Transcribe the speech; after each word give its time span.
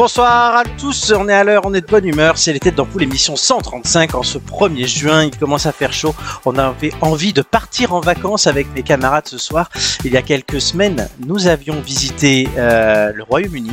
Bonsoir 0.00 0.56
à 0.56 0.62
tous, 0.64 1.12
on 1.14 1.28
est 1.28 1.34
à 1.34 1.44
l'heure, 1.44 1.60
on 1.66 1.74
est 1.74 1.82
de 1.82 1.86
bonne 1.86 2.06
humeur, 2.06 2.38
c'est 2.38 2.54
les 2.54 2.58
têtes 2.58 2.74
d'ampoule 2.76 3.02
émission 3.02 3.36
135 3.36 4.14
en 4.14 4.22
ce 4.22 4.38
1er 4.38 4.86
juin, 4.86 5.24
il 5.24 5.36
commence 5.36 5.66
à 5.66 5.72
faire 5.72 5.92
chaud, 5.92 6.14
on 6.46 6.56
avait 6.56 6.94
envie 7.02 7.34
de 7.34 7.42
partir 7.42 7.92
en 7.92 8.00
vacances 8.00 8.46
avec 8.46 8.66
mes 8.74 8.82
camarades 8.82 9.28
ce 9.28 9.36
soir. 9.36 9.68
Il 10.06 10.12
y 10.14 10.16
a 10.16 10.22
quelques 10.22 10.58
semaines, 10.62 11.06
nous 11.26 11.48
avions 11.48 11.82
visité 11.82 12.48
euh, 12.56 13.12
le 13.12 13.22
Royaume-Uni, 13.22 13.72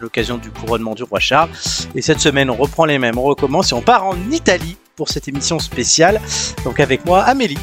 l'occasion 0.00 0.38
du 0.38 0.50
couronnement 0.50 0.94
du 0.94 1.02
roi 1.02 1.20
Charles, 1.20 1.50
et 1.94 2.00
cette 2.00 2.20
semaine 2.20 2.48
on 2.48 2.56
reprend 2.56 2.86
les 2.86 2.98
mêmes, 2.98 3.18
on 3.18 3.24
recommence 3.24 3.72
et 3.72 3.74
on 3.74 3.82
part 3.82 4.06
en 4.06 4.16
Italie 4.32 4.78
pour 4.96 5.10
cette 5.10 5.28
émission 5.28 5.58
spéciale. 5.58 6.22
Donc 6.64 6.80
avec 6.80 7.04
moi 7.04 7.20
Amélie, 7.24 7.58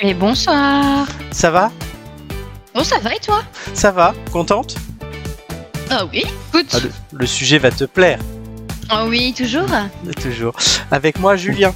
Et 0.00 0.12
bonsoir. 0.12 1.06
ça 1.30 1.52
va? 1.52 1.70
Oh, 2.74 2.82
ça 2.82 2.98
va 2.98 3.14
et 3.14 3.20
toi? 3.20 3.44
Ça 3.74 3.92
va 3.92 4.12
Contente? 4.32 4.74
Ah 5.90 6.04
oui. 6.12 6.24
Écoute. 6.48 6.66
Ah, 6.72 6.78
le, 6.82 6.90
le 7.18 7.26
sujet 7.26 7.58
va 7.58 7.70
te 7.70 7.84
plaire, 7.84 8.18
Ah 8.88 9.06
oui, 9.06 9.32
toujours. 9.36 9.66
toujours. 10.22 10.54
Avec 10.90 11.18
moi 11.18 11.36
Julien, 11.36 11.74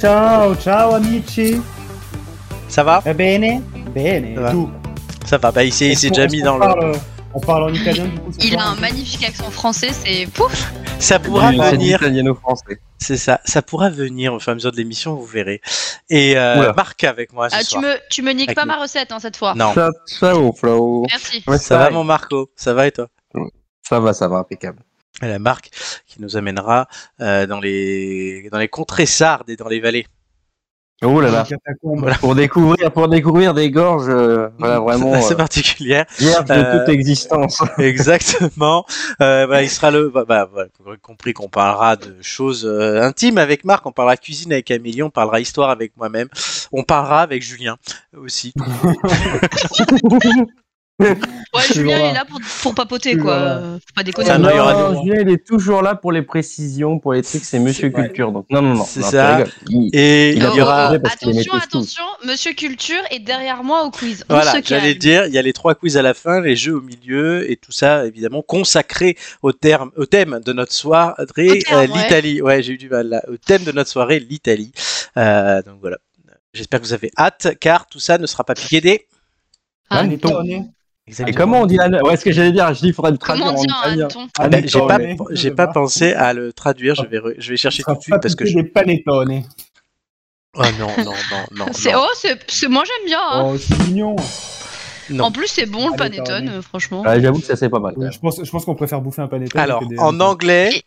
Ciao, 0.00 0.54
ciao 0.56 0.94
amici. 0.94 1.60
ça 2.68 2.82
va? 2.84 3.00
Va 3.00 3.12
bene? 3.12 3.62
Bene. 3.94 4.34
Ça 4.36 4.40
va. 4.40 4.52
Ça 5.26 5.38
va, 5.38 5.50
bah 5.52 5.64
il 5.64 5.72
s'est 5.72 5.94
déjà 5.94 6.26
mis 6.26 6.40
dans 6.40 6.54
le... 6.54 6.60
parle- 6.60 6.92
On 7.34 7.40
parle 7.40 7.64
en 7.64 7.74
italien 7.74 8.06
du 8.06 8.18
coup. 8.18 8.30
Il 8.40 8.56
a 8.56 8.64
un 8.68 8.76
magnifique 8.76 9.24
accent 9.24 9.50
français, 9.50 9.90
c'est 9.92 10.26
pouf. 10.32 10.72
Ça 10.98 11.18
pourra 11.18 11.50
venir, 11.52 11.98
italiano-français. 12.00 12.80
c'est 12.98 13.16
ça, 13.18 13.40
ça 13.44 13.60
pourra 13.62 13.90
venir 13.90 14.32
au 14.34 14.40
fur 14.40 14.48
et 14.50 14.52
à 14.52 14.54
mesure 14.54 14.72
de 14.72 14.76
l'émission, 14.78 15.14
vous 15.14 15.26
verrez. 15.26 15.60
Et 16.10 16.36
euh. 16.38 16.72
Marc 16.74 17.04
avec 17.04 17.32
moi 17.32 17.50
ce 17.50 17.56
Ah, 17.56 17.62
tu 17.62 17.78
me, 17.78 17.94
tu 18.10 18.22
me 18.22 18.32
niques 18.32 18.48
Avec 18.48 18.56
pas 18.56 18.62
nous. 18.64 18.68
ma 18.68 18.80
recette 18.80 19.12
hein, 19.12 19.18
cette 19.20 19.36
fois. 19.36 19.54
Non, 19.54 19.72
Ça, 19.74 19.90
ça 20.06 20.34
au 20.36 20.52
flow. 20.52 21.04
Merci. 21.10 21.44
Ouais, 21.46 21.58
ça 21.58 21.76
va 21.78 21.90
mon 21.90 22.02
Marco, 22.04 22.50
ça 22.56 22.72
va 22.74 22.86
et 22.86 22.92
toi? 22.92 23.08
Ça 23.82 24.00
va, 24.00 24.12
ça 24.12 24.28
va, 24.28 24.38
impeccable. 24.38 24.82
Et 25.22 25.26
la 25.26 25.38
Marc 25.38 25.70
qui 26.06 26.20
nous 26.20 26.36
amènera 26.36 26.88
euh, 27.20 27.46
dans 27.46 27.60
les 27.60 28.48
dans 28.50 28.58
les 28.58 28.68
contrées 28.68 29.06
sardes 29.06 29.50
et 29.50 29.56
dans 29.56 29.68
les 29.68 29.80
vallées. 29.80 30.06
Oh 31.04 31.20
là 31.20 31.30
là. 31.30 31.46
Voilà. 31.82 32.16
Pour 32.16 32.34
découvrir, 32.34 32.90
pour 32.92 33.06
découvrir 33.08 33.54
des 33.54 33.70
gorges, 33.70 34.08
euh, 34.08 34.48
voilà, 34.58 34.80
vraiment, 34.80 35.20
C'est 35.20 35.34
euh, 35.34 35.36
particulière. 35.36 36.06
vierges 36.18 36.50
Euh, 36.50 36.72
de 36.72 36.78
toute 36.78 36.88
existence. 36.88 37.62
Exactement. 37.78 38.84
Euh, 39.22 39.46
bah, 39.46 39.62
il 39.62 39.70
sera 39.70 39.92
le. 39.92 40.08
Bah, 40.08 40.24
bah, 40.26 40.48
voilà, 40.52 40.68
vous 40.80 40.88
aurez 40.88 40.98
compris 40.98 41.34
qu'on 41.34 41.48
parlera 41.48 41.94
de 41.94 42.16
choses 42.20 42.66
euh, 42.66 43.00
intimes 43.00 43.38
avec 43.38 43.64
Marc, 43.64 43.86
on 43.86 43.92
parlera 43.92 44.16
cuisine 44.16 44.52
avec 44.52 44.72
Amélie, 44.72 45.04
on 45.04 45.10
parlera 45.10 45.38
histoire 45.38 45.70
avec 45.70 45.96
moi-même, 45.96 46.28
on 46.72 46.82
parlera 46.82 47.22
avec 47.22 47.42
Julien 47.42 47.76
aussi. 48.16 48.52
Ouais, 51.54 51.62
Julien 51.72 52.10
est 52.10 52.12
là 52.12 52.24
pour, 52.28 52.38
pour 52.62 52.74
papoter 52.74 53.16
quoi. 53.16 53.32
Euh, 53.32 53.74
Faut 53.76 53.94
pas 53.94 54.02
déconner. 54.02 54.28
Ah 54.30 54.38
non, 54.38 54.50
Non, 54.50 55.02
Julien, 55.02 55.22
il 55.22 55.30
est 55.30 55.46
toujours 55.46 55.80
là 55.80 55.94
pour 55.94 56.12
les 56.12 56.20
précisions, 56.22 56.98
pour 56.98 57.14
les 57.14 57.22
trucs, 57.22 57.44
c'est 57.44 57.58
Monsieur. 57.58 57.88
Culture. 57.88 58.32
Donc, 58.32 58.46
non, 58.50 58.60
non, 58.60 58.74
non. 58.74 58.84
C'est 58.84 59.02
ça. 59.02 59.44
Il- 59.70 59.88
Et 59.94 60.32
il 60.32 60.42
y 60.42 60.60
aura. 60.60 60.92
oh, 60.92 60.98
oh, 61.02 61.06
attention, 61.06 61.52
attention, 61.54 62.04
Monsieur 62.26 62.52
Culture 62.52 63.00
est 63.10 63.20
derrière 63.20 63.64
moi 63.64 63.84
au 63.84 63.90
quiz. 63.90 64.24
On 64.28 64.34
Voilà, 64.34 64.60
j'allais 64.62 64.94
dire, 64.94 65.26
il 65.26 65.32
y 65.32 65.38
a 65.38 65.42
les 65.42 65.52
trois 65.54 65.74
quiz 65.74 65.96
à 65.96 66.02
la 66.02 66.12
fin, 66.12 66.40
les 66.40 66.54
jeux 66.56 66.74
au 66.76 66.82
milieu, 66.82 67.50
et 67.50 67.56
tout 67.56 67.72
ça, 67.72 68.04
évidemment, 68.04 68.42
consacré 68.42 69.16
au, 69.42 69.52
terme, 69.52 69.90
au 69.96 70.04
thème 70.04 70.40
de 70.44 70.52
notre 70.52 70.72
soirée, 70.72 71.14
euh, 71.72 71.86
l'Italie. 71.86 72.42
Ouais, 72.42 72.62
j'ai 72.62 72.74
eu 72.74 72.78
du 72.78 72.90
mal 72.90 73.08
là. 73.08 73.22
Au 73.28 73.36
thème 73.36 73.64
de 73.64 73.72
notre 73.72 73.88
soirée, 73.90 74.18
l'Italie. 74.18 74.72
Euh, 75.16 75.62
donc 75.62 75.76
voilà. 75.80 75.96
J'espère 76.52 76.80
que 76.80 76.84
vous 76.86 76.92
avez 76.92 77.10
hâte, 77.16 77.56
car 77.60 77.86
tout 77.86 78.00
ça 78.00 78.18
ne 78.18 78.26
sera 78.26 78.44
pas 78.44 78.54
piqué 78.54 78.80
des. 78.80 79.06
Ah, 79.90 80.04
Panettone. 81.16 81.28
Et 81.28 81.32
comment 81.34 81.60
on 81.62 81.66
dit 81.66 81.76
la... 81.76 82.02
Ouais, 82.02 82.16
ce 82.16 82.24
que 82.24 82.32
j'allais 82.32 82.52
dire, 82.52 82.72
je 82.74 82.80
dis, 82.80 82.88
il 82.88 82.92
faudrait 82.94 83.12
le 83.12 83.18
traduire 83.18 83.46
Comment 83.46 83.58
en 83.58 83.62
un 83.62 83.64
italien. 83.64 84.04
hanneton 84.04 84.28
Ah 84.38 84.48
ben, 84.48 84.66
j'ai 84.68 84.78
pas, 84.80 84.98
j'ai 85.30 85.50
pas 85.50 85.66
pensé 85.68 86.12
à 86.14 86.32
le 86.32 86.52
traduire. 86.52 86.94
Je 86.94 87.06
vais, 87.06 87.18
re- 87.18 87.34
je 87.38 87.50
vais 87.50 87.56
chercher 87.56 87.82
tout 87.82 87.94
de 87.94 88.00
suite 88.00 88.16
parce 88.20 88.34
que 88.34 88.44
je. 88.46 88.54
des 88.54 88.64
panettone. 88.64 89.42
Oh 90.56 90.62
non, 90.78 90.88
non, 91.04 91.04
non, 91.04 91.14
non. 91.52 91.66
C'est 91.72 91.94
oh, 91.94 92.06
c'est 92.16 92.38
c'est- 92.50 92.68
moi 92.68 92.82
j'aime 92.84 93.06
bien. 93.06 93.20
hein. 93.20 93.42
Oh, 93.54 93.58
c'est 93.58 93.78
mignon. 93.86 94.16
Non. 95.10 95.24
En 95.24 95.32
plus, 95.32 95.46
c'est 95.46 95.64
bon 95.66 95.88
le 95.88 95.96
Panettone. 95.96 96.48
euh, 96.48 96.62
franchement. 96.62 97.00
Ouais, 97.00 97.18
J'avoue 97.20 97.38
que 97.40 97.46
ça, 97.46 97.56
c'est 97.56 97.68
pas 97.70 97.78
mal. 97.78 97.94
Je 98.12 98.18
pense, 98.18 98.44
je 98.44 98.50
pense 98.50 98.64
qu'on 98.66 98.74
préfère 98.74 99.00
bouffer 99.00 99.22
un 99.22 99.26
panettone. 99.28 99.58
Alors, 99.60 99.80
que 99.80 99.86
des- 99.86 99.98
en 99.98 100.20
anglais, 100.20 100.82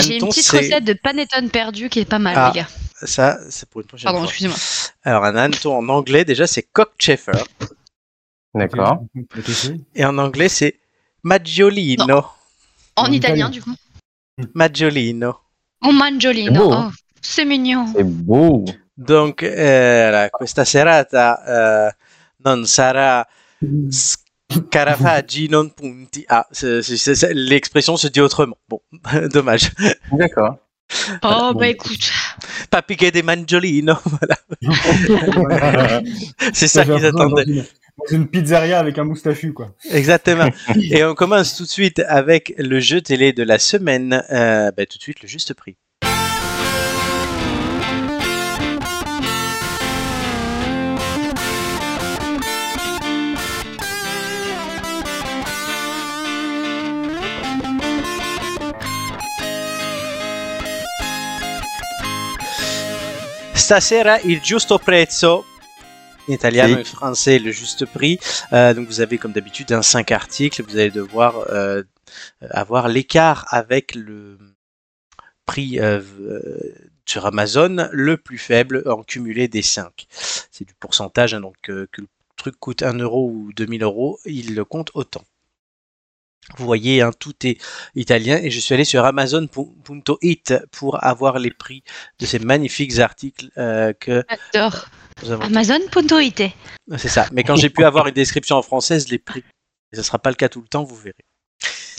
J'ai 0.00 0.18
une 0.18 0.28
petite 0.28 0.44
c'est 0.44 0.58
recette 0.58 0.84
de 0.84 0.92
panettone 0.92 1.48
perdu 1.48 1.88
qui 1.88 2.00
est 2.00 2.04
pas 2.04 2.18
mal, 2.18 2.34
Ah, 2.36 2.50
les 2.54 2.60
gars. 2.60 2.68
ça, 3.02 3.38
c'est 3.48 3.66
pour 3.68 3.80
une 3.80 3.86
prochaine 3.86 4.04
Pardon, 4.04 4.18
fois. 4.20 4.26
excusez-moi. 4.28 4.56
Alors, 5.04 5.24
un 5.24 5.36
hanneton 5.36 5.74
en 5.74 5.88
anglais, 5.88 6.26
déjà, 6.26 6.46
c'est 6.46 6.62
cockchafer. 6.64 7.32
D'accord. 8.54 9.04
Et 9.94 10.04
en 10.04 10.16
anglais, 10.18 10.48
c'est 10.48 10.78
maggiolino. 11.22 12.24
En 12.96 13.06
En 13.06 13.12
italien, 13.12 13.16
italien. 13.16 13.50
du 13.50 13.60
coup. 13.62 13.74
Maggiolino. 14.54 15.36
Un 15.82 15.92
mangiolino. 15.92 16.52
C'est 16.52 16.58
beau, 16.58 16.70
Oh, 16.70 16.72
hein. 16.74 16.92
c'est 17.20 17.44
mignon. 17.44 17.86
C'est 17.94 18.04
beau. 18.04 18.64
Donc, 18.96 19.42
eh, 19.42 20.28
questa 20.38 20.64
serata 20.64 21.90
eh, 21.90 21.92
non 22.44 22.64
sarà 22.64 23.26
scarafaggi 24.48 25.48
non 25.48 25.70
punti. 25.70 26.24
Ah, 26.28 26.46
l'expression 27.32 27.96
se 27.96 28.08
dit 28.08 28.20
autrement. 28.20 28.56
Bon, 28.68 28.80
dommage. 29.32 29.72
D'accord. 30.12 30.58
Oh, 31.22 31.50
bon. 31.52 31.58
bah 31.58 31.68
écoute. 31.68 32.10
Pas 32.70 32.82
piquer 32.82 33.10
des 33.10 33.22
mangiolino. 33.22 33.94
Voilà. 34.04 34.36
C'est 36.52 36.68
ça 36.68 36.84
qu'ils 36.84 37.00
Dans 37.00 37.08
attendaient. 37.08 37.44
une, 37.44 37.64
dans 37.98 38.06
une 38.16 38.28
pizzeria 38.28 38.78
avec 38.78 38.98
un 38.98 39.04
moustachu, 39.04 39.52
quoi. 39.52 39.74
Exactement. 39.90 40.48
Et 40.90 41.04
on 41.04 41.14
commence 41.14 41.56
tout 41.56 41.64
de 41.64 41.68
suite 41.68 42.00
avec 42.06 42.54
le 42.58 42.80
jeu 42.80 43.00
télé 43.00 43.32
de 43.32 43.42
la 43.42 43.58
semaine. 43.58 44.22
Euh, 44.30 44.70
bah, 44.72 44.86
tout 44.86 44.98
de 44.98 45.02
suite, 45.02 45.22
le 45.22 45.28
juste 45.28 45.54
prix. 45.54 45.76
Stasera 63.64 64.20
il 64.20 64.42
giusto 64.42 64.76
prezzo. 64.76 65.46
Italiano 66.26 66.74
Sì. 66.74 66.80
et 66.80 66.84
français, 66.84 67.38
le 67.38 67.50
juste 67.50 67.86
prix. 67.86 68.18
Euh, 68.52 68.74
donc 68.74 68.86
vous 68.88 69.00
avez 69.00 69.16
comme 69.16 69.32
d'habitude 69.32 69.72
un 69.72 69.80
5 69.80 70.10
articles. 70.12 70.62
Vous 70.62 70.76
allez 70.76 70.90
devoir 70.90 71.46
euh, 71.48 71.82
avoir 72.50 72.88
l'écart 72.88 73.46
avec 73.48 73.94
le 73.94 74.36
prix 75.46 75.80
euh, 75.80 76.02
sur 77.06 77.24
Amazon 77.24 77.88
le 77.90 78.18
plus 78.18 78.36
faible 78.36 78.82
en 78.84 79.02
cumulé 79.02 79.48
des 79.48 79.62
5. 79.62 80.08
C'est 80.10 80.66
du 80.68 80.74
pourcentage, 80.74 81.32
hein, 81.32 81.40
donc 81.40 81.56
que 81.62 81.88
le 81.96 82.08
truc 82.36 82.56
coûte 82.60 82.82
1 82.82 82.98
euro 82.98 83.30
ou 83.30 83.50
2000 83.54 83.82
euros, 83.82 84.18
il 84.26 84.54
le 84.54 84.66
compte 84.66 84.90
autant. 84.92 85.24
Vous 86.56 86.66
voyez, 86.66 87.02
hein, 87.02 87.10
tout 87.18 87.34
est 87.44 87.58
italien 87.94 88.38
et 88.42 88.50
je 88.50 88.60
suis 88.60 88.74
allé 88.74 88.84
sur 88.84 89.04
Amazon.it 89.04 90.54
pour 90.70 91.02
avoir 91.02 91.38
les 91.38 91.50
prix 91.50 91.82
de 92.18 92.26
ces 92.26 92.38
magnifiques 92.38 92.98
articles 92.98 93.50
euh, 93.56 93.92
que 93.92 94.24
avons 95.30 95.44
Amazon.it. 95.44 96.42
c'est 96.96 97.08
ça. 97.08 97.26
Mais 97.32 97.44
quand 97.44 97.56
j'ai 97.56 97.70
pu 97.70 97.84
avoir 97.84 98.06
une 98.06 98.14
description 98.14 98.56
en 98.56 98.62
français, 98.62 99.00
je 99.00 99.08
l'ai 99.08 99.18
pris. 99.18 99.42
Et 99.92 99.96
ce 99.96 100.02
sera 100.02 100.18
pas 100.18 100.30
le 100.30 100.36
cas 100.36 100.48
tout 100.48 100.60
le 100.60 100.68
temps, 100.68 100.84
vous 100.84 100.96
verrez. 100.96 101.24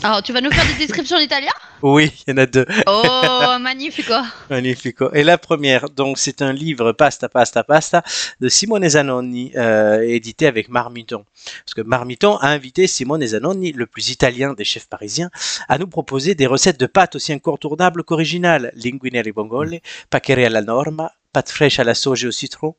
Alors, 0.04 0.22
tu 0.22 0.34
vas 0.34 0.42
nous 0.42 0.52
faire 0.52 0.66
des 0.68 0.86
descriptions 0.86 1.18
en 1.18 1.22
italien 1.22 1.52
Oui, 1.82 2.12
il 2.28 2.32
y 2.32 2.34
en 2.34 2.38
a 2.38 2.46
deux. 2.46 2.66
Oh, 2.86 3.58
magnifique. 3.62 4.12
Magnifique. 4.50 4.98
Et 5.14 5.24
la 5.24 5.38
première, 5.38 5.90
donc, 5.90 6.18
c'est 6.18 6.42
un 6.42 6.54
livre 6.54 6.92
Pasta, 6.92 7.30
Pasta, 7.30 7.64
Pasta 7.64 8.04
de 8.40 8.50
Simone 8.50 8.88
Zanoni, 8.90 9.52
euh, 9.56 10.02
édité 10.02 10.48
avec 10.48 10.70
Marmiton. 10.70 11.26
Parce 11.66 11.74
que 11.74 11.82
Marmiton 11.82 12.38
a 12.38 12.50
invité 12.50 12.88
Simone 12.88 13.26
Zanoni, 13.26 13.72
le 13.72 13.86
plus 13.86 14.10
italien 14.10 14.54
des 14.54 14.66
chefs 14.66 14.88
parisiens, 14.88 15.30
à 15.70 15.78
nous 15.78 15.88
proposer 15.88 16.36
des 16.36 16.48
recettes 16.48 16.80
de 16.80 16.88
pâtes 16.88 17.16
aussi 17.16 17.34
incontournables 17.34 18.04
qu'originales. 18.04 18.72
Linguine 18.76 19.18
alle 19.18 19.32
vongole, 19.34 19.80
paccheri 20.10 20.46
alla 20.46 20.62
norma, 20.62 21.12
pâte 21.36 21.52
fraîche 21.52 21.80
à 21.80 21.84
la 21.84 21.96
sauge 21.96 22.24
et 22.24 22.28
au 22.28 22.32
citron, 22.32 22.76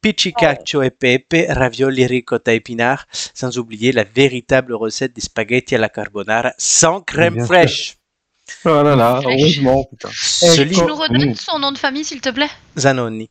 piccicaccio 0.00 0.82
et 0.82 0.90
pepe, 0.90 1.44
ravioli 1.50 2.06
ricotta 2.06 2.54
épinards, 2.54 3.04
sans 3.12 3.58
oublier 3.58 3.92
la 3.92 4.04
véritable 4.04 4.72
recette 4.72 5.12
des 5.12 5.20
spaghettis 5.20 5.74
à 5.74 5.78
la 5.78 5.90
carbonara 5.90 6.54
sans 6.56 7.02
crème 7.02 7.34
Bien 7.34 7.44
fraîche. 7.44 7.98
Oh 8.64 8.82
là 8.82 8.96
là, 8.96 9.20
heureusement, 9.22 9.84
putain. 9.84 10.08
Tu 10.08 10.82
nous 10.86 10.96
redonnes 10.96 11.34
son 11.34 11.58
nom 11.58 11.70
de 11.70 11.76
famille, 11.76 12.02
s'il 12.02 12.22
te 12.22 12.30
plaît? 12.30 12.48
Zanoni. 12.78 13.28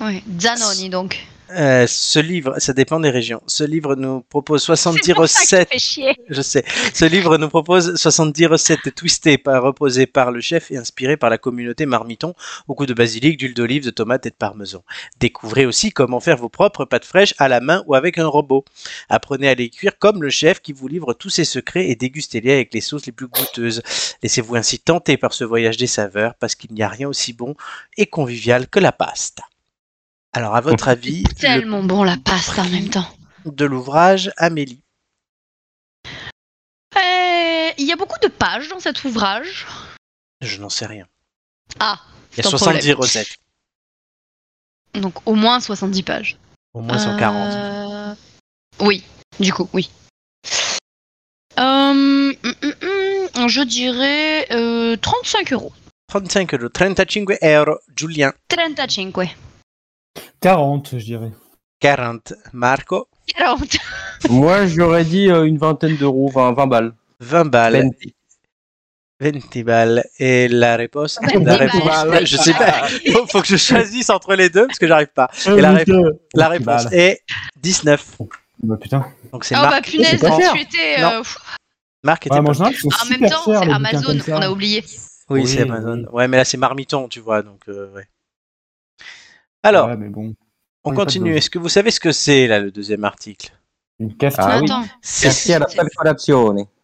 Oui. 0.00 0.22
Zanoni, 0.38 0.90
donc. 0.90 1.26
Euh, 1.50 1.86
ce 1.86 2.18
livre, 2.18 2.54
ça 2.58 2.72
dépend 2.72 2.98
des 2.98 3.10
régions. 3.10 3.40
Ce 3.46 3.62
livre 3.62 3.94
nous 3.94 4.20
propose 4.22 4.62
70 4.64 5.00
C'est 5.04 5.14
pour 5.14 5.28
ça 5.28 5.64
qu'il 5.64 5.68
recettes. 5.68 5.68
fait 5.70 5.78
chier. 5.78 6.16
Je 6.28 6.42
sais. 6.42 6.64
Ce 6.92 7.04
livre 7.04 7.38
nous 7.38 7.48
propose 7.48 7.94
70 7.94 8.46
recettes 8.46 8.94
twistées, 8.94 9.38
par, 9.38 9.62
reposées 9.62 10.06
par 10.06 10.32
le 10.32 10.40
chef 10.40 10.72
et 10.72 10.76
inspirées 10.76 11.16
par 11.16 11.30
la 11.30 11.38
communauté 11.38 11.86
marmiton 11.86 12.34
au 12.66 12.74
goût 12.74 12.86
de 12.86 12.94
basilic, 12.94 13.38
d'huile 13.38 13.54
d'olive, 13.54 13.84
de 13.84 13.90
tomates 13.90 14.26
et 14.26 14.30
de 14.30 14.34
parmesan. 14.34 14.82
Découvrez 15.20 15.66
aussi 15.66 15.92
comment 15.92 16.18
faire 16.18 16.36
vos 16.36 16.48
propres 16.48 16.84
pâtes 16.84 17.04
fraîches 17.04 17.34
à 17.38 17.46
la 17.48 17.60
main 17.60 17.84
ou 17.86 17.94
avec 17.94 18.18
un 18.18 18.26
robot. 18.26 18.64
Apprenez 19.08 19.48
à 19.48 19.54
les 19.54 19.70
cuire 19.70 19.98
comme 19.98 20.22
le 20.24 20.30
chef 20.30 20.60
qui 20.60 20.72
vous 20.72 20.88
livre 20.88 21.14
tous 21.14 21.30
ses 21.30 21.44
secrets 21.44 21.88
et 21.88 21.94
dégustez-les 21.94 22.52
avec 22.52 22.74
les 22.74 22.80
sauces 22.80 23.06
les 23.06 23.12
plus 23.12 23.28
goûteuses. 23.28 23.82
Laissez-vous 24.22 24.56
ainsi 24.56 24.80
tenter 24.80 25.16
par 25.16 25.32
ce 25.32 25.44
voyage 25.44 25.76
des 25.76 25.86
saveurs 25.86 26.34
parce 26.34 26.56
qu'il 26.56 26.72
n'y 26.72 26.82
a 26.82 26.88
rien 26.88 27.08
aussi 27.08 27.32
bon 27.32 27.54
et 27.96 28.06
convivial 28.06 28.68
que 28.68 28.80
la 28.80 28.92
pasta. 28.92 29.44
Alors, 30.36 30.54
à 30.54 30.60
votre 30.60 30.88
avis, 30.88 31.22
le 31.22 31.34
Tellement 31.34 31.82
bon 31.82 32.04
la 32.04 32.18
pasta 32.18 32.60
en 32.60 32.68
même 32.68 32.90
temps. 32.90 33.08
de 33.46 33.64
l'ouvrage 33.64 34.30
Amélie. 34.36 34.82
Euh, 36.94 37.70
Il 37.78 37.86
y 37.86 37.92
a 37.92 37.96
beaucoup 37.96 38.18
de 38.22 38.28
pages 38.28 38.68
dans 38.68 38.78
cet 38.78 39.02
ouvrage. 39.04 39.66
Je 40.42 40.60
n'en 40.60 40.68
sais 40.68 40.84
rien. 40.84 41.06
Ah, 41.80 41.98
Il 42.32 42.36
y 42.36 42.40
a 42.40 42.42
c'est 42.42 42.48
un 42.48 42.58
70 42.58 42.78
problème. 42.80 42.96
recettes. 42.98 43.36
Donc 44.92 45.26
au 45.26 45.34
moins 45.34 45.58
70 45.58 46.02
pages. 46.02 46.36
Au 46.74 46.82
moins 46.82 46.98
140. 46.98 47.54
Euh, 47.54 48.14
Oui, 48.80 49.04
du 49.40 49.54
coup, 49.54 49.70
oui. 49.72 49.88
Euh, 51.58 51.62
hum, 51.62 52.34
hum, 52.44 52.74
hum, 53.36 53.48
je 53.48 53.62
dirais 53.62 54.46
euh, 54.52 54.96
35 54.98 55.54
euros. 55.54 55.72
35 56.08 56.52
euros. 56.52 56.68
35 56.68 57.24
euro. 57.42 57.78
Julien. 57.96 58.34
35. 58.48 59.14
40, 60.40 60.98
je 60.98 61.04
dirais. 61.04 61.30
40. 61.80 62.34
Marco. 62.52 63.08
40. 63.36 63.76
Moi, 64.30 64.66
j'aurais 64.66 65.04
dit 65.04 65.28
euh, 65.30 65.44
une 65.44 65.58
vingtaine 65.58 65.96
d'euros, 65.96 66.28
enfin 66.28 66.52
20 66.52 66.66
balles. 66.66 66.94
20 67.20 67.44
balles. 67.46 67.90
20. 69.20 69.30
20 69.32 69.62
balles. 69.64 70.04
Et 70.18 70.48
la 70.48 70.76
réponse, 70.76 71.18
20 71.22 71.32
la 71.34 71.40
balles. 71.56 71.68
réponse 71.70 72.28
je 72.30 72.36
sais 72.36 72.52
pas. 72.52 72.86
Faut, 73.12 73.26
faut 73.26 73.40
que 73.40 73.48
je 73.48 73.56
choisisse 73.56 74.10
entre 74.10 74.34
les 74.34 74.50
deux 74.50 74.66
parce 74.66 74.78
que 74.78 74.86
j'arrive 74.86 75.08
pas. 75.14 75.30
Et 75.46 75.60
la, 75.60 75.72
rép- 75.74 76.18
la 76.34 76.48
réponse 76.48 76.86
est 76.92 77.22
19. 77.62 78.18
Bah 78.62 78.76
putain. 78.80 79.06
Donc 79.32 79.44
c'est 79.44 79.54
Oh 79.56 79.62
bah 79.62 79.80
punaise, 79.82 80.20
tu 80.20 80.60
étais. 80.60 81.02
Euh. 81.02 81.22
Marc 82.02 82.26
était 82.26 82.34
Ouais, 82.36 82.42
pas- 82.44 82.52
moi, 82.52 82.68
en 82.68 83.06
même 83.08 83.30
temps, 83.30 83.42
c'est 83.44 83.72
Amazon, 83.72 84.18
on 84.28 84.40
a 84.42 84.50
oublié. 84.50 84.84
Oui, 85.28 85.40
Oui, 85.40 85.48
c'est 85.48 85.62
Amazon. 85.62 86.06
Ouais, 86.12 86.28
mais 86.28 86.36
là 86.36 86.44
c'est 86.44 86.56
Marmiton, 86.56 87.08
tu 87.08 87.20
vois. 87.20 87.42
Donc, 87.42 87.60
euh, 87.68 87.90
ouais. 87.94 88.06
Alors, 89.62 89.88
Ouais, 89.88 89.96
mais 89.96 90.08
bon. 90.08 90.34
on 90.84 90.92
continue. 90.94 91.34
Est-ce 91.36 91.50
que 91.50 91.58
vous 91.58 91.68
savez 91.68 91.90
ce 91.90 92.00
que 92.00 92.12
c'est 92.12 92.46
là 92.46 92.60
le 92.60 92.70
deuxième 92.70 93.04
article? 93.04 93.52
Une 93.98 94.16
cafetière. 94.16 94.46
Ah 94.48 94.60
oui. 94.60 94.68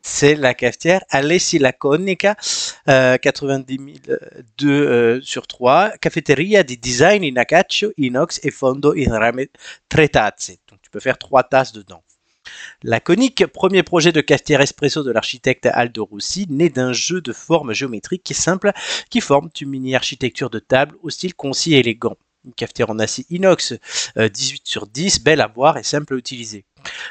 C'est 0.04 0.34
la 0.34 0.54
cafetière 0.54 1.04
Alessi 1.10 1.58
Laconica, 1.60 2.34
euh, 2.88 3.19
90 3.19 3.76
000 4.06 4.19
2 4.58 4.69
euh, 4.69 5.20
sur 5.22 5.46
3, 5.46 5.90
cafeteria 6.00 6.64
di 6.64 6.76
design 6.76 7.22
in 7.22 7.36
acciaio, 7.36 7.92
inox 7.96 8.40
et 8.42 8.50
fondo 8.50 8.94
in 8.96 9.16
rame 9.16 9.46
tre 9.88 10.08
tazze. 10.08 10.58
Donc 10.69 10.80
tu 10.82 10.90
peux 10.90 10.98
faire 10.98 11.19
trois 11.19 11.44
tasses 11.44 11.72
dedans. 11.72 12.02
Laconique, 12.82 13.46
premier 13.46 13.84
projet 13.84 14.10
de 14.10 14.20
cafetière 14.20 14.60
espresso 14.60 15.04
de 15.04 15.12
l'architecte 15.12 15.66
Aldo 15.66 16.04
Rossi, 16.04 16.46
né 16.50 16.69
d'un 16.69 16.92
jeu 16.92 17.20
de 17.20 17.32
formes 17.32 17.72
géométriques 17.72 18.24
qui 18.24 18.32
est 18.32 18.36
simple, 18.36 18.72
qui 19.08 19.20
forme 19.20 19.50
une 19.60 19.69
mini-architecture 19.69 20.50
de 20.50 20.58
table 20.58 20.96
au 21.02 21.10
style 21.10 21.34
concis 21.34 21.74
et 21.74 21.78
élégant. 21.78 22.16
Une 22.44 22.55
cafetière 22.55 22.91
en 22.91 22.99
acier 22.99 23.25
inox, 23.31 23.75
euh, 24.17 24.29
18 24.29 24.62
sur 24.65 24.87
10, 24.87 25.23
belle 25.23 25.41
à 25.41 25.47
voir 25.47 25.79
et 25.79 25.83
simple 25.83 26.15
à 26.15 26.17
utiliser. 26.17 26.65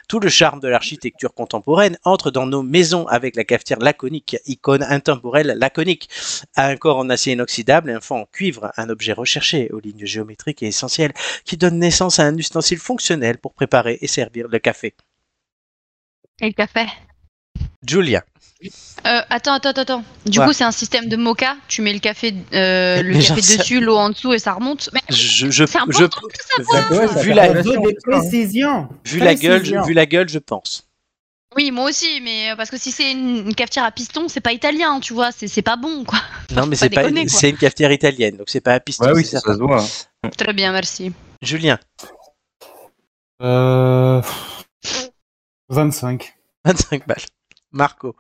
Tout 0.10 0.20
le 0.20 0.28
charme 0.28 0.60
de 0.60 0.68
l'architecture 0.68 1.34
contemporaine 1.34 1.98
entre 2.04 2.32
dans 2.32 2.46
nos 2.46 2.64
maisons 2.64 3.08
avec 3.08 3.36
la 3.36 3.46
cafetière 3.46 3.80
laconique, 3.80 4.36
icône 4.46 4.84
intemporelle 4.84 5.56
laconique, 5.58 6.10
à 6.56 6.68
un 6.68 6.76
corps 6.76 6.98
en 6.98 7.10
acier 7.10 7.34
inoxydable 7.34 7.90
et 7.90 7.94
un 7.94 8.02
fond 8.02 8.22
en 8.22 8.26
cuivre, 8.26 8.72
un 8.76 8.90
objet 8.90 9.14
recherché 9.14 9.70
aux 9.72 9.80
lignes 9.80 10.06
géométriques 10.06 10.64
et 10.64 10.68
essentielles 10.68 11.14
qui 11.46 11.56
donne 11.56 11.80
naissance 11.80 12.20
à 12.20 12.24
un 12.24 12.36
ustensile 12.36 12.80
fonctionnel 12.80 13.38
pour 13.38 13.54
préparer 13.54 13.98
et 14.02 14.08
servir 14.08 14.48
le 14.50 14.60
café. 14.60 14.94
Et 16.42 16.48
le 16.48 16.54
café 16.54 16.86
Julia. 17.88 18.24
Euh, 19.08 19.22
attends, 19.30 19.54
attends, 19.54 19.70
attends. 19.72 20.04
Du 20.26 20.40
Ouais. 20.40 20.46
coup, 20.46 20.54
c'est 20.54 20.64
un 20.64 20.72
système 20.72 21.08
de 21.08 21.16
mocha. 21.18 21.56
Tu 21.68 21.82
mets 21.82 21.94
le 21.94 22.00
café, 22.00 22.34
euh, 22.54 23.02
le 23.02 23.14
café 23.20 23.58
dessus, 23.58 23.80
l'eau 23.80 23.98
en 23.98 24.10
dessous 24.12 24.34
et 24.34 24.40
ça 24.40 24.54
remonte. 24.54 24.90
Mais 24.94 25.02
Je, 25.10 25.50
je, 25.50 25.66
c'est 25.66 25.80
je- 25.90 26.04
de 26.04 26.10
savoir. 26.58 27.18
vu, 27.24 27.34
la, 27.34 27.50
précisions. 28.04 28.90
vu 29.06 29.20
la 29.20 29.34
gueule, 29.36 29.60
Précision. 29.62 29.82
vu 29.84 29.94
la 29.94 30.06
gueule, 30.06 30.30
je 30.30 30.38
pense. 30.40 30.88
Oui, 31.58 31.72
moi 31.72 31.90
aussi, 31.90 32.22
mais 32.22 32.52
euh, 32.52 32.56
parce 32.56 32.70
que 32.70 32.78
si 32.78 32.92
c'est 32.92 33.12
une, 33.12 33.48
une 33.48 33.56
cafetière 33.56 33.84
à 33.84 33.92
piston, 33.92 34.28
c'est 34.30 34.40
pas 34.40 34.54
italien, 34.54 35.00
tu 35.02 35.14
vois, 35.14 35.32
c'est 35.34 35.48
c'est 35.48 35.62
pas 35.62 35.76
bon, 35.76 36.06
quoi. 36.06 36.20
Non, 36.56 36.66
mais 36.66 36.76
c'est 36.78 36.90
pas 36.90 37.04
c'est 37.28 37.50
une 37.50 37.58
cafetière 37.58 37.92
italienne, 37.92 38.38
donc 38.38 38.48
c'est 38.50 38.62
pas 38.62 38.76
un 38.76 38.80
piston. 38.80 39.06
Ouais, 39.08 39.14
oui, 39.16 39.26
c'est 39.26 39.38
ça, 39.38 39.42
ça 39.42 39.54
se 39.56 39.60
voit. 39.60 39.82
hein. 40.24 40.30
Très 40.38 40.54
bien, 40.54 40.72
merci. 40.72 41.12
Julien, 41.42 41.78
Euh... 43.42 44.22
25. 45.70 46.34
25 46.66 47.08
balles. 47.08 47.18
Marco, 47.72 48.16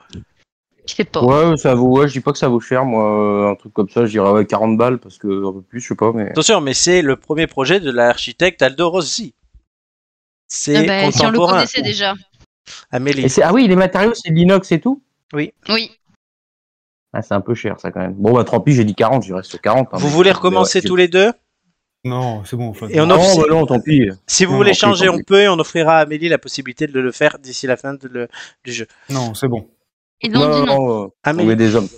Je 0.88 0.95
sais 0.95 1.04
pas. 1.06 1.24
Ouais, 1.24 1.57
ça 1.57 1.75
vaut, 1.75 2.00
ouais, 2.00 2.07
je 2.07 2.13
dis 2.13 2.19
pas 2.22 2.31
que 2.31 2.38
ça 2.38 2.48
vaut 2.50 2.60
cher, 2.60 2.83
moi, 2.86 3.04
euh, 3.48 3.51
un 3.51 3.56
truc 3.56 3.72
comme 3.74 3.89
ça, 3.89 4.06
je 4.06 4.12
dirais 4.12 4.31
ouais, 4.31 4.45
40 4.45 4.78
balles, 4.78 4.98
parce 5.00 5.18
que 5.18 5.28
un 5.48 5.54
peu 5.54 5.62
plus, 5.62 5.80
je 5.80 5.88
sais 5.89 5.95
pas, 5.95 6.12
mais. 6.12 6.31
attention, 6.31 6.60
mais 6.62 6.74
c'est 6.74 7.01
le 7.01 7.16
premier 7.16 7.48
projet 7.48 7.80
de 7.80 7.92
l'architecte 7.92 8.62
Aldo 8.62 8.89
Rossi. 8.89 9.36
C'est 10.48 10.78
Ah 10.78 10.83
bah, 11.06 11.12
si 11.12 11.25
on 11.25 11.30
le 11.31 11.39
connaissait 11.39 11.81
déjà. 11.81 12.13
Amélie. 12.92 13.25
Et 13.25 13.42
ah 13.44 13.54
oui, 13.54 13.68
les 13.68 13.75
matériaux, 13.75 14.13
c'est 14.13 14.31
de 14.31 14.36
l'inox 14.36 14.72
et 14.72 14.80
tout? 14.81 15.01
Oui. 15.33 15.54
ah, 17.13 17.22
C'est 17.22 17.34
un 17.34 17.42
peu 17.42 17.54
cher, 17.54 17.80
ça, 17.80 17.92
quand 17.92 18.00
même. 18.01 18.13
Bon, 18.13 18.34
bah, 18.34 18.44
tant 18.44 18.60
pis, 18.60 18.74
j'ai 18.74 18.84
dit 18.84 18.95
40, 18.95 19.24
je 19.24 19.34
reste 19.34 19.60
40. 19.62 19.89
hein, 19.94 19.98
Vous 19.98 20.10
voulez 20.10 20.31
recommencer 20.31 20.80
ouais, 20.80 20.88
tous 20.88 20.95
les 20.95 21.07
deux? 21.07 21.31
Non, 22.04 22.44
c'est 22.44 22.57
bon. 22.57 22.69
Enfin, 22.69 22.88
Et 22.89 23.00
on 23.00 23.06
Non, 23.06 23.18
offre- 23.18 23.42
bah 23.42 23.45
non, 23.50 23.66
tant 23.66 23.80
pis. 23.80 24.10
Si 24.25 24.44
vous 24.45 24.54
Non, 24.54 24.57
voulez 24.57 24.72
pis, 24.72 24.77
changer, 24.77 25.07
on 25.10 25.19
peut 25.19 25.42
et 25.42 25.48
on 25.48 25.60
offrira 25.60 25.98
à 25.98 26.01
Amélie 26.01 26.30
la 26.30 26.39
possibilité 26.39 26.88
de 26.88 27.00
le 27.00 27.12
faire 27.12 27.38
d'ici 27.38 27.68
la 27.68 27.77
fin 27.77 27.94
de 27.94 28.07
le- 28.07 28.27
du 28.63 28.74
jeu. 28.74 28.88
Non, 29.10 29.34
c'est 29.36 29.48
bon. 29.48 29.69
Ils 30.21 30.35
ont 30.38 30.59
dit 30.62 30.65
non. 30.68 31.03
euh, 31.03 31.07
on 31.07 31.12
Amélie, 31.23 31.51
est 31.51 31.56
des 31.56 31.75
hommes. 31.75 31.89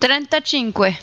35, 0.00 0.78
ouais. 0.78 0.94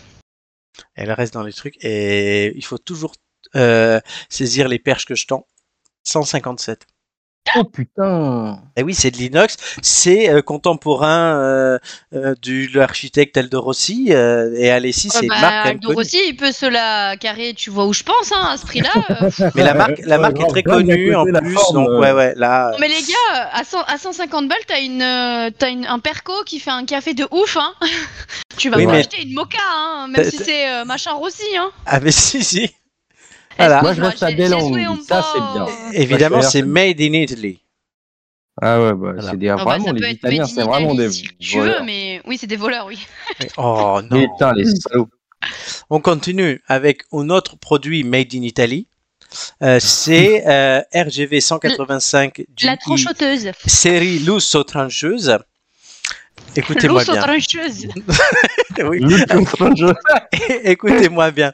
elle 0.95 1.11
reste 1.11 1.33
dans 1.33 1.43
les 1.43 1.53
trucs 1.53 1.77
et 1.83 2.55
il 2.55 2.63
faut 2.65 2.77
toujours 2.77 3.13
euh, 3.55 3.99
saisir 4.29 4.67
les 4.67 4.79
perches 4.79 5.05
que 5.05 5.15
je 5.15 5.27
tends. 5.27 5.47
157. 6.03 6.85
Oh 7.57 7.63
putain 7.65 8.59
Et 8.77 8.83
oui, 8.83 8.93
c'est 8.93 9.11
de 9.11 9.17
l'inox. 9.17 9.57
C'est 9.81 10.29
euh, 10.29 10.41
contemporain 10.41 11.37
euh, 11.41 11.79
euh, 12.13 12.33
de 12.41 12.77
l'architecte 12.77 13.35
Aldo 13.35 13.59
Rossi 13.59 14.07
euh, 14.11 14.53
et 14.55 14.69
Alessi, 14.71 15.09
c'est 15.09 15.23
une 15.23 15.27
bah, 15.29 15.41
marque 15.41 15.67
Aldo 15.67 15.87
connue. 15.89 15.97
Rossi, 15.97 16.19
il 16.29 16.35
peut 16.37 16.51
se 16.53 16.65
la 16.65 17.17
carrer, 17.17 17.53
tu 17.53 17.69
vois 17.69 17.87
où 17.87 17.93
je 17.93 18.03
pense, 18.03 18.31
hein, 18.31 18.51
à 18.51 18.57
ce 18.57 18.65
prix-là. 18.65 18.91
Mais 19.55 19.63
la 19.63 19.73
marque, 19.73 19.99
la 20.05 20.15
Ouais, 20.15 20.21
marque 20.21 20.39
est 20.39 20.47
très 20.47 20.63
connue 20.63 21.13
en 21.15 21.25
plus, 21.25 21.53
forme, 21.53 21.75
donc 21.75 21.89
ouais, 21.99 22.11
ouais, 22.13 22.33
là. 22.37 22.71
Non, 22.71 22.77
mais 22.79 22.87
les 22.87 23.01
gars, 23.01 23.49
à, 23.51 23.63
100 23.63 23.81
à 23.81 23.97
150 23.97 24.47
balles, 24.47 24.57
t'as 24.67 24.79
une, 24.79 25.51
t'as 25.57 25.69
une, 25.69 25.85
un 25.85 25.99
perco 25.99 26.31
qui 26.45 26.59
fait 26.59 26.71
un 26.71 26.85
café 26.85 27.13
de 27.13 27.27
ouf, 27.31 27.57
hein. 27.57 27.73
tu 28.57 28.69
vas 28.69 28.77
Oui, 28.77 28.85
pas 28.85 28.93
mais- 28.93 28.99
acheter 28.99 29.23
une 29.23 29.33
mocha, 29.33 29.57
hein, 29.75 30.07
même 30.09 30.23
si 30.29 30.37
c'est 30.37 30.69
euh, 30.69 30.85
machin 30.85 31.11
Rossi, 31.13 31.57
hein. 31.57 31.71
Ah, 31.85 31.99
mais 31.99 32.11
si, 32.11 32.43
si. 32.43 32.71
Voilà. 33.57 33.81
Moi, 33.81 33.93
je 33.93 34.01
reste 34.01 34.23
à 34.23 34.27
un 34.27 35.01
ça, 35.07 35.25
c'est 35.33 35.39
bien. 35.53 35.65
Évidemment, 35.93 36.41
c'est 36.41 36.61
made 36.63 36.99
in 37.01 37.13
Italy. 37.13 37.59
Ah 38.61 38.79
ouais, 38.81 38.89
bah, 38.91 38.97
Voilà. 39.13 39.31
c'est 39.31 39.37
des, 39.37 39.49
Ah 39.49 39.55
bah, 39.57 39.63
vraiment, 39.63 39.91
les 39.91 40.11
Italiens, 40.11 40.45
c'est 40.45 40.63
vraiment 40.63 40.93
des 40.93 41.09
si 41.11 41.27
tu 41.39 41.57
voleurs. 41.57 41.79
veux, 41.79 41.85
mais 41.85 42.21
oui, 42.25 42.37
c'est 42.37 42.47
des 42.47 42.57
voleurs, 42.57 42.85
oui. 42.87 42.99
Oh 43.57 43.99
non. 44.09 44.27
Putain, 44.27 44.53
les 44.53 44.65
salauds. 44.65 45.09
On 45.89 45.99
continue 45.99 46.61
avec 46.67 47.03
un 47.13 47.29
autre 47.29 47.57
produit 47.57 48.03
made 48.03 48.33
in 48.35 48.43
Italy. 48.43 48.87
Euh, 49.63 49.79
c'est 49.79 50.45
euh, 50.45 50.81
RGV 50.93 51.39
185 51.39 52.43
La 52.63 52.73
GI 52.73 52.77
tranchoteuse. 52.79 53.51
série 53.65 54.19
Lusso 54.19 54.63
trancheuse. 54.63 55.37
Écoutez-moi 56.55 57.03
bien. 57.05 57.21
trancheuse. 57.21 57.87
Oui. 58.83 59.01
Écoutez-moi 60.63 61.31
bien. 61.31 61.53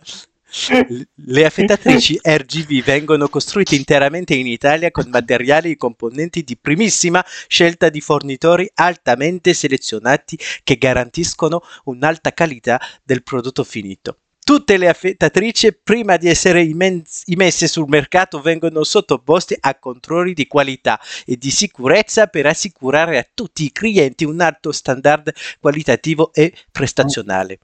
Le 1.16 1.46
affettatrici 1.46 2.20
RGB 2.22 2.84
vengono 2.84 3.30
costruite 3.30 3.76
interamente 3.76 4.34
in 4.34 4.48
Italia 4.48 4.90
con 4.90 5.08
materiali 5.10 5.72
e 5.72 5.78
componenti 5.78 6.44
di 6.44 6.58
primissima 6.58 7.24
scelta 7.48 7.90
di 7.90 8.02
fornitori 8.02 8.70
altamente 8.74 9.54
selezionati 9.54 10.38
che 10.64 10.78
garantiscono 10.78 11.62
un'alta 11.86 12.34
qualità 12.34 12.82
del 13.04 13.22
prodotto 13.24 13.64
finito. 13.64 14.18
Tutte 14.44 14.78
le 14.78 14.88
affettatrici, 14.88 15.74
prima 15.74 16.18
di 16.18 16.28
essere 16.30 16.62
immesse 16.62 17.68
sul 17.68 17.90
mercato, 17.90 18.42
vengono 18.42 18.84
sottoposte 18.84 19.58
a 19.60 19.78
controlli 19.78 20.34
di 20.34 20.48
qualità 20.48 21.00
e 21.26 21.36
di 21.36 21.52
sicurezza 21.52 22.28
per 22.28 22.46
assicurare 22.46 23.18
a 23.18 23.28
tutti 23.32 23.66
i 23.66 23.72
clienti 23.72 24.24
un 24.24 24.40
alto 24.40 24.72
standard 24.72 25.34
qualitativo 25.60 26.34
e 26.34 26.54
prestazionale. 26.72 27.60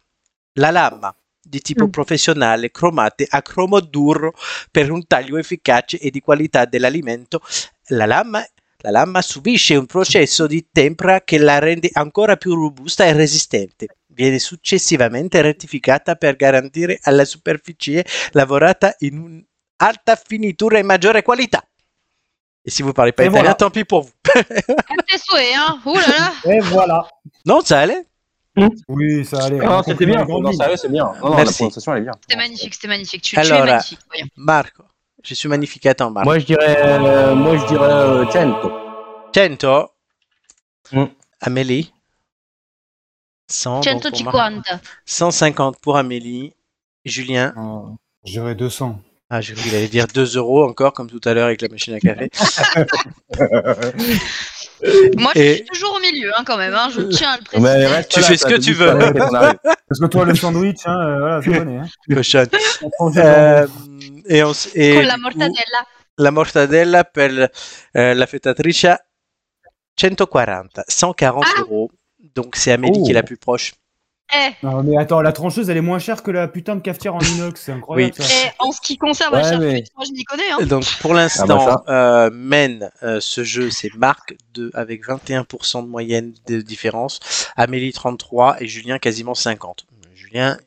La 0.56 0.72
lama 0.72 1.16
di 1.44 1.60
tipo 1.60 1.86
Mm. 1.86 1.90
professionale 1.90 2.72
cromate 2.72 3.28
a 3.30 3.42
cromo 3.42 3.80
duro 3.82 4.34
per 4.72 4.90
un 4.92 5.06
taglio 5.06 5.38
efficace 5.38 6.00
e 6.00 6.10
di 6.10 6.22
qualità 6.22 6.66
dell'alimento. 6.66 7.42
La 7.88 8.06
lama, 8.06 8.46
la 8.78 8.92
lama 8.92 9.22
subisce 9.22 9.76
un 9.76 9.86
processo 9.86 10.48
di 10.48 10.68
tempera 10.72 11.22
che 11.22 11.38
la 11.38 11.60
rende 11.60 11.90
ancora 11.94 12.38
più 12.38 12.54
robusta 12.56 13.06
e 13.06 13.14
resistente. 13.14 13.88
Viene 14.08 14.40
successivamente 14.40 15.42
rettificata 15.42 16.16
per 16.16 16.36
garantire 16.36 17.00
alla 17.04 17.26
superficie 17.26 18.06
lavorata 18.32 18.96
in 19.00 19.18
un'alta 19.18 20.16
finitura 20.16 20.78
e 20.78 20.84
maggiore 20.84 21.22
qualità. 21.24 21.62
Et 22.66 22.72
si 22.72 22.82
vous 22.82 22.94
parlez 22.94 23.12
pas 23.12 23.26
italien, 23.26 23.42
voilà. 23.42 23.56
tant 23.56 23.70
pis 23.72 23.84
pour 23.84 24.04
vous. 24.04 24.12
Et 26.46 26.60
voilà. 26.62 27.06
non, 27.46 27.60
ça 27.62 27.80
allait 27.80 28.06
Oui, 28.88 29.26
ça 29.26 29.46
allait. 29.46 29.62
on 29.62 29.66
a 29.70 29.78
Non, 29.78 29.84
c'était 29.84 30.06
bien. 30.06 30.26
Non, 30.26 30.52
sérieux, 30.54 30.78
c'est 30.78 30.92
bien. 30.92 31.06
Non, 31.06 31.30
non, 31.30 31.30
la 31.32 31.36
Merci. 31.38 31.56
prononciation, 31.56 31.94
elle 31.96 32.00
est 32.02 32.06
bien. 32.06 32.12
C'était 32.22 32.38
magnifique, 32.38 32.74
c'était 32.74 32.88
magnifique. 32.88 33.22
Tu, 33.24 33.36
tu 33.36 33.40
Alors, 33.40 33.64
es 33.64 33.66
là- 33.66 33.72
magnifique. 33.74 34.00
voyons. 34.10 34.28
Marco, 34.38 34.84
je 35.24 35.34
suis 35.34 35.50
magnifique. 35.50 35.86
Attends, 35.88 36.12
Marco. 36.12 36.30
Moi, 36.30 36.40
je 36.40 36.46
dirais, 36.46 36.78
euh, 36.80 37.36
moi, 37.36 37.58
je 37.58 37.66
dirais 37.66 37.90
euh, 37.90 38.26
Cento. 38.32 39.90
100. 40.92 40.98
Mm. 41.00 41.06
Amélie. 41.42 41.92
100. 43.50 43.82
donc 43.82 44.02
pour 44.12 44.24
Marco. 44.34 44.38
150. 44.38 44.82
150 45.06 45.80
pour 45.80 45.98
Amélie. 45.98 46.54
Julien. 47.06 47.54
Ah, 47.58 47.82
Je 48.26 48.32
dirais 48.34 48.56
200. 48.56 49.02
Ah, 49.30 49.42
j'ai 49.42 49.54
cru 49.56 49.64
qu'il 49.64 49.76
allait 49.76 49.88
dire 49.88 50.06
2 50.08 50.38
euros 50.38 50.64
encore, 50.64 50.94
comme 50.94 51.10
tout 51.10 51.20
à 51.26 51.34
l'heure 51.34 51.48
avec 51.48 51.62
la 51.62 51.68
machine 51.70 51.96
à 51.96 52.00
café. 52.00 52.30
Moi, 55.18 55.32
je 55.36 55.42
Et- 55.42 55.56
suis 55.56 55.66
toujours 55.66 55.96
au 55.96 56.00
milieu, 56.00 56.32
hein, 56.38 56.44
quand 56.46 56.58
même. 56.58 56.74
Hein. 56.74 56.90
Je 56.94 57.02
tiens 57.04 57.32
à 57.32 57.38
le 57.38 57.44
préciser. 57.44 57.64
Mais 57.78 57.88
reste 57.88 58.10
Tu 58.12 58.20
là, 58.20 58.28
fais 58.28 58.38
ce 58.38 58.46
que 58.46 58.56
tu 58.60 58.74
veux. 58.74 58.88
Parce 59.88 60.00
que 60.00 60.06
toi, 60.08 60.26
le 60.26 60.36
sandwich, 60.36 60.80
hein, 60.86 60.98
euh, 61.00 61.20
voilà, 61.20 61.42
c'est 61.42 61.50
bonnet. 61.52 61.78
Hein. 61.80 61.88
Le 62.08 62.18
Euh, 63.20 63.68
jambon. 63.68 64.22
et 64.28 64.44
on, 64.44 64.52
s- 64.52 64.70
et 64.76 64.94
Con 64.96 65.00
du 65.02 65.06
la 65.08 65.18
mortadella. 65.18 65.80
la 66.18 66.32
mortadella 66.32 67.04
per 67.06 67.50
eh, 67.96 68.14
la 68.14 68.26
fettatrice 68.28 68.88
140. 70.00 70.82
140 70.88 71.46
Ah 71.46 71.60
euros. 71.62 71.92
Donc 72.36 72.56
c'est 72.56 72.72
Amélie 72.72 73.00
Oh. 73.00 73.04
qui 73.06 73.12
est 73.12 73.14
la 73.14 73.24
plus 73.24 73.38
proche. 73.38 73.74
Eh, 74.36 74.52
Non, 74.66 74.84
mais 74.84 74.98
attends, 74.98 75.22
la 75.22 75.32
trancheuse, 75.32 75.70
elle 75.70 75.78
est 75.78 75.82
moins 75.82 76.00
chère 76.00 76.24
que 76.24 76.32
la 76.32 76.48
putain 76.48 76.76
de 76.76 76.82
cafetière 76.82 77.16
en 77.16 77.20
inox. 77.20 77.62
C'est 77.62 77.72
incroyable 77.72 78.14
Oui. 78.18 78.26
ça. 78.26 78.34
eh, 78.46 78.52
en 78.60 78.72
ce 78.72 78.82
qui 78.82 78.98
concerne 78.98 79.34
Ouais, 79.34 79.42
la 79.42 79.50
charcuterie, 79.50 79.74
mais- 79.74 79.84
moi 79.96 80.06
je 80.08 80.14
m'y 80.14 80.24
connais. 80.24 80.52
Hein. 80.52 80.66
Donc 80.66 80.86
pour 81.02 81.12
Ah, 81.12 81.16
l'instant, 81.16 81.66
bah, 81.66 81.84
euh, 81.90 82.30
mène 82.34 82.90
euh, 83.04 83.20
ce 83.22 83.44
jeu, 83.44 83.70
c'est 83.70 83.94
Marc 83.96 84.36
de, 84.54 84.72
avec 84.74 85.06
21% 85.08 85.84
de 85.84 85.88
moyenne 85.88 86.34
de 86.48 86.62
différence, 86.62 87.20
Amélie 87.56 87.94
33 87.94 88.58
et 88.62 88.68
Julien 88.68 88.98
quasiment 89.00 89.36
50. 89.36 89.86
Julien, 90.16 90.58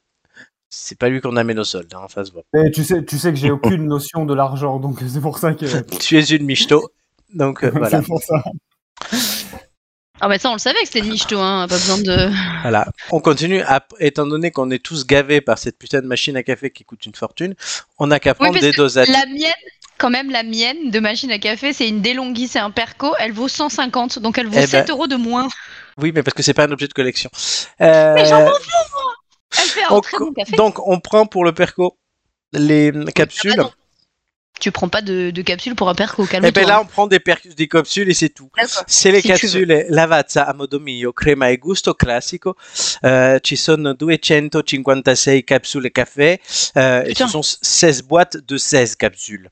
c'est 0.69 0.99
pas 0.99 1.09
lui 1.09 1.21
qu'on 1.21 1.37
amène 1.37 1.59
au 1.59 1.65
solde, 1.65 1.93
hein, 1.95 2.07
ça 2.13 2.25
se 2.25 2.33
voit. 2.33 2.43
Et 2.65 2.71
tu 2.71 2.85
sais, 2.85 3.05
tu 3.05 3.19
sais 3.19 3.31
que 3.31 3.37
j'ai 3.39 3.51
aucune 3.51 3.87
notion 3.89 4.25
de 4.27 4.35
l'argent, 4.35 4.79
donc 4.79 4.99
c'est 5.09 5.21
pour 5.21 5.39
ça 5.39 5.55
que. 5.55 5.65
Tu 5.99 6.19
es 6.19 6.23
une 6.25 6.45
michto. 6.45 6.91
Donc 7.35 7.65
euh, 7.65 7.71
voilà. 7.75 8.01
c'est 8.01 8.07
pour 8.07 8.23
ça. 8.23 8.45
Ah, 10.21 10.29
bah 10.29 10.39
ça, 10.39 10.49
on 10.51 10.55
le 10.55 10.59
savait 10.59 10.79
que 10.81 10.87
c'était 10.87 11.01
une 11.01 11.11
michto, 11.11 11.39
hein. 11.39 11.67
Pas 11.69 11.75
besoin 11.77 11.99
de. 11.99 12.31
voilà. 12.63 12.87
On 13.11 13.21
continue. 13.21 13.61
À- 13.63 13.87
étant 14.01 14.27
donné 14.27 14.51
qu'on 14.51 14.71
est 14.71 14.83
tous 14.83 15.07
gavés 15.07 15.41
par 15.43 15.59
cette 15.59 15.79
putain 15.79 16.01
de 16.01 16.07
machine 16.07 16.37
à 16.37 16.43
café 16.43 16.71
qui 16.71 16.85
coûte 16.85 17.05
une 17.05 17.15
fortune, 17.15 17.55
on 17.99 18.07
n'a 18.07 18.19
qu'à 18.19 18.35
prendre 18.35 18.53
parce 18.53 18.65
des 18.65 18.73
dosages. 18.73 19.09
La 19.09 19.27
mienne, 19.27 19.53
quand 19.99 20.09
même, 20.11 20.31
la 20.31 20.43
mienne 20.43 20.91
de 20.91 21.01
machine 21.01 21.31
à 21.31 21.39
café, 21.39 21.73
c'est 21.75 21.89
une 21.89 22.01
DeLonghi, 22.01 22.49
c'est 22.49 22.59
un 22.59 22.71
Perco. 22.71 23.15
Elle 23.19 23.33
vaut 23.33 23.49
150, 23.49 24.19
donc 24.21 24.39
elle 24.39 24.47
vaut 24.47 24.53
Eh 24.57 24.61
ben, 24.61 24.67
7 24.67 24.91
euros 24.91 25.07
de 25.07 25.17
moins. 25.17 25.49
Oui, 25.99 26.13
mais 26.15 26.23
parce 26.23 26.35
que 26.35 26.43
c'est 26.43 26.55
pas 26.55 26.65
un 26.65 26.73
objet 26.73 26.89
de 26.89 26.93
collection. 26.95 27.31
Euh, 27.83 28.15
Mais 28.15 28.25
j'en 28.27 28.41
m'en 28.41 28.47
fous, 28.47 28.71
moi 28.93 29.13
Elle 29.59 29.65
fait 29.65 29.83
un 29.85 29.87
on- 29.95 30.01
très 30.01 30.19
bon 30.19 30.33
café. 30.33 30.57
donc 30.57 30.87
on 30.89 30.99
prend 30.99 31.27
pour 31.27 31.45
le 31.45 31.53
perco 31.53 31.99
les 32.53 32.91
capsules. 33.15 33.53
Ah 33.55 33.57
bah 33.57 33.63
non. 33.65 33.71
Tu 34.61 34.73
prends 34.73 34.89
pas 34.89 35.03
de, 35.03 35.31
de 35.31 35.43
capsule 35.43 35.75
pour 35.75 35.89
un 35.89 35.95
Perco, 35.95 36.25
Et 36.25 36.29
calme-toi. 36.29 36.51
ben 36.51 36.67
là, 36.67 36.81
on 36.81 36.87
prend 36.87 37.07
des, 37.07 37.21
capsules 37.69 38.09
et 38.09 38.15
c'est 38.15 38.31
tout. 38.31 38.51
D'accord. 38.57 38.85
Se 38.87 39.09
le 39.09 39.21
Si 39.21 39.29
capsule 39.29 39.87
Lavazza 39.91 40.45
a 40.45 40.55
modo 40.55 40.81
mio, 40.81 41.13
crema 41.13 41.51
e 41.51 41.59
gusto 41.59 41.95
classico, 41.95 42.57
eh, 43.03 43.39
ci 43.43 43.57
sono 43.57 43.93
256 43.93 45.45
capsule 45.45 45.91
caffè, 45.91 46.41
eh, 46.75 47.03
et 47.07 47.15
ce 47.15 47.27
sont 47.27 47.43
16 47.43 48.03
boîtes 48.03 48.39
de 48.39 48.57
16 48.57 48.97
capsules. 48.97 49.51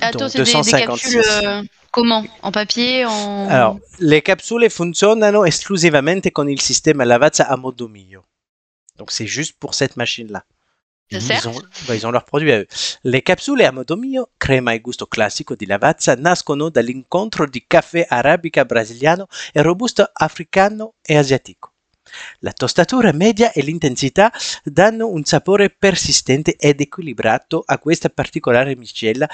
Attends, 0.00 0.28
c'est 0.28 0.38
des, 0.38 0.44
des 0.44 0.52
256. 0.52 0.86
capsules 0.86 1.46
euh, 1.46 1.62
comment? 1.90 2.24
En 2.42 2.52
papier 2.52 3.06
En. 3.06 3.48
Alors, 3.48 3.78
le 3.98 4.20
capsule 4.20 4.68
funzionano 4.68 5.46
esclusivamente 5.46 6.30
con 6.30 6.48
il 6.48 6.60
sistema 6.60 7.04
Lavazza 7.04 7.44
a 7.44 7.56
modo 7.56 7.88
mio. 7.88 8.24
Donc 8.98 9.10
c'est 9.10 9.26
juste 9.26 9.56
pour 9.58 9.74
cette 9.74 9.96
machine-là. 9.96 10.44
Ils 11.08 11.48
ont, 11.48 11.62
ils 11.88 12.04
ont 12.06 12.10
leurs 12.10 12.24
produits 12.24 12.50
eux. 12.50 12.66
Le 13.04 13.20
capsule 13.20 13.64
a 13.64 13.70
modo 13.70 13.96
mio, 13.96 14.30
crema 14.36 14.72
e 14.72 14.80
gusto 14.80 15.06
classico 15.06 15.54
di 15.54 15.66
Lavazza, 15.66 16.14
nascono 16.16 16.68
dall'incontro 16.68 17.46
di 17.46 17.64
caffè 17.66 18.06
arabica 18.08 18.64
brasiliano 18.64 19.28
e 19.52 19.62
robusto 19.62 20.08
africano 20.12 20.94
e 21.02 21.16
asiatico. 21.16 21.74
La 22.40 22.52
tostatura 22.52 23.12
media 23.12 23.52
e 23.52 23.62
l'intensità 23.62 24.32
danno 24.64 25.08
un 25.08 25.24
sapore 25.24 25.70
persistente 25.70 26.56
ed 26.56 26.80
equilibrato 26.80 27.62
a 27.64 27.78
questa 27.78 28.08
particolare 28.08 28.76
miscela, 28.76 29.28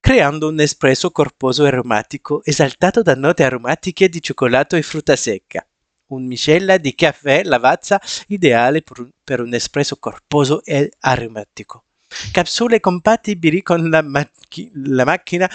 creando 0.00 0.48
un 0.48 0.60
espresso 0.60 1.10
corposo 1.10 1.64
e 1.64 1.68
aromatico 1.68 2.42
esaltato 2.44 3.02
da 3.02 3.14
note 3.14 3.42
aromatiche 3.42 4.10
di 4.10 4.20
cioccolato 4.20 4.76
e 4.76 4.82
frutta 4.82 5.16
secca. 5.16 5.66
Un 6.06 6.26
miscela 6.26 6.76
di 6.76 6.94
caffè 6.94 7.42
Lavazza 7.44 8.00
ideale 8.28 8.82
per 8.82 9.00
un, 9.00 9.10
per 9.24 9.40
un 9.40 9.54
espresso 9.54 9.96
corposo 9.96 10.62
e 10.64 10.92
aromatico. 11.00 11.84
Capsule 12.30 12.78
compatibili 12.80 13.62
con 13.62 13.88
la, 13.88 14.02
macchi- 14.02 14.70
la 14.74 15.04
macchina 15.04 15.50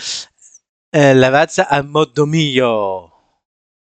eh, 0.89 1.13
Lavazza 1.13 1.68
a 1.68 1.82
modo 1.84 2.25
mio. 2.25 3.12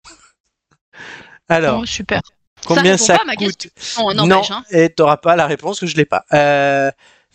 Alors, 1.49 1.81
Oh, 1.81 1.87
super. 1.87 2.21
combien 2.67 2.93
répond 2.93 3.05
ça, 3.05 3.17
pas 3.17 3.23
à 3.23 3.25
ma 3.25 3.37
coûte? 3.37 3.69
Non. 4.15 4.43
Hein. 4.51 4.65
et 4.71 4.91
t'auras 4.91 5.17
pas 5.17 5.37
la 5.37 5.47
réponse 5.47 5.81
que 5.81 5.87
je 5.87 5.97
l'ai 5.97 6.05
pas. 6.05 6.25
Euh, 6.33 6.91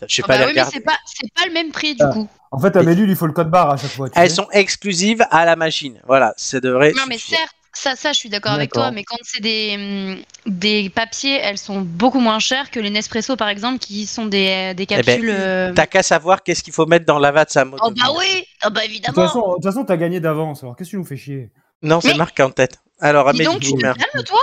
je 0.06 0.14
sais 0.16 0.22
Ah 0.24 0.28
pas 0.28 0.38
bah 0.38 0.44
oui, 0.46 0.52
mais 0.54 0.64
c'est 0.70 0.80
pas, 0.80 0.98
le 1.46 1.52
même 1.52 1.72
prix 1.72 1.94
du 1.94 2.02
Ah. 2.02 2.10
coup. 2.12 2.28
En 2.50 2.58
fait, 2.60 2.76
Amélie, 2.76 3.02
il 3.02 3.16
faut 3.16 3.26
le 3.26 3.32
code 3.32 3.50
barre 3.50 3.70
à 3.70 3.76
chaque 3.76 3.90
fois. 3.90 4.08
tu 4.10 4.18
Elles 4.18 4.28
sais. 4.28 4.36
sont 4.36 4.48
exclusives 4.52 5.24
à 5.30 5.44
la 5.44 5.56
machine. 5.56 6.00
Voilà, 6.06 6.34
ça 6.36 6.60
devrait. 6.60 6.92
Non, 6.92 7.02
mais 7.08 7.18
certes, 7.18 7.54
ça, 7.74 7.96
ça, 7.96 8.12
je 8.12 8.18
suis 8.18 8.28
d'accord 8.28 8.52
avec 8.52 8.72
toi, 8.72 8.90
mais 8.90 9.02
quand 9.04 9.16
c'est 9.22 9.40
des, 9.42 9.74
hum, 9.76 10.22
des 10.46 10.88
papiers, 10.90 11.36
elles 11.38 11.58
sont 11.58 11.80
beaucoup 11.80 12.20
moins 12.20 12.38
chères 12.38 12.70
que 12.70 12.78
les 12.80 12.90
Nespresso 12.90 13.36
par 13.36 13.48
exemple, 13.48 13.78
qui 13.78 14.06
sont 14.06 14.26
des, 14.26 14.74
des 14.74 14.86
ben, 14.86 15.02
capsules. 15.02 15.30
euh, 15.30 15.72
T'as 15.74 15.86
qu'à 15.86 16.02
savoir 16.02 16.42
qu'est-ce 16.42 16.62
qu'il 16.62 16.72
faut 16.72 16.86
mettre 16.86 17.04
dans 17.06 17.18
modo 17.18 17.82
Oh 17.82 17.90
bah 17.90 18.12
oui, 18.16 18.44
oh 18.64 18.70
bah 18.70 18.70
De 18.70 18.76
toute 18.80 18.84
évidemment. 18.90 19.26
façon, 19.26 19.48
de 19.48 19.54
toute 19.54 19.64
façon, 19.64 19.84
t'as 19.84 19.96
gagné 19.96 20.20
d'avance. 20.20 20.62
Alors, 20.62 20.76
qu'est-ce 20.76 20.90
que 20.90 20.96
tu 20.96 20.98
nous 20.98 21.04
fais 21.04 21.16
chier? 21.16 21.50
Non, 21.82 22.00
c'est 22.00 22.08
Mais- 22.08 22.14
marqué 22.14 22.42
en 22.42 22.50
tête. 22.50 22.78
Alors, 23.00 23.32
Dis 23.32 23.42
donc, 23.42 23.60
tu 23.60 23.72
te 23.74 23.80
calmes 23.80 24.24
toi? 24.24 24.40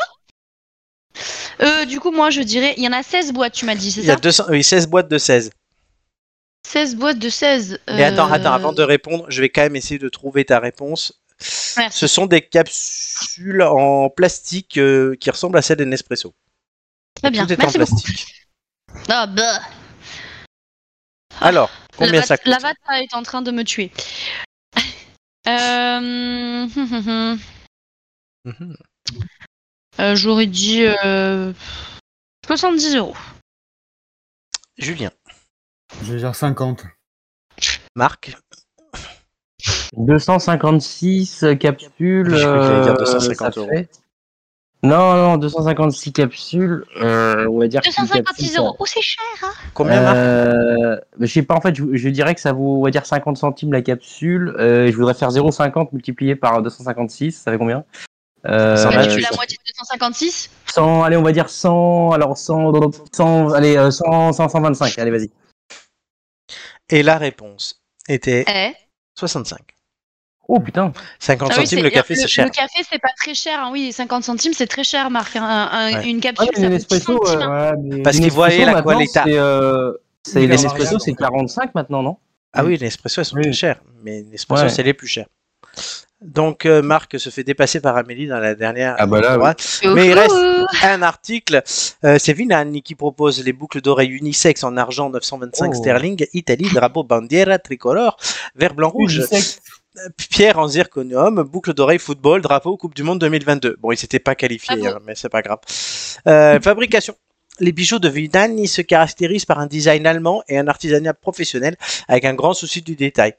Euh, 1.61 1.85
Du 1.85 1.99
coup, 1.99 2.11
moi 2.11 2.29
je 2.29 2.41
dirais, 2.41 2.73
il 2.77 2.83
y 2.83 2.87
en 2.87 2.91
a 2.93 3.03
16 3.03 3.31
boîtes, 3.33 3.53
tu 3.53 3.65
m'as 3.65 3.75
dit, 3.75 3.91
c'est 3.91 4.01
Il 4.01 4.07
y 4.07 4.11
a 4.11 4.15
ça? 4.15 4.19
200, 4.19 4.43
oui, 4.49 4.63
16 4.63 4.87
boîtes 4.87 5.07
de 5.09 5.17
16. 5.17 5.51
16 6.67 6.95
boîtes 6.95 7.19
de 7.19 7.29
16. 7.29 7.79
Et 7.87 8.03
attends, 8.03 8.29
euh, 8.29 8.33
attends, 8.33 8.53
avant 8.53 8.71
de 8.73 8.83
répondre, 8.83 9.25
je 9.29 9.41
vais 9.41 9.49
quand 9.49 9.61
même 9.61 9.75
essayer 9.75 9.99
de 9.99 10.09
trouver 10.09 10.45
ta 10.45 10.59
réponse. 10.59 11.20
Merci. 11.77 11.97
Ce 11.97 12.07
sont 12.07 12.25
des 12.25 12.41
capsules 12.41 13.61
en 13.63 14.09
plastique 14.09 14.77
euh, 14.77 15.15
qui 15.19 15.29
ressemblent 15.29 15.57
à 15.57 15.61
celles 15.61 15.77
des 15.77 15.85
Nespresso. 15.85 16.33
Très 17.15 17.31
bien, 17.31 17.45
Tout 17.45 17.53
est 17.53 17.57
merci 17.57 17.77
en 17.77 17.79
plastique. 17.79 18.47
Ah 19.09 19.25
bah, 19.27 19.61
Alors, 21.39 21.71
combien 21.97 22.19
la 22.19 22.21
ça 22.23 22.37
coûte? 22.37 22.47
La 22.47 22.59
Vata 22.59 23.01
est 23.01 23.13
en 23.13 23.23
train 23.23 23.41
de 23.41 23.51
me 23.51 23.63
tuer. 23.63 23.91
Euh, 25.47 25.97
hum, 25.97 26.69
hum, 26.75 27.07
hum. 27.07 27.39
Mhm. 28.45 28.77
Euh, 29.99 30.15
J'aurais 30.15 30.45
dit 30.45 30.83
euh, 30.83 31.51
70 32.45 32.95
euros. 32.97 33.17
Julien, 34.77 35.11
Je 36.03 36.13
vais 36.13 36.19
dire 36.19 36.35
50. 36.35 36.83
Marc, 37.95 38.35
256 39.97 41.45
capsules. 41.59 42.27
Dire 42.33 42.47
euh, 42.47 42.93
250 42.95 43.53
ça 43.53 43.59
euros. 43.59 43.69
fait- 43.69 43.89
Non, 44.83 45.13
non, 45.15 45.37
256 45.37 46.11
capsules. 46.13 46.85
euh, 46.97 47.45
on 47.49 47.59
va 47.59 47.67
dire. 47.67 47.81
que 47.81 47.87
une 47.87 47.91
256 48.07 48.43
capsule, 48.43 48.59
euros. 48.59 48.75
Oh, 48.79 48.85
c'est 48.85 49.01
cher. 49.01 49.23
Hein 49.43 49.51
combien 49.73 50.15
Euh, 50.15 50.97
je 51.19 51.25
sais 51.27 51.43
pas, 51.43 51.55
en 51.55 51.61
fait, 51.61 51.75
je, 51.75 51.83
je 51.93 52.09
dirais 52.09 52.33
que 52.35 52.41
ça 52.41 52.51
vaut, 52.53 52.79
on 52.79 52.83
va 52.83 52.89
dire 52.91 53.05
50 53.05 53.37
centimes 53.37 53.73
la 53.73 53.81
capsule. 53.81 54.55
Euh, 54.57 54.87
je 54.91 54.95
voudrais 54.95 55.13
faire 55.13 55.29
0,50 55.31 55.89
multiplié 55.93 56.35
par 56.35 56.61
256, 56.61 57.31
ça 57.33 57.51
fait 57.51 57.57
combien? 57.57 57.83
Euh, 58.47 58.75
Ça 58.75 58.89
Bah, 58.89 58.95
va, 58.97 59.03
tu 59.03 59.09
je 59.11 59.15
fais 59.17 59.21
sais. 59.21 59.27
la 59.29 59.35
moitié 59.35 59.57
de 59.57 59.71
256 59.71 60.49
100, 60.73 61.03
allez, 61.03 61.17
on 61.17 61.21
va 61.21 61.31
dire 61.31 61.47
100, 61.49 62.11
alors 62.11 62.37
100, 62.37 62.71
100 63.11 63.49
allez, 63.53 63.77
euh, 63.77 63.91
100, 63.91 64.33
100, 64.33 64.49
125, 64.49 64.97
allez, 64.97 65.11
vas-y. 65.11 65.29
Et 66.89 67.03
la 67.03 67.17
réponse 67.19 67.81
était 68.07 68.45
Eh? 68.47 68.71
65. 69.19 69.59
Oh 70.53 70.59
putain. 70.59 70.91
50 71.19 71.49
Ah 71.51 71.55
oui, 71.59 71.65
centimes, 71.65 71.83
le 71.85 71.89
café, 71.91 72.13
c'est 72.15 72.27
cher. 72.27 72.43
Le 72.45 72.51
café, 72.51 72.83
c'est 72.91 72.99
pas 72.99 73.07
très 73.17 73.33
cher. 73.33 73.59
hein. 73.63 73.69
Oui, 73.71 73.93
50 73.93 74.23
centimes, 74.25 74.51
c'est 74.53 74.67
très 74.67 74.83
cher, 74.83 75.09
Marc. 75.09 75.35
Un- 75.37 75.43
un- 75.43 75.93
Ouais. 75.93 76.09
Une 76.09 76.19
capsule, 76.19 76.49
mais 76.57 76.59
ça 76.61 76.67
les 76.69 76.69
coûte 76.69 76.89
10 76.89 76.91
Nespresso, 76.91 77.25
centimes. 77.25 77.39
ouais, 77.39 77.45
hein. 77.45 77.71
ouais, 77.71 77.77
mais- 77.97 78.01
Parce 78.03 78.17
qu'ils 78.19 78.31
voient 78.31 78.49
la 78.49 78.73
maintenant, 78.73 78.91
qualité. 78.97 79.19
C'est 79.23 79.37
euh, 79.37 79.93
les 80.35 80.47
variation, 80.47 80.99
c'est 80.99 81.11
en 81.11 81.15
fait. 81.15 81.15
45 81.15 81.73
maintenant, 81.75 82.03
non? 82.03 82.17
Ah 82.53 82.65
oui, 82.65 82.77
les 82.77 82.85
Nespresso, 82.87 83.21
elles 83.21 83.25
sont 83.25 83.37
Oui. 83.37 83.43
plus 83.43 83.53
chères. 83.53 83.79
Mais 84.03 84.17
les 84.17 84.23
Nespresso, 84.23 84.63
Ouais. 84.63 84.69
c'est 84.69 84.83
les 84.83 84.93
plus 84.93 85.07
chers. 85.07 85.27
Donc, 86.21 86.67
euh, 86.67 86.83
Marc 86.83 87.17
se 87.19 87.31
fait 87.31 87.43
dépasser 87.43 87.79
par 87.79 87.97
Amélie 87.97 88.27
dans 88.27 88.37
la 88.39 88.53
dernière. 88.53 88.95
Ah 88.99 89.07
bah 89.07 89.21
là. 89.21 89.55
Mais 89.95 90.05
il 90.07 90.13
reste 90.13 90.35
un 90.83 91.01
article. 91.01 91.63
euh, 92.03 92.17
c'est 92.19 92.33
Vinani 92.33 92.83
qui 92.83 92.93
propose 92.93 93.43
les 93.43 93.53
boucles 93.53 93.81
d'oreilles 93.81 94.09
unisex 94.11 94.63
en 94.63 94.77
argent 94.77 95.09
925 95.09 95.71
Oh. 95.73 95.77
sterling, 95.77 96.23
Italie, 96.33 96.69
drapeau 96.71 97.03
bandiera 97.03 97.57
tricolore, 97.57 98.17
vert, 98.53 98.75
blanc, 98.75 98.89
rouge. 98.89 99.15
Unisex. 99.15 99.61
Pierre 100.29 100.57
en 100.57 100.67
zirconium, 100.67 101.43
boucle 101.43 101.73
d'oreille 101.73 101.99
football, 101.99 102.41
drapeau 102.41 102.77
Coupe 102.77 102.95
du 102.95 103.03
Monde 103.03 103.19
2022. 103.19 103.75
Bon, 103.79 103.91
il 103.91 103.97
s'était 103.97 104.19
pas 104.19 104.35
qualifié, 104.35 104.73
Ah 104.73 104.77
bon 104.77 104.87
hein, 104.87 104.99
mais 105.05 105.15
c'est 105.15 105.29
pas 105.29 105.41
grave. 105.41 105.59
Euh, 106.27 106.59
fabrication. 106.61 107.15
Les 107.59 107.73
bijoux 107.73 107.99
de 107.99 108.07
Vinani 108.07 108.67
se 108.67 108.81
caractérisent 108.81 109.45
par 109.45 109.59
un 109.59 109.67
design 109.67 110.07
allemand 110.07 110.43
et 110.47 110.57
un 110.57 110.67
artisanat 110.67 111.13
professionnel 111.13 111.75
avec 112.07 112.25
un 112.25 112.33
grand 112.33 112.53
souci 112.53 112.81
du 112.81 112.95
détail. 112.95 113.33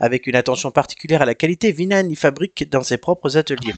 Avec 0.00 0.26
une 0.26 0.36
attention 0.36 0.70
particulière 0.70 1.22
à 1.22 1.26
la 1.26 1.34
qualité, 1.34 1.72
Vinani 1.72 2.14
fabrique 2.14 2.70
dans 2.70 2.82
ses 2.82 2.96
propres 2.96 3.36
ateliers. 3.36 3.74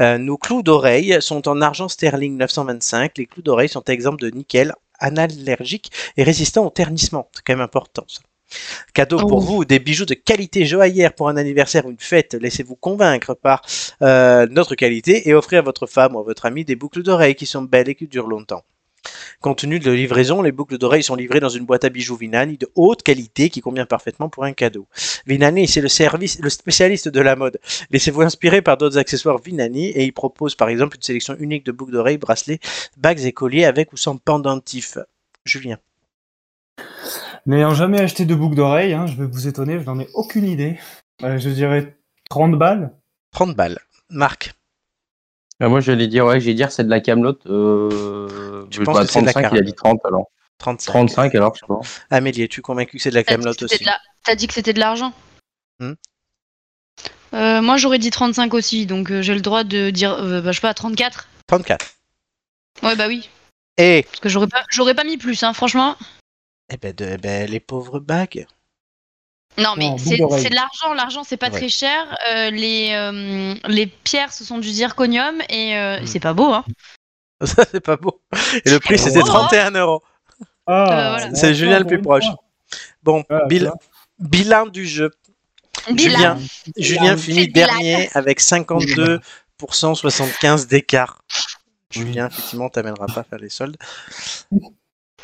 Euh, 0.00 0.18
nos 0.18 0.36
clous 0.36 0.62
d'oreille 0.62 1.16
sont 1.20 1.48
en 1.48 1.62
argent 1.62 1.88
sterling 1.88 2.36
925. 2.36 3.16
Les 3.16 3.26
clous 3.26 3.42
d'oreille 3.42 3.68
sont 3.68 3.84
exempts 3.84 4.16
de 4.16 4.28
nickel, 4.28 4.74
analergiques 4.98 5.92
et 6.16 6.24
résistants 6.24 6.66
au 6.66 6.70
ternissement. 6.70 7.30
C'est 7.32 7.42
quand 7.44 7.54
même 7.54 7.62
important 7.62 8.04
ça. 8.08 8.20
Cadeau 8.94 9.18
pour 9.18 9.38
Oh. 9.38 9.40
vous, 9.40 9.64
des 9.64 9.78
bijoux 9.78 10.04
de 10.04 10.14
qualité 10.14 10.66
joaillère 10.66 11.14
pour 11.14 11.28
un 11.28 11.36
anniversaire 11.36 11.86
ou 11.86 11.90
une 11.90 11.98
fête. 11.98 12.34
Laissez-vous 12.34 12.76
convaincre 12.76 13.34
par 13.34 13.62
euh, 14.02 14.46
notre 14.50 14.74
qualité 14.74 15.28
et 15.28 15.34
offrez 15.34 15.56
à 15.56 15.62
votre 15.62 15.86
femme 15.86 16.16
ou 16.16 16.20
à 16.20 16.22
votre 16.22 16.46
ami 16.46 16.64
des 16.64 16.76
boucles 16.76 17.02
d'oreilles 17.02 17.34
qui 17.34 17.46
sont 17.46 17.62
belles 17.62 17.88
et 17.88 17.94
qui 17.94 18.06
durent 18.06 18.28
longtemps. 18.28 18.64
Compte 19.40 19.58
tenu 19.58 19.80
de 19.80 19.90
la 19.90 19.96
livraison, 19.96 20.42
les 20.42 20.52
boucles 20.52 20.78
d'oreilles 20.78 21.02
sont 21.02 21.16
livrées 21.16 21.40
dans 21.40 21.48
une 21.48 21.64
boîte 21.64 21.84
à 21.84 21.88
bijoux 21.88 22.16
Vinani 22.16 22.56
de 22.58 22.68
haute 22.76 23.02
qualité 23.02 23.50
qui 23.50 23.60
convient 23.60 23.86
parfaitement 23.86 24.28
pour 24.28 24.44
un 24.44 24.52
cadeau. 24.52 24.86
Vinani, 25.26 25.66
c'est 25.66 25.80
le 25.80 25.88
service, 25.88 26.38
le 26.38 26.48
spécialiste 26.50 27.08
de 27.08 27.20
la 27.20 27.34
mode. 27.34 27.58
Laissez-vous 27.90 28.22
inspirer 28.22 28.62
par 28.62 28.76
d'autres 28.76 28.98
accessoires 28.98 29.38
Vinani 29.38 29.88
et 29.88 30.04
il 30.04 30.12
propose 30.12 30.54
par 30.54 30.68
exemple 30.68 30.96
une 30.96 31.02
sélection 31.02 31.36
unique 31.40 31.66
de 31.66 31.72
boucles 31.72 31.92
d'oreilles, 31.92 32.18
bracelets, 32.18 32.60
bagues 32.96 33.24
et 33.24 33.32
colliers 33.32 33.64
avec 33.64 33.92
ou 33.92 33.96
sans 33.96 34.16
pendentif. 34.16 34.98
Julien. 35.44 35.78
N'ayant 37.46 37.74
jamais 37.74 38.00
acheté 38.00 38.24
de 38.24 38.34
boucle 38.34 38.54
d'oreille, 38.54 38.92
hein, 38.94 39.06
je 39.06 39.16
vais 39.16 39.26
vous 39.26 39.48
étonner, 39.48 39.80
je 39.80 39.84
n'en 39.86 39.98
ai 39.98 40.08
aucune 40.14 40.44
idée. 40.46 40.78
Euh, 41.22 41.38
je 41.38 41.50
dirais 41.50 41.96
30 42.30 42.56
balles. 42.58 42.92
30 43.32 43.56
balles. 43.56 43.78
Marc. 44.10 44.52
Ah, 45.60 45.68
Moi, 45.68 45.80
j'allais 45.80 46.06
dire, 46.08 46.24
ouais, 46.26 46.40
j'allais 46.40 46.54
dire 46.54 46.70
c'est 46.72 46.84
de 46.84 46.90
la 46.90 47.00
Camelot. 47.00 47.38
Euh, 47.46 48.66
Tu 48.70 48.80
je- 48.80 48.84
penses 48.84 48.96
bah, 48.96 49.04
que 49.06 49.12
c'est 49.12 49.20
de 49.20 49.26
la 49.26 49.32
35, 49.32 49.50
il 49.52 49.58
a 49.58 49.62
dit 49.62 49.74
30 49.74 50.00
alors. 50.04 50.30
35. 50.58 50.92
35 50.92 51.34
alors, 51.34 51.54
je 51.54 51.60
sais 51.60 51.66
pas. 51.66 51.80
Amélie, 52.16 52.42
es-tu 52.42 52.62
convaincu 52.62 52.96
que 52.96 53.02
c'est 53.02 53.10
de 53.10 53.14
la 53.16 53.24
T'as 53.24 53.32
dit 53.36 53.42
Camelot 53.42 53.54
que 53.54 53.58
c'était 53.60 53.74
aussi 53.74 53.84
de 53.84 53.88
la- 53.88 54.00
T'as 54.24 54.34
dit 54.36 54.46
que 54.46 54.54
c'était 54.54 54.72
de 54.72 54.78
l'argent 54.80 55.12
Hmm. 55.80 55.94
Euh, 57.34 57.62
Moi, 57.62 57.76
j'aurais 57.78 57.98
dit 57.98 58.10
35 58.10 58.54
aussi, 58.54 58.86
donc 58.86 59.10
euh, 59.10 59.22
j'ai 59.22 59.34
le 59.34 59.40
droit 59.40 59.64
de 59.64 59.90
dire, 59.90 60.12
euh, 60.12 60.40
bah, 60.42 60.52
je 60.52 60.56
sais 60.56 60.60
pas, 60.62 60.74
34 60.74 61.28
34. 61.48 61.94
Ouais, 62.82 62.94
bah 62.94 63.06
oui. 63.08 63.28
Et 63.78 64.04
Parce 64.08 64.20
que 64.20 64.28
j'aurais 64.28 64.46
pas, 64.48 64.62
j'aurais 64.70 64.94
pas 64.94 65.04
mis 65.04 65.16
plus, 65.16 65.42
hein, 65.42 65.52
franchement. 65.52 65.96
Eh 66.70 66.76
ben, 66.76 66.92
de- 66.94 67.04
eh 67.14 67.16
ben, 67.18 67.50
les 67.50 67.60
pauvres 67.60 68.00
bagues. 68.00 68.46
Non, 69.58 69.74
mais 69.76 69.90
c'est 69.98 70.16
de 70.16 70.54
l'argent. 70.54 70.94
L'argent, 70.94 71.24
c'est 71.24 71.36
pas 71.36 71.50
Ouais. 71.50 71.58
très 71.58 71.68
cher. 71.68 72.16
Euh, 72.32 72.50
les, 72.50 72.90
euh, 72.94 73.54
les 73.68 73.86
pierres, 73.86 74.32
ce 74.32 74.44
sont 74.44 74.58
du 74.58 74.70
zirconium 74.70 75.42
et 75.50 75.76
euh, 75.76 76.00
Hmm. 76.00 76.06
c'est 76.06 76.20
pas 76.20 76.32
beau, 76.32 76.52
hein. 76.52 76.64
Ça, 77.44 77.64
c'est 77.70 77.80
pas 77.80 77.96
beau. 77.96 78.22
Et 78.64 78.70
le 78.70 78.78
prix, 78.80 78.98
c'était 78.98 79.20
beau, 79.20 79.26
hein 79.26 79.46
31 79.48 79.72
euros. 79.72 80.02
Ah, 80.66 80.72
Euh, 80.72 81.10
voilà. 81.18 81.34
C'est 81.34 81.54
Julien 81.54 81.80
le 81.80 81.84
plus 81.86 82.00
proche. 82.00 82.24
Bon, 83.02 83.24
Ah, 83.28 83.44
bil- 83.46 83.70
bilan 84.18 84.66
du 84.66 84.86
jeu. 84.86 85.10
Bilan. 85.90 86.38
Julien 86.76 87.16
C'est 87.16 87.22
finit 87.24 87.48
Bilan. 87.48 87.66
dernier 87.66 88.08
avec 88.14 88.40
52% 88.40 89.94
75 89.94 90.66
d'écart. 90.68 91.22
Julien, 91.90 92.28
effectivement, 92.28 92.68
t'amènera 92.70 93.06
pas 93.06 93.20
à 93.20 93.24
faire 93.24 93.38
les 93.40 93.50
soldes. 93.50 93.76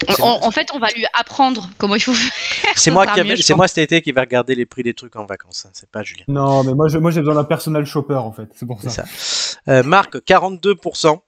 C'est 0.07 0.23
En, 0.23 0.45
en 0.45 0.51
fait, 0.51 0.69
on 0.75 0.79
va 0.79 0.89
lui 0.91 1.05
apprendre 1.13 1.69
comment 1.77 1.95
il 1.97 2.01
faut 2.01 2.15
faire. 2.15 2.73
C'est 2.77 2.91
moi, 2.91 3.07
qui 3.37 3.43
c'est 3.43 3.55
moi 3.55 3.67
cet 3.69 3.79
été 3.79 4.01
qui 4.03 4.13
va 4.13 4.21
regarder 4.23 4.55
les 4.55 4.65
prix 4.67 4.83
des 4.83 4.95
trucs 4.95 5.17
en 5.17 5.27
vacances. 5.27 5.67
hein. 5.67 5.71
C'est 5.73 5.91
pas 5.91 6.03
Julien. 6.05 6.25
Non, 6.29 6.63
mais 6.63 6.73
moi, 6.75 6.89
je- 6.89 6.99
moi 6.99 7.11
j'ai 7.11 7.21
besoin 7.21 7.35
d'un 7.35 7.45
personal 7.45 7.85
shopper 7.85 8.15
en 8.15 8.33
fait. 8.33 8.49
C'est 8.55 8.67
pour 8.67 8.81
ça. 8.81 8.91
ça. 8.91 9.05
Euh, 9.69 9.83
Marc, 9.83 10.17
42%. 10.25 11.21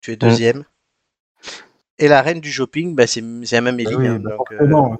Tu 0.00 0.12
es 0.12 0.16
deuxième. 0.16 0.64
Et 1.98 2.08
la 2.08 2.22
reine 2.22 2.40
du 2.40 2.52
shopping, 2.52 2.94
bah, 2.94 3.06
c'est 3.06 3.22
c'est 3.44 3.56
à 3.56 3.58
Amélie. 3.58 3.94
Oui, 3.94 4.06
hein, 4.06 4.18
bah, 4.22 4.30
donc, 4.36 4.52
euh, 4.52 4.58
forcément. 4.58 4.98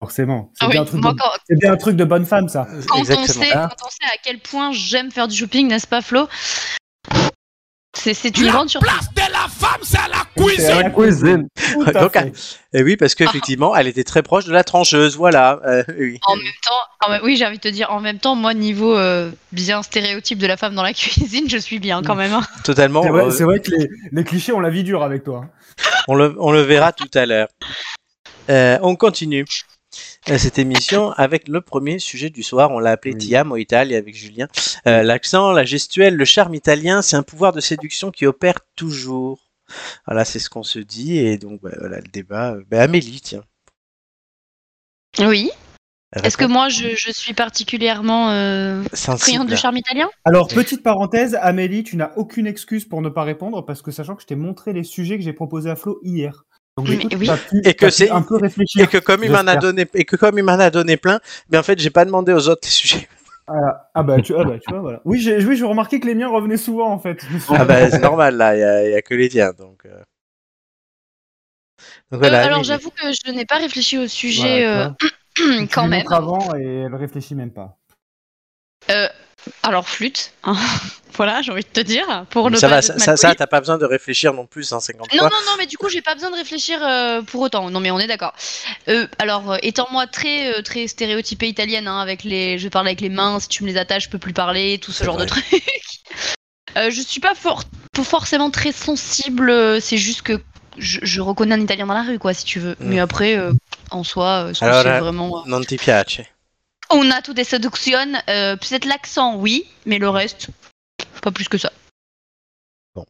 Forcément. 0.00 0.50
C'est 0.54 0.64
Ah 0.64 0.66
oui, 0.68 0.72
bien, 0.72 0.82
un 0.82 0.84
truc 0.86 1.02
moi, 1.02 1.12
de- 1.12 1.18
quand, 1.18 1.30
c'est 1.48 1.58
bien 1.58 1.72
un 1.72 1.76
truc 1.76 1.96
de 1.96 2.04
bonne 2.04 2.24
femme, 2.24 2.48
ça. 2.48 2.66
quand 2.88 2.96
on, 2.96 3.00
exactement. 3.00 3.44
sait, 3.44 3.52
Hein 3.52 3.68
quand 3.68 3.86
on 3.86 3.90
sait 3.90 4.12
à 4.12 4.16
quel 4.22 4.38
point 4.40 4.72
j'aime 4.72 5.10
faire 5.10 5.28
du 5.28 5.36
shopping, 5.36 5.68
n'est-ce 5.68 5.86
pas, 5.86 6.00
Flo? 6.02 6.28
C'est 7.96 8.14
c'est 8.14 8.36
une 8.38 8.48
grande 8.48 8.68
surprise. 8.70 9.08
C'est 10.56 10.82
la 10.82 10.90
Cuisine. 10.90 11.48
Tout 11.72 11.82
à 11.86 11.92
Donc. 11.92 12.16
Et 12.72 12.82
oui, 12.82 12.96
parce 12.96 13.14
qu'effectivement, 13.14 13.76
elle 13.76 13.86
était 13.88 14.04
très 14.04 14.22
proche 14.22 14.44
de 14.46 14.52
la 14.52 14.64
trancheuse. 14.64 15.16
Voilà. 15.16 15.60
Euh, 15.66 15.82
oui. 15.98 16.18
En 16.26 16.36
même 16.36 16.44
temps, 16.64 17.06
en 17.20 17.24
oui, 17.24 17.36
j'ai 17.36 17.46
envie 17.46 17.56
de 17.56 17.62
te 17.62 17.68
dire, 17.68 17.90
en 17.90 18.00
même 18.00 18.18
temps, 18.18 18.34
moi, 18.34 18.54
niveau 18.54 18.96
euh, 18.96 19.30
bien 19.52 19.82
stéréotype 19.82 20.38
de 20.38 20.46
la 20.46 20.56
femme 20.56 20.74
dans 20.74 20.82
la 20.82 20.92
cuisine, 20.94 21.48
je 21.48 21.58
suis 21.58 21.78
bien 21.78 22.02
quand 22.02 22.14
même. 22.14 22.32
hein. 22.32 22.42
Totalement. 22.64 23.02
C'est 23.02 23.08
vrai, 23.10 23.24
euh, 23.24 23.30
c'est 23.30 23.44
vrai 23.44 23.60
que 23.60 23.70
les, 23.70 23.88
les 24.12 24.24
clichés, 24.24 24.52
on 24.52 24.60
la 24.60 24.70
vie 24.70 24.84
dure 24.84 25.02
avec 25.02 25.24
toi. 25.24 25.42
hein. 25.44 25.50
On 26.08 26.14
le, 26.14 26.34
on 26.38 26.52
le 26.52 26.60
verra 26.62 26.92
tout 26.92 27.10
à 27.14 27.26
l'heure. 27.26 27.48
Euh, 28.48 28.78
on 28.82 28.96
continue 28.96 29.42
euh, 29.42 29.44
cette 30.26 30.58
émission 30.58 31.12
avec 31.12 31.48
le 31.48 31.60
premier 31.60 31.98
sujet 31.98 32.30
du 32.30 32.42
soir. 32.42 32.70
On 32.70 32.78
l'a 32.78 32.92
appelé 32.92 33.14
Oui. 33.14 33.18
Ti 33.18 33.36
amo 33.36 33.56
Italia 33.56 33.98
avec 33.98 34.14
Julien. 34.16 34.46
Euh, 34.86 35.02
L'accent, 35.02 35.52
la 35.52 35.64
gestuelle, 35.64 36.16
le 36.16 36.24
charme 36.24 36.54
italien, 36.54 37.02
c'est 37.02 37.16
un 37.16 37.22
pouvoir 37.22 37.52
de 37.52 37.60
séduction 37.60 38.10
qui 38.10 38.26
opère 38.26 38.56
toujours. 38.76 39.50
Voilà, 40.06 40.24
c'est 40.24 40.38
ce 40.38 40.50
qu'on 40.50 40.62
se 40.62 40.78
dit. 40.78 41.18
Et 41.18 41.38
donc, 41.38 41.60
bah, 41.62 41.70
voilà, 41.78 41.98
le 41.98 42.08
débat. 42.12 42.54
euh, 42.54 42.64
bah, 42.70 42.82
Amélie, 42.82 43.20
tiens. 43.20 43.44
Oui. 45.18 45.50
Est-ce 46.24 46.36
que 46.36 46.44
moi, 46.44 46.68
je, 46.68 46.88
je 46.96 47.12
suis 47.12 47.34
particulièrement 47.34 48.30
euh, 48.32 48.82
friande 49.18 49.48
de 49.48 49.54
charme 49.54 49.76
italien? 49.76 50.08
Alors, 50.24 50.48
petite 50.48 50.82
parenthèse, 50.82 51.38
Amélie, 51.40 51.84
tu 51.84 51.96
n'as 51.96 52.10
aucune 52.16 52.48
excuse 52.48 52.84
pour 52.84 53.00
ne 53.00 53.08
pas 53.08 53.22
répondre 53.22 53.64
parce 53.64 53.80
que 53.80 53.92
sachant 53.92 54.16
que 54.16 54.22
je 54.22 54.26
t'ai 54.26 54.34
montré 54.34 54.72
les 54.72 54.82
sujets 54.82 55.18
que 55.18 55.22
j'ai 55.22 55.32
proposés 55.32 55.70
à 55.70 55.76
Flo 55.76 56.00
hier. 56.02 56.46
Donc, 56.86 57.10
Mais 57.10 57.16
oui. 57.16 57.28
pu- 57.48 57.60
Et 57.64 57.74
que 57.74 57.90
c'est- 57.90 58.10
un 58.10 58.22
peu 58.22 58.36
réfléchir. 58.36 58.82
Et 58.82 58.86
que 58.86 58.98
comme 58.98 59.22
il 59.24 59.30
m'en 59.30 59.38
a 59.38 59.56
donné, 59.56 59.86
et 59.94 60.04
que 60.04 60.16
comme 60.16 60.38
il 60.38 60.44
m'en 60.44 60.52
a 60.58 60.70
donné 60.70 60.96
plein, 60.96 61.20
mais 61.50 61.58
en 61.58 61.62
fait, 61.62 61.78
j'ai 61.78 61.90
pas 61.90 62.04
demandé 62.04 62.32
aux 62.32 62.48
autres 62.48 62.62
les 62.64 62.70
sujets. 62.70 63.08
Ah, 63.52 63.90
ah 63.94 64.02
bah, 64.04 64.20
tu, 64.22 64.32
ah 64.36 64.44
bah, 64.44 64.58
tu 64.60 64.70
vois, 64.70 64.80
voilà. 64.80 65.00
Oui, 65.04 65.18
j'ai 65.20 65.44
oui, 65.44 65.60
remarqué 65.62 65.98
que 65.98 66.06
les 66.06 66.14
miens 66.14 66.28
revenaient 66.28 66.56
souvent 66.56 66.92
en 66.92 67.00
fait. 67.00 67.18
Ah 67.48 67.64
bah, 67.64 67.90
c'est 67.90 68.00
normal, 68.00 68.36
là, 68.36 68.54
il 68.54 68.60
y 68.90 68.94
a, 68.94 68.96
a 68.98 69.02
que 69.02 69.14
les 69.14 69.28
tiens, 69.28 69.52
donc. 69.58 69.84
euh. 69.86 70.02
Donc 72.12 72.12
Euh, 72.12 72.18
voilà. 72.18 72.42
Alors, 72.42 72.58
Amélie. 72.58 72.68
j'avoue 72.68 72.90
que 72.90 73.06
je 73.12 73.32
n'ai 73.32 73.44
pas 73.46 73.56
réfléchi 73.56 73.96
au 73.96 74.02
Voilà, 74.02 74.08
sujet 74.08 74.62
tu 74.62 74.66
euh, 75.42 75.66
quand 75.74 75.88
même. 75.88 76.06
avant 76.12 76.54
et 76.54 76.82
elle 76.86 76.94
réfléchit 76.94 77.34
même 77.34 77.52
pas. 77.52 77.79
Alors, 79.62 79.88
flûte. 79.88 80.32
hein. 80.44 80.54
voilà, 81.14 81.40
j'ai 81.42 81.50
envie 81.52 81.62
de 81.62 81.68
te 81.68 81.80
dire. 81.80 82.26
Pour 82.30 82.50
ne 82.50 82.56
ça 82.56 82.68
va, 82.68 82.82
ça, 82.82 83.16
ça, 83.16 83.34
t'as 83.34 83.46
pas 83.46 83.60
besoin 83.60 83.78
de 83.78 83.86
réfléchir 83.86 84.34
non 84.34 84.46
plus, 84.46 84.72
hein, 84.72 84.80
50 84.80 85.12
Non, 85.14 85.18
fois. 85.20 85.28
non, 85.30 85.36
non, 85.46 85.52
mais 85.58 85.66
du 85.66 85.78
coup, 85.78 85.88
j'ai 85.88 86.02
pas 86.02 86.14
besoin 86.14 86.30
de 86.30 86.36
réfléchir 86.36 86.78
euh, 86.82 87.22
pour 87.22 87.40
autant. 87.40 87.70
Non, 87.70 87.80
mais 87.80 87.90
on 87.90 87.98
est 87.98 88.06
d'accord. 88.06 88.34
Euh, 88.88 89.06
alors, 89.18 89.52
euh, 89.52 89.56
étant 89.62 89.86
moi 89.92 90.06
très, 90.06 90.54
euh, 90.58 90.62
très 90.62 90.86
stéréotypée 90.88 91.48
italienne, 91.48 91.88
hein, 91.88 92.00
avec 92.00 92.22
les, 92.24 92.58
je 92.58 92.68
parle 92.68 92.86
avec 92.86 93.00
les 93.00 93.08
mains, 93.08 93.40
si 93.40 93.48
tu 93.48 93.62
me 93.64 93.68
les 93.68 93.78
attaches, 93.78 94.04
je 94.04 94.10
peux 94.10 94.18
plus 94.18 94.32
parler, 94.34 94.78
tout 94.78 94.92
ce 94.92 95.04
genre 95.04 95.16
de 95.16 95.24
trucs. 95.24 95.44
Euh, 96.76 96.88
je 96.88 97.00
suis 97.00 97.20
pas 97.20 97.34
for- 97.34 97.64
forcément 98.00 98.48
très 98.52 98.70
sensible. 98.70 99.50
euh, 99.50 99.80
C'est 99.80 99.96
juste 99.96 100.22
que 100.22 100.40
je, 100.78 101.00
je 101.02 101.20
reconnais 101.20 101.56
un 101.56 101.60
italien 101.60 101.84
dans 101.86 101.94
la 101.94 102.04
rue, 102.04 102.20
quoi, 102.20 102.32
si 102.32 102.44
tu 102.44 102.60
veux. 102.60 102.72
Mm. 102.78 102.84
Mais 102.88 103.00
après, 103.00 103.36
euh, 103.36 103.52
en 103.90 104.04
soi, 104.04 104.46
euh, 104.50 104.54
c'est 104.54 104.66
euh, 104.66 105.00
vraiment. 105.00 105.38
euh, 105.38 105.42
Non 105.48 105.60
ti 105.62 105.76
piace. 105.78 106.20
On 106.92 107.10
a 107.10 107.22
tout 107.22 107.34
des 107.34 107.44
séductions. 107.44 108.12
euh, 108.28 108.56
Peut-être 108.56 108.84
l'accent, 108.84 109.36
oui, 109.36 109.66
mais 109.86 109.98
le 109.98 110.08
reste, 110.08 110.48
pas 111.22 111.30
plus 111.30 111.48
que 111.48 111.58
ça. 111.58 111.72
Voilà. 112.94 113.08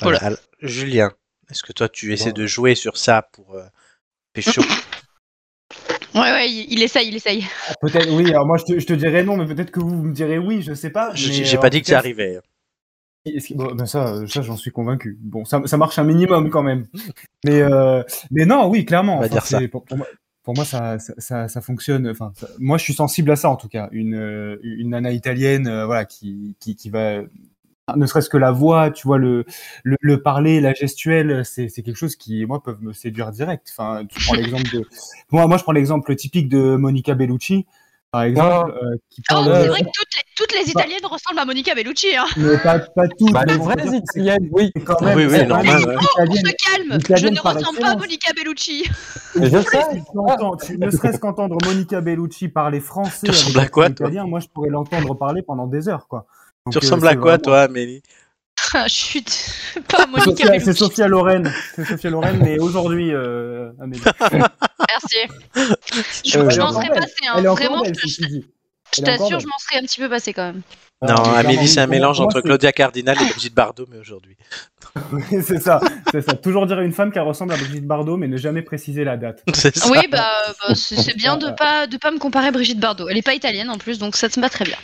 Voilà. 0.00 0.18
Alors, 0.18 0.38
Julien, 0.60 1.12
est-ce 1.50 1.62
que 1.62 1.72
toi 1.72 1.88
tu 1.88 2.12
essaies 2.12 2.32
Bon. 2.32 2.42
de 2.42 2.46
jouer 2.46 2.74
sur 2.74 2.96
ça 2.96 3.22
pour 3.32 3.54
euh, 3.54 3.64
pécho 4.32 4.62
Ouais, 6.14 6.20
ouais, 6.22 6.50
il, 6.50 6.72
il 6.72 6.82
essaye, 6.82 7.08
il 7.08 7.14
essaye. 7.16 7.46
Ah, 7.68 7.74
Peut-être, 7.80 8.10
oui, 8.10 8.28
alors 8.30 8.44
moi 8.46 8.56
je 8.58 8.64
te, 8.64 8.78
je 8.80 8.86
te 8.86 8.92
dirais 8.92 9.22
non, 9.22 9.36
mais 9.36 9.46
peut-être 9.46 9.70
que 9.70 9.78
vous 9.80 10.02
me 10.02 10.12
direz 10.12 10.38
oui, 10.38 10.60
je 10.62 10.74
sais 10.74 10.90
pas. 10.90 11.14
J'ai 11.14 11.56
euh, 11.56 11.60
pas 11.60 11.70
dit 11.70 11.80
que 11.82 11.86
ça 11.86 11.98
arrivait. 11.98 12.40
bon, 13.50 13.74
ben 13.74 13.86
ça, 13.86 14.08
euh, 14.14 14.26
ça 14.26 14.42
j'en 14.42 14.56
suis 14.56 14.72
convaincu. 14.72 15.16
Bon, 15.20 15.44
ça, 15.44 15.62
ça 15.66 15.76
marche 15.76 15.98
un 16.00 16.04
minimum 16.04 16.50
quand 16.50 16.62
même. 16.64 16.86
Mais, 17.44 17.60
euh, 17.62 18.02
mais 18.32 18.44
non, 18.44 18.66
oui, 18.68 18.84
clairement. 18.84 19.18
On 19.18 19.20
va 19.20 19.26
enfin, 19.26 19.34
dire 19.36 19.46
ça. 19.46 19.58
c'est- 19.60 19.68
Pour, 19.68 19.84
pour 19.84 19.98
moi, 19.98 20.06
pour 20.42 20.54
moi, 20.54 20.64
ça, 20.64 20.98
ça, 20.98 21.48
ça, 21.48 21.60
fonctionne. 21.60 22.08
Enfin, 22.08 22.32
moi, 22.58 22.78
je 22.78 22.84
suis 22.84 22.94
sensible 22.94 23.30
à 23.30 23.36
ça 23.36 23.50
en 23.50 23.56
tout 23.56 23.68
cas. 23.68 23.88
Une, 23.92 24.14
euh, 24.14 24.58
une 24.62 24.90
nana 24.90 25.12
italienne, 25.12 25.66
euh, 25.66 25.84
voilà, 25.84 26.06
qui, 26.06 26.56
qui, 26.58 26.88
va, 26.88 27.20
ne 27.94 28.06
serait-ce 28.06 28.30
que 28.30 28.38
la 28.38 28.50
voix, 28.50 28.90
tu 28.90 29.06
vois, 29.06 29.18
le, 29.18 29.44
le, 29.82 29.96
le 30.00 30.22
parler, 30.22 30.60
la 30.60 30.72
gestuelle, 30.72 31.44
c'est, 31.44 31.68
c'est 31.68 31.82
quelque 31.82 31.96
chose 31.96 32.16
qui, 32.16 32.46
moi, 32.46 32.62
peuvent 32.62 32.82
me 32.82 32.92
séduire 32.92 33.30
direct. 33.32 33.68
Enfin, 33.70 34.06
tu 34.06 34.18
prends 34.24 34.34
l'exemple 34.34 34.70
de, 34.72 34.84
moi, 35.30 35.46
moi, 35.46 35.58
je 35.58 35.62
prends 35.62 35.72
l'exemple 35.72 36.14
typique 36.16 36.48
de 36.48 36.76
Monica 36.76 37.14
Bellucci, 37.14 37.66
par 38.12 38.22
exemple, 38.22 38.72
euh, 38.82 38.96
qui 39.10 39.22
Oh, 39.32 39.42
c'est 39.44 39.68
vrai 39.68 39.80
que 39.80 39.86
toutes 39.86 40.14
les, 40.16 40.22
toutes 40.36 40.52
les 40.54 40.70
Italiennes 40.70 41.04
ressemblent 41.04 41.38
à 41.38 41.44
Monica 41.44 41.74
Bellucci. 41.74 42.16
Hein. 42.16 42.24
mais 42.36 42.58
pas, 42.58 42.78
pas 42.80 43.06
toutes. 43.08 43.32
Bah, 43.32 43.44
mais 43.46 43.52
les 43.52 43.58
vraies 43.58 43.96
italiennes, 43.96 44.48
oui. 44.52 44.72
quand 44.84 45.00
même, 45.02 45.16
Oui, 45.16 45.26
oui, 45.30 45.46
normal, 45.46 45.66
ouais. 45.66 45.82
une 45.84 45.98
On 45.98 46.00
se 46.00 46.40
italienne- 46.40 46.54
calme. 46.98 47.18
Je 47.18 47.26
ne 47.28 47.40
ressemble 47.40 47.78
pas 47.78 47.90
à. 47.90 47.96
Monica 47.96 48.32
Bellucci. 48.34 48.84
Je 49.34 49.40
Ne 49.40 49.48
sais. 49.48 49.62
serait-ce 49.62 50.12
qu'entendre- 50.12 50.56
tu- 50.64 50.78
ne 50.78 50.90
serait-ce 50.90 51.18
qu'entendre 51.18 51.56
Monica 51.64 52.00
Bellucci 52.00 52.48
parler 52.48 52.80
français 52.80 53.26
Tu 53.26 53.30
avec 53.30 53.38
ressembles 53.42 53.60
à 53.60 53.68
quoi, 53.68 53.86
italien, 53.88 54.26
moi 54.26 54.40
je 54.40 54.48
pourrais 54.48 54.70
l'entendre 54.70 55.14
parler 55.14 55.42
pendant 55.42 55.66
des 55.66 55.88
heures, 55.88 56.06
quoi. 56.08 56.26
Donc, 56.66 56.72
Tu 56.72 56.78
euh, 56.78 56.80
ressembles 56.80 57.06
à 57.06 57.14
quoi, 57.14 57.22
vraiment- 57.32 57.42
toi, 57.42 57.60
Amélie? 57.62 58.02
Ah, 58.04 58.19
Chut, 58.88 59.26
pas 59.88 60.06
Monica 60.06 60.24
Sophia, 60.30 60.46
c'est 60.46 60.50
Bellucci. 60.58 60.74
Sophia 60.78 61.08
Loren, 61.08 61.52
c'est 61.74 61.84
Sophia 61.84 62.10
Loren, 62.10 62.38
mais 62.42 62.58
aujourd'hui, 62.58 63.12
euh, 63.12 63.70
Amélie. 63.80 64.02
Merci. 64.88 65.16
Je, 66.24 66.38
Euh, 66.38 66.50
je 66.50 66.60
m'en 66.60 66.72
serais 66.72 66.88
passé. 66.88 67.14
Hein. 67.28 67.34
Elle 67.38 67.44
est 67.44 67.48
encore 67.48 67.56
Vraiment, 67.66 67.82
belle, 67.82 67.94
je, 67.94 68.00
ceci 68.08 68.26
dit. 68.26 68.46
je 68.96 69.02
Elle 69.02 69.08
est 69.08 69.12
encore 69.14 69.18
t'assure, 69.28 69.36
belle. 69.38 69.40
je 69.40 69.46
m'en 69.46 69.58
serais 69.58 69.78
un 69.78 69.82
petit 69.86 70.00
peu 70.00 70.08
passé 70.08 70.32
quand 70.32 70.44
même. 70.44 70.62
Non, 71.02 71.14
mais 71.32 71.38
Amélie, 71.38 71.66
c'est 71.66 71.80
un 71.80 71.84
pour- 71.84 71.90
mélange 71.92 72.16
pour 72.16 72.24
moi, 72.24 72.26
entre 72.28 72.40
c'est- 72.40 72.42
Claudia 72.46 72.72
Cardinal 72.72 73.16
et 73.22 73.30
Brigitte 73.30 73.54
Bardot, 73.54 73.86
mais 73.90 73.98
aujourd'hui. 73.98 74.36
c'est 75.42 75.58
ça, 75.60 75.80
c'est 76.12 76.20
ça. 76.20 76.34
Toujours 76.34 76.66
dire 76.66 76.78
à 76.78 76.82
une 76.82 76.92
femme 76.92 77.10
qu'elle 77.10 77.22
ressemble 77.22 77.52
à 77.54 77.56
Brigitte 77.56 77.86
Bardot, 77.86 78.16
mais 78.18 78.28
ne 78.28 78.36
jamais 78.36 78.60
préciser 78.62 79.02
la 79.04 79.16
date. 79.16 79.42
C'est 79.54 79.74
ça. 79.76 79.88
Oui, 79.90 79.98
bah, 80.12 80.28
bah, 80.68 80.74
c'est 80.74 80.96
c'est 80.96 81.16
bien 81.16 81.36
de 81.38 81.50
pas 81.52 81.86
de 81.86 81.96
pas 81.96 82.10
me 82.10 82.18
comparer 82.18 82.48
à 82.48 82.50
Brigitte 82.50 82.80
Bardot. 82.80 83.08
Elle 83.08 83.16
est 83.16 83.22
pas 83.22 83.34
italienne 83.34 83.70
en 83.70 83.78
plus, 83.78 83.98
donc 83.98 84.14
ça 84.16 84.28
te 84.28 84.38
va 84.40 84.50
très 84.50 84.64
bien. 84.66 84.76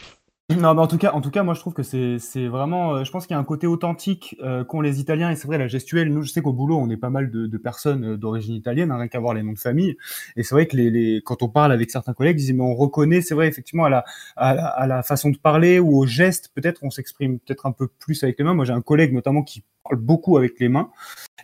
Non, 0.55 0.75
mais 0.75 0.81
en 0.81 0.87
tout 0.87 0.97
cas, 0.97 1.11
en 1.11 1.21
tout 1.21 1.33
cas, 1.33 1.43
moi 1.43 1.55
je 1.55 1.61
trouve 1.61 1.75
que 1.75 1.83
c'est 1.83 2.21
c'est 2.21 2.47
vraiment, 2.47 2.95
euh, 2.95 3.05
je 3.05 3.11
pense 3.11 3.27
qu'il 3.27 3.35
y 3.35 3.37
a 3.37 3.41
un 3.41 3.45
côté 3.45 3.67
authentique 3.67 4.37
euh, 4.45 4.63
qu'ont 4.63 4.81
les 4.81 5.01
Italiens 5.01 5.29
et 5.29 5.35
c'est 5.35 5.49
vrai 5.49 5.59
la 5.59 5.67
gestuelle. 5.67 6.13
Nous, 6.13 6.23
je 6.23 6.31
sais 6.31 6.41
qu'au 6.41 6.53
boulot, 6.53 6.79
on 6.79 6.89
est 6.89 6.97
pas 6.97 7.11
mal 7.11 7.33
de, 7.33 7.49
de 7.49 7.59
personnes 7.59 8.13
euh, 8.13 8.17
d'origine 8.17 8.55
italienne, 8.55 8.93
hein, 8.93 8.99
rien 8.99 9.09
qu'à 9.09 9.19
voir 9.19 9.35
les 9.35 9.43
noms 9.43 9.55
de 9.55 9.59
famille. 9.59 9.97
Et 10.37 10.45
c'est 10.45 10.55
vrai 10.55 10.69
que 10.69 10.77
les, 10.77 10.89
les 10.89 11.21
quand 11.25 11.43
on 11.43 11.49
parle 11.49 11.73
avec 11.73 11.91
certains 11.91 12.15
collègues, 12.15 12.39
ils 12.39 12.43
disent 12.43 12.53
mais 12.53 12.63
on 12.63 12.77
reconnaît, 12.77 13.23
c'est 13.23 13.35
vrai 13.35 13.49
effectivement 13.49 13.87
à 13.87 13.91
la, 13.91 14.05
à 14.37 14.55
la 14.55 14.67
à 14.69 14.87
la 14.87 15.03
façon 15.03 15.31
de 15.31 15.37
parler 15.37 15.81
ou 15.81 15.99
aux 15.99 16.07
gestes, 16.07 16.53
peut-être 16.55 16.85
on 16.85 16.91
s'exprime 16.91 17.41
peut-être 17.41 17.67
un 17.67 17.73
peu 17.73 17.89
plus 17.89 18.23
avec 18.23 18.39
les 18.39 18.45
mains. 18.45 18.55
Moi, 18.55 18.65
j'ai 18.65 18.73
un 18.73 18.83
collègue 18.83 19.13
notamment 19.13 19.43
qui 19.43 19.65
parle 19.83 20.01
beaucoup 20.01 20.37
avec 20.37 20.61
les 20.61 20.69
mains. 20.69 20.91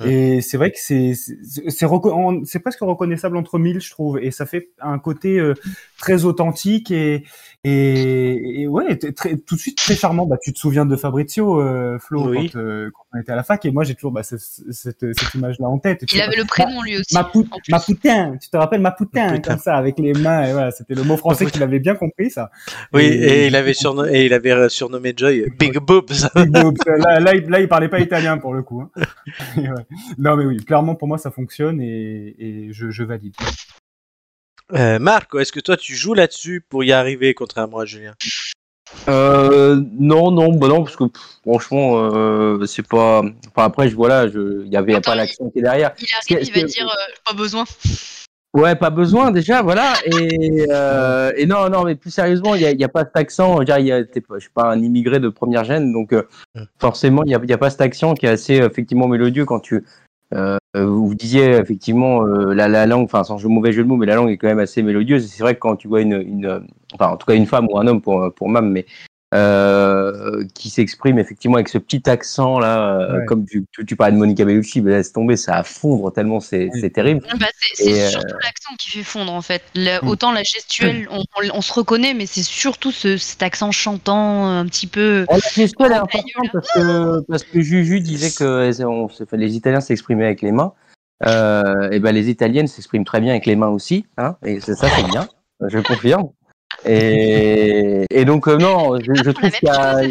Et 0.04 0.40
c'est 0.40 0.56
vrai 0.56 0.70
que 0.70 0.78
c'est 0.80 1.14
c'est 1.14 1.38
c'est 2.44 2.60
presque 2.60 2.80
reconnaissable 2.80 3.36
entre 3.36 3.58
mille, 3.58 3.80
je 3.80 3.90
trouve, 3.90 4.18
et 4.18 4.30
ça 4.30 4.46
fait 4.46 4.70
un 4.80 4.98
côté 4.98 5.38
euh, 5.38 5.54
très 5.98 6.24
authentique 6.24 6.90
et 6.90 7.24
et, 7.64 8.62
et 8.62 8.66
ouais, 8.66 8.96
très, 8.96 9.36
tout 9.36 9.54
de 9.54 9.60
suite 9.60 9.76
très 9.78 9.94
charmant. 9.94 10.26
Bah, 10.26 10.36
tu 10.42 10.52
te 10.52 10.58
souviens 10.58 10.84
de 10.84 10.96
Fabrizio, 10.96 11.60
euh, 11.60 11.98
Flo, 12.00 12.28
Oui. 12.30 12.50
quand, 12.52 12.58
euh, 12.58 12.90
quand 12.92 13.04
on 13.14 13.20
était 13.20 13.32
à 13.32 13.36
la 13.36 13.42
fac, 13.44 13.64
et 13.64 13.70
moi 13.70 13.84
j'ai 13.84 13.94
toujours 13.94 14.10
bah, 14.12 14.22
ce- 14.24 14.36
ce- 14.38 14.62
cette, 14.72 15.00
cette 15.16 15.34
image-là 15.34 15.68
en 15.68 15.78
tête. 15.78 16.02
Et 16.02 16.06
Il 16.14 16.20
avait 16.20 16.36
le 16.36 16.44
prénom 16.44 16.82
lui 16.82 16.96
aussi. 16.98 17.14
Ma, 17.14 17.24
pou- 17.24 17.46
en 17.50 17.58
plus. 17.58 17.70
ma 17.70 17.78
putain, 17.80 18.36
tu 18.40 18.48
te 18.50 18.56
rappelles 18.56 18.80
ma 18.80 18.90
putain, 18.90 19.26
Ma 19.26 19.32
putain. 19.34 19.52
comme 19.52 19.60
ça, 19.62 19.76
avec 19.76 19.98
les 19.98 20.12
mains, 20.12 20.44
et 20.44 20.52
voilà, 20.52 20.70
c'était 20.72 20.94
le 20.94 21.04
mot 21.04 21.16
français 21.16 21.46
qu'il 21.46 21.62
avait 21.62 21.78
bien 21.78 21.94
compris, 21.94 22.30
ça. 22.30 22.50
Oui, 22.92 23.02
et 23.04 23.46
il 23.46 23.54
avait, 23.56 23.72
surno- 23.74 24.06
et 24.12 24.26
il 24.26 24.32
avait 24.34 24.68
surnommé 24.68 25.14
Joy 25.16 25.46
Big 25.58 25.78
Boobs. 25.78 26.06
Big 26.34 26.50
boobs. 26.50 26.76
là, 26.86 27.20
là, 27.20 27.34
il, 27.34 27.48
là, 27.48 27.60
il 27.60 27.68
parlait 27.68 27.88
pas 27.88 28.00
italien 28.00 28.38
pour 28.38 28.54
le 28.54 28.62
coup. 28.62 28.80
hein. 28.82 28.90
Ouais. 29.56 29.84
Non, 30.18 30.36
mais 30.36 30.44
oui, 30.46 30.56
clairement 30.56 30.94
pour 30.94 31.06
moi 31.08 31.18
ça 31.18 31.30
fonctionne 31.30 31.80
et, 31.80 32.34
et 32.38 32.72
je, 32.72 32.90
je 32.90 33.04
valide. 33.04 33.34
Euh, 34.74 34.98
Marco, 34.98 35.38
est-ce 35.38 35.52
que 35.52 35.60
toi 35.60 35.76
tu 35.76 35.94
joues 35.94 36.14
là-dessus 36.14 36.64
pour 36.66 36.84
y 36.84 36.92
arriver, 36.92 37.34
contrairement 37.34 37.78
à 37.78 37.84
Julien? 37.84 38.14
Euh, 39.08 39.80
non, 39.98 40.30
non, 40.30 40.52
bah 40.54 40.68
non, 40.68 40.84
parce 40.84 40.96
que 40.96 41.04
pff, 41.04 41.22
franchement, 41.42 41.96
euh, 41.96 42.64
c'est 42.66 42.86
pas. 42.86 43.22
Enfin, 43.48 43.64
après, 43.66 43.88
je 43.88 43.96
voilà, 43.96 44.28
je, 44.28 44.64
il 44.64 44.72
y 44.72 44.76
avait 44.76 44.94
Attends, 44.94 45.12
pas 45.12 45.16
l'accent 45.16 45.50
qui 45.50 45.58
est 45.58 45.62
derrière. 45.62 45.92
Il 45.98 46.06
arrive, 46.34 46.48
il 46.54 46.60
va 46.60 46.66
dire 46.66 46.86
euh, 46.86 47.12
pas 47.24 47.32
besoin. 47.34 47.64
Ouais, 48.54 48.76
pas 48.76 48.90
besoin 48.90 49.30
déjà, 49.30 49.62
voilà. 49.62 49.94
Et, 50.04 50.66
euh, 50.68 51.32
et 51.36 51.46
non, 51.46 51.70
non, 51.70 51.84
mais 51.84 51.94
plus 51.94 52.10
sérieusement, 52.10 52.54
il 52.54 52.60
y 52.60 52.66
a, 52.66 52.72
y 52.72 52.84
a 52.84 52.88
pas 52.88 53.04
cet 53.04 53.16
accent. 53.16 53.60
Je 53.62 54.04
je 54.34 54.38
suis 54.40 54.50
pas 54.50 54.70
un 54.70 54.82
immigré 54.82 55.20
de 55.20 55.30
première 55.30 55.64
gêne, 55.64 55.92
donc 55.92 56.12
euh, 56.12 56.22
Mm. 56.54 56.64
forcément, 56.78 57.24
il 57.24 57.30
y 57.30 57.34
a, 57.34 57.40
y 57.42 57.52
a 57.52 57.58
pas 57.58 57.70
cet 57.70 57.80
accent 57.80 58.12
qui 58.12 58.26
est 58.26 58.28
assez 58.28 58.56
effectivement 58.56 59.08
mélodieux 59.08 59.46
quand 59.46 59.60
tu. 59.60 59.84
Euh, 60.34 60.58
vous 60.74 61.14
disiez 61.14 61.50
effectivement 61.52 62.26
euh, 62.26 62.54
la, 62.54 62.68
la 62.68 62.86
langue, 62.86 63.04
enfin 63.04 63.24
sans 63.24 63.42
mauvais 63.48 63.72
jeu 63.72 63.82
de 63.82 63.88
mots, 63.88 63.96
mais 63.96 64.06
la 64.06 64.14
langue 64.14 64.30
est 64.30 64.38
quand 64.38 64.48
même 64.48 64.58
assez 64.58 64.82
mélodieuse. 64.82 65.26
C'est 65.30 65.42
vrai 65.42 65.54
que 65.54 65.60
quand 65.60 65.76
tu 65.76 65.88
vois 65.88 66.00
une, 66.00 66.20
une, 66.20 66.46
euh, 66.46 66.60
enfin 66.94 67.08
en 67.08 67.16
tout 67.16 67.26
cas 67.26 67.34
une 67.34 67.46
femme 67.46 67.68
ou 67.70 67.78
un 67.78 67.86
homme 67.86 68.00
pour 68.00 68.32
pour 68.34 68.48
Mam, 68.48 68.70
mais 68.70 68.86
euh, 69.32 70.44
qui 70.54 70.68
s'exprime 70.70 71.18
effectivement 71.18 71.56
avec 71.56 71.68
ce 71.68 71.78
petit 71.78 72.08
accent 72.08 72.58
là, 72.58 72.98
euh, 73.00 73.18
Ouais. 73.18 73.24
comme 73.26 73.46
tu, 73.46 73.64
tu, 73.72 73.84
tu 73.86 73.96
parlais 73.96 74.12
de 74.12 74.18
Monica 74.18 74.44
Bellucci, 74.44 74.80
mais 74.82 74.90
laisse 74.92 75.12
tomber, 75.12 75.36
ça 75.36 75.56
à 75.56 75.62
fondre 75.62 76.12
tellement 76.12 76.40
c'est 76.40 76.68
Oui. 76.74 76.92
terrible. 76.92 77.26
Bah, 77.38 77.46
c'est 77.74 77.92
euh, 77.92 78.08
surtout 78.08 78.34
l'accent 78.42 78.74
qui 78.78 78.90
fait 78.90 79.02
fondre 79.02 79.32
en 79.32 79.42
fait. 79.42 79.62
Le- 79.74 79.92
Mm. 80.02 80.08
Autant 80.08 80.32
la 80.32 80.42
gestuelle, 80.42 81.06
on, 81.10 81.18
on- 81.20 81.50
on 81.54 81.60
se 81.62 81.72
reconnaît, 81.72 82.14
mais 82.14 82.26
c'est 82.26 82.42
surtout 82.42 82.92
ce, 82.92 83.16
cet 83.16 83.42
accent 83.42 83.70
chantant 83.72 84.46
un 84.46 84.64
petit 84.66 84.86
peu. 84.86 85.24
Oh, 85.28 85.34
la 85.34 85.38
gestuelle 85.50 85.92
est 85.92 85.96
importante 85.96 86.48
parce 86.52 86.68
que, 86.72 87.20
parce 87.28 87.42
que 87.44 87.60
Juju 87.60 88.00
disait 88.00 88.30
que 88.30 88.84
on 88.84 89.08
se- 89.08 89.22
enfin, 89.22 89.36
les 89.36 89.54
Italiens 89.56 89.80
s'exprimaient 89.80 90.24
avec 90.26 90.42
les 90.42 90.52
mains. 90.52 90.72
Euh, 91.24 91.90
et 91.92 92.00
ben 92.00 92.10
les 92.12 92.30
Italiennes 92.30 92.66
s'expriment 92.66 93.04
très 93.04 93.20
bien 93.20 93.30
avec 93.30 93.46
les 93.46 93.54
mains 93.54 93.68
aussi, 93.68 94.04
hein, 94.18 94.34
et 94.44 94.58
c'est 94.58 94.74
ça, 94.74 94.88
c'est 94.88 95.04
bien, 95.04 95.28
je 95.68 95.78
confirme. 95.78 96.30
Et, 96.84 98.04
et 98.10 98.24
donc 98.24 98.48
euh, 98.48 98.56
non, 98.56 98.98
je, 99.00 99.30
trouve 99.30 99.50
qu'il 99.50 99.68
y 99.68 99.70
a, 99.70 100.02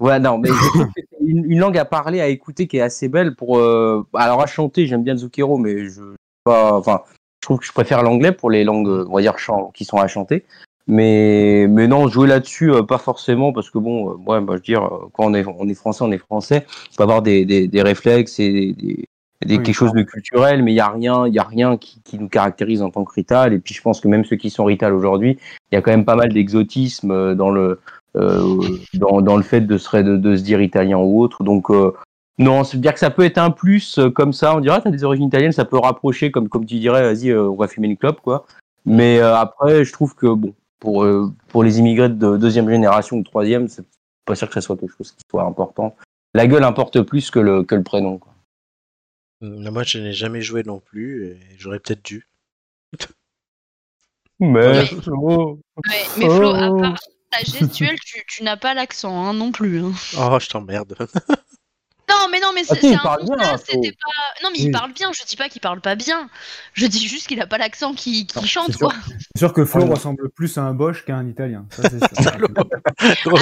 ouais, 0.00 0.20
non, 0.20 0.38
mais 0.38 0.50
une, 1.20 1.50
une 1.50 1.58
langue 1.58 1.78
à 1.78 1.84
parler, 1.84 2.20
à 2.20 2.28
écouter 2.28 2.66
qui 2.66 2.76
est 2.78 2.82
assez 2.82 3.08
belle 3.08 3.34
pour. 3.34 3.58
euh, 3.58 4.06
alors 4.14 4.40
à 4.40 4.46
chanter, 4.46 4.86
j'aime 4.86 5.02
bien 5.02 5.16
zucchero, 5.16 5.58
mais 5.58 5.88
je 5.88 6.02
pas, 6.44 6.74
enfin, 6.74 7.02
je 7.42 7.46
trouve 7.46 7.58
que 7.58 7.66
je 7.66 7.72
préfère 7.72 8.02
l'anglais 8.02 8.32
pour 8.32 8.50
les 8.50 8.64
langues, 8.64 9.06
on 9.08 9.14
va 9.14 9.20
dire, 9.20 9.36
qui 9.74 9.84
sont 9.84 9.98
à 9.98 10.06
chanter. 10.06 10.44
Mais, 10.90 11.66
mais 11.68 11.86
non, 11.86 12.08
jouer 12.08 12.26
là-dessus, 12.26 12.72
euh, 12.72 12.82
pas 12.82 12.96
forcément, 12.96 13.52
parce 13.52 13.70
que 13.70 13.76
bon, 13.78 14.10
euh, 14.10 14.14
ouais, 14.26 14.40
bah, 14.40 14.54
je 14.54 14.56
veux 14.56 14.60
dire, 14.60 14.88
quand 15.12 15.26
on 15.26 15.34
est, 15.34 15.44
on 15.46 15.68
est 15.68 15.74
français, 15.74 16.02
on 16.02 16.10
est 16.10 16.18
français, 16.18 16.64
il 16.90 16.96
faut 16.96 17.02
avoir 17.02 17.20
des, 17.20 17.44
des, 17.44 17.68
des 17.68 17.82
réflexes 17.82 18.40
et 18.40 18.72
des, 18.72 19.04
des- 19.46 19.56
Oui, 19.58 19.62
quelque 19.62 19.74
chose 19.74 19.92
de 19.92 20.02
culturel, 20.02 20.62
mais 20.62 20.72
il 20.72 20.76
y 20.76 20.80
a 20.80 20.88
rien, 20.88 21.26
il 21.26 21.34
y 21.34 21.38
a 21.38 21.44
rien 21.44 21.76
qui, 21.76 22.00
qui 22.02 22.18
nous 22.18 22.28
caractérise 22.28 22.82
en 22.82 22.90
tant 22.90 23.04
que 23.04 23.12
rital. 23.12 23.52
Et 23.52 23.58
puis 23.58 23.74
je 23.74 23.82
pense 23.82 24.00
que 24.00 24.08
même 24.08 24.24
ceux 24.24 24.36
qui 24.36 24.50
sont 24.50 24.64
rital 24.64 24.92
aujourd'hui, 24.94 25.38
il 25.70 25.74
y 25.74 25.78
a 25.78 25.82
quand 25.82 25.90
même 25.90 26.04
pas 26.04 26.16
mal 26.16 26.32
d'exotisme 26.32 27.10
euh, 27.10 27.34
dans 27.34 27.50
le, 27.50 27.80
euh, 28.16 28.60
dans, 28.94 29.20
dans 29.20 29.36
le 29.36 29.42
fait 29.42 29.60
de 29.60 29.78
se, 29.78 29.96
de, 29.96 30.16
de 30.16 30.36
se 30.36 30.42
dire 30.42 30.60
italien 30.60 30.98
ou 30.98 31.20
autre. 31.20 31.44
Donc 31.44 31.70
euh, 31.70 31.92
non, 32.38 32.64
c'est 32.64 32.80
dire 32.80 32.92
que 32.94 33.00
ça 33.00 33.10
peut 33.10 33.24
être 33.24 33.38
un 33.38 33.50
plus 33.50 33.98
euh, 33.98 34.10
comme 34.10 34.32
ça. 34.32 34.56
On 34.56 34.60
dirait, 34.60 34.80
t'as 34.80 34.90
des 34.90 35.04
origines 35.04 35.26
italiennes, 35.28 35.52
ça 35.52 35.64
peut 35.64 35.78
rapprocher, 35.78 36.30
comme 36.30 36.48
comme 36.48 36.66
tu 36.66 36.78
dirais, 36.78 37.02
vas-y, 37.02 37.30
euh, 37.30 37.48
on 37.48 37.56
va 37.56 37.68
fumer 37.68 37.88
une 37.88 37.96
clope, 37.96 38.20
quoi. 38.20 38.44
Mais 38.86 39.18
euh, 39.18 39.36
après, 39.36 39.84
je 39.84 39.92
trouve 39.92 40.14
que 40.14 40.26
bon, 40.26 40.54
pour 40.80 41.04
euh, 41.04 41.30
pour 41.48 41.62
les 41.64 41.78
immigrés 41.78 42.08
de 42.08 42.36
deuxième 42.36 42.68
génération 42.70 43.16
ou 43.18 43.22
troisième, 43.22 43.68
c'est 43.68 43.84
pas 44.24 44.34
sûr 44.34 44.48
que 44.48 44.54
ça 44.54 44.60
soit 44.60 44.76
quelque 44.76 44.94
chose 44.96 45.12
qui 45.12 45.22
soit 45.30 45.42
important. 45.44 45.94
La 46.34 46.46
gueule 46.46 46.64
importe 46.64 47.00
plus 47.02 47.30
que 47.30 47.38
le 47.40 47.64
que 47.64 47.74
le 47.74 47.82
prénom. 47.82 48.18
Quoi. 48.18 48.32
Moi, 49.40 49.84
je 49.84 49.98
n'ai 49.98 50.12
jamais 50.12 50.42
joué 50.42 50.62
non 50.64 50.80
plus, 50.80 51.26
et 51.28 51.38
j'aurais 51.58 51.78
peut-être 51.80 52.04
dû. 52.04 52.26
Mais 54.40 54.48
Ouais, 54.48 56.04
mais 56.16 56.26
Flo, 56.28 56.54
à 56.54 56.76
part 56.80 56.98
ta 57.30 57.38
gestuelle, 57.44 57.98
tu, 58.00 58.22
tu 58.26 58.42
n'as 58.42 58.56
pas 58.56 58.74
l'accent 58.74 59.24
hein, 59.24 59.34
non 59.34 59.52
plus. 59.52 59.80
hein. 59.84 59.92
Oh, 60.16 60.38
je 60.40 60.48
t'emmerde. 60.48 60.96
Non, 62.10 62.26
mais 62.32 62.40
non, 62.40 62.52
mais 62.54 62.64
c'est 62.64 62.72
Ah 62.72 62.74
si, 62.76 62.80
c'est 62.80 62.88
il 62.88 62.94
un 62.94 62.98
parle 63.00 63.24
bien, 63.24 63.36
constat, 63.36 63.58
Flo. 63.58 63.82
c'était 63.82 63.92
pas. 63.92 64.42
Non, 64.42 64.48
mais 64.50 64.58
il 64.60 64.64
Oui. 64.66 64.72
parle 64.72 64.92
bien. 64.94 65.10
Je 65.12 65.26
dis 65.26 65.36
pas 65.36 65.50
qu'il 65.50 65.60
parle 65.60 65.82
pas 65.82 65.94
bien. 65.94 66.30
Je 66.72 66.86
dis 66.86 67.06
juste 67.06 67.26
qu'il 67.28 67.38
a 67.42 67.46
pas 67.46 67.58
l'accent 67.58 67.92
qui, 67.92 68.26
qui 68.26 68.38
Non, 68.38 68.46
chante, 68.46 68.72
c'est 68.72 68.78
sûr. 68.78 68.88
quoi. 68.88 68.94
C'est 69.34 69.38
sûr 69.38 69.52
que 69.52 69.64
Flo 69.66 69.84
ressemble 69.86 70.30
plus 70.30 70.56
à 70.56 70.62
un 70.62 70.72
Bosch 70.72 71.04
qu'à 71.04 71.16
un 71.16 71.28
Italien. 71.28 71.66
Ça, 71.70 71.82
c'est 71.90 71.98
sûr. 72.22 72.32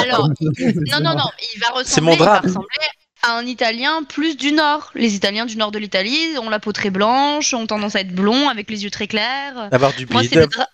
Alors, 0.03 0.29
non, 0.41 1.01
non, 1.01 1.15
non, 1.15 1.31
il 1.55 1.61
va 1.61 1.69
C'est 1.85 2.01
ressembler, 2.01 2.01
mon 2.01 2.13
il 2.15 2.19
va 2.19 2.25
drame. 2.25 2.43
ressembler 2.43 2.69
à 3.23 3.33
un 3.37 3.47
Italien 3.47 4.03
plus 4.05 4.37
du 4.37 4.53
Nord. 4.53 4.91
Les 4.95 5.15
Italiens 5.15 5.47
du 5.47 5.57
Nord 5.57 5.71
de 5.73 5.79
l'Italie 5.79 6.39
ont 6.41 6.51
la 6.51 6.59
peau 6.61 6.73
très 6.73 6.91
blanche, 6.91 7.55
ont 7.55 7.67
tendance 7.67 7.97
à 7.97 8.01
être 8.01 8.15
blonds, 8.15 8.49
avec 8.49 8.71
les 8.71 8.85
yeux 8.85 8.91
très 8.91 9.07
clairs. 9.07 9.69
Avoir 9.73 9.93
du 9.95 10.07
Moi, 10.11 10.23
c'est 10.23 10.37
le, 10.37 10.47
dra- 10.47 10.69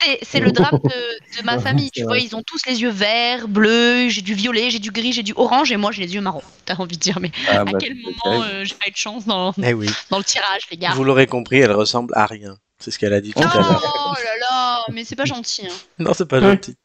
c'est- 0.00 0.18
c'est 0.22 0.40
le 0.40 0.52
drame 0.52 0.78
de, 0.84 1.38
de 1.40 1.44
ma 1.44 1.58
famille. 1.58 1.90
Tu 1.90 2.04
vois, 2.04 2.18
ils 2.18 2.34
ont 2.36 2.42
tous 2.42 2.60
les 2.66 2.80
yeux 2.82 2.88
verts, 2.90 3.48
bleus, 3.48 4.08
j'ai 4.08 4.22
du 4.22 4.34
violet, 4.34 4.70
j'ai 4.70 4.78
du 4.78 4.90
gris, 4.90 5.12
j'ai 5.12 5.22
du 5.22 5.32
orange, 5.36 5.70
et 5.72 5.76
moi, 5.76 5.92
j'ai 5.92 6.02
les 6.02 6.14
yeux 6.14 6.20
marrons. 6.20 6.42
T'as 6.64 6.76
envie 6.76 6.96
de 6.96 7.02
dire, 7.02 7.18
mais 7.20 7.30
Ah, 7.48 7.60
à 7.60 7.64
bah, 7.64 7.78
quel 7.80 7.94
moment 7.96 8.42
euh, 8.44 8.64
j'ai 8.64 8.74
pas 8.74 8.88
eu 8.88 8.92
de 8.92 8.96
chance 8.96 9.26
dans, 9.26 9.52
Eh 9.62 9.74
oui, 9.74 9.88
dans 10.10 10.18
le 10.18 10.24
tirage, 10.24 10.62
les 10.70 10.76
gars 10.76 10.92
vous 10.94 11.04
l'aurez 11.04 11.26
compris, 11.26 11.58
elle 11.58 11.72
ressemble 11.72 12.14
à 12.16 12.26
rien. 12.26 12.56
C'est 12.78 12.92
ce 12.92 12.98
qu'elle 12.98 13.12
a 13.12 13.20
dit 13.20 13.32
tout 13.32 13.40
Oh 13.42 13.42
à 13.42 13.54
l'heure. 13.56 14.14
là 14.24 14.30
là, 14.40 14.84
mais 14.92 15.04
c'est 15.04 15.16
pas 15.16 15.24
gentil. 15.24 15.66
hein. 15.66 15.74
Non, 15.98 16.12
c'est 16.14 16.28
pas 16.28 16.40
gentil. 16.40 16.76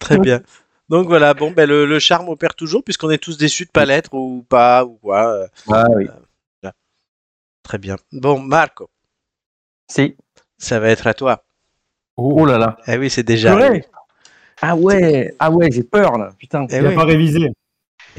Très 0.00 0.18
bien. 0.18 0.40
Donc 0.88 1.06
voilà, 1.06 1.34
bon, 1.34 1.50
ben, 1.50 1.68
le, 1.68 1.84
le 1.84 1.98
charme 1.98 2.28
opère 2.28 2.54
toujours, 2.54 2.82
puisqu'on 2.82 3.10
est 3.10 3.18
tous 3.18 3.36
déçus 3.36 3.66
de 3.66 3.70
pas 3.70 3.84
l'être 3.84 4.14
ou 4.14 4.44
pas, 4.48 4.84
ou 4.84 4.94
quoi. 5.02 5.26
euh, 5.34 5.46
Ah 5.70 5.84
oui. 5.94 6.06
Très 7.62 7.78
bien. 7.78 7.96
Bon, 8.12 8.38
Marco, 8.40 8.88
Si. 9.90 10.16
Ça 10.56 10.80
va 10.80 10.88
être 10.88 11.06
à 11.06 11.12
toi. 11.14 11.44
Oh 12.16 12.46
là 12.46 12.56
là. 12.56 12.78
Eh 12.86 12.96
oui, 12.96 13.10
c'est 13.10 13.22
déjà. 13.22 13.54
Purée. 13.54 13.84
Ah 14.62 14.74
ouais, 14.74 15.34
ah 15.38 15.50
ouais, 15.50 15.70
j'ai 15.70 15.84
peur 15.84 16.16
là, 16.18 16.32
putain. 16.38 16.66
Eh 16.70 16.76
Il 16.76 16.82
n'a 16.82 16.88
oui. 16.88 16.94
pas 16.96 17.04
révisé. 17.04 17.50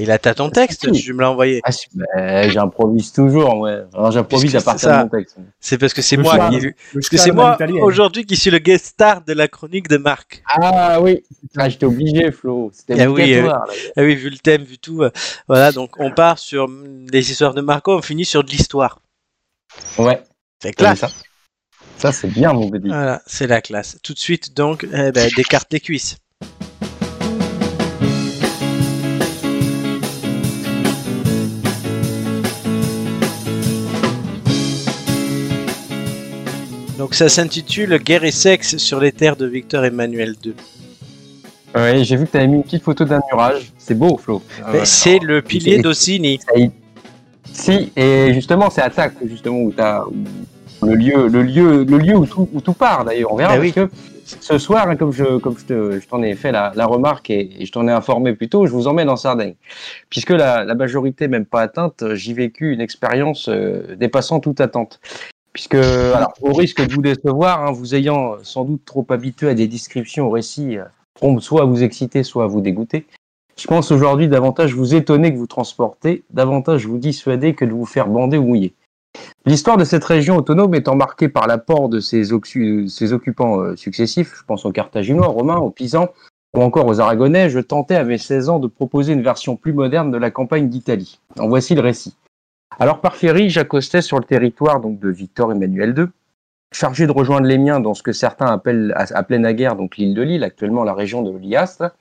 Et 0.02 0.06
là, 0.06 0.18
t'as 0.18 0.34
ton 0.34 0.50
texte, 0.50 0.90
tu 0.94 1.12
me 1.14 1.20
l'as 1.22 1.32
envoyé. 1.32 1.60
Ah, 1.66 1.72
bah, 1.94 2.48
j'improvise 2.48 3.12
toujours, 3.12 3.60
ouais. 3.60 3.84
Alors 3.94 4.12
j'improvise 4.12 4.56
à 4.56 4.62
partir 4.62 4.88
ça. 4.90 4.98
de 5.00 5.04
mon 5.04 5.10
texte. 5.10 5.36
C'est 5.60 5.78
parce 5.78 5.94
que 5.94 6.02
c'est 6.02 6.16
moi 6.16 6.50
qui. 6.52 6.68
Parce 6.94 7.10
que 7.10 7.18
c'est 7.18 7.32
moi 7.34 7.58
aujourd'hui 7.82 8.26
qui 8.26 8.38
suis 8.38 8.50
le 8.50 8.60
guest 8.60 8.86
star 8.86 9.24
de 9.26 9.34
la 9.34 9.50
chronique 9.50 9.90
de 9.90 9.98
Marc. 9.98 10.42
Ah 10.48 11.02
oui, 11.02 11.24
ah, 11.58 11.68
j'étais 11.68 11.86
obligé, 11.86 12.32
Flo. 12.32 12.72
C'était 12.74 12.94
Ah 13.02 13.12
oui, 13.12 13.24
obligatoire. 13.24 13.66
là. 13.68 13.74
Ah 13.98 14.02
oui, 14.04 14.16
vu 14.16 14.30
le 14.30 14.38
thème, 14.38 14.64
vu 14.64 14.78
tout. 14.78 15.04
euh, 15.04 15.12
voilà, 15.50 15.72
donc 15.74 16.00
on 16.00 16.12
part 16.12 16.40
sur 16.40 16.70
les 17.12 17.32
histoires 17.32 17.54
de 17.54 17.62
Marco, 17.62 17.94
on 17.98 18.02
finit 18.02 18.26
sur 18.26 18.44
de 18.44 18.50
l'histoire. 18.50 19.02
Ouais, 19.98 20.24
C'est 20.64 20.72
classe. 20.74 21.00
ça? 21.00 21.10
Ça, 21.98 22.12
c'est 22.14 22.30
bien, 22.30 22.54
mon 22.54 22.70
petit. 22.70 22.88
Voilà, 22.88 23.22
c'est 23.28 23.48
la 23.48 23.60
classe. 23.60 23.98
Tout 24.02 24.14
de 24.14 24.20
suite, 24.20 24.56
donc, 24.56 24.88
eh 24.94 25.12
ben, 25.12 25.30
des 25.36 25.44
cartes 25.44 25.74
les 25.74 25.82
cuisses. 25.82 26.16
Donc 37.00 37.16
ça 37.16 37.30
s'intitule 37.30 37.98
Guerre 37.98 38.26
et 38.26 38.32
sexe 38.32 38.76
sur 38.78 39.00
les 39.00 39.12
terres 39.14 39.38
de 39.38 39.46
Victor 39.48 39.86
Emmanuel 39.86 40.36
II. 40.46 40.54
Ouais, 41.74 42.04
j'ai 42.04 42.16
vu 42.18 42.26
que 42.26 42.32
t'avais 42.32 42.48
mis 42.48 42.58
une 42.58 42.64
petite 42.64 42.84
photo 42.84 43.06
d'un 43.06 43.22
murage. 43.32 43.72
C'est 43.78 43.96
beau, 43.98 44.18
Flo. 44.18 44.42
Mais 44.74 44.84
c'est 44.86 45.20
le 45.20 45.42
pilier 45.42 45.80
d'Ossini. 45.82 46.40
Ça 46.46 46.54
Si, 47.54 47.92
et 47.96 48.34
justement, 48.34 48.70
c'est 48.70 48.82
Attaque, 48.82 49.14
justement, 49.26 49.60
où 49.62 49.72
t'as 49.72 50.04
le 50.84 50.94
lieu, 50.96 51.28
le 51.28 51.42
lieu, 51.42 51.84
le 51.86 51.98
lieu 51.98 52.18
où 52.18 52.26
tout, 52.26 52.50
où 52.52 52.60
tout 52.62 52.74
part, 52.74 53.06
d'ailleurs. 53.06 53.32
On 53.32 53.38
verra, 53.38 53.56
Bah 53.56 53.62
oui. 53.62 53.72
parce 53.72 53.88
que 53.90 53.96
ce 54.42 54.58
soir, 54.58 54.90
hein, 54.90 54.96
comme 54.98 55.14
je, 55.14 55.38
comme 55.38 55.58
je 55.58 55.66
te- 55.66 56.00
je 56.02 56.08
t'en 56.08 56.22
ai 56.22 56.36
fait 56.36 56.52
la, 56.52 56.74
la 56.76 56.86
remarque 56.86 57.30
et, 57.30 57.50
et 57.60 57.66
je 57.66 57.72
t'en 57.72 57.88
ai 57.88 57.92
informé 57.92 58.34
plus 58.34 58.50
tôt, 58.50 58.66
je 58.68 58.72
vous 58.74 58.88
emmène 58.88 59.10
en 59.10 59.16
Sardaigne. 59.16 59.56
Puisque 60.10 60.32
la, 60.32 60.66
la 60.66 60.76
majorité 60.76 61.30
même 61.30 61.46
pas 61.46 61.62
atteinte, 61.62 62.04
j'y 62.14 62.34
vécu 62.34 62.74
une 62.74 62.82
expérience 62.82 63.48
euh, 63.48 63.96
dépassant 63.96 64.40
toute 64.42 64.60
attente. 64.62 65.00
Puisque, 65.54 65.78
au 66.42 66.54
risque 66.54 66.86
de 66.86 66.94
vous 66.94 67.02
décevoir, 67.02 67.66
hein, 67.66 67.72
vous 67.72 67.96
ayant 67.96 68.36
sans 68.44 68.66
doute 68.66 68.86
trop 68.86 69.06
habitué 69.10 69.50
à 69.50 69.54
des 69.54 69.68
descriptions 69.68 70.28
au 70.28 70.30
récit, 70.30 70.78
euh, 70.78 70.86
promptes 71.16 71.42
soit 71.42 71.64
à 71.64 71.66
vous 71.66 71.84
exciter, 71.84 72.24
soit 72.24 72.44
à 72.44 72.48
vous 72.48 72.62
dégoûter, 72.62 73.06
je 73.60 73.68
pense 73.68 73.92
aujourd'hui 73.92 74.30
davantage 74.30 74.74
vous 74.74 74.96
étonner 74.96 75.34
que 75.34 75.38
vous 75.38 75.48
transporter, 75.48 76.24
davantage 76.30 76.86
vous 76.86 76.98
dissuader 76.98 77.56
que 77.56 77.66
de 77.66 77.72
vous 77.72 77.86
faire 77.86 78.08
bander 78.08 78.38
ou 78.38 78.46
mouiller. 78.46 78.74
L'histoire 79.46 79.76
de 79.76 79.84
cette 79.84 80.06
région 80.06 80.38
autonome 80.38 80.76
étant 80.76 80.96
marquée 80.96 81.28
par 81.28 81.46
l'apport 81.46 81.90
de 81.90 82.00
ses 82.00 82.32
occupants 82.32 83.60
euh, 83.60 83.76
successifs, 83.76 84.34
je 84.38 84.44
pense 84.44 84.66
aux 84.66 84.72
Carthaginois, 84.72 85.30
aux 85.30 85.34
Romains, 85.34 85.58
aux 85.58 85.72
Pisans 85.72 86.08
ou 86.56 86.62
encore 86.62 86.88
aux 86.88 87.00
Aragonais, 87.00 87.50
je 87.50 87.60
tentais 87.60 87.96
à 87.96 88.04
mes 88.04 88.18
16 88.18 88.50
ans 88.50 88.60
de 88.60 88.68
proposer 88.68 89.14
une 89.14 89.22
version 89.22 89.56
plus 89.56 89.74
moderne 89.74 90.10
de 90.10 90.18
la 90.18 90.32
campagne 90.32 90.70
d'Italie. 90.70 91.20
En 91.38 91.48
voici 91.48 91.76
le 91.76 91.82
récit. 91.82 92.16
Alors 92.78 93.02
par 93.02 93.16
ferry, 93.16 93.50
j'accostais 93.50 94.02
sur 94.02 94.20
le 94.20 94.24
territoire 94.24 94.80
donc 94.80 95.00
de 95.00 95.10
Victor 95.10 95.52
Emmanuel 95.52 95.96
II, 95.98 96.06
chargé 96.72 97.08
de 97.08 97.12
rejoindre 97.12 97.48
les 97.48 97.58
miens 97.58 97.80
dans 97.80 97.94
ce 97.94 98.04
que 98.04 98.12
certains 98.12 98.46
appellent, 98.46 98.94
appelaient 98.96 99.40
naguère 99.40 99.76
donc 99.76 99.98
l'île 99.98 100.14
de 100.14 100.22
Lille, 100.22 100.44
actuellement 100.44 100.84
la 100.84 100.94
région 100.94 101.22
de 101.22 101.36
l'Iastre. 101.38 101.96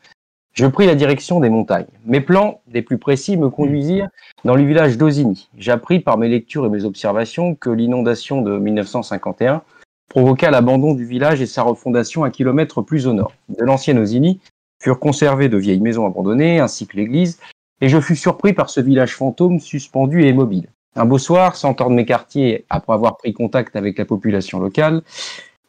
Je 0.52 0.66
pris 0.66 0.86
la 0.86 0.94
direction 0.94 1.40
des 1.40 1.50
montagnes. 1.50 1.86
Mes 2.04 2.20
plans, 2.20 2.60
les 2.72 2.82
plus 2.82 2.98
précis, 2.98 3.36
me 3.36 3.48
conduisirent 3.48 4.08
dans 4.44 4.56
le 4.56 4.64
village 4.64 4.98
d'Osigny. 4.98 5.48
J'appris 5.56 6.00
par 6.00 6.18
mes 6.18 6.28
lectures 6.28 6.66
et 6.66 6.68
mes 6.68 6.84
observations 6.84 7.54
que 7.54 7.70
l'inondation 7.70 8.42
de 8.42 8.58
1951 8.58 9.62
provoqua 10.08 10.50
l'abandon 10.50 10.94
du 10.94 11.04
village 11.04 11.40
et 11.40 11.46
sa 11.46 11.62
refondation 11.62 12.24
un 12.24 12.30
kilomètre 12.30 12.82
plus 12.82 13.06
au 13.06 13.12
nord. 13.12 13.32
De 13.48 13.64
l'ancienne 13.64 13.98
Osigny 13.98 14.40
furent 14.82 14.98
conservées 14.98 15.48
de 15.48 15.58
vieilles 15.58 15.80
maisons 15.80 16.06
abandonnées, 16.06 16.60
ainsi 16.60 16.86
que 16.86 16.96
l'église, 16.96 17.38
et 17.80 17.88
je 17.88 18.00
fus 18.00 18.16
surpris 18.16 18.52
par 18.52 18.70
ce 18.70 18.80
village 18.80 19.14
fantôme 19.14 19.60
suspendu 19.60 20.24
et 20.24 20.28
immobile. 20.28 20.68
Un 20.96 21.04
beau 21.04 21.18
soir, 21.18 21.56
sortant 21.56 21.90
de 21.90 21.94
mes 21.94 22.06
quartiers 22.06 22.64
après 22.70 22.92
avoir 22.92 23.16
pris 23.16 23.32
contact 23.32 23.76
avec 23.76 23.98
la 23.98 24.04
population 24.04 24.58
locale, 24.58 25.02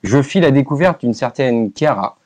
je 0.01 0.21
fis 0.21 0.39
la 0.39 0.51
découverte 0.51 1.01
d'une 1.01 1.13
certaine 1.13 1.71
Chiara, 1.73 2.17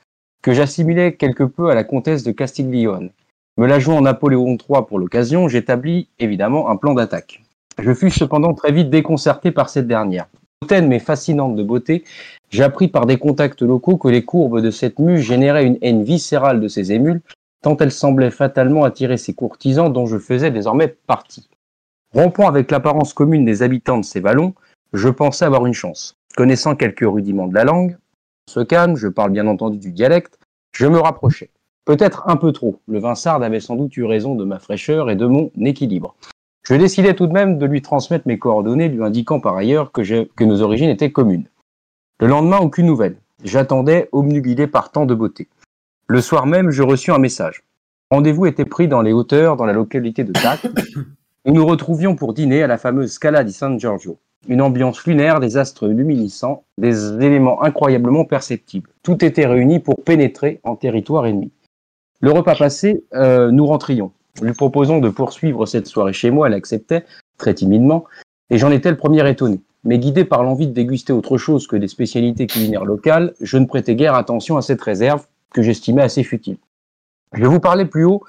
que 0.41 0.53
j'assimilais 0.53 1.13
quelque 1.13 1.43
peu 1.43 1.69
à 1.69 1.75
la 1.75 1.83
comtesse 1.83 2.23
de 2.23 2.31
Castiglione. 2.31 3.09
Me 3.57 3.67
la 3.67 3.79
jouant 3.79 4.01
Napoléon 4.01 4.57
III 4.57 4.83
pour 4.87 4.99
l'occasion, 4.99 5.47
j'établis 5.47 6.07
évidemment 6.19 6.69
un 6.69 6.75
plan 6.75 6.93
d'attaque. 6.93 7.43
Je 7.79 7.93
fus 7.93 8.11
cependant 8.11 8.53
très 8.53 8.71
vite 8.71 8.89
déconcerté 8.89 9.51
par 9.51 9.69
cette 9.69 9.87
dernière. 9.87 10.27
Hautaine 10.61 10.87
mais 10.87 10.99
fascinante 10.99 11.55
de 11.55 11.63
beauté, 11.63 12.03
j'appris 12.49 12.87
par 12.87 13.05
des 13.05 13.17
contacts 13.17 13.61
locaux 13.61 13.97
que 13.97 14.07
les 14.07 14.23
courbes 14.23 14.61
de 14.61 14.71
cette 14.71 14.99
mue 14.99 15.21
généraient 15.21 15.65
une 15.65 15.77
haine 15.81 16.03
viscérale 16.03 16.61
de 16.61 16.67
ses 16.67 16.91
émules, 16.93 17.21
tant 17.63 17.77
elle 17.77 17.91
semblait 17.91 18.29
fatalement 18.29 18.83
attirer 18.83 19.17
ses 19.17 19.33
courtisans 19.33 19.91
dont 19.91 20.05
je 20.05 20.19
faisais 20.19 20.51
désormais 20.51 20.89
partie. 21.07 21.49
Rompant 22.13 22.47
avec 22.47 22.69
l'apparence 22.69 23.13
commune 23.13 23.45
des 23.45 23.63
habitants 23.63 23.97
de 23.97 24.05
ces 24.05 24.19
vallons, 24.19 24.53
je 24.91 25.09
pensais 25.09 25.45
avoir 25.45 25.65
une 25.65 25.73
chance. 25.73 26.15
Connaissant 26.35 26.75
quelques 26.75 27.07
rudiments 27.07 27.47
de 27.47 27.55
la 27.55 27.63
langue, 27.63 27.97
ce 28.49 28.59
calme, 28.59 28.97
je 28.97 29.07
parle 29.07 29.31
bien 29.31 29.47
entendu 29.47 29.77
du 29.77 29.91
dialecte, 29.91 30.37
je 30.75 30.85
me 30.85 30.99
rapprochais. 30.99 31.49
Peut-être 31.85 32.23
un 32.27 32.35
peu 32.35 32.51
trop. 32.51 32.79
Le 32.87 32.99
Vinsard 32.99 33.41
avait 33.41 33.59
sans 33.59 33.75
doute 33.75 33.95
eu 33.97 34.03
raison 34.03 34.35
de 34.35 34.43
ma 34.43 34.59
fraîcheur 34.59 35.09
et 35.09 35.15
de 35.15 35.25
mon 35.25 35.51
équilibre. 35.57 36.15
Je 36.63 36.75
décidai 36.75 37.15
tout 37.15 37.27
de 37.27 37.33
même 37.33 37.57
de 37.57 37.65
lui 37.65 37.81
transmettre 37.81 38.27
mes 38.27 38.39
coordonnées, 38.39 38.89
lui 38.89 39.03
indiquant 39.03 39.39
par 39.39 39.55
ailleurs 39.55 39.91
que, 39.91 40.01
que 40.25 40.43
nos 40.43 40.61
origines 40.61 40.89
étaient 40.89 41.11
communes. 41.11 41.47
Le 42.19 42.27
lendemain, 42.27 42.59
aucune 42.59 42.85
nouvelle. 42.85 43.17
J'attendais, 43.43 44.07
obnubilé 44.11 44.67
par 44.67 44.91
tant 44.91 45.05
de 45.05 45.15
beauté. 45.15 45.47
Le 46.07 46.19
soir 46.19 46.45
même, 46.45 46.69
je 46.69 46.83
reçus 46.83 47.11
un 47.11 47.17
message. 47.17 47.63
Rendez-vous 48.11 48.45
était 48.45 48.65
pris 48.65 48.89
dans 48.89 49.01
les 49.01 49.13
hauteurs, 49.13 49.55
dans 49.55 49.65
la 49.65 49.73
localité 49.73 50.23
de 50.23 50.33
Tac. 50.33 50.65
Nous 51.45 51.53
nous 51.53 51.65
retrouvions 51.65 52.15
pour 52.15 52.33
dîner 52.33 52.61
à 52.61 52.67
la 52.67 52.77
fameuse 52.77 53.13
Scala 53.13 53.43
di 53.43 53.53
San 53.53 53.79
Giorgio. 53.79 54.17
Une 54.49 54.61
ambiance 54.61 55.05
lunaire, 55.05 55.39
des 55.39 55.55
astres 55.55 55.87
luminescents, 55.87 56.65
des 56.77 57.13
éléments 57.23 57.63
incroyablement 57.63 58.25
perceptibles. 58.25 58.89
Tout 59.01 59.23
était 59.23 59.45
réuni 59.45 59.79
pour 59.79 60.03
pénétrer 60.03 60.59
en 60.63 60.75
territoire 60.75 61.25
ennemi. 61.25 61.51
Le 62.19 62.31
repas 62.31 62.55
passé, 62.55 63.05
euh, 63.13 63.51
nous 63.51 63.65
rentrions. 63.65 64.11
Lui 64.41 64.53
proposons 64.53 64.99
de 64.99 65.09
poursuivre 65.09 65.65
cette 65.65 65.87
soirée 65.87 66.13
chez 66.13 66.31
moi, 66.31 66.47
elle 66.47 66.53
acceptait, 66.53 67.05
très 67.37 67.53
timidement, 67.53 68.03
et 68.49 68.57
j'en 68.57 68.71
étais 68.71 68.91
le 68.91 68.97
premier 68.97 69.27
étonné. 69.29 69.61
Mais 69.85 69.99
guidé 69.99 70.25
par 70.25 70.43
l'envie 70.43 70.67
de 70.67 70.73
déguster 70.73 71.13
autre 71.13 71.37
chose 71.37 71.67
que 71.67 71.75
des 71.75 71.87
spécialités 71.87 72.47
culinaires 72.47 72.85
locales, 72.85 73.33
je 73.41 73.57
ne 73.57 73.65
prêtais 73.65 73.95
guère 73.95 74.15
attention 74.15 74.57
à 74.57 74.61
cette 74.61 74.81
réserve 74.81 75.25
que 75.53 75.61
j'estimais 75.61 76.01
assez 76.01 76.23
futile. 76.23 76.57
Je 77.33 77.45
vous 77.45 77.59
parlais 77.59 77.85
plus 77.85 78.05
haut 78.05 78.23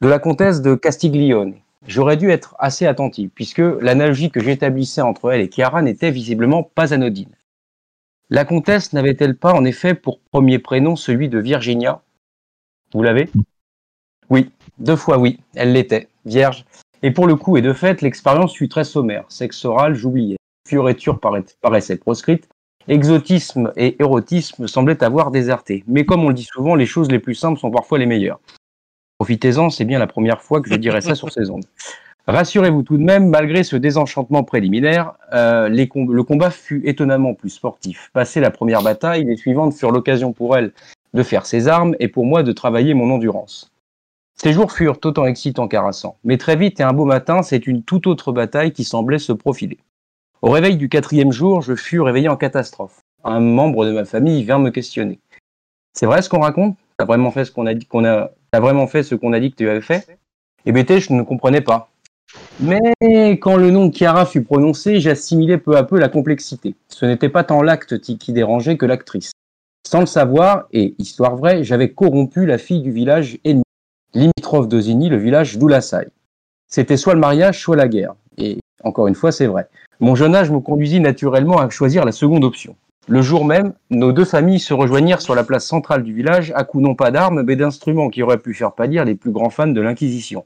de 0.00 0.08
la 0.08 0.18
comtesse 0.18 0.60
de 0.60 0.74
Castiglione. 0.74 1.54
J'aurais 1.86 2.16
dû 2.16 2.30
être 2.30 2.56
assez 2.58 2.86
attentif, 2.86 3.30
puisque 3.34 3.58
l'analogie 3.58 4.30
que 4.30 4.40
j'établissais 4.40 5.02
entre 5.02 5.30
elle 5.30 5.40
et 5.40 5.50
Chiara 5.50 5.82
n'était 5.82 6.10
visiblement 6.10 6.62
pas 6.62 6.92
anodine. 6.92 7.34
La 8.28 8.44
comtesse 8.44 8.92
n'avait-elle 8.92 9.36
pas 9.36 9.52
en 9.52 9.64
effet 9.64 9.94
pour 9.94 10.18
premier 10.18 10.58
prénom 10.58 10.96
celui 10.96 11.28
de 11.28 11.38
Virginia? 11.38 12.02
Vous 12.92 13.02
l'avez? 13.02 13.30
Oui, 14.30 14.50
deux 14.78 14.96
fois 14.96 15.18
oui, 15.18 15.38
elle 15.54 15.72
l'était, 15.72 16.08
vierge. 16.24 16.64
Et 17.02 17.12
pour 17.12 17.28
le 17.28 17.36
coup 17.36 17.56
et 17.56 17.62
de 17.62 17.72
fait, 17.72 18.02
l'expérience 18.02 18.56
fut 18.56 18.68
très 18.68 18.82
sommaire. 18.82 19.24
Sexe 19.28 19.64
oral, 19.64 19.94
j'oubliais. 19.94 20.36
Fioriture 20.66 21.20
paraissait 21.60 21.96
proscrite. 21.96 22.48
Exotisme 22.88 23.72
et 23.76 24.00
érotisme 24.00 24.66
semblaient 24.68 25.02
avoir 25.02 25.30
déserté. 25.30 25.82
Mais 25.88 26.04
comme 26.04 26.24
on 26.24 26.28
le 26.28 26.34
dit 26.34 26.44
souvent, 26.50 26.74
les 26.74 26.86
choses 26.86 27.10
les 27.10 27.18
plus 27.18 27.34
simples 27.34 27.58
sont 27.58 27.70
parfois 27.70 27.98
les 27.98 28.06
meilleures. 28.06 28.40
Profitez-en, 29.18 29.70
c'est 29.70 29.84
bien 29.84 29.98
la 29.98 30.06
première 30.06 30.42
fois 30.42 30.60
que 30.60 30.68
je 30.68 30.76
dirais 30.76 31.00
ça 31.00 31.14
sur 31.14 31.32
ces 31.32 31.50
ondes. 31.50 31.64
Rassurez-vous 32.28 32.82
tout 32.82 32.96
de 32.96 33.02
même, 33.02 33.28
malgré 33.28 33.62
ce 33.62 33.76
désenchantement 33.76 34.42
préliminaire, 34.42 35.12
euh, 35.32 35.68
le 35.68 36.22
combat 36.22 36.50
fut 36.50 36.82
étonnamment 36.84 37.34
plus 37.34 37.50
sportif. 37.50 38.10
Passé 38.12 38.40
la 38.40 38.50
première 38.50 38.82
bataille, 38.82 39.24
les 39.24 39.36
suivantes 39.36 39.74
furent 39.74 39.92
l'occasion 39.92 40.32
pour 40.32 40.56
elle 40.56 40.72
de 41.14 41.22
faire 41.22 41.46
ses 41.46 41.68
armes 41.68 41.94
et 42.00 42.08
pour 42.08 42.26
moi 42.26 42.42
de 42.42 42.52
travailler 42.52 42.94
mon 42.94 43.10
endurance. 43.10 43.72
Ces 44.34 44.52
jours 44.52 44.72
furent 44.72 44.98
autant 45.04 45.24
excitants 45.24 45.68
qu'harassants, 45.68 46.18
mais 46.24 46.36
très 46.36 46.56
vite 46.56 46.78
et 46.78 46.82
un 46.82 46.92
beau 46.92 47.04
matin, 47.06 47.42
c'est 47.42 47.66
une 47.66 47.82
toute 47.82 48.06
autre 48.06 48.32
bataille 48.32 48.72
qui 48.72 48.84
semblait 48.84 49.18
se 49.18 49.32
profiler. 49.32 49.78
Au 50.46 50.50
réveil 50.50 50.76
du 50.76 50.88
quatrième 50.88 51.32
jour, 51.32 51.60
je 51.60 51.74
fus 51.74 52.00
réveillé 52.00 52.28
en 52.28 52.36
catastrophe. 52.36 53.00
Un 53.24 53.40
membre 53.40 53.84
de 53.84 53.90
ma 53.90 54.04
famille 54.04 54.44
vint 54.44 54.60
me 54.60 54.70
questionner. 54.70 55.18
C'est 55.92 56.06
vrai 56.06 56.22
ce 56.22 56.28
qu'on 56.28 56.38
raconte? 56.38 56.76
T'as 56.98 57.04
vraiment 57.04 57.32
fait 57.32 57.44
ce 57.44 57.50
qu'on 57.50 57.66
a 57.66 57.74
dit 57.74 57.84
qu'on 57.84 58.04
a 58.04 58.30
vraiment 58.54 58.86
fait 58.86 59.02
ce 59.02 59.16
qu'on 59.16 59.32
a 59.32 59.40
dit 59.40 59.50
que 59.50 59.56
tu 59.56 59.68
avais 59.68 59.80
fait? 59.80 60.06
Eh 60.64 60.70
bien, 60.70 60.84
je 60.86 61.12
ne 61.12 61.22
comprenais 61.22 61.62
pas. 61.62 61.90
Mais 62.60 62.92
quand 63.40 63.56
le 63.56 63.72
nom 63.72 63.90
Chiara 63.90 64.24
fut 64.24 64.44
prononcé, 64.44 65.00
j'assimilais 65.00 65.58
peu 65.58 65.76
à 65.76 65.82
peu 65.82 65.98
la 65.98 66.08
complexité. 66.08 66.76
Ce 66.90 67.04
n'était 67.04 67.28
pas 67.28 67.42
tant 67.42 67.60
l'acte 67.60 67.98
qui 67.98 68.32
dérangeait 68.32 68.76
que 68.76 68.86
l'actrice. 68.86 69.32
Sans 69.84 69.98
le 69.98 70.06
savoir, 70.06 70.68
et 70.72 70.94
histoire 71.00 71.34
vraie, 71.34 71.64
j'avais 71.64 71.90
corrompu 71.90 72.46
la 72.46 72.58
fille 72.58 72.82
du 72.82 72.92
village 72.92 73.40
ennemi, 73.42 73.64
limitrophe 74.14 74.68
d'Osigny, 74.68 75.08
le 75.08 75.16
village 75.16 75.58
d'Oulassai. 75.58 76.06
C'était 76.68 76.96
soit 76.96 77.14
le 77.14 77.20
mariage, 77.20 77.60
soit 77.60 77.74
la 77.74 77.88
guerre. 77.88 78.14
Et 78.38 78.58
encore 78.84 79.08
une 79.08 79.16
fois, 79.16 79.32
c'est 79.32 79.48
vrai. 79.48 79.66
Mon 80.00 80.14
jeune 80.14 80.34
âge 80.34 80.50
me 80.50 80.60
conduisit 80.60 81.00
naturellement 81.00 81.58
à 81.58 81.70
choisir 81.70 82.04
la 82.04 82.12
seconde 82.12 82.44
option. 82.44 82.76
Le 83.08 83.22
jour 83.22 83.44
même, 83.44 83.72
nos 83.88 84.12
deux 84.12 84.24
familles 84.24 84.58
se 84.58 84.74
rejoignirent 84.74 85.22
sur 85.22 85.34
la 85.34 85.44
place 85.44 85.64
centrale 85.64 86.02
du 86.02 86.12
village, 86.12 86.52
à 86.54 86.64
coups 86.64 86.82
non 86.82 86.94
pas 86.94 87.10
d'armes, 87.10 87.42
mais 87.42 87.56
d'instruments 87.56 88.10
qui 88.10 88.22
auraient 88.22 88.38
pu 88.38 88.52
faire 88.52 88.72
pâlir 88.72 89.04
les 89.04 89.14
plus 89.14 89.30
grands 89.30 89.48
fans 89.48 89.68
de 89.68 89.80
l'Inquisition. 89.80 90.44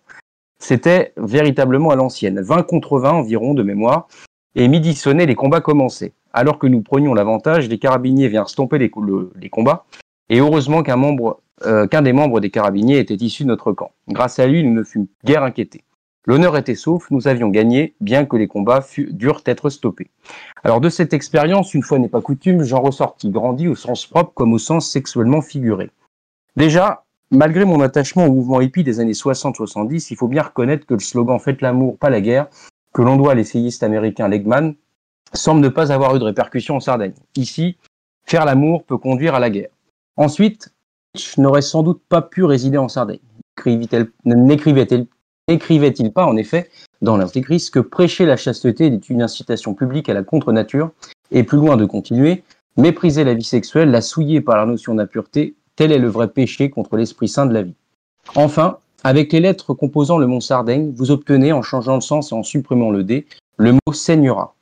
C'était 0.58 1.14
véritablement 1.16 1.90
à 1.90 1.96
l'ancienne, 1.96 2.40
20 2.40 2.62
contre 2.64 2.98
20 2.98 3.12
environ 3.12 3.54
de 3.54 3.62
mémoire, 3.62 4.08
et 4.54 4.68
midi 4.68 4.94
sonnait, 4.94 5.26
les 5.26 5.34
combats 5.34 5.62
commençaient. 5.62 6.12
Alors 6.32 6.58
que 6.58 6.66
nous 6.66 6.82
prenions 6.82 7.14
l'avantage, 7.14 7.68
les 7.68 7.78
carabiniers 7.78 8.28
vinrent 8.28 8.50
stomper 8.50 8.78
les, 8.78 8.90
combats, 8.90 9.86
et 10.28 10.38
heureusement 10.38 10.82
qu'un 10.82 11.00
euh, 11.66 11.86
qu'un 11.86 12.02
des 12.02 12.12
membres 12.12 12.40
des 12.40 12.50
carabiniers 12.50 12.98
était 12.98 13.14
issu 13.14 13.42
de 13.44 13.48
notre 13.48 13.72
camp. 13.72 13.92
Grâce 14.08 14.38
à 14.38 14.46
lui, 14.46 14.62
nous 14.62 14.74
ne 14.74 14.84
fûmes 14.84 15.06
guère 15.24 15.42
inquiétés. 15.42 15.82
L'honneur 16.26 16.56
était 16.56 16.74
sauf, 16.74 17.10
nous 17.10 17.28
avions 17.28 17.48
gagné, 17.48 17.94
bien 18.00 18.26
que 18.26 18.36
les 18.36 18.46
combats 18.46 18.86
durent 19.08 19.42
être 19.46 19.70
stoppés. 19.70 20.10
Alors 20.62 20.80
de 20.80 20.90
cette 20.90 21.14
expérience, 21.14 21.72
une 21.72 21.82
fois 21.82 21.98
n'est 21.98 22.08
pas 22.08 22.20
coutume, 22.20 22.62
j'en 22.62 22.80
ressortis 22.80 23.30
grandi 23.30 23.68
au 23.68 23.74
sens 23.74 24.06
propre 24.06 24.32
comme 24.34 24.52
au 24.52 24.58
sens 24.58 24.90
sexuellement 24.90 25.40
figuré. 25.40 25.90
Déjà, 26.56 27.04
malgré 27.30 27.64
mon 27.64 27.80
attachement 27.80 28.26
au 28.26 28.32
mouvement 28.32 28.60
hippie 28.60 28.84
des 28.84 29.00
années 29.00 29.12
60-70, 29.12 30.08
il 30.10 30.16
faut 30.16 30.28
bien 30.28 30.42
reconnaître 30.42 30.84
que 30.84 30.94
le 30.94 31.00
slogan 31.00 31.38
Faites 31.38 31.62
l'amour, 31.62 31.96
pas 31.96 32.10
la 32.10 32.20
guerre, 32.20 32.48
que 32.92 33.00
l'on 33.00 33.16
doit 33.16 33.32
à 33.32 33.34
l'essayiste 33.34 33.82
américain 33.82 34.28
Legman, 34.28 34.74
semble 35.32 35.60
ne 35.60 35.68
pas 35.68 35.90
avoir 35.90 36.14
eu 36.16 36.18
de 36.18 36.24
répercussions 36.24 36.76
en 36.76 36.80
Sardaigne. 36.80 37.14
Ici, 37.36 37.78
faire 38.26 38.44
l'amour 38.44 38.84
peut 38.84 38.98
conduire 38.98 39.34
à 39.34 39.40
la 39.40 39.48
guerre. 39.48 39.70
Ensuite, 40.16 40.74
n'aurait 41.38 41.62
sans 41.62 41.82
doute 41.82 42.02
pas 42.08 42.20
pu 42.20 42.44
résider 42.44 42.78
en 42.78 42.88
Sardaigne. 42.88 43.20
N'écrivait-il 44.24 45.06
N'écrivait-il 45.50 46.12
pas, 46.12 46.26
en 46.26 46.36
effet, 46.36 46.70
dans 47.02 47.16
l'Intégriste, 47.16 47.74
que 47.74 47.80
prêcher 47.80 48.24
la 48.24 48.36
chasteté 48.36 48.86
est 48.86 49.10
une 49.10 49.20
incitation 49.20 49.74
publique 49.74 50.08
à 50.08 50.14
la 50.14 50.22
contre-nature, 50.22 50.92
et 51.32 51.42
plus 51.42 51.58
loin 51.58 51.76
de 51.76 51.84
continuer, 51.86 52.44
mépriser 52.76 53.24
la 53.24 53.34
vie 53.34 53.42
sexuelle, 53.42 53.90
la 53.90 54.00
souiller 54.00 54.40
par 54.40 54.56
la 54.56 54.64
notion 54.64 54.94
d'impureté, 54.94 55.56
tel 55.74 55.90
est 55.90 55.98
le 55.98 56.06
vrai 56.06 56.28
péché 56.28 56.70
contre 56.70 56.96
l'Esprit 56.96 57.26
Saint 57.26 57.46
de 57.46 57.52
la 57.52 57.62
vie. 57.62 57.74
Enfin, 58.36 58.78
avec 59.02 59.32
les 59.32 59.40
lettres 59.40 59.74
composant 59.74 60.18
le 60.18 60.28
mot 60.28 60.40
Sardaigne, 60.40 60.92
vous 60.94 61.10
obtenez, 61.10 61.52
en 61.52 61.62
changeant 61.62 61.96
le 61.96 62.00
sens 62.00 62.30
et 62.30 62.34
en 62.36 62.44
supprimant 62.44 62.92
le 62.92 63.02
D, 63.02 63.26
le 63.56 63.72
mot 63.72 63.92
seignera. 63.92 64.54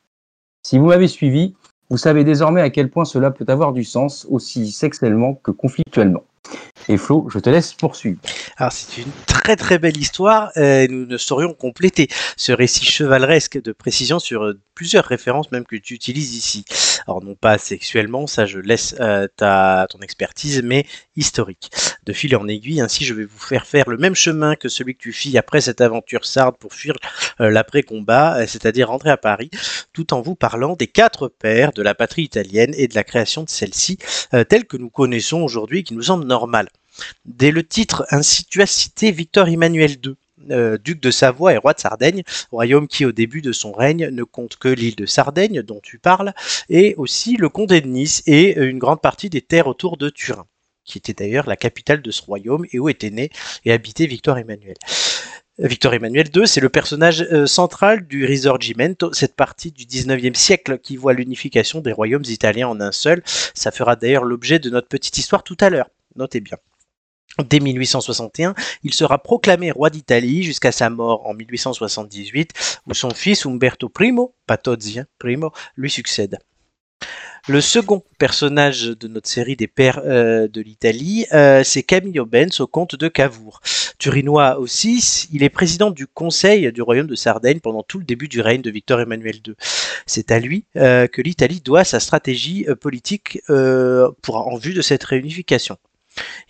Si 0.63 0.79
vous 0.79 0.87
m'avez 0.87 1.09
suivi, 1.09 1.55
vous 1.91 1.99
savez 1.99 2.25
désormais 2.25 2.63
à 2.63 2.71
quel 2.71 2.89
point 2.89 3.05
cela 3.05 3.31
peut 3.31 3.45
avoir 3.49 3.75
du 3.75 3.85
sens, 3.85 4.27
aussi 4.31 4.73
sexuellement 4.73 5.35
que 5.35 5.51
conflictuellement. 5.51 6.23
Et 6.91 6.97
Flo, 6.97 7.29
je 7.31 7.39
te 7.39 7.51
laisse 7.51 7.75
poursuivre. 7.75 8.19
Alors 8.57 8.73
c'est 8.73 9.03
une 9.03 9.11
très 9.27 9.57
très 9.57 9.79
belle 9.79 9.97
histoire. 9.99 10.51
Euh, 10.57 10.87
nous 10.89 11.05
ne 11.05 11.19
saurions 11.19 11.53
compléter 11.53 12.09
ce 12.37 12.51
récit 12.51 12.87
chevaleresque 12.87 13.61
de 13.61 13.73
précision 13.73 14.19
sur 14.19 14.45
euh, 14.45 14.59
plusieurs 14.75 15.05
références 15.05 15.53
même 15.53 15.67
que 15.67 15.77
tu 15.77 15.93
utilises 15.93 16.35
ici. 16.35 16.65
Alors 17.07 17.23
non 17.23 17.35
pas 17.35 17.59
sexuellement, 17.59 18.27
ça 18.27 18.47
je 18.47 18.59
laisse 18.59 18.95
euh, 19.01 19.29
ta 19.37 19.87
ton 19.91 19.99
expertise, 19.99 20.63
mais 20.63 20.87
historique. 21.15 21.71
De 22.05 22.15
fil 22.15 22.35
en 22.37 22.49
aiguille, 22.49 22.81
ainsi 22.81 23.05
je 23.05 23.13
vais 23.13 23.25
vous 23.25 23.39
faire 23.39 23.67
faire 23.67 23.91
le 23.91 23.99
même 23.99 24.15
chemin 24.15 24.57
que 24.57 24.71
celui 24.71 24.95
que 24.95 25.03
tu 25.03 25.13
fis 25.13 25.37
après 25.37 25.61
cette 25.61 25.83
aventure 25.83 26.25
sarde 26.25 26.57
pour 26.57 26.73
fuir 26.73 26.95
l'après-combat, 27.39 28.47
c'est-à-dire 28.47 28.89
rentrer 28.89 29.11
à 29.11 29.17
Paris, 29.17 29.51
tout 29.93 30.15
en 30.15 30.23
vous 30.23 30.35
parlant 30.35 30.75
des 30.75 30.87
quatre 30.87 31.29
pères 31.29 31.73
de 31.73 31.83
la 31.83 31.95
patrie 31.95 32.23
italienne 32.23 32.73
et 32.77 32.89
de 32.89 32.95
la 32.95 33.05
création 33.05 33.43
de 33.43 33.51
celle-ci, 33.51 33.99
telle 34.49 34.65
que 34.65 34.77
nous 34.77 34.91
connaissons 34.91 35.43
aujourd'hui, 35.43 35.85
qui 35.85 35.95
nous 35.95 36.03
semble 36.03 36.25
Dès 37.25 37.51
le 37.51 37.67
titre, 37.67 38.07
ainsi 38.11 38.45
tu 38.45 38.63
as 38.63 38.67
cité 38.67 39.13
Victor 39.13 39.49
Emmanuel 39.49 39.97
II, 40.05 40.15
euh, 40.51 40.79
duc 40.79 41.01
de 41.01 41.11
Savoie 41.11 41.55
et 41.55 41.57
roi 41.57 41.75
de 41.75 41.81
Sardaigne, 41.81 42.23
royaume 42.51 42.89
qui 42.89 43.05
au 43.05 43.13
début 43.13 43.43
de 43.43 43.53
son 43.53 43.73
règne 43.73 44.09
ne 44.09 44.23
compte 44.23 44.57
que 44.57 44.69
l'île 44.69 44.97
de 44.97 45.07
Sardaigne 45.07 45.63
dont 45.63 45.81
tu 45.83 45.99
parles, 45.99 46.33
et 46.69 46.95
aussi 46.97 47.37
le 47.37 47.49
comté 47.49 47.81
de 47.81 47.89
Nice 47.89 48.23
et 48.27 48.59
une 48.59 48.79
grande 48.79 49.01
partie 49.01 49.31
des 49.31 49.43
terres 49.43 49.67
autour 49.67 49.97
de 49.97 50.09
Turin, 50.09 50.47
qui 50.85 50.99
était 50.99 51.13
d'ailleurs 51.13 51.49
la 51.49 51.57
capitale 51.57 52.03
de 52.03 52.11
ce 52.11 52.23
royaume 52.23 52.67
et 52.73 52.79
où 52.79 52.89
était 52.89 53.11
né 53.11 53.31
et 53.65 53.73
habité 53.73 54.07
Victor 54.07 54.39
Emmanuel. 54.39 54.77
Victor 55.59 55.93
Emmanuel 55.93 56.29
II, 56.35 56.47
c'est 56.47 56.61
le 56.61 56.69
personnage 56.69 57.23
euh, 57.33 57.47
central 57.47 58.07
du 58.07 58.25
Risorgimento, 58.25 59.13
cette 59.13 59.35
partie 59.35 59.73
du 59.73 59.87
19e 59.87 60.35
siècle 60.35 60.79
qui 60.79 60.97
voit 60.97 61.15
l'unification 61.15 61.81
des 61.81 61.93
royaumes 61.93 62.25
italiens 62.29 62.69
en 62.69 62.81
un 62.81 62.93
seul. 62.93 63.23
Ça 63.55 63.73
fera 63.73 63.97
d'ailleurs 63.97 64.25
l'objet 64.25 64.61
de 64.61 64.71
notre 64.71 64.87
petite 64.87 65.19
histoire 65.19 65.43
tout 65.43 65.57
à 65.61 65.69
l'heure. 65.69 65.89
Notez 66.19 66.41
bien. 66.41 66.59
Dès 67.49 67.61
1861, 67.61 68.55
il 68.83 68.93
sera 68.93 69.19
proclamé 69.19 69.71
roi 69.71 69.91
d'Italie 69.91 70.43
jusqu'à 70.43 70.73
sa 70.73 70.91
mort 70.91 71.25
en 71.27 71.35
1878, 71.35 72.81
où 72.87 72.95
son 72.95 73.11
fils 73.11 73.47
Umberto 73.47 73.91
I, 74.01 74.13
Patozzi 74.47 74.99
I, 75.25 75.37
lui 75.77 75.91
succède. 75.91 76.39
Le 77.47 77.61
second 77.61 78.03
personnage 78.19 78.83
de 78.83 79.07
notre 79.07 79.29
série 79.29 79.55
des 79.55 79.69
pères 79.69 80.03
euh, 80.05 80.49
de 80.49 80.61
l'Italie, 80.61 81.27
euh, 81.33 81.63
c'est 81.63 81.85
Camillo 81.85 82.27
Benz 82.27 82.61
au 82.61 82.67
comte 82.67 82.97
de 82.97 83.07
Cavour. 83.07 83.61
Turinois 83.99 84.59
aussi, 84.59 85.29
il 85.33 85.45
est 85.45 85.49
président 85.49 85.91
du 85.91 86.09
conseil 86.09 86.73
du 86.73 86.83
royaume 86.83 87.07
de 87.07 87.15
Sardaigne 87.15 87.61
pendant 87.61 87.85
tout 87.85 87.99
le 87.99 88.05
début 88.05 88.27
du 88.27 88.41
règne 88.41 88.63
de 88.63 88.71
Victor 88.71 89.01
Emmanuel 89.01 89.37
II. 89.47 89.55
C'est 90.07 90.33
à 90.33 90.41
lui 90.41 90.65
euh, 90.77 91.07
que 91.07 91.23
l'Italie 91.23 91.61
doit 91.61 91.85
sa 91.85 92.01
stratégie 92.01 92.67
politique 92.81 93.41
en 93.49 94.57
vue 94.57 94.75
de 94.75 94.83
cette 94.83 95.05
réunification. 95.05 95.79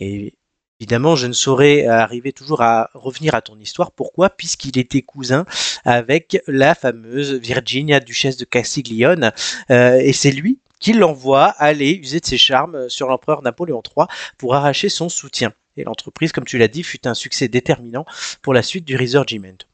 Et 0.01 0.35
Évidemment, 0.81 1.17
je 1.17 1.27
ne 1.27 1.33
saurais 1.33 1.87
arriver 1.87 2.33
toujours 2.33 2.63
à 2.63 2.91
revenir 2.95 3.35
à 3.35 3.43
ton 3.43 3.59
histoire. 3.59 3.91
Pourquoi? 3.91 4.31
Puisqu'il 4.31 4.79
était 4.79 5.03
cousin 5.03 5.45
avec 5.85 6.41
la 6.47 6.77
fameuse 6.77 7.35
Virginia, 7.35 7.99
duchesse 7.99 8.37
de 8.37 8.45
Castiglione. 8.45 9.33
Euh, 9.71 9.99
et 9.99 10.13
c'est 10.13 10.31
lui 10.31 10.61
qui 10.79 10.93
l'envoie 10.93 11.47
aller 11.47 11.95
user 11.95 12.21
de 12.21 12.27
ses 12.27 12.39
charmes 12.39 12.89
sur 12.89 13.09
l'empereur 13.09 13.43
Napoléon 13.43 13.83
III 13.85 14.07
pour 14.39 14.55
arracher 14.55 14.89
son 14.89 15.09
soutien. 15.09 15.53
Et 15.77 15.83
l'entreprise, 15.83 16.31
comme 16.31 16.45
tu 16.45 16.59
l'as 16.59 16.69
dit, 16.69 16.85
fut 16.85 17.09
un 17.09 17.15
succès 17.15 17.49
déterminant 17.49 18.07
pour 18.43 18.55
la 18.55 18.63
suite 18.63 18.85
du 18.85 18.95
Risorgimento. 18.95 19.68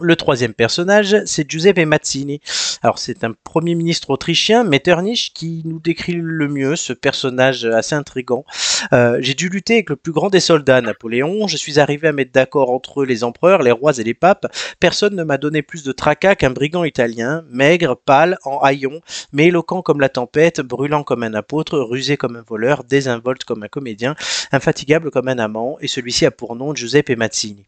Le 0.00 0.16
troisième 0.16 0.54
personnage, 0.54 1.16
c'est 1.24 1.48
Giuseppe 1.48 1.86
Mazzini. 1.86 2.40
Alors 2.82 2.98
c'est 2.98 3.22
un 3.22 3.32
premier 3.44 3.76
ministre 3.76 4.10
autrichien, 4.10 4.64
Metternich, 4.64 5.30
qui 5.32 5.62
nous 5.64 5.78
décrit 5.78 6.14
le 6.14 6.48
mieux 6.48 6.74
ce 6.74 6.92
personnage 6.92 7.64
assez 7.64 7.94
intrigant. 7.94 8.44
Euh, 8.92 9.18
j'ai 9.20 9.34
dû 9.34 9.48
lutter 9.48 9.74
avec 9.74 9.90
le 9.90 9.94
plus 9.94 10.10
grand 10.10 10.30
des 10.30 10.40
soldats, 10.40 10.80
Napoléon. 10.80 11.46
Je 11.46 11.56
suis 11.56 11.78
arrivé 11.78 12.08
à 12.08 12.12
mettre 12.12 12.32
d'accord 12.32 12.70
entre 12.70 13.04
les 13.04 13.22
empereurs, 13.22 13.62
les 13.62 13.70
rois 13.70 13.96
et 13.96 14.02
les 14.02 14.14
papes. 14.14 14.52
Personne 14.80 15.14
ne 15.14 15.22
m'a 15.22 15.38
donné 15.38 15.62
plus 15.62 15.84
de 15.84 15.92
tracas 15.92 16.34
qu'un 16.34 16.50
brigand 16.50 16.82
italien, 16.82 17.44
maigre, 17.48 17.94
pâle, 17.94 18.36
en 18.44 18.58
haillons, 18.58 19.00
mais 19.32 19.46
éloquent 19.46 19.82
comme 19.82 20.00
la 20.00 20.08
tempête, 20.08 20.60
brûlant 20.60 21.04
comme 21.04 21.22
un 21.22 21.34
apôtre, 21.34 21.78
rusé 21.78 22.16
comme 22.16 22.34
un 22.34 22.44
voleur, 22.44 22.82
désinvolte 22.82 23.44
comme 23.44 23.62
un 23.62 23.68
comédien, 23.68 24.16
infatigable 24.50 25.12
comme 25.12 25.28
un 25.28 25.38
amant, 25.38 25.78
et 25.80 25.86
celui-ci 25.86 26.26
a 26.26 26.32
pour 26.32 26.56
nom 26.56 26.74
Giuseppe 26.74 27.16
Mazzini. 27.16 27.64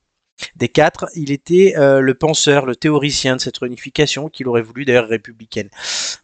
Des 0.55 0.68
quatre, 0.68 1.07
il 1.14 1.31
était 1.31 1.75
euh, 1.77 2.01
le 2.01 2.14
penseur, 2.14 2.66
le 2.66 2.77
théoricien 2.77 3.37
de 3.37 3.40
cette 3.40 3.59
réunification 3.59 4.29
qu'il 4.29 4.49
aurait 4.49 4.62
voulu 4.62 4.85
d'ailleurs 4.85 5.09
républicaine. 5.09 5.70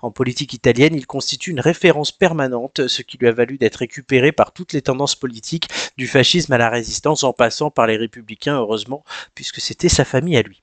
En 0.01 0.11
politique 0.11 0.53
italienne, 0.53 0.95
il 0.95 1.07
constitue 1.07 1.51
une 1.51 1.61
référence 1.61 2.13
permanente, 2.13 2.87
ce 2.89 3.03
qui 3.03 3.19
lui 3.19 3.29
a 3.29 3.33
valu 3.33 3.59
d'être 3.59 3.77
récupéré 3.77 4.33
par 4.33 4.53
toutes 4.53 4.73
les 4.73 4.83
tendances 4.83 5.15
politiques, 5.15 5.69
du 5.97 6.07
fascisme 6.07 6.53
à 6.53 6.59
la 6.59 6.69
résistance, 6.69 7.25
en 7.25 7.33
passant 7.33 7.71
par 7.71 7.87
les 7.87 7.97
républicains, 7.97 8.59
heureusement, 8.59 9.05
puisque 9.35 9.61
c'était 9.61 9.89
sa 9.89 10.05
famille 10.05 10.37
à 10.37 10.43
lui. 10.43 10.63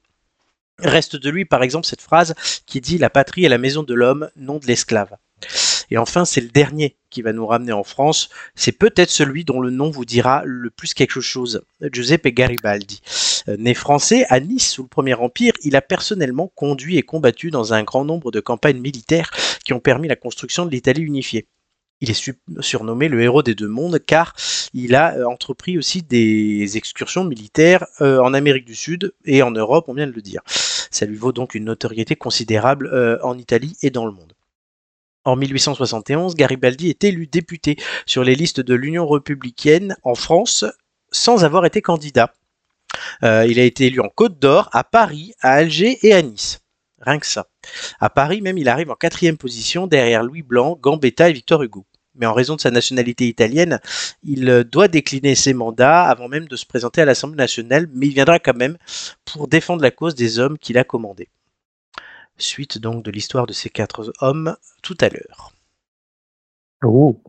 Reste 0.80 1.16
de 1.16 1.30
lui, 1.30 1.46
par 1.46 1.64
exemple, 1.64 1.88
cette 1.88 2.02
phrase 2.02 2.36
qui 2.66 2.82
dit 2.82 2.98
La 2.98 3.10
patrie 3.10 3.46
est 3.46 3.50
la 3.50 3.58
maison 3.58 3.84
de 3.84 3.94
l'homme, 3.94 4.30
non 4.36 4.58
de 4.58 4.66
l'esclave. 4.66 5.18
Et 5.92 5.98
enfin, 5.98 6.26
c'est 6.26 6.42
le 6.42 6.50
dernier 6.50 6.96
qui 7.10 7.22
va 7.22 7.34
nous 7.34 7.48
ramener 7.48 7.72
en 7.72 7.84
France. 7.84 8.30
C'est 8.56 8.72
peut-être 8.72 9.10
celui 9.10 9.44
dont 9.44 9.60
le 9.60 9.72
nom 9.72 9.90
vous 9.90 10.06
dira 10.06 10.44
le 10.46 10.70
plus 10.70 10.94
quelque 10.94 11.22
chose. 11.22 11.64
Giuseppe 11.82 12.28
Garibaldi. 12.28 13.02
Euh, 13.48 13.58
né 13.58 13.74
français 13.74 14.26
à 14.30 14.40
Nice 14.40 14.70
sous 14.70 14.84
le 14.84 14.88
Premier 14.88 15.16
Empire, 15.16 15.54
il 15.64 15.76
a 15.76 15.82
personnellement 15.82 16.52
conduit 16.54 16.98
et 16.98 17.04
combattu 17.04 17.52
dans 17.52 17.74
un 17.74 17.84
grand 17.84 18.06
nombre 18.06 18.32
de 18.32 18.40
campagnes 18.40 18.80
militaires 18.80 19.32
qui 19.66 19.74
ont 19.74 19.80
permis 19.80 20.08
la 20.08 20.16
construction 20.16 20.66
de 20.66 20.72
l'Italie 20.72 21.02
unifiée. 21.02 21.48
Il 22.02 22.10
est 22.10 22.32
surnommé 22.62 23.10
le 23.10 23.22
héros 23.22 23.44
des 23.44 23.56
deux 23.56 23.68
mondes 23.68 24.00
car 24.00 24.34
il 24.74 24.96
a 24.96 25.16
euh, 25.16 25.26
entrepris 25.26 25.78
aussi 25.78 26.02
des 26.02 26.78
excursions 26.78 27.26
militaires 27.26 27.86
euh, 28.00 28.20
en 28.20 28.34
Amérique 28.34 28.66
du 28.66 28.76
Sud 28.76 29.14
et 29.26 29.42
en 29.42 29.52
Europe, 29.52 29.86
on 29.88 29.94
vient 29.94 30.08
de 30.08 30.14
le 30.14 30.22
dire. 30.22 30.42
Ça 30.46 31.06
lui 31.06 31.18
vaut 31.18 31.34
donc 31.34 31.56
une 31.56 31.66
notoriété 31.66 32.16
considérable 32.16 33.20
en 33.22 33.38
Italie 33.38 33.78
et 33.84 33.90
dans 33.90 34.06
le 34.06 34.12
monde. 34.12 34.34
En 35.30 35.36
1871, 35.36 36.34
Garibaldi 36.34 36.90
est 36.90 37.04
élu 37.04 37.28
député 37.28 37.78
sur 38.08 38.24
les 38.24 38.34
listes 38.34 38.62
de 38.62 38.74
l'Union 38.74 39.08
républicaine 39.08 39.96
en 40.02 40.16
France 40.16 40.66
sans 41.12 41.46
avoir 41.46 41.68
été 41.68 41.84
candidat. 41.84 42.34
Euh, 43.22 43.46
il 43.48 43.60
a 43.60 43.64
été 43.64 43.86
élu 43.86 44.00
en 44.00 44.10
Côte 44.10 44.40
d'Or, 44.40 44.70
à 44.72 44.84
Paris, 44.84 45.34
à 45.40 45.52
Alger 45.52 46.00
et 46.02 46.16
à 46.16 46.24
Nice. 46.24 46.62
Rien 47.00 47.20
que 47.20 47.28
ça. 47.28 47.46
À 48.00 48.10
Paris 48.10 48.42
même, 48.42 48.58
il 48.58 48.68
arrive 48.68 48.90
en 48.90 48.96
quatrième 48.96 49.38
position 49.38 49.86
derrière 49.86 50.24
Louis 50.24 50.42
Blanc, 50.42 50.76
Gambetta 50.82 51.30
et 51.30 51.34
Victor 51.34 51.62
Hugo. 51.62 51.86
Mais 52.16 52.26
en 52.26 52.34
raison 52.34 52.56
de 52.56 52.62
sa 52.62 52.72
nationalité 52.72 53.28
italienne, 53.28 53.80
il 54.24 54.64
doit 54.64 54.88
décliner 54.88 55.36
ses 55.36 55.54
mandats 55.54 56.06
avant 56.06 56.28
même 56.28 56.48
de 56.48 56.56
se 56.56 56.66
présenter 56.66 57.02
à 57.02 57.06
l'Assemblée 57.06 57.38
nationale, 57.38 57.88
mais 57.94 58.08
il 58.08 58.16
viendra 58.16 58.40
quand 58.40 58.58
même 58.58 58.80
pour 59.26 59.48
défendre 59.48 59.84
la 59.84 59.92
cause 59.92 60.16
des 60.16 60.40
hommes 60.40 60.58
qu'il 60.58 60.80
a 60.80 60.84
commandés. 60.84 61.30
Suite 62.40 62.78
donc 62.78 63.04
de 63.04 63.12
l'histoire 63.12 63.46
de 63.48 63.54
ces 63.54 63.70
quatre 63.70 64.12
hommes 64.22 64.56
tout 64.82 64.98
à 65.02 65.10
l'heure. 65.10 65.52
Oh. 66.84 67.22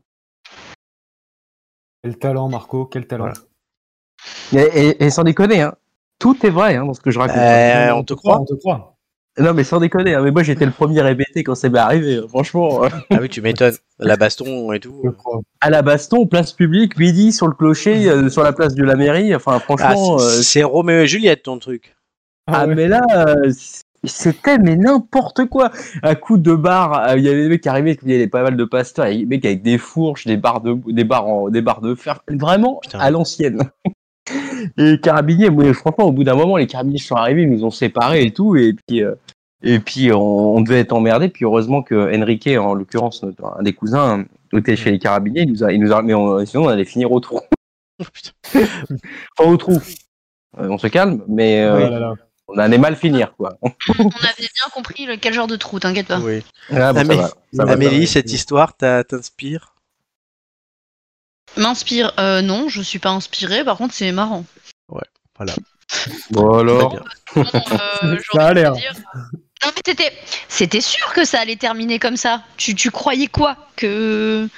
Quel 2.03 2.19
talent, 2.19 2.49
Marco, 2.49 2.87
quel 2.87 3.07
talent. 3.07 3.31
Voilà. 4.53 4.67
Et, 4.73 4.89
et- 4.89 5.05
et 5.05 5.11
sans 5.11 5.25
déconner, 5.25 5.61
hein, 5.63 5.75
tout 6.19 6.45
est 6.47 6.51
vrai 6.51 6.77
hein, 6.77 6.85
dans 6.87 6.95
ce 6.95 7.01
que 7.01 7.11
je 7.11 7.19
raconte. 7.19 7.37
Euh, 7.37 7.93
on 7.93 8.05
te 8.05 8.15
croit? 8.15 8.41
On 8.41 8.45
te 8.45 8.55
croit. 8.55 8.97
Non, 9.39 9.55
mais 9.55 9.65
sans 9.65 9.79
déconner, 9.81 10.15
hein, 10.15 10.23
mais 10.23 10.33
moi 10.33 10.43
j'étais 10.43 10.67
le 10.67 10.73
premier 10.73 11.01
répété 11.01 11.45
quand 11.45 11.55
c'est 11.55 11.75
arrivé. 11.77 12.17
hein, 12.17 12.27
Franchement, 12.29 12.83
Ah 13.11 13.19
oui, 13.21 13.29
tu 13.29 13.41
m'étonnes. 13.41 13.77
La 13.99 14.17
baston 14.17 14.73
et 14.73 14.81
tout. 14.81 15.03
À 15.61 15.71
la 15.71 15.83
baston, 15.83 16.27
place 16.27 16.53
publique, 16.53 16.99
midi, 16.99 17.33
sur 17.33 17.47
le 17.47 17.55
clocher, 17.55 18.09
euh, 18.09 18.29
sur 18.29 18.43
la 18.43 18.53
place 18.53 18.75
de 18.75 18.83
la 18.85 18.97
mairie. 18.97 19.35
Enfin, 19.35 19.53
Ah, 19.57 19.61
franchement. 19.61 20.19
c'est- 20.19 20.25
euh, 20.25 20.43
c'est 20.43 20.63
Roméo 20.63 21.01
et 21.03 21.07
Juliette 21.07 21.45
ton 21.45 21.59
truc. 21.59 21.97
Ah, 22.49 22.67
ouais. 22.67 22.75
mais 22.75 22.89
là, 22.89 23.01
euh, 23.15 23.53
c'était 24.05 24.59
mais 24.59 24.77
n'importe 24.77 25.45
quoi. 25.47 25.71
Un 26.03 26.15
coup 26.15 26.39
de 26.39 26.55
barre, 26.55 27.09
euh, 27.11 27.17
il 27.19 27.25
y 27.25 27.29
avait 27.29 27.43
des 27.43 27.49
mecs 27.49 27.61
qui 27.63 27.69
arrivaient, 27.69 27.99
il 28.03 28.11
y 28.11 28.15
avait 28.15 28.27
pas 28.29 28.43
mal 28.43 28.57
de 28.57 28.65
pasteurs, 28.65 29.09
il 29.09 29.11
y 29.11 29.15
avait 29.17 29.25
des 29.25 29.27
mecs 29.37 29.45
avec 29.45 29.63
des 29.63 29.79
fourches, 29.79 30.27
des 30.27 30.37
barres 30.37 30.61
de, 30.63 30.77
des 30.93 31.05
barres 31.05 31.27
en- 31.27 31.49
des 31.51 31.61
barres 31.63 31.81
de 31.83 31.95
fer, 31.95 32.23
vraiment 32.29 32.79
Putain. 32.83 32.99
à 32.99 33.11
l'ancienne. 33.11 33.71
Et 34.31 34.33
les 34.77 35.01
carabiniers, 35.01 35.51
moi, 35.51 35.73
franchement, 35.75 36.05
au 36.07 36.13
bout 36.13 36.25
d'un 36.25 36.35
moment, 36.37 36.57
les 36.57 36.67
carabiniers 36.67 36.99
sont 36.99 37.17
arrivés, 37.17 37.43
ils 37.43 37.51
nous 37.51 37.65
ont 37.65 37.71
séparés 37.71 38.25
et 38.25 38.31
tout, 38.33 38.57
et 38.57 38.75
puis, 38.87 39.03
euh, 39.03 39.15
et 39.63 39.79
puis 39.81 40.13
on, 40.13 40.57
on 40.57 40.61
devait 40.63 40.81
être 40.81 40.93
emmerdés. 40.93 41.29
Puis 41.29 41.45
heureusement 41.45 41.83
que 41.83 42.15
Enrique, 42.17 42.49
en 42.49 42.75
l'occurrence, 42.75 43.23
notre- 43.23 43.57
un 43.59 43.63
des 43.63 43.73
cousins, 43.75 44.25
était 44.57 44.77
chez 44.77 44.91
les 44.91 44.99
carabiniers, 44.99 45.43
il 45.43 45.51
nous 45.53 45.63
a, 45.65 45.73
il 45.73 45.81
nous 45.81 45.93
a, 45.93 46.03
mais 46.03 46.15
on- 46.15 46.45
sinon 46.47 46.65
on 46.65 46.69
allait 46.69 46.85
finir 46.85 47.13
au 47.13 47.21
trou. 47.21 47.41
Oh. 48.55 48.59
Enfin, 49.39 49.51
au 49.51 49.57
trou. 49.59 49.75
Euh, 50.59 50.69
on 50.71 50.79
se 50.79 50.87
calme, 50.89 51.23
mais 51.29 51.61
euh, 51.63 51.77
Oh 51.87 51.91
là 51.91 51.99
là. 52.01 52.15
On 52.55 52.59
allait 52.59 52.79
mal 52.79 52.97
finir, 52.97 53.35
quoi. 53.37 53.57
On 53.63 53.69
avait 54.05 54.49
bien 54.55 54.69
compris 54.73 55.07
le- 55.07 55.17
quel 55.17 55.33
genre 55.35 55.47
de 55.47 55.57
trou, 55.57 55.79
t'inquiète 55.81 56.07
pas. 56.09 56.19
Oui. 56.21 56.43
Ah, 56.71 56.93
bon, 56.93 56.99
ça 56.99 57.05
Amé- 57.05 57.17
va, 57.17 57.29
ça 57.53 57.65
va, 57.65 57.73
Amélie, 57.73 58.07
cette 58.07 58.33
histoire 58.33 58.77
t'inspire? 58.77 59.75
M'inspire 61.57 62.13
euh, 62.19 62.43
Non, 62.43 62.69
je 62.69 62.81
suis 62.83 62.99
pas 62.99 63.11
inspirée, 63.11 63.65
par 63.65 63.77
contre 63.77 63.95
c'est 63.95 64.13
marrant. 64.13 64.45
Voilà. 65.37 65.55
Bon 66.31 66.59
alors. 66.59 66.95
euh, 67.37 68.17
Ça 68.33 68.47
a 68.47 68.53
l'air. 68.55 68.73
dire- 68.73 68.95
Non 69.15 69.73
mais 69.75 69.83
t'étais, 69.83 70.13
c'était 70.49 70.81
sûr 70.81 71.13
que 71.13 71.25
ça 71.25 71.41
allait 71.41 71.57
terminer 71.57 71.99
comme 71.99 72.17
ça. 72.17 72.43
Tu, 72.57 72.75
tu 72.77 72.91
croyais 72.93 73.27
quoi 73.27 73.57
Que 73.75 74.49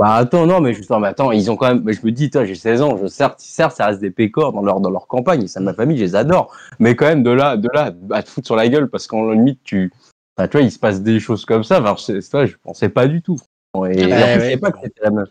Bah 0.00 0.14
attends, 0.14 0.46
non, 0.46 0.62
mais 0.62 0.72
justement, 0.72 0.98
mais 0.98 1.08
attends, 1.08 1.30
ils 1.30 1.50
ont 1.50 1.56
quand 1.56 1.68
même. 1.68 1.82
mais 1.84 1.92
Je 1.92 2.00
me 2.06 2.10
dis, 2.10 2.30
toi, 2.30 2.46
j'ai 2.46 2.54
16 2.54 2.80
ans, 2.80 2.96
je 2.96 3.06
certes, 3.06 3.38
certes, 3.38 3.76
ça 3.76 3.84
reste 3.84 4.00
des 4.00 4.10
pécores 4.10 4.54
dans 4.54 4.62
leur 4.62 4.80
dans 4.80 4.88
leur 4.88 5.06
campagne, 5.06 5.46
c'est 5.46 5.60
ma 5.60 5.74
famille, 5.74 5.98
je 5.98 6.04
les 6.04 6.16
adore. 6.16 6.56
Mais 6.78 6.96
quand 6.96 7.04
même, 7.04 7.22
de 7.22 7.28
là, 7.28 7.58
de 7.58 7.68
là, 7.74 7.92
à 8.12 8.22
te 8.22 8.30
foutre 8.30 8.46
sur 8.46 8.56
la 8.56 8.66
gueule 8.70 8.88
parce 8.88 9.06
qu'en 9.06 9.30
limite, 9.30 9.60
tu, 9.62 9.92
enfin, 10.38 10.48
tu 10.48 10.56
vois, 10.56 10.62
il 10.62 10.72
se 10.72 10.78
passe 10.78 11.02
des 11.02 11.20
choses 11.20 11.44
comme 11.44 11.64
ça. 11.64 11.82
Enfin, 11.82 11.96
c'est 11.98 12.22
ça, 12.22 12.46
je 12.46 12.56
pensais 12.62 12.88
pas 12.88 13.08
du 13.08 13.20
tout. 13.20 13.36
Et 13.74 13.78
Ouais, 13.78 13.92
je 13.98 14.58
pas 14.58 14.72
que 14.72 14.78
c'était 14.82 15.02
la 15.02 15.10
meuf. 15.10 15.28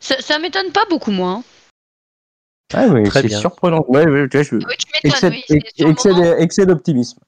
ça, 0.00 0.18
ça 0.18 0.38
m'étonne 0.38 0.72
pas 0.72 0.86
beaucoup 0.88 1.10
moins. 1.10 1.42
Ah 2.72 2.86
oui, 2.88 3.02
Très 3.02 3.20
c'est 3.20 3.28
surprenant. 3.28 3.84
Ouais, 3.88 4.08
ouais, 4.08 4.30
tu 4.30 4.38
vois, 4.38 4.44
je. 4.44 4.56
Oui, 4.56 4.62
tu 4.78 4.86
m'étonnes. 4.94 5.34
Excès, 5.60 6.14
Oui, 6.16 6.32
excès 6.38 6.64
d'optimisme. 6.64 7.18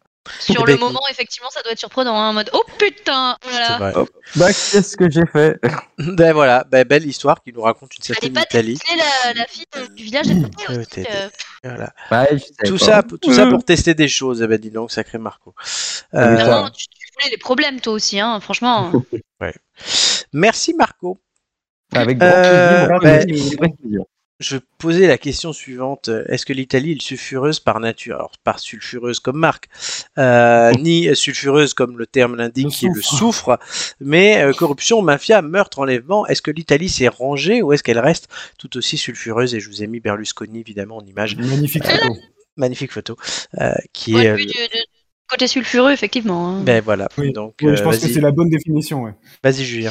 Sur 0.41 0.63
Eh 0.63 0.65
ben, 0.65 0.73
le 0.73 0.79
moment, 0.79 1.01
effectivement, 1.11 1.51
ça 1.51 1.63
doit 1.63 1.73
être 1.73 1.79
surprenant, 1.79 2.15
hein, 2.21 2.29
en 2.31 2.33
mode 2.33 2.51
oh 2.53 2.65
putain, 2.79 3.37
voilà. 3.43 3.79
vrai. 3.79 4.05
Bah, 4.37 4.49
qu'est-ce 4.49 4.97
que 4.97 5.11
j'ai 5.11 5.27
fait 5.33 5.59
Ben 5.99 6.33
voilà, 6.33 6.65
ben, 6.71 6.85
belle 6.87 7.07
histoire 7.07 7.43
qui 7.43 7.53
nous 7.53 7.63
raconte 7.63 7.97
une 7.97 8.03
certaine 8.05 8.33
pas 8.33 8.43
Italie. 8.43 8.79
la, 9.27 9.33
la 9.35 9.47
fille 9.47 9.65
du 9.95 10.05
village 10.05 10.27
côté 10.27 10.73
Ouais, 10.73 10.79
aussi. 10.79 11.07
euh, 11.15 11.29
Voilà. 11.65 11.93
Ouais, 12.11 12.39
sais 12.39 12.53
Tout 12.67 12.79
pas. 12.79 12.85
ça, 12.85 13.03
tout 13.03 13.33
ça 13.33 13.47
pour 13.47 13.65
tester 13.65 13.95
des 13.95 14.09
choses. 14.09 14.43
Eh 14.43 14.47
ben 14.47 14.59
dis 14.59 14.71
donc, 14.71 14.91
sacré 14.93 15.19
Marco. 15.19 15.55
Ah, 16.13 16.25
Euh. 16.25 16.35
Vraiment, 16.37 16.71
tu, 16.71 16.87
tu 16.89 17.09
voulais 17.19 17.31
les 17.31 17.39
problèmes 17.39 17.81
toi 17.81 17.93
aussi, 17.95 18.21
hein, 18.21 18.41
franchement. 18.41 18.93
merci 20.33 20.75
Marco. 20.75 21.19
Avec 21.95 22.19
grand 22.19 22.27
Euh, 22.29 22.87
plaisir. 22.87 22.99
ben, 23.01 23.21
avec 23.21 23.59
grand 23.59 23.69
plaisir. 23.77 24.01
Je 24.39 24.59
posais 24.79 25.07
la 25.07 25.17
question 25.17 25.55
suivante. 25.55 26.11
Est-ce 26.29 26.45
que 26.45 26.53
l'Italie 26.53 26.93
est 26.93 27.01
sulfureuse 27.03 27.59
par 27.59 27.81
nature? 27.81 28.17
Alors, 28.17 28.33
pas 28.45 28.59
sulfureuse 28.59 29.19
comme 29.19 29.39
marque, 29.39 29.69
euh, 30.19 30.73
ni 30.73 31.15
sulfureuse 31.17 31.73
comme 31.73 31.97
le 31.97 32.07
terme 32.07 32.37
l'indique, 32.37 32.69
qui 32.69 32.85
est 32.87 32.91
le 32.95 33.01
soufre. 33.01 33.59
mais 33.99 34.43
euh, 34.43 34.53
corruption, 34.53 35.01
mafia, 35.01 35.41
meurtre, 35.41 35.79
enlèvement. 35.79 36.27
Est-ce 36.27 36.43
que 36.43 36.51
l'Italie 36.51 36.91
s'est 36.91 37.09
rangée 37.09 37.63
ou 37.63 37.73
est-ce 37.73 37.83
qu'elle 37.83 37.99
reste 37.99 38.29
tout 38.59 38.77
aussi 38.77 38.99
sulfureuse? 38.99 39.55
Et 39.55 39.61
je 39.61 39.69
vous 39.71 39.83
ai 39.83 39.87
mis 39.87 40.01
Berlusconi, 40.01 40.61
évidemment, 40.61 40.99
en 40.99 41.05
image. 41.07 41.37
Magnifique 41.37 41.87
photo. 41.87 42.17
Magnifique 42.59 42.93
photo. 42.93 43.17
euh, 43.61 43.73
qui 43.95 44.13
Point 44.13 44.21
est. 44.21 44.25
de 44.27 44.31
euh, 44.33 44.37
vue 44.37 44.47
du- 44.47 44.53
du 44.53 44.83
côté 45.31 45.47
sulfureux, 45.47 45.93
effectivement. 45.93 46.49
hein. 46.51 46.63
ben 46.63 46.83
voilà. 46.83 47.09
Oui. 47.17 47.33
Donc, 47.33 47.55
Oui, 47.63 47.71
euh, 47.71 47.77
je 47.77 47.83
pense 47.83 47.97
que 47.97 48.03
vas-y, 48.03 48.13
c'est 48.13 48.21
la 48.21 48.33
bonne 48.33 48.51
définition. 48.51 49.03
Ouais. 49.03 49.13
vas-y, 49.43 49.65
Julien. 49.65 49.91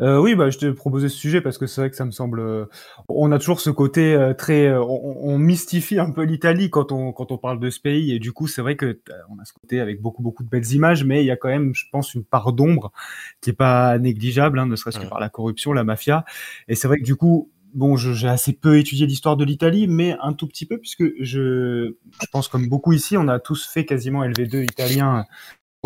Euh, 0.00 0.18
oui, 0.20 0.34
bah, 0.34 0.50
je 0.50 0.58
te 0.58 0.70
proposais 0.70 1.08
ce 1.08 1.16
sujet 1.16 1.40
parce 1.40 1.58
que 1.58 1.66
c'est 1.66 1.80
vrai 1.80 1.90
que 1.90 1.96
ça 1.96 2.04
me 2.04 2.10
semble. 2.10 2.40
euh, 2.40 2.66
on 3.08 3.32
a 3.32 3.38
toujours 3.38 3.60
ce 3.60 3.70
côté 3.70 4.14
euh, 4.14 4.34
très. 4.34 4.72
on, 4.76 5.26
on 5.26 5.38
mystifie 5.38 5.98
un 5.98 6.10
peu 6.10 6.22
l'Italie 6.22 6.70
quand 6.70 6.92
on 6.92 7.12
quand 7.12 7.32
on 7.32 7.38
parle 7.38 7.60
de 7.60 7.70
ce 7.70 7.80
pays 7.80 8.12
et 8.12 8.18
du 8.18 8.32
coup 8.32 8.46
c'est 8.46 8.62
vrai 8.62 8.76
que 8.76 9.00
on 9.30 9.38
a 9.40 9.44
ce 9.44 9.52
côté 9.52 9.80
avec 9.80 10.00
beaucoup 10.02 10.22
beaucoup 10.22 10.42
de 10.42 10.48
belles 10.48 10.70
images, 10.72 11.04
mais 11.04 11.22
il 11.22 11.26
y 11.26 11.30
a 11.30 11.36
quand 11.36 11.48
même, 11.48 11.74
je 11.74 11.84
pense, 11.90 12.14
une 12.14 12.24
part 12.24 12.52
d'ombre 12.52 12.92
qui 13.40 13.50
est 13.50 13.54
pas 13.54 13.98
négligeable, 13.98 14.58
hein, 14.58 14.66
ne 14.66 14.76
serait-ce 14.76 14.98
que 14.98 15.04
Ouais. 15.04 15.10
par 15.10 15.20
la 15.20 15.28
corruption, 15.28 15.72
la 15.72 15.84
mafia. 15.84 16.24
Et 16.68 16.74
c'est 16.74 16.88
vrai 16.88 16.98
que 16.98 17.04
du 17.04 17.16
coup. 17.16 17.50
Bon, 17.74 17.94
j'ai 17.98 18.26
assez 18.28 18.54
peu 18.54 18.78
étudié 18.78 19.06
l'histoire 19.06 19.36
de 19.36 19.44
l'Italie, 19.44 19.86
mais 19.86 20.16
un 20.22 20.32
tout 20.32 20.46
petit 20.46 20.64
peu, 20.64 20.78
puisque 20.78 21.04
je, 21.20 21.92
je 22.22 22.26
pense 22.32 22.48
comme 22.48 22.68
beaucoup 22.68 22.94
ici, 22.94 23.18
on 23.18 23.28
a 23.28 23.38
tous 23.38 23.66
fait 23.66 23.84
quasiment 23.84 24.24
LV2 24.24 24.62
italien 24.64 25.26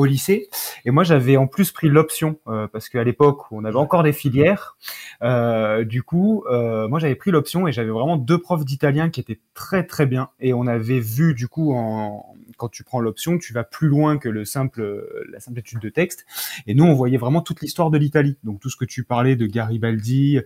au 0.01 0.07
lycée. 0.07 0.49
Et 0.87 0.91
moi, 0.91 1.05
j'avais 1.05 1.37
en 1.37 1.47
plus 1.47 1.73
pris 1.73 1.89
l'option 1.89 2.39
euh, 2.49 2.67
parce 2.67 2.89
qu'à 2.89 3.05
l'époque, 3.05 3.51
où 3.51 3.59
on 3.59 3.65
avait 3.65 3.77
encore 3.77 4.03
des 4.03 4.13
filières. 4.13 4.77
Euh, 5.23 5.85
du 5.85 6.03
coup, 6.03 6.45
euh, 6.51 6.89
moi, 6.89 6.99
j'avais 6.99 7.15
pris 7.15 7.31
l'option 7.31 7.69
et 7.69 7.73
j'avais 7.73 7.91
vraiment 7.91 8.17
deux 8.17 8.39
profs 8.39 8.65
d'italien 8.65 9.11
qui 9.11 9.21
étaient 9.21 9.41
très 9.53 9.85
très 9.85 10.07
bien. 10.07 10.31
Et 10.41 10.55
on 10.55 10.67
avait 10.67 11.01
vu 11.01 11.35
du 11.35 11.49
coup, 11.49 11.75
en, 11.75 12.35
quand 12.57 12.69
tu 12.69 12.83
prends 12.83 13.01
l'option, 13.01 13.37
tu 13.39 13.53
vas 13.53 13.65
plus 13.65 13.89
loin 13.89 14.17
que 14.17 14.31
le 14.31 14.47
simple, 14.47 15.07
la 15.31 15.39
simple 15.39 15.59
étude 15.59 15.81
de 15.81 15.91
texte. 15.91 16.25
Et 16.67 16.75
nous, 16.75 16.85
on 16.85 16.95
voyait 16.95 17.19
vraiment 17.19 17.43
toute 17.43 17.61
l'histoire 17.61 17.91
de 17.91 17.99
l'Italie. 17.99 18.39
Donc 18.43 18.61
tout 18.61 18.71
ce 18.71 18.77
que 18.77 18.87
tu 18.87 19.05
parlais 19.05 19.37
de 19.37 19.47
Garibaldi, 19.47 20.41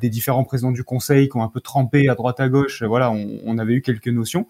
des 0.00 0.08
différents 0.08 0.44
présidents 0.44 0.72
du 0.72 0.84
Conseil 0.84 1.28
qui 1.28 1.36
ont 1.36 1.42
un 1.42 1.48
peu 1.48 1.60
trempé 1.60 2.08
à 2.08 2.14
droite 2.14 2.38
à 2.38 2.48
gauche. 2.48 2.84
Voilà, 2.84 3.10
on, 3.10 3.40
on 3.44 3.58
avait 3.58 3.74
eu 3.74 3.82
quelques 3.82 4.08
notions. 4.08 4.46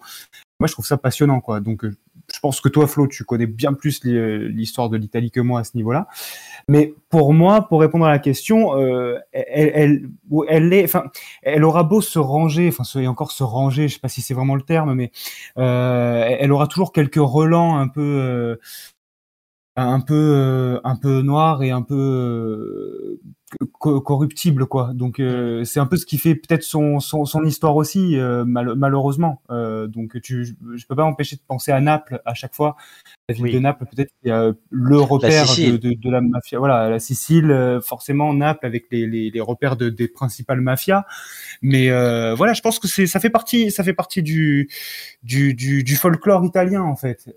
Moi, 0.61 0.67
je 0.67 0.73
trouve 0.73 0.85
ça 0.85 0.97
passionnant, 0.97 1.41
quoi. 1.41 1.59
Donc, 1.59 1.83
euh, 1.83 1.95
je 2.31 2.39
pense 2.39 2.61
que 2.61 2.69
toi, 2.69 2.85
Flo, 2.85 3.07
tu 3.07 3.23
connais 3.23 3.47
bien 3.47 3.73
plus 3.73 4.03
li- 4.03 4.47
l'histoire 4.49 4.89
de 4.89 4.97
l'Italie 4.97 5.31
que 5.31 5.39
moi 5.39 5.61
à 5.61 5.63
ce 5.63 5.75
niveau-là. 5.75 6.07
Mais 6.67 6.93
pour 7.09 7.33
moi, 7.33 7.67
pour 7.67 7.81
répondre 7.81 8.05
à 8.05 8.11
la 8.11 8.19
question, 8.19 8.77
euh, 8.77 9.17
elle, 9.31 9.71
elle, 9.73 10.09
elle 10.49 10.87
elle 11.41 11.63
aura 11.63 11.81
beau 11.83 11.99
se 11.99 12.19
ranger, 12.19 12.67
enfin, 12.69 12.83
et 13.01 13.07
encore 13.07 13.31
se 13.31 13.43
ranger, 13.43 13.87
je 13.87 13.95
sais 13.95 13.99
pas 13.99 14.07
si 14.07 14.21
c'est 14.21 14.35
vraiment 14.35 14.53
le 14.53 14.61
terme, 14.61 14.93
mais 14.93 15.11
euh, 15.57 16.23
elle 16.39 16.51
aura 16.51 16.67
toujours 16.67 16.93
quelques 16.93 17.15
relents 17.15 17.79
un 17.79 17.87
peu, 17.87 18.01
euh, 18.01 18.55
un 19.75 19.99
peu, 19.99 20.13
euh, 20.13 20.79
un 20.83 20.95
peu 20.95 21.23
noirs 21.23 21.63
et 21.63 21.71
un 21.71 21.81
peu 21.81 21.95
euh, 21.95 23.19
co- 23.79 24.01
corruptibles, 24.01 24.65
quoi. 24.65 24.91
Donc, 24.93 25.19
euh, 25.19 25.63
c'est 25.63 25.79
un 25.79 25.85
peu 25.85 25.97
ce 25.97 26.05
qui 26.05 26.17
fait 26.17 26.35
peut-être 26.35 26.63
son, 26.63 26.99
son, 26.99 27.25
son 27.25 27.43
histoire 27.43 27.75
aussi, 27.75 28.17
euh, 28.17 28.45
mal- 28.45 28.75
malheureusement. 28.75 29.41
Euh, 29.49 29.87
donc, 29.87 30.19
tu, 30.21 30.45
je, 30.45 30.85
peux 30.85 30.95
pas 30.95 31.03
m'empêcher 31.03 31.35
de 31.35 31.41
penser 31.47 31.71
à 31.71 31.79
Naples 31.81 32.21
à 32.25 32.33
chaque 32.33 32.53
fois. 32.53 32.75
La 33.29 33.35
ville 33.35 33.43
Oui. 33.45 33.53
de 33.53 33.59
Naples, 33.59 33.85
peut-être, 33.85 34.11
a 34.29 34.51
le 34.69 34.97
repère 34.99 35.43
de, 35.43 35.47
Sicile. 35.47 35.79
de, 35.79 35.93
de 35.93 36.09
la 36.09 36.21
mafia. 36.21 36.59
Voilà, 36.59 36.89
la 36.89 36.99
Sicile, 36.99 37.51
euh, 37.51 37.81
forcément, 37.81 38.33
Naples 38.33 38.65
avec 38.65 38.85
les, 38.91 39.07
les, 39.07 39.29
les 39.29 39.41
repères 39.41 39.77
de, 39.77 39.89
des 39.89 40.07
principales 40.07 40.61
mafias. 40.61 41.05
Mais 41.61 41.89
euh, 41.89 42.33
voilà, 42.35 42.53
je 42.53 42.61
pense 42.61 42.79
que 42.79 42.87
c'est, 42.87 43.07
ça 43.07 43.19
fait 43.19 43.29
partie, 43.29 43.71
ça 43.71 43.83
fait 43.83 43.93
partie 43.93 44.23
du, 44.23 44.69
du, 45.23 45.53
du, 45.53 45.83
du 45.83 45.95
folklore 45.95 46.43
italien 46.45 46.81
en 46.81 46.95
fait. 46.95 47.35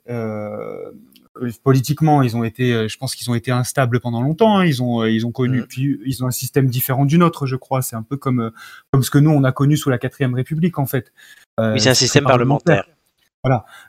Euh, 1.43 1.51
politiquement, 1.62 2.22
ils 2.22 2.37
ont 2.37 2.45
été, 2.45 2.72
euh, 2.72 2.89
je 2.89 2.97
pense 2.97 3.14
qu'ils 3.14 3.30
ont 3.30 3.35
été 3.35 3.51
instables 3.51 4.01
pendant 4.01 4.22
longtemps. 4.22 4.59
hein. 4.59 4.64
Ils 4.64 4.82
ont, 4.82 5.03
euh, 5.03 5.11
ils 5.11 5.26
ont 5.26 5.32
connu, 5.32 5.64
puis 5.66 5.99
ils 6.05 6.22
ont 6.22 6.26
un 6.26 6.32
système 6.32 6.66
différent 6.66 7.05
du 7.05 7.18
nôtre, 7.18 7.47
je 7.47 7.57
crois. 7.57 7.82
C'est 7.82 7.97
un 7.97 8.03
peu 8.03 8.16
comme, 8.16 8.53
comme 8.93 9.03
ce 9.03 9.11
que 9.11 9.18
nous 9.18 9.30
on 9.30 9.45
a 9.45 9.53
connu 9.53 9.76
sous 9.76 9.91
la 9.91 9.99
quatrième 9.99 10.35
République 10.35 10.78
en 10.78 10.87
fait. 10.87 11.12
Oui, 11.59 11.80
c'est 11.80 11.91
un 11.91 11.95
système 11.95 12.24
parlementaire. 12.24 12.85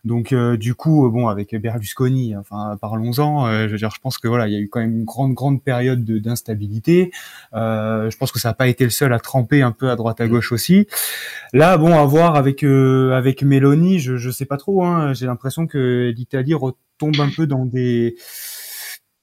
Donc 0.04 0.34
euh, 0.34 0.58
du 0.58 0.76
coup, 0.76 1.06
euh, 1.06 1.10
bon, 1.10 1.28
avec 1.28 1.56
Berlusconi, 1.56 2.36
enfin 2.36 2.78
parlons-en. 2.82 3.48
euh, 3.48 3.68
je 3.68 3.72
veux 3.72 3.78
dire, 3.78 3.90
je 3.96 4.00
pense 4.02 4.18
que 4.18 4.28
voilà, 4.28 4.48
il 4.48 4.54
y 4.54 4.58
a 4.58 4.60
eu 4.60 4.68
quand 4.70 4.80
même 4.82 4.98
une 5.00 5.06
grande, 5.06 5.34
grande 5.34 5.64
période 5.64 6.04
de- 6.04 6.20
d'instabilité. 6.20 7.12
Euh, 7.54 8.10
je 8.10 8.18
pense 8.18 8.32
que 8.32 8.40
ça 8.40 8.50
n'a 8.50 8.54
pas 8.54 8.68
été 8.68 8.84
le 8.84 8.90
seul 8.90 9.14
à 9.14 9.20
tremper 9.20 9.62
un 9.62 9.72
peu 9.72 9.90
à 9.90 9.96
droite 9.96 10.20
à 10.22 10.28
gauche 10.28 10.52
aussi. 10.52 10.88
Là, 11.54 11.78
bon, 11.78 11.98
à 11.98 12.06
voir 12.06 12.36
avec 12.36 12.64
euh, 12.64 13.12
avec 13.14 13.44
Mélanie, 13.44 14.00
je 14.00 14.18
je 14.18 14.30
sais 14.30 14.46
pas 14.46 14.58
trop. 14.58 14.84
Hein, 14.84 15.14
J'ai 15.14 15.26
l'impression 15.26 15.68
que 15.68 16.14
l'Italie 16.16 16.54
retombe 16.54 17.20
un 17.20 17.30
peu 17.36 17.48
dans 17.48 17.66
des 17.66 18.16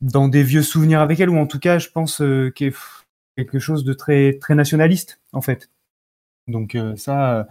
dans 0.01 0.29
des 0.29 0.43
vieux 0.43 0.63
souvenirs 0.63 1.01
avec 1.01 1.21
elle, 1.21 1.31
ou 1.31 1.39
en 1.39 1.47
tout 1.47 1.59
cas, 1.59 1.79
je 1.79 1.89
pense 1.89 2.17
qu'il 2.17 2.67
y 2.67 2.71
a 2.71 3.45
quelque 3.45 3.59
chose 3.59 3.85
de 3.85 3.93
très 3.93 4.39
très 4.41 4.55
nationaliste 4.55 5.21
en 5.33 5.41
fait. 5.43 5.71
Donc 6.49 6.75
euh, 6.75 6.97
ça. 6.97 7.47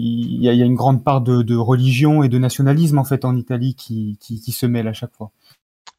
Il 0.00 0.42
y, 0.42 0.48
a, 0.48 0.52
il 0.52 0.58
y 0.58 0.62
a 0.62 0.66
une 0.66 0.74
grande 0.74 1.04
part 1.04 1.20
de, 1.20 1.42
de 1.42 1.56
religion 1.56 2.22
et 2.22 2.28
de 2.28 2.38
nationalisme 2.38 2.98
en 2.98 3.04
fait 3.04 3.24
en 3.24 3.36
Italie 3.36 3.74
qui, 3.74 4.16
qui, 4.20 4.40
qui 4.40 4.52
se 4.52 4.66
mêle 4.66 4.88
à 4.88 4.92
chaque 4.92 5.14
fois. 5.16 5.30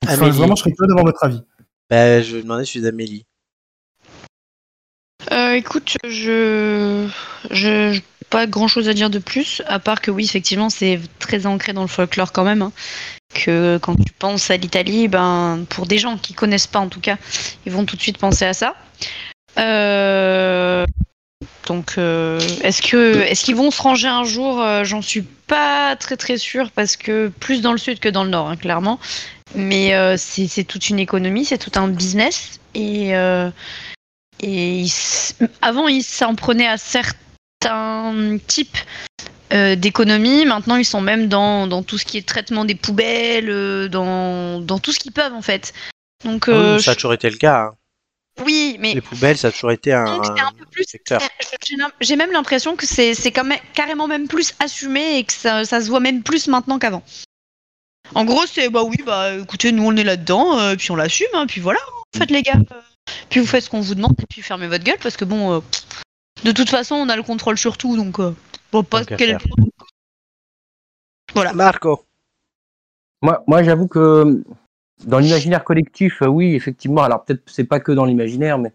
Enfin, 0.04 0.30
vraiment, 0.30 0.56
je 0.56 0.62
serais 0.62 0.72
curieux 0.72 0.88
d'avoir 0.88 1.06
votre 1.06 1.24
avis. 1.24 1.42
Ben, 1.90 2.24
je 2.24 2.38
vais 2.38 2.44
demander 2.44 2.66
celui 2.66 2.82
d'Amélie. 2.82 3.26
Euh, 5.32 5.54
écoute, 5.54 5.98
je, 6.04 7.08
je, 7.52 7.94
je- 7.94 8.02
pas 8.30 8.48
grand 8.48 8.68
chose 8.70 8.88
à 8.88 8.94
dire 8.94 9.10
de 9.10 9.20
plus, 9.20 9.62
à 9.68 9.78
part 9.78 10.00
que 10.02 10.10
oui, 10.10 10.24
effectivement, 10.24 10.70
c'est 10.70 11.02
très 11.20 11.46
ancré 11.46 11.74
dans 11.74 11.82
le 11.82 11.88
folklore 11.88 12.32
quand 12.32 12.46
même. 12.46 12.62
hein, 12.62 12.72
que 13.34 13.78
quand 13.82 13.96
tu 13.96 14.12
penses 14.18 14.50
à 14.52 14.58
l'Italie, 14.58 15.08
ben, 15.10 15.66
pour 15.70 15.86
des 15.86 15.98
gens 15.98 16.18
qui 16.18 16.34
connaissent 16.34 16.68
pas 16.68 16.80
en 16.80 16.88
tout 16.88 17.02
cas, 17.02 17.18
ils 17.66 17.72
vont 17.72 17.86
tout 17.86 17.96
de 17.98 18.02
suite 18.02 18.18
penser 18.18 18.46
à 18.46 18.54
ça. 18.54 18.76
Euh, 19.60 20.86
donc, 21.68 21.94
euh, 21.98 22.40
est-ce 22.64 22.82
que, 22.82 23.22
est-ce 23.22 23.44
qu'ils 23.44 23.56
vont 23.56 23.72
se 23.72 23.82
ranger 23.82 24.08
un 24.08 24.24
jour 24.24 24.62
Euh, 24.62 24.84
J'en 24.84 25.02
suis 25.02 25.22
pas 25.22 25.96
très 25.96 26.18
très 26.18 26.38
sûre 26.38 26.72
parce 26.72 26.98
que 26.98 27.30
plus 27.40 27.62
dans 27.62 27.72
le 27.72 27.78
sud 27.78 28.00
que 28.00 28.10
dans 28.10 28.24
le 28.24 28.30
nord, 28.30 28.50
hein, 28.50 28.58
clairement. 28.58 29.00
Mais 29.56 29.94
euh, 29.96 30.16
c'est 30.18 30.48
c'est 30.48 30.64
toute 30.64 30.90
une 30.90 31.00
économie, 31.00 31.46
c'est 31.46 31.58
tout 31.58 31.72
un 31.80 31.88
business 31.88 32.60
et 32.74 33.12
et 34.44 34.80
ils 34.80 34.86
s- 34.86 35.36
avant, 35.62 35.88
ils 35.88 36.04
s'en 36.04 36.36
prenaient 36.36 36.68
à 36.68 36.78
certains 36.78 38.38
types 38.48 38.78
d'économies. 39.52 40.46
Maintenant, 40.46 40.78
ils 40.78 40.86
sont 40.86 41.02
même 41.02 41.28
dans, 41.28 41.68
dans 41.68 41.84
tout 41.84 41.98
ce 41.98 42.06
qui 42.06 42.18
est 42.18 42.26
traitement 42.28 42.64
des 42.66 42.76
poubelles, 42.76 43.90
dans, 43.90 44.62
dans 44.62 44.80
tout 44.80 44.94
ce 44.94 45.00
qu'ils 45.00 45.12
peuvent, 45.12 45.34
en 45.34 45.42
fait. 45.42 45.74
Donc, 46.24 46.48
Ah 46.48 46.54
oui, 46.76 46.82
ça 46.82 46.92
a 46.92 46.96
toujours 46.96 47.14
été 47.14 47.30
le 47.30 47.36
cas. 47.38 47.60
hein. 47.60 47.72
Oui, 48.46 48.78
mais 48.80 48.94
Les 48.94 49.02
poubelles, 49.02 49.38
ça 49.38 49.48
a 49.48 49.52
toujours 49.52 49.72
été 49.72 49.94
un, 49.94 50.06
donc, 50.06 50.26
c'est 50.26 50.42
un 50.42 50.52
peu 50.52 50.66
plus. 50.66 50.84
secteur. 50.84 51.22
J'ai 52.00 52.16
même 52.16 52.32
l'impression 52.32 52.76
que 52.76 52.86
c'est 52.86 53.14
c'est 53.14 53.32
quand 53.32 53.44
même 53.44 53.60
carrément 53.74 54.08
même 54.08 54.28
plus 54.28 54.54
assumé 54.60 55.18
et 55.18 55.24
que 55.24 55.34
ça, 55.34 55.66
ça 55.66 55.82
se 55.82 55.90
voit 55.90 56.00
même 56.00 56.24
plus 56.24 56.48
maintenant 56.48 56.80
qu'avant. 56.80 57.04
En 58.14 58.26
gros, 58.26 58.46
c'est 58.46 58.70
bah 58.70 58.84
oui, 58.84 58.98
bah 59.06 59.38
écoutez, 59.38 59.72
nous 59.72 59.86
on 59.86 59.96
est 59.96 60.04
là-dedans, 60.04 60.60
euh, 60.60 60.76
puis 60.76 60.92
on 60.92 60.96
l'assume, 60.96 61.28
hein, 61.34 61.46
puis 61.48 61.62
voilà, 61.62 61.80
faites 62.18 62.32
les 62.32 62.42
gars. 62.42 62.56
euh, 62.72 62.82
puis 63.30 63.40
vous 63.40 63.46
faites 63.46 63.64
ce 63.64 63.70
qu'on 63.70 63.82
vous 63.82 63.96
demande 63.96 64.16
et 64.22 64.26
puis 64.26 64.42
fermez 64.42 64.68
votre 64.68 64.84
gueule 64.84 64.98
parce 65.02 65.18
que 65.18 65.26
bon, 65.26 65.54
euh, 65.54 65.60
de 66.44 66.52
toute 66.52 66.70
façon, 66.70 66.96
on 66.96 67.10
a 67.10 67.16
le 67.16 67.24
contrôle 67.24 67.58
sur 67.58 67.78
tout, 67.78 67.96
donc 67.96 68.20
euh, 68.20 68.36
vois 68.72 68.84
pas 68.84 69.06
quel. 69.06 69.38
Voilà. 71.34 71.54
Marco. 71.54 72.06
Moi, 73.22 73.44
moi 73.48 73.64
j'avoue 73.64 73.88
que 73.88 74.44
dans 75.06 75.20
l'imaginaire 75.20 75.64
collectif, 75.64 76.22
euh, 76.22 76.28
oui, 76.28 76.56
effectivement. 76.56 77.02
Alors 77.04 77.24
peut-être 77.24 77.42
c'est 77.48 77.64
pas 77.64 77.80
que 77.80 77.92
dans 77.92 78.06
l'imaginaire, 78.06 78.58
mais 78.58 78.72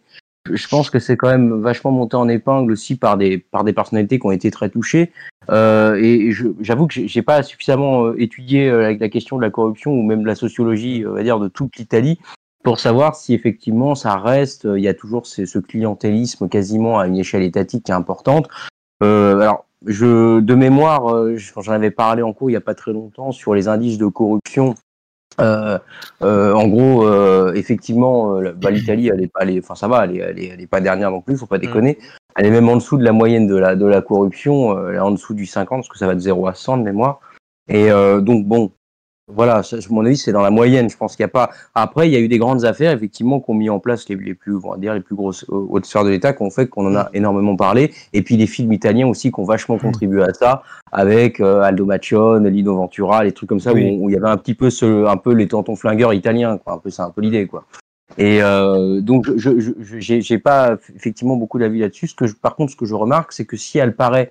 je- 0.50 0.66
pense 0.68 0.90
que 0.90 0.98
c'est 0.98 1.16
quand 1.16 1.28
même 1.28 1.60
vachement 1.60 1.90
monté 1.90 2.16
en 2.16 2.28
épingle 2.28 2.72
aussi 2.72 2.96
par 2.96 3.16
des 3.16 3.38
par 3.38 3.64
des 3.64 3.72
personnalités 3.72 4.18
qui 4.18 4.26
ont 4.26 4.30
été 4.32 4.50
très 4.50 4.68
touchées. 4.70 5.12
Euh, 5.50 5.94
et 5.96 6.32
j'avoue 6.60 6.86
que 6.86 6.94
j'ai 7.06 7.22
pas 7.22 7.42
suffisamment 7.42 8.06
euh, 8.06 8.14
étudié 8.20 8.68
euh, 8.68 8.80
la, 8.82 8.92
la 8.94 9.08
question 9.08 9.36
de 9.36 9.42
la 9.42 9.50
corruption 9.50 9.92
ou 9.92 10.02
même 10.02 10.22
de 10.22 10.26
la 10.26 10.34
sociologie, 10.34 11.04
on 11.06 11.12
va 11.12 11.22
dire, 11.22 11.38
de 11.38 11.48
toute 11.48 11.76
l'Italie 11.76 12.18
pour 12.64 12.80
savoir 12.80 13.14
si 13.14 13.32
effectivement 13.32 13.94
ça 13.94 14.16
reste. 14.16 14.66
Il 14.76 14.82
y 14.82 14.88
a 14.88 14.94
toujours 14.94 15.26
ce, 15.26 15.46
ce 15.46 15.60
clientélisme 15.60 16.48
quasiment 16.48 16.98
à 16.98 17.06
une 17.06 17.16
échelle 17.16 17.42
étatique 17.44 17.84
qui 17.84 17.92
est 17.92 17.94
importante. 17.94 18.48
Euh, 19.04 19.38
alors, 19.38 19.66
je, 19.86 20.40
de 20.40 20.54
mémoire, 20.54 21.36
je- 21.36 21.52
j'en 21.60 21.72
avais 21.72 21.92
parlé 21.92 22.22
en 22.22 22.32
cours 22.32 22.50
il 22.50 22.54
n'y 22.54 22.56
a 22.56 22.60
pas 22.62 22.74
très 22.74 22.92
longtemps 22.92 23.30
sur 23.30 23.54
les 23.54 23.68
indices 23.68 23.98
de 23.98 24.06
corruption. 24.06 24.74
Euh, 25.40 25.78
euh, 26.22 26.52
en 26.52 26.66
gros, 26.68 27.06
euh, 27.06 27.52
effectivement, 27.54 28.40
bah, 28.56 28.70
l'Italie, 28.70 29.10
elle 29.12 29.22
est 29.22 29.32
pas, 29.32 29.44
enfin 29.58 29.74
ça 29.74 29.88
va, 29.88 30.04
elle 30.04 30.16
est, 30.16 30.18
elle 30.18 30.38
est, 30.38 30.46
elle 30.48 30.60
est 30.60 30.66
pas 30.66 30.80
dernière 30.80 31.10
non 31.10 31.20
plus, 31.20 31.36
faut 31.36 31.46
pas 31.46 31.58
déconner. 31.58 31.98
Elle 32.36 32.46
est 32.46 32.50
même 32.50 32.68
en 32.68 32.76
dessous 32.76 32.98
de 32.98 33.04
la 33.04 33.12
moyenne 33.12 33.46
de 33.46 33.56
la 33.56 33.76
de 33.76 33.86
la 33.86 34.02
corruption, 34.02 34.88
elle 34.88 34.96
est 34.96 35.00
en 35.00 35.10
dessous 35.10 35.34
du 35.34 35.46
50 35.46 35.80
parce 35.80 35.88
que 35.88 35.98
ça 35.98 36.06
va 36.06 36.14
de 36.14 36.20
0 36.20 36.46
à 36.46 36.54
100 36.54 36.78
de 36.78 36.82
mémoire. 36.82 37.20
Et 37.68 37.88
donc 38.20 38.46
bon, 38.46 38.70
voilà, 39.28 39.62
ça, 39.64 39.76
à 39.76 39.80
mon 39.90 40.04
avis, 40.04 40.16
c'est 40.16 40.32
dans 40.32 40.40
la 40.40 40.50
moyenne. 40.50 40.88
Je 40.88 40.96
pense 40.96 41.16
qu'il 41.16 41.24
n'y 41.24 41.30
a 41.30 41.32
pas. 41.32 41.50
Après, 41.74 42.08
il 42.08 42.12
y 42.12 42.16
a 42.16 42.20
eu 42.20 42.28
des 42.28 42.38
grandes 42.38 42.64
affaires, 42.64 42.92
effectivement, 42.92 43.40
qui 43.40 43.50
ont 43.50 43.54
mis 43.54 43.68
en 43.68 43.80
place 43.80 44.08
les, 44.08 44.14
les 44.14 44.34
plus, 44.34 44.54
on 44.56 44.70
va 44.70 44.76
dire, 44.76 44.94
les 44.94 45.00
plus 45.00 45.16
grosses 45.16 45.44
euh, 45.50 45.66
hautes 45.68 45.84
sphères 45.84 46.04
de 46.04 46.10
l'État, 46.10 46.32
qui 46.32 46.42
ont 46.42 46.50
fait 46.50 46.68
qu'on 46.68 46.86
en 46.86 46.94
a 46.94 47.10
énormément 47.12 47.56
parlé. 47.56 47.92
Et 48.12 48.22
puis 48.22 48.36
les 48.36 48.46
films 48.46 48.72
italiens 48.72 49.08
aussi, 49.08 49.32
qui 49.32 49.40
ont 49.40 49.44
vachement 49.44 49.78
contribué 49.78 50.22
à 50.22 50.32
ça, 50.32 50.62
avec 50.92 51.40
euh, 51.40 51.62
Aldo 51.62 51.84
Macione, 51.84 52.46
Lino 52.48 52.76
Ventura, 52.76 53.24
les 53.24 53.32
trucs 53.32 53.48
comme 53.48 53.60
ça, 53.60 53.72
où, 53.72 53.74
Oui. 53.74 53.98
on- 54.00 54.04
où 54.04 54.10
il 54.10 54.12
y 54.12 54.16
avait 54.16 54.28
un 54.28 54.36
petit 54.36 54.54
peu 54.54 54.70
ce, 54.70 55.06
un 55.06 55.16
peu 55.16 55.32
les 55.32 55.48
tontons 55.48 55.74
flingueurs 55.74 56.14
italiens, 56.14 56.58
quoi. 56.58 56.74
Un 56.74 56.78
peu, 56.78 56.90
c'est 56.90 57.02
un 57.02 57.10
peu 57.10 57.20
l'idée, 57.20 57.46
quoi. 57.46 57.64
Et 58.18 58.40
euh, 58.40 59.00
donc, 59.00 59.28
je, 59.36 59.50
j'ai 59.80 60.38
pas 60.38 60.76
effectivement 60.94 61.36
beaucoup 61.36 61.58
d'avis 61.58 61.80
là-dessus. 61.80 62.06
Ce 62.06 62.14
que 62.14 62.28
je, 62.28 62.34
par 62.34 62.54
contre, 62.54 62.70
ce 62.70 62.76
que 62.76 62.86
je 62.86 62.94
remarque, 62.94 63.32
c'est 63.32 63.44
que 63.44 63.56
si 63.56 63.78
elle 63.78 63.96
paraît 63.96 64.30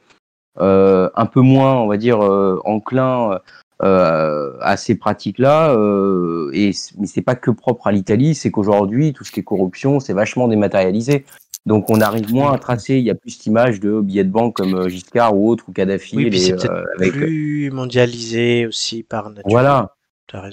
euh, 0.62 1.10
un 1.16 1.26
peu 1.26 1.42
moins, 1.42 1.76
on 1.76 1.88
va 1.88 1.98
dire, 1.98 2.24
euh, 2.24 2.62
enclin 2.64 3.42
à 3.82 4.78
ces 4.78 4.96
pratiques-là, 4.96 5.76
euh, 5.76 6.50
et 6.54 6.72
mais 6.98 7.08
c'est 7.08 7.22
pas 7.22 7.36
que 7.36 7.52
propre 7.52 7.88
à 7.88 7.92
l'Italie, 7.92 8.34
c'est 8.36 8.52
qu'aujourd'hui, 8.52 9.14
tout 9.14 9.24
ce 9.24 9.32
qui 9.32 9.42
est 9.42 9.44
corruption, 9.44 10.00
c'est 10.00 10.14
vachement 10.14 10.48
dématérialisé. 10.48 11.26
Donc, 11.66 11.90
on 11.90 12.00
arrive 12.00 12.32
moins 12.32 12.54
à 12.54 12.60
tracer. 12.60 12.98
Il 13.00 13.04
y 13.04 13.10
a 13.10 13.16
plus 13.16 13.32
cette 13.32 13.48
image 13.48 13.80
de 13.80 14.00
billets 14.00 14.24
de 14.24 14.30
banque 14.30 14.56
comme 14.56 14.76
euh, 14.76 14.88
Giscard 14.88 15.36
ou 15.36 15.50
autre 15.50 15.66
ou 15.68 15.72
Kadhafi. 15.72 16.16
Oui, 16.16 16.40
c'est 16.40 16.54
peut-être 16.56 16.72
euh, 16.72 16.84
avec- 17.00 17.14
plus 17.14 17.72
mondialisé 17.72 18.68
aussi 18.68 19.02
par 19.02 19.30
nature. 19.30 19.50
Voilà. 19.50 19.92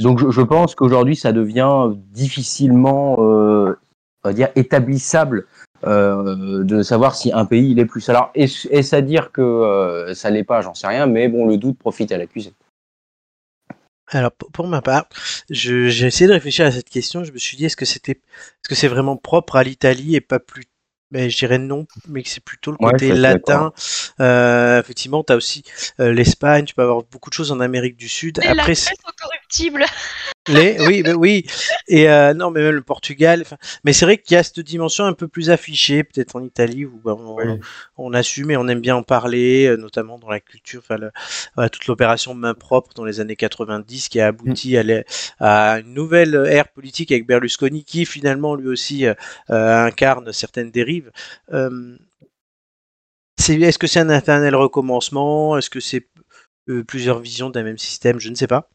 Donc 0.00 0.18
je, 0.18 0.30
je 0.30 0.40
pense 0.42 0.74
qu'aujourd'hui 0.74 1.16
ça 1.16 1.32
devient 1.32 1.90
difficilement, 2.12 3.16
euh, 3.20 3.74
on 4.24 4.28
va 4.28 4.32
dire, 4.34 4.48
établissable 4.54 5.46
euh, 5.86 6.62
de 6.62 6.82
savoir 6.82 7.14
si 7.14 7.32
un 7.32 7.44
pays 7.44 7.70
il 7.72 7.78
est 7.78 7.86
plus. 7.86 8.08
Alors 8.08 8.30
est-ce 8.34 8.94
à 8.94 9.00
dire 9.00 9.32
que 9.32 9.42
euh, 9.42 10.14
ça 10.14 10.30
l'est 10.30 10.44
pas, 10.44 10.60
j'en 10.60 10.74
sais 10.74 10.86
rien, 10.86 11.06
mais 11.06 11.28
bon 11.28 11.46
le 11.46 11.56
doute 11.56 11.78
profite 11.78 12.12
à 12.12 12.18
l'accusé. 12.18 12.52
Alors 14.12 14.32
pour, 14.32 14.66
ma 14.68 14.82
part, 14.82 15.08
je- 15.50 15.88
j'ai 15.88 16.06
essayé 16.06 16.28
de 16.28 16.32
réfléchir 16.32 16.66
à 16.66 16.72
cette 16.72 16.88
question. 16.90 17.24
Je 17.24 17.32
me 17.32 17.38
suis 17.38 17.56
dit 17.56 17.64
est-ce 17.66 17.76
que 17.76 17.84
c'était, 17.84 18.12
est-ce 18.12 18.68
que 18.68 18.74
c'est 18.74 18.88
vraiment 18.88 19.16
propre 19.16 19.56
à 19.56 19.64
l'Italie 19.64 20.16
et 20.16 20.20
pas 20.20 20.38
plus 20.40 20.64
mais 21.10 21.28
je 21.28 21.36
dirais 21.36 21.58
non, 21.58 21.86
mais 22.08 22.22
que 22.22 22.30
c'est 22.30 22.42
plutôt 22.42 22.70
le 22.70 22.78
Ouais, 22.78 22.92
côté 22.92 23.12
latin. 23.12 23.72
Euh, 24.20 24.80
effectivement, 24.80 25.22
tu 25.22 25.34
as 25.34 25.36
aussi 25.36 25.62
euh, 26.00 26.10
l'Espagne, 26.10 26.64
tu 26.64 26.74
peux 26.74 26.80
avoir 26.82 27.02
beaucoup 27.02 27.28
de 27.28 27.34
choses 27.34 27.52
en 27.52 27.60
Amérique 27.60 27.96
du 27.96 28.08
Sud. 28.08 28.38
Et 28.42 28.54
la 28.54 28.64
Les, 30.48 30.76
oui, 30.86 31.02
mais 31.04 31.12
oui. 31.12 31.46
Et 31.86 32.08
euh, 32.08 32.34
non, 32.34 32.50
mais 32.50 32.62
même 32.62 32.74
le 32.74 32.82
Portugal. 32.82 33.44
Mais 33.84 33.92
c'est 33.92 34.04
vrai 34.06 34.18
qu'il 34.18 34.34
y 34.34 34.38
a 34.38 34.42
cette 34.42 34.58
dimension 34.60 35.04
un 35.04 35.12
peu 35.12 35.28
plus 35.28 35.50
affichée, 35.50 36.02
peut-être 36.02 36.34
en 36.34 36.42
Italie, 36.42 36.84
où 36.84 37.00
bah, 37.04 37.14
on, 37.16 37.36
Oui. 37.36 37.60
on 37.96 38.12
assume 38.12 38.50
et 38.50 38.56
on 38.56 38.66
aime 38.66 38.80
bien 38.80 38.96
en 38.96 39.02
parler, 39.04 39.66
euh, 39.66 39.76
notamment 39.76 40.18
dans 40.18 40.28
la 40.30 40.40
culture. 40.40 40.82
Le- 40.90 41.12
toute 41.68 41.86
l'opération 41.86 42.34
main 42.34 42.54
propre 42.54 42.92
dans 42.94 43.04
les 43.04 43.20
années 43.20 43.36
90 43.36 44.08
qui 44.08 44.20
a 44.20 44.26
abouti 44.28 44.76
à, 45.38 45.78
une 45.78 45.94
nouvelle 45.94 46.34
ère 46.48 46.68
politique 46.68 47.12
avec 47.12 47.26
Berlusconi, 47.26 47.84
qui 47.84 48.04
finalement 48.04 48.54
lui 48.56 48.68
aussi 48.68 49.06
euh, 49.06 49.14
incarne 49.48 50.32
certaines 50.32 50.70
dérives. 50.72 51.12
Euh, 51.52 51.96
Est-ce 53.38 53.78
que 53.78 53.86
c'est 53.86 54.00
un 54.00 54.08
éternel 54.16 54.54
recommencement? 54.56 55.56
Est-ce 55.56 55.70
que 55.70 55.80
c'est 55.80 56.08
euh, 56.68 56.82
plusieurs 56.84 57.20
visions 57.20 57.50
d'un 57.50 57.62
même 57.62 57.78
système? 57.78 58.18
Je 58.18 58.28
ne 58.28 58.34
sais 58.34 58.46
pas. 58.46 58.68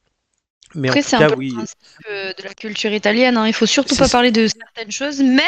Mais 0.76 0.90
Après, 0.90 1.00
en 1.00 1.04
tout 1.04 1.10
c'est 1.10 1.16
un 1.16 1.20
cas, 1.20 1.30
peu 1.30 1.36
oui. 1.36 1.50
le 1.50 1.56
principe 1.56 1.78
euh, 2.10 2.34
de 2.38 2.44
la 2.44 2.54
culture 2.54 2.92
italienne. 2.94 3.38
Hein. 3.38 3.48
Il 3.48 3.54
faut 3.54 3.66
surtout 3.66 3.96
C'est 3.96 4.00
pas 4.00 4.08
ça. 4.08 4.12
parler 4.14 4.32
de 4.32 4.48
certaines 4.48 4.92
choses, 4.92 5.20
mais 5.22 5.42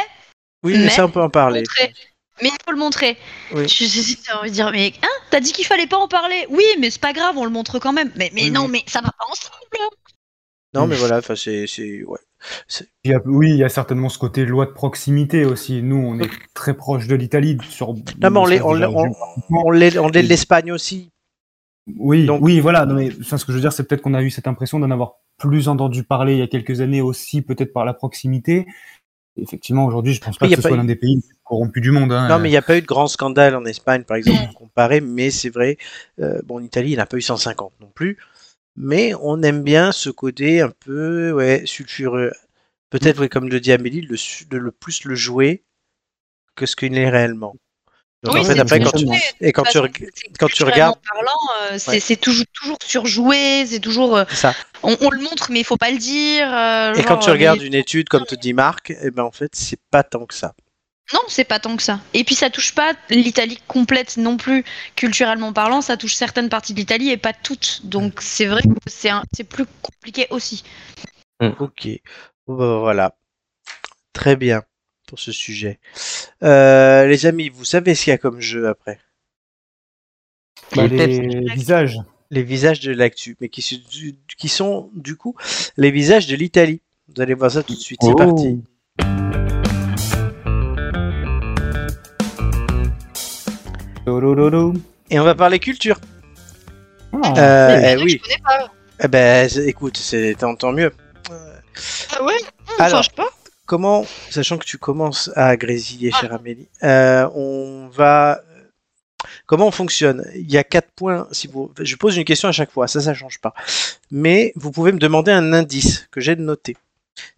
Oui, 0.64 0.74
mais, 0.78 0.86
Mais- 0.86 0.90
ça, 0.90 1.06
on 1.06 1.10
peut 1.12 1.22
en 1.22 1.30
parler. 1.30 1.60
montrer. 1.62 1.94
Mais 2.42 2.48
il 2.50 2.58
faut 2.66 2.72
le 2.72 2.78
montrer. 2.78 3.18
Oui. 3.54 3.68
Je 3.68 3.84
sais 3.84 3.88
si 3.88 4.16
t'as 4.22 4.40
envie 4.40 4.50
de 4.50 4.56
dire, 4.56 4.72
mais 4.72 4.94
hein, 5.04 5.08
t'as 5.30 5.42
dit 5.42 5.52
qu'il 5.52 5.66
fallait 5.66 5.88
pas 5.88 5.98
en 5.98 6.08
parler. 6.08 6.46
Oui, 6.50 6.64
mais 6.80 6.90
c'est 6.90 7.02
pas 7.02 7.12
grave, 7.12 7.38
on 7.38 7.44
le 7.44 7.52
montre 7.52 7.80
quand 7.80 7.92
même. 7.92 8.12
Mais, 8.16 8.32
mais 8.34 8.44
Oui, 8.44 8.52
non, 8.52 8.64
oui. 8.66 8.70
mais 8.72 8.84
ça 8.88 9.02
va 9.02 9.10
pas 9.12 9.26
ensemble. 9.30 9.56
Non, 10.74 10.86
Mm. 10.86 10.90
mais 10.90 10.96
voilà, 10.96 11.18
enfin, 11.18 11.36
c'est, 11.36 11.66
c'est, 11.68 12.04
ouais. 12.04 12.20
Il 13.04 13.12
y 13.12 13.14
a- 13.14 13.20
oui, 13.26 13.50
il 13.50 13.58
y 13.58 13.64
a 13.66 13.70
certainement 13.70 14.08
ce 14.08 14.18
côté 14.18 14.46
loi 14.46 14.66
de 14.68 14.72
proximité 14.72 15.44
aussi. 15.44 15.82
Nous, 15.82 15.98
on 15.98 16.18
est 16.20 16.30
très 16.54 16.74
proche 16.76 17.08
de 17.08 17.16
l'Italie 17.16 17.58
sur. 17.70 17.94
Non, 17.94 18.30
mais 18.30 18.40
on 18.40 18.46
l'est, 18.46 18.62
on, 18.62 18.82
on, 18.82 19.12
on 19.50 19.72
l'est, 19.72 19.98
on 19.98 20.08
l'est 20.08 20.24
de 20.24 20.28
l'Espagne 20.30 20.72
aussi. 20.72 21.10
Oui, 21.98 22.26
Donc- 22.26 22.42
oui, 22.42 22.60
voilà. 22.60 22.86
Non, 22.86 22.96
mais 22.96 23.12
ce 23.12 23.36
que 23.46 23.52
je 23.52 23.54
veux 23.54 23.62
dire, 23.62 23.74
c'est 23.74 23.84
peut-être 23.88 24.02
qu'on 24.02 24.14
a 24.14 24.22
eu 24.22 24.30
cette 24.30 24.48
impression 24.48 24.80
d'en 24.80 24.92
avoir 24.92 25.16
plus 25.38 25.68
entendu 25.68 26.04
parler 26.04 26.34
il 26.34 26.40
y 26.40 26.42
a 26.42 26.48
quelques 26.48 26.82
années 26.82 27.02
aussi, 27.02 27.42
peut-être 27.42 27.72
par 27.74 27.86
la 27.86 27.94
proximité. 27.94 28.66
Effectivement, 29.38 29.86
aujourd'hui, 29.86 30.14
je 30.14 30.20
pense 30.22 30.38
pas 30.38 30.46
Oui, 30.48 30.52
que 30.52 30.58
ce 30.58 30.62
pas 30.62 30.68
soit 30.70 30.76
eu- 30.76 30.80
l'un 30.80 30.86
des 30.86 30.96
pays 30.98 31.16
les 31.16 31.22
plus 31.22 31.38
corrompus 31.44 31.82
du 31.82 31.92
monde. 31.92 32.12
hein. 32.12 32.28
Non, 32.28 32.40
mais 32.40 32.50
il 32.50 32.52
n'y 32.52 32.58
a 32.58 32.62
pas 32.62 32.78
eu 32.78 32.82
de 32.82 32.86
grand 32.86 33.08
scandale 33.08 33.56
en 33.56 33.64
Espagne, 33.66 34.04
par 34.04 34.18
exemple, 34.18 34.54
comparé, 34.54 35.00
mais 35.00 35.30
c'est 35.30 35.50
vrai, 35.50 35.78
euh, 36.20 36.42
bon, 36.46 36.58
en 36.58 36.64
Italie, 36.64 36.92
il 36.92 36.98
n'a 36.98 37.06
pas 37.06 37.16
eu 37.18 37.22
150 37.22 37.72
non 37.80 37.90
plus, 37.94 38.18
mais 38.76 39.14
on 39.22 39.42
aime 39.42 39.64
bien 39.64 39.92
ce 39.94 40.10
côté 40.10 40.60
un 40.62 40.72
peu, 40.86 41.32
ouais, 41.32 41.64
sulfureux. 41.66 42.32
Peut-être, 42.90 43.20
ouais, 43.22 43.30
comme 43.30 43.48
le 43.48 43.60
dit 43.62 43.72
Amélie, 43.72 44.02
le, 44.02 44.18
le 44.58 44.72
plus 44.72 45.06
le 45.06 45.16
jouer 45.16 45.64
que 46.56 46.66
ce 46.66 46.76
qu'il 46.76 46.98
est 46.98 47.10
réellement. 47.10 47.56
Donc, 48.24 48.34
Oui, 48.34 48.42
en 48.42 48.44
fait, 48.44 48.60
après, 48.60 48.80
quand 48.82 48.92
tu, 48.92 49.06
et 49.40 49.54
quand 49.54 49.64
tu, 49.64 49.78
façon, 49.78 49.88
quand 50.38 50.50
regardes, 50.66 50.98
parlant, 51.14 51.72
euh, 51.72 51.78
c'est, 51.78 52.10
Ouais. 52.10 52.16
toujours, 52.18 52.46
toujours 52.54 52.78
surjoué, 52.86 53.66
c'est 53.66 53.80
toujours. 53.80 54.18
euh, 54.18 54.26
ça. 54.30 54.54
on, 54.84 54.98
on 55.00 55.10
le 55.10 55.22
montre, 55.22 55.52
mais 55.52 55.62
il 55.62 55.64
faut 55.64 55.78
pas 55.78 55.90
le 55.90 55.98
dire. 55.98 56.54
euh, 56.54 56.94
Et 56.96 57.04
quand 57.04 57.18
tu 57.20 57.30
regardes 57.30 57.62
une 57.62 57.76
étude, 57.76 58.10
comme 58.10 58.26
te 58.26 58.36
dit 58.36 58.54
Marc, 58.54 58.92
eh 59.02 59.12
ben, 59.12 59.24
en 59.24 59.32
fait, 59.32 59.56
c'est 59.56 59.80
pas 59.90 60.04
tant 60.04 60.26
que 60.26 60.34
ça. 60.34 60.54
Non, 61.14 61.22
c'est 61.28 61.44
pas 61.46 61.60
tant 61.60 61.76
que 61.76 61.82
ça. 61.82 62.02
Et 62.14 62.24
puis 62.24 62.36
ça 62.36 62.50
touche 62.50 62.76
pas 62.76 62.94
l'Italie 63.10 63.60
complète 63.68 64.18
non 64.18 64.38
plus, 64.38 64.64
culturellement 64.96 65.54
parlant, 65.54 65.82
ça 65.82 65.98
touche 65.98 66.14
certaines 66.14 66.50
parties 66.50 66.74
de 66.74 66.80
l'Italie 66.80 67.10
et 67.10 67.18
pas 67.18 67.34
toutes. 67.34 67.82
Donc 67.84 68.22
c'est 68.22 68.46
vrai 68.46 68.62
que 68.62 68.70
c'est, 68.88 69.44
plus 69.44 69.66
compliqué 69.82 70.28
aussi. 70.30 70.64
Ok. 71.42 71.88
Bah, 72.48 72.80
voilà. 72.80 73.16
Très 74.14 74.36
bien. 74.36 74.62
Pour 75.10 75.20
ce 75.20 75.32
sujet. 75.32 75.80
Euh, 76.44 77.06
les 77.08 77.26
amis, 77.26 77.50
vous 77.50 77.66
savez 77.66 77.96
ce 77.96 78.04
qu'il 78.04 78.12
y 78.12 78.14
a 78.14 78.18
comme 78.20 78.40
jeu 78.40 78.68
après? 78.68 79.00
Bah, 80.76 80.86
Les 80.86 81.52
visages. 81.56 81.98
Les 82.32 82.44
visages 82.44 82.80
de 82.82 82.92
l'actu, 82.92 83.36
mais 83.42 83.50
qui, 83.50 83.64
se- 83.64 83.74
du- 83.76 84.16
qui 84.38 84.50
sont 84.50 84.92
du 84.94 85.16
coup 85.16 85.36
les 85.78 85.90
visages 85.90 86.28
de 86.28 86.36
l'Italie. 86.36 86.80
Vous 87.14 87.20
allez 87.24 87.34
voir 87.34 87.50
ça 87.50 87.64
tout 87.64 87.74
de 87.74 87.80
suite, 87.80 88.00
c'est 88.04 88.12
Oh. 88.12 88.16
parti. 88.16 88.62
Et 95.12 95.20
on 95.20 95.24
va 95.24 95.36
parler 95.36 95.60
culture. 95.60 96.00
Ah, 97.24 97.34
Euh, 97.38 97.68
Mais 97.82 97.94
eh 97.96 98.00
je 98.00 98.04
oui, 98.04 98.20
connais 98.20 98.38
pas. 98.44 98.72
eh 99.04 99.08
ben, 99.08 99.50
écoute, 99.66 99.98
c'est 99.98 100.36
tant, 100.38 100.56
tant 100.56 100.72
mieux. 100.72 100.92
Ah 101.32 102.24
ouais? 102.24 102.34
Alors, 102.78 103.04
Change 103.04 103.16
pas? 103.16 103.30
Comment, 103.70 104.04
sachant 104.32 104.58
que 104.58 104.66
tu 104.66 104.80
commences 104.80 105.30
à 105.36 105.56
grésiller, 105.56 106.12
chère 106.12 106.34
Amélie, 106.34 106.68
euh, 106.82 107.30
on 107.36 107.88
va. 107.90 108.42
Comment 109.46 109.68
on 109.68 109.72
fonctionne? 109.72 110.26
Il 110.34 110.50
y 110.52 110.58
a 110.58 110.64
quatre 110.64 110.92
points. 110.92 111.28
Si 111.32 111.46
vous, 111.48 111.72
je 111.80 111.96
pose 111.96 112.18
une 112.18 112.26
question 112.26 112.50
à 112.50 112.52
chaque 112.52 112.72
fois, 112.72 112.88
ça, 112.88 113.00
ça 113.00 113.14
change 113.14 113.40
pas. 113.40 113.54
Mais 114.10 114.54
vous 114.56 114.72
pouvez 114.72 114.92
me 114.92 114.98
demander 114.98 115.32
un 115.32 115.54
indice 115.54 116.08
que 116.10 116.20
j'ai 116.20 116.36
noté. 116.36 116.78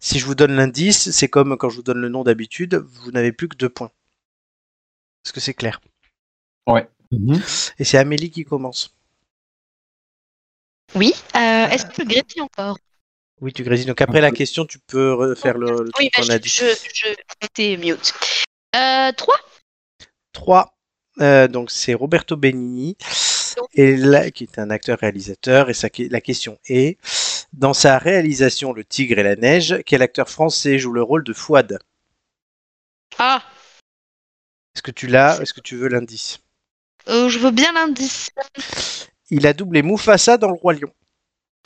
Si 0.00 0.18
je 0.18 0.24
vous 0.24 0.34
donne 0.34 0.52
l'indice, 0.52 1.10
c'est 1.10 1.28
comme 1.28 1.58
quand 1.58 1.68
je 1.68 1.76
vous 1.76 1.82
donne 1.82 2.00
le 2.00 2.08
nom 2.08 2.22
d'habitude, 2.22 2.76
vous 2.76 3.10
n'avez 3.10 3.32
plus 3.32 3.48
que 3.48 3.56
deux 3.56 3.68
points. 3.68 3.90
Est-ce 5.24 5.34
que 5.34 5.40
c'est 5.40 5.54
clair? 5.54 5.80
Mhm. 7.10 7.42
Et 7.78 7.84
c'est 7.84 7.98
Amélie 7.98 8.30
qui 8.30 8.44
commence. 8.44 8.94
Oui. 10.94 11.12
Euh, 11.36 11.68
Est-ce 11.68 11.84
que 11.84 11.92
je 11.98 12.04
grésille 12.04 12.40
encore? 12.40 12.78
Oui, 13.42 13.52
tu 13.52 13.64
grésilles. 13.64 13.86
Donc 13.86 14.00
après 14.00 14.20
la 14.20 14.30
question, 14.30 14.64
tu 14.64 14.78
peux 14.78 15.12
refaire 15.12 15.58
le, 15.58 15.66
le 15.66 15.90
Oui, 15.98 16.10
truc 16.10 16.12
bah, 16.16 16.22
qu'on 16.22 16.28
a 16.30 16.34
je, 16.34 16.38
dit. 16.38 16.48
je, 16.48 16.64
je 17.54 17.76
mute. 17.76 18.14
Euh, 18.76 19.12
3 19.12 19.34
3. 20.32 20.74
Euh, 21.20 21.48
donc 21.48 21.70
c'est 21.70 21.92
Roberto 21.92 22.36
Benigni, 22.36 22.96
et 23.74 23.96
là, 23.96 24.30
qui 24.30 24.44
est 24.44 24.58
un 24.58 24.70
acteur-réalisateur. 24.70 25.68
Et 25.68 25.74
sa, 25.74 25.88
la 26.10 26.20
question 26.20 26.58
est 26.68 26.98
dans 27.52 27.74
sa 27.74 27.98
réalisation 27.98 28.72
Le 28.72 28.84
Tigre 28.84 29.18
et 29.18 29.22
la 29.24 29.36
Neige, 29.36 29.82
quel 29.84 30.02
acteur 30.02 30.30
français 30.30 30.78
joue 30.78 30.92
le 30.92 31.02
rôle 31.02 31.24
de 31.24 31.32
Fouad? 31.32 31.78
Ah, 33.18 33.42
Est-ce 34.74 34.82
que 34.82 34.92
tu 34.92 35.06
l'as? 35.08 35.40
Est-ce 35.42 35.52
que 35.52 35.60
tu 35.60 35.76
veux 35.76 35.88
l'indice? 35.88 36.38
Euh, 37.08 37.28
je 37.28 37.40
veux 37.40 37.50
bien 37.50 37.72
l'indice. 37.72 38.30
Il 39.30 39.46
a 39.46 39.52
doublé 39.52 39.82
Mufasa 39.82 40.38
dans 40.38 40.48
Le 40.48 40.54
Roi 40.54 40.74
Lion. 40.74 40.92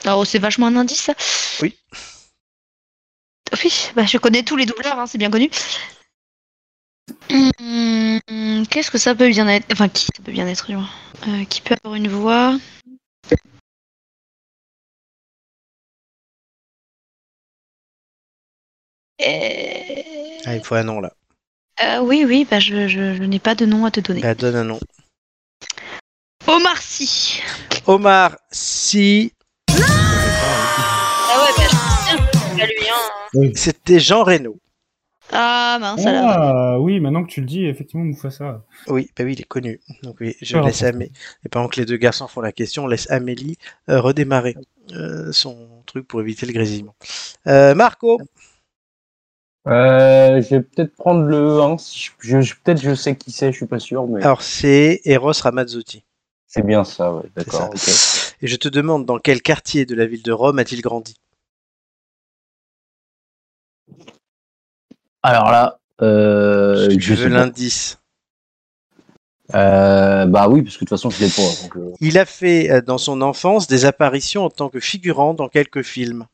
Oh, 0.06 0.24
c'est 0.24 0.38
vachement 0.38 0.66
un 0.66 0.76
indice, 0.76 1.02
ça 1.02 1.14
Oui. 1.62 1.76
Oui, 3.64 3.72
bah, 3.94 4.04
je 4.04 4.18
connais 4.18 4.42
tous 4.42 4.56
les 4.56 4.66
doubleurs, 4.66 4.98
hein, 4.98 5.06
c'est 5.06 5.18
bien 5.18 5.30
connu. 5.30 5.50
Hum, 7.30 8.66
Qu'est-ce 8.68 8.90
que 8.90 8.98
ça 8.98 9.14
peut 9.14 9.28
bien 9.28 9.46
être 9.48 9.66
Enfin, 9.72 9.88
qui 9.88 10.06
ça 10.06 10.22
peut 10.24 10.32
bien 10.32 10.46
être 10.48 10.66
du 10.66 10.76
moins 10.76 10.88
Euh, 11.28 11.44
Qui 11.44 11.60
peut 11.60 11.74
avoir 11.82 11.94
une 11.94 12.08
voix? 12.08 12.58
Ah, 19.20 20.54
il 20.54 20.60
faut 20.62 20.74
un 20.74 20.84
nom 20.84 21.00
là. 21.00 21.12
euh, 21.82 22.00
Oui, 22.00 22.24
oui, 22.26 22.46
bah, 22.50 22.60
je, 22.60 22.88
je- 22.88 23.14
je 23.14 23.22
n'ai 23.24 23.38
pas 23.38 23.54
de 23.54 23.66
nom 23.66 23.84
à 23.84 23.90
te 23.90 24.00
donner. 24.00 24.20
Bah, 24.20 24.34
donne 24.34 24.56
un 24.56 24.64
nom. 24.64 24.80
Omar 26.46 26.80
Sy. 26.80 27.40
Omar 27.86 28.36
Sy. 28.52 29.32
C'était 33.54 33.98
Jean 34.00 34.22
Reno. 34.24 34.58
Ah 35.32 35.78
mince 35.80 36.06
alors. 36.06 36.30
Ah, 36.30 36.80
oui, 36.80 37.00
maintenant 37.00 37.24
que 37.24 37.30
tu 37.30 37.40
le 37.40 37.46
dis, 37.46 37.64
effectivement, 37.66 38.04
Mufasa. 38.04 38.64
Oui, 38.86 39.10
bah 39.16 39.24
oui, 39.24 39.32
il 39.32 39.40
est 39.40 39.44
connu. 39.44 39.80
Donc 40.04 40.18
oui, 40.20 40.36
je 40.40 40.56
Ah, 40.56 40.62
laisse. 40.62 40.84
Amélie. 40.84 41.10
Et 41.44 41.48
pendant 41.48 41.68
que 41.68 41.80
les 41.80 41.86
deux 41.86 41.96
garçons 41.96 42.28
font 42.28 42.40
la 42.40 42.52
question, 42.52 42.84
on 42.84 42.86
laisse 42.86 43.10
Amélie 43.10 43.58
euh, 43.88 44.00
redémarrer 44.00 44.56
euh, 44.92 45.32
son 45.32 45.82
truc 45.86 46.06
pour 46.06 46.20
éviter 46.20 46.46
le 46.46 46.52
grésillement. 46.52 46.94
Euh, 47.48 47.74
Marco, 47.74 48.20
Euh, 49.66 50.40
je 50.42 50.48
vais 50.50 50.60
peut-être 50.62 50.94
prendre 50.94 51.22
le 51.22 51.60
1. 51.60 51.76
si 51.78 52.10
je, 52.20 52.40
je- 52.40 52.54
peut-être 52.62 52.80
je 52.80 52.94
sais 52.94 53.16
qui 53.16 53.32
c'est, 53.32 53.50
je 53.50 53.56
suis 53.56 53.66
pas 53.66 53.80
sûr, 53.80 54.06
mais 54.06 54.22
alors 54.22 54.42
c'est 54.42 55.00
Eros 55.04 55.32
Ramazzotti. 55.42 56.04
c'est 56.46 56.64
bien 56.64 56.84
ça, 56.84 57.12
ouais, 57.12 57.24
d'accord. 57.34 57.74
Et 58.42 58.46
je 58.46 58.54
te 58.56 58.68
demande 58.68 59.06
dans 59.06 59.18
quel 59.18 59.42
quartier 59.42 59.84
de 59.84 59.96
la 59.96 60.06
ville 60.06 60.22
de 60.22 60.30
Rome 60.30 60.60
a-t-il 60.60 60.82
grandi? 60.82 61.16
Alors 65.26 65.50
là, 65.50 65.80
euh, 66.02 66.88
je 66.96 67.14
pas. 67.24 67.28
l'indice. 67.28 67.98
Euh, 69.54 70.24
bah 70.26 70.48
oui, 70.48 70.62
parce 70.62 70.76
que 70.76 70.84
de 70.84 70.88
toute 70.88 70.90
façon, 70.90 71.10
je 71.10 71.20
l'ai 71.24 71.28
pas. 71.30 71.62
donc, 71.62 71.76
euh, 71.76 71.92
Il 72.00 72.16
a 72.16 72.24
fait 72.24 72.80
dans 72.82 72.98
son 72.98 73.20
enfance 73.22 73.66
des 73.66 73.86
apparitions 73.86 74.44
en 74.44 74.50
tant 74.50 74.68
que 74.68 74.78
figurant 74.78 75.34
dans 75.34 75.48
quelques 75.48 75.82
films. 75.82 76.26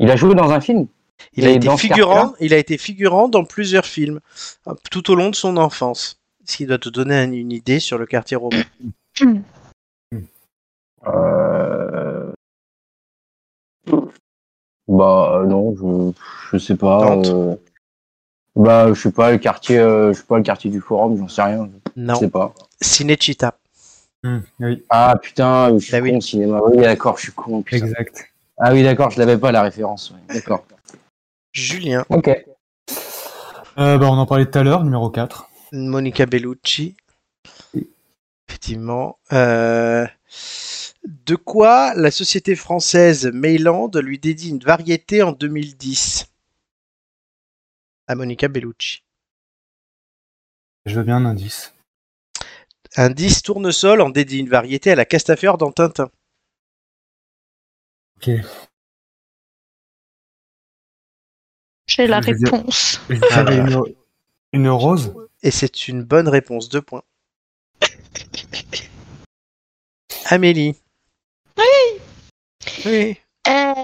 Il 0.00 0.10
a 0.10 0.16
joué 0.16 0.34
dans 0.34 0.50
un 0.50 0.60
film? 0.60 0.88
Il 1.34 1.46
a 1.46 1.50
été 1.50 1.68
figurant, 1.76 2.34
il 2.40 2.52
a 2.52 2.58
été 2.58 2.78
figurant 2.78 3.28
dans 3.28 3.44
plusieurs 3.44 3.86
films 3.86 4.18
tout 4.90 5.08
au 5.08 5.14
long 5.14 5.30
de 5.30 5.36
son 5.36 5.56
enfance. 5.56 6.20
Ce 6.44 6.56
qui 6.56 6.66
doit 6.66 6.78
te 6.78 6.88
donner 6.88 7.14
un- 7.14 7.30
une 7.30 7.52
idée 7.52 7.78
sur 7.78 7.96
le 7.96 8.06
quartier 8.06 8.36
romain. 8.36 8.64
euh... 11.06 12.21
Bah 14.96 15.40
euh, 15.40 15.46
non, 15.46 15.74
je, 15.76 16.12
je 16.52 16.58
sais 16.58 16.76
pas. 16.76 17.16
Euh, 17.16 17.56
Bah 18.54 18.92
je 18.92 19.00
sais 19.00 19.12
pas 19.12 19.32
le 19.32 19.38
quartier, 19.38 19.78
euh, 19.78 20.12
je 20.12 20.18
sais 20.18 20.24
pas 20.26 20.36
le 20.36 20.42
quartier 20.42 20.70
du 20.70 20.80
forum, 20.80 21.16
j'en 21.16 21.28
sais 21.28 21.42
rien. 21.42 21.70
Je 21.96 22.02
Non, 22.02 22.14
sais 22.16 22.28
pas. 22.28 22.52
Cinecittà. 22.80 23.58
Oui, 24.60 24.84
Ah 24.90 25.14
putain, 25.20 25.72
je 25.78 25.84
suis 25.84 25.92
Bah 25.92 26.00
oui. 26.00 26.10
con 26.12 26.18
au 26.18 26.20
cinéma. 26.20 26.60
Oui 26.64 26.76
d'accord, 26.78 27.16
je 27.16 27.22
suis 27.22 27.32
con. 27.32 27.62
Putain. 27.62 27.86
exact. 27.86 28.28
Ah 28.58 28.72
oui 28.72 28.82
d'accord, 28.82 29.10
je 29.10 29.18
l'avais 29.18 29.38
pas 29.38 29.50
la 29.50 29.62
référence. 29.62 30.10
ouais, 30.10 30.34
D'accord. 30.34 30.64
Julien, 31.52 32.04
Ok. 32.10 32.28
Euh, 33.78 33.96
bah, 33.98 34.06
on 34.10 34.18
en 34.18 34.26
parlait 34.26 34.44
tout 34.46 34.58
à 34.58 34.62
l'heure, 34.62 34.84
numéro 34.84 35.08
4. 35.08 35.48
Monica 35.72 36.26
Bellucci. 36.26 36.94
Effectivement. 38.48 39.18
Euh, 39.32 40.06
De 41.04 41.34
quoi 41.36 41.94
la 41.94 42.10
société 42.10 42.54
française 42.54 43.26
Mayland 43.32 43.90
lui 44.00 44.18
dédie 44.18 44.50
une 44.50 44.62
variété 44.62 45.22
en 45.22 45.32
2010 45.32 46.26
À 48.06 48.14
Monica 48.14 48.48
Bellucci. 48.48 49.02
Je 50.86 50.94
veux 50.96 51.02
bien 51.04 51.16
un 51.16 51.24
indice. 51.26 51.74
Un 52.96 53.10
10 53.10 53.42
tournesol 53.42 54.00
en 54.00 54.10
dédie 54.10 54.38
une 54.38 54.48
variété 54.48 54.92
à 54.92 54.94
la 54.94 55.04
Castafiore 55.04 55.58
dans 55.58 55.72
Tintin. 55.72 56.10
Ok. 58.16 58.30
J'ai 61.86 62.06
la 62.06 62.20
Je 62.20 62.30
veux 62.30 62.36
dire- 62.38 62.52
réponse. 62.52 63.00
J'avais 63.30 63.58
une, 63.58 63.82
une 64.52 64.68
rose. 64.68 65.12
Et 65.42 65.50
c'est 65.50 65.88
une 65.88 66.04
bonne 66.04 66.28
réponse. 66.28 66.68
Deux 66.68 66.82
points. 66.82 67.02
Amélie. 70.26 70.76
Oui. 71.58 72.00
Oui. 72.86 73.16
Euh, 73.48 73.74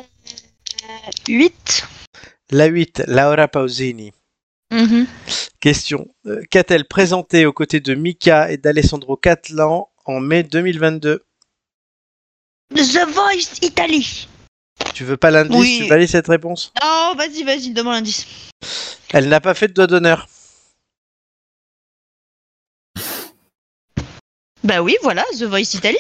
8. 1.29 1.87
La 2.51 2.67
8, 2.67 3.03
Laura 3.07 3.49
Pausini. 3.49 4.13
Mhm. 4.71 5.07
Question. 5.61 6.09
Euh, 6.27 6.43
Qu'a-t-elle 6.51 6.87
présenté 6.87 7.47
aux 7.47 7.53
côtés 7.53 7.81
de 7.81 7.95
Mika 7.95 8.51
et 8.51 8.57
d'Alessandro 8.57 9.17
Catlan 9.17 9.91
en 10.05 10.21
mai 10.21 10.43
2022 10.43 11.25
The 12.75 13.07
Voice 13.09 13.59
Italie. 13.63 14.29
Tu 14.95 15.05
veux 15.05 15.17
pas 15.17 15.31
l'indice? 15.31 15.57
Oui. 15.59 15.81
Tu 15.83 15.89
valides 15.89 16.09
cette 16.09 16.29
réponse? 16.29 16.73
Oh, 16.85 17.15
vas-y, 17.17 17.43
vas-y, 17.43 17.71
donne-moi 17.71 17.95
l'indice. 17.95 18.27
Elle 19.11 19.29
n'a 19.29 19.41
pas 19.41 19.55
fait 19.55 19.69
de 19.69 19.73
doigt 19.73 19.87
d'honneur. 19.87 20.29
Bah 24.65 24.83
oui, 24.83 24.97
voilà, 25.03 25.25
The 25.39 25.45
Voice 25.45 25.75
Italie. 25.75 25.99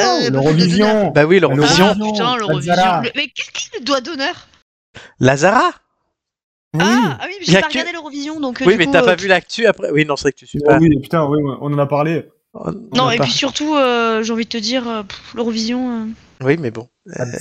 Ah, 0.00 0.18
Euh, 0.26 0.30
L'Eurovision 0.30 1.10
Bah 1.10 1.24
oui, 1.24 1.40
l'Eurovision. 1.40 1.94
Putain, 1.94 3.02
Mais 3.14 3.28
qu'est-ce 3.28 3.50
qu'il 3.50 3.72
y 3.72 3.76
a 3.76 3.78
le 3.80 3.84
doigt 3.84 4.00
d'honneur? 4.00 4.46
Lazara 5.20 5.70
Oui. 6.74 6.82
ah, 6.84 7.18
ah 7.20 7.24
oui, 7.26 7.34
mais 7.40 7.46
j'ai 7.46 7.52
pas 7.60 7.62
que- 7.62 7.68
regardé 7.72 7.92
l'Eurovision, 7.92 8.40
donc. 8.40 8.60
euh, 8.62 8.64
Oui, 8.66 8.72
du 8.74 8.78
mais 8.78 8.90
t'as 8.92 9.02
euh, 9.02 9.06
pas 9.06 9.14
vu 9.16 9.28
l'actu 9.28 9.66
après? 9.66 9.90
Oui, 9.90 10.04
non, 10.04 10.16
c'est 10.16 10.22
vrai 10.22 10.32
que 10.32 10.38
tu 10.38 10.46
suis 10.46 10.60
Ah 10.66 10.72
pas. 10.72 10.78
oui, 10.78 10.98
putain, 11.00 11.24
oui, 11.26 11.38
on 11.60 11.72
en 11.72 11.78
a 11.78 11.86
parlé. 11.86 12.28
On- 12.54 12.70
on 12.70 12.96
Non, 12.96 13.10
et 13.10 13.16
pas- 13.18 13.24
puis 13.24 13.32
surtout, 13.32 13.74
euh, 13.74 14.22
j'ai 14.22 14.32
envie 14.32 14.44
de 14.44 14.50
te 14.50 14.56
dire, 14.58 14.88
euh, 14.88 15.02
l'Eurovision. 15.34 15.90
euh, 15.90 16.44
Oui, 16.44 16.56
mais 16.58 16.70
bon. 16.70 16.88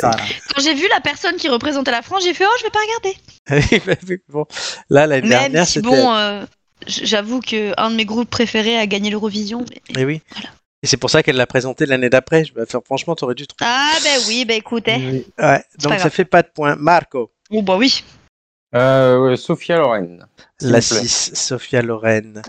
Quand 0.01 0.61
j'ai 0.61 0.73
vu 0.73 0.87
la 0.89 1.01
personne 1.01 1.35
qui 1.37 1.49
représentait 1.49 1.91
la 1.91 2.01
France, 2.01 2.23
j'ai 2.23 2.33
fait 2.33 2.45
oh, 2.45 2.55
je 2.59 2.63
vais 2.63 2.69
pas 2.69 2.79
regarder. 2.79 4.19
bon, 4.29 4.45
là, 4.89 5.07
l'année 5.07 5.21
Même 5.27 5.29
dernière, 5.51 5.65
si 5.65 5.73
c'était. 5.73 5.87
bon, 5.87 6.13
euh, 6.13 6.43
j'avoue 6.87 7.39
que 7.39 7.73
un 7.77 7.89
de 7.89 7.95
mes 7.95 8.05
groupes 8.05 8.29
préférés 8.29 8.77
a 8.77 8.85
gagné 8.87 9.09
l'Eurovision. 9.09 9.65
mais- 9.69 9.81
Eh 10.01 10.05
oui. 10.05 10.21
Voilà. 10.33 10.49
Et 10.85 10.87
c'est 10.87 10.97
pour 10.97 11.09
ça 11.09 11.23
qu'elle 11.23 11.35
l'a 11.37 11.47
présenté 11.47 11.87
l'année 11.87 12.11
d'après. 12.11 12.45
Je 12.45 12.53
vais 12.53 12.67
faire, 12.67 12.81
franchement, 12.85 13.15
t'aurais 13.15 13.33
dû 13.33 13.47
trouver. 13.47 13.65
Ah, 13.67 13.91
bah 14.03 14.23
oui, 14.27 14.45
bah 14.45 14.53
écoute. 14.53 14.83
Oui. 14.85 15.25
Ouais, 15.39 15.63
C'est 15.71 15.81
donc 15.81 15.93
pas 15.93 15.97
ça 15.97 16.03
grave. 16.03 16.11
fait 16.11 16.25
pas 16.25 16.43
de 16.43 16.47
points. 16.53 16.75
Marco, 16.75 17.31
Oh, 17.49 17.63
bah 17.63 17.75
oui. 17.75 18.03
Euh, 18.75 19.35
Sophia 19.35 19.77
Loren. 19.79 20.27
la 20.61 20.67
vous 20.67 20.69
plaît. 20.69 20.79
6, 21.07 21.31
Sofia 21.33 21.81
Loren. 21.81 22.43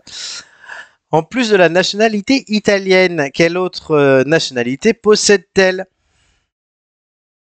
En 1.10 1.22
plus 1.22 1.48
de 1.48 1.56
la 1.56 1.70
nationalité 1.70 2.44
italienne, 2.48 3.30
quelle 3.32 3.56
autre 3.56 3.92
euh, 3.92 4.22
nationalité 4.24 4.92
possède-t-elle? 4.92 5.86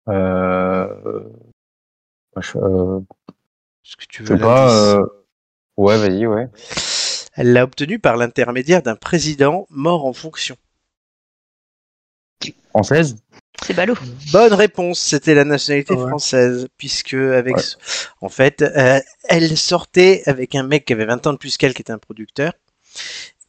Euh, 0.07 0.87
euh, 2.37 2.99
Est-ce 3.83 3.97
que 3.97 4.05
tu 4.07 4.23
je 4.23 4.29
veux 4.31 4.37
sais 4.37 4.41
pas. 4.41 4.71
euh, 4.95 5.05
Ouais, 5.75 5.97
vas-y, 5.97 6.25
ouais. 6.25 6.47
Elle 7.33 7.51
l'a 7.51 7.65
obtenue 7.65 7.99
par 7.99 8.15
l'intermédiaire 8.15 8.81
d'un 8.81 8.95
président 8.95 9.67
mort 9.69 10.05
en 10.05 10.13
fonction. 10.13 10.55
Française 12.75 13.15
C'est 13.63 13.73
ballot. 13.73 13.95
Bonne 14.33 14.53
réponse, 14.53 14.99
c'était 14.99 15.33
la 15.33 15.45
nationalité 15.45 15.93
Ouais. 15.93 16.09
française, 16.09 16.67
puisque 16.77 17.13
avec, 17.13 17.55
Ouais. 17.55 17.61
ce- 17.63 17.77
en 18.19 18.27
fait, 18.27 18.61
euh, 18.63 18.99
elle 19.29 19.55
sortait 19.57 20.23
avec 20.25 20.55
un 20.55 20.63
mec 20.63 20.83
qui 20.83 20.91
avait 20.91 21.05
20 21.05 21.25
ans 21.25 21.31
de 21.31 21.37
plus 21.37 21.55
qu'elle, 21.57 21.73
qui 21.73 21.81
était 21.81 21.93
un 21.93 21.97
producteur, 21.97 22.51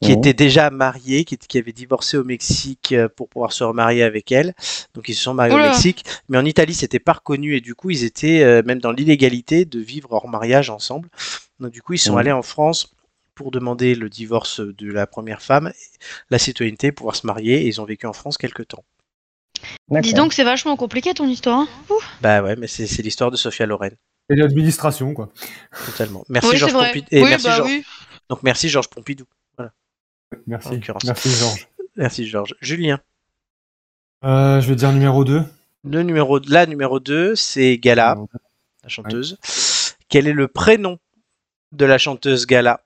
qui 0.00 0.12
était 0.12 0.32
déjà 0.32 0.70
marié, 0.70 1.24
qui, 1.24 1.36
qui 1.38 1.58
avait 1.58 1.72
divorcé 1.72 2.16
au 2.18 2.22
Mexique 2.22 2.92
euh, 2.92 3.08
pour 3.08 3.28
pouvoir 3.28 3.52
se 3.52 3.64
remarier 3.64 4.04
avec 4.04 4.30
elle. 4.30 4.54
Donc 4.94 5.08
ils 5.08 5.14
se 5.14 5.24
sont 5.24 5.34
mariés 5.34 5.54
au 5.54 5.58
Mexique, 5.70 6.04
mais 6.28 6.38
en 6.38 6.44
Italie 6.44 6.74
c'était 6.74 7.00
pas 7.00 7.14
reconnu 7.14 7.56
et 7.56 7.60
du 7.60 7.74
coup 7.74 7.90
ils 7.90 8.04
étaient 8.04 8.42
euh, 8.44 8.62
même 8.64 8.78
dans 8.78 8.92
l'illégalité 8.92 9.64
de 9.64 9.80
vivre 9.80 10.12
hors 10.12 10.28
mariage 10.28 10.70
ensemble. 10.70 11.08
Donc 11.58 11.72
du 11.72 11.82
coup 11.82 11.94
ils 11.94 11.98
sont 11.98 12.16
allés 12.18 12.30
en 12.32 12.42
France 12.42 12.92
pour 13.34 13.50
demander 13.50 13.94
le 13.96 14.08
divorce 14.08 14.60
de 14.60 14.92
la 14.92 15.06
première 15.06 15.42
femme, 15.42 15.72
la 16.30 16.38
citoyenneté, 16.38 16.92
pouvoir 16.92 17.16
se 17.16 17.26
marier 17.26 17.62
et 17.62 17.66
ils 17.66 17.80
ont 17.80 17.84
vécu 17.86 18.06
en 18.06 18.12
France 18.12 18.36
quelque 18.38 18.62
temps. 18.62 18.84
Dis 20.00 20.14
donc, 20.14 20.32
c'est 20.32 20.44
vachement 20.44 20.76
compliqué 20.76 21.14
ton 21.14 21.26
histoire. 21.28 21.60
hein. 21.60 21.68
Ouh. 21.90 21.94
Bah 22.20 22.42
ouais, 22.42 22.56
mais 22.56 22.66
c'est 22.66 23.02
l'histoire 23.02 23.30
de 23.30 23.36
Sophia 23.36 23.66
Loren, 23.66 23.92
Et 24.30 24.34
l'administration, 24.36 25.14
quoi. 25.14 25.30
totalement. 25.86 26.24
Merci 26.28 26.48
oui, 26.50 26.56
Georges. 26.56 26.72
Pompidou. 26.72 27.06
Et 27.10 27.22
oui, 27.22 27.28
merci 27.30 27.44
bah 27.46 27.56
Georges- 27.56 27.70
oui. 27.70 27.84
Donc 28.28 28.42
merci 28.42 28.68
Georges 28.68 28.88
Pompidou. 28.88 29.24
Merci. 30.46 30.68
Merci, 30.70 30.82
Georges. 31.30 31.68
Merci 31.96 32.26
Georges. 32.26 32.54
Julien. 32.60 32.98
Euh, 34.24 34.60
je 34.60 34.68
vais 34.68 34.74
dire 34.74 34.92
numéro 34.92 35.24
2. 35.24 35.42
Le 35.84 36.02
numéro, 36.02 36.40
la 36.40 36.66
numéro 36.66 36.98
2, 36.98 37.36
c'est 37.36 37.78
Gala, 37.78 38.16
la 38.82 38.88
chanteuse. 38.88 39.38
Quel 40.08 40.26
est 40.26 40.32
le 40.32 40.48
prénom 40.48 40.98
de 41.72 41.84
la 41.86 41.96
chanteuse 41.96 42.44
Gala? 42.46 42.80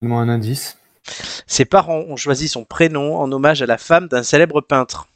Donne-moi 0.00 0.20
un 0.20 0.28
indice. 0.28 0.78
Ses 1.46 1.64
parents 1.64 2.00
ont 2.08 2.16
choisi 2.16 2.48
son 2.48 2.64
prénom 2.64 3.16
en 3.18 3.30
hommage 3.30 3.62
à 3.62 3.66
la 3.66 3.78
femme 3.78 4.08
d'un 4.08 4.22
célèbre 4.22 4.60
peintre. 4.60 5.08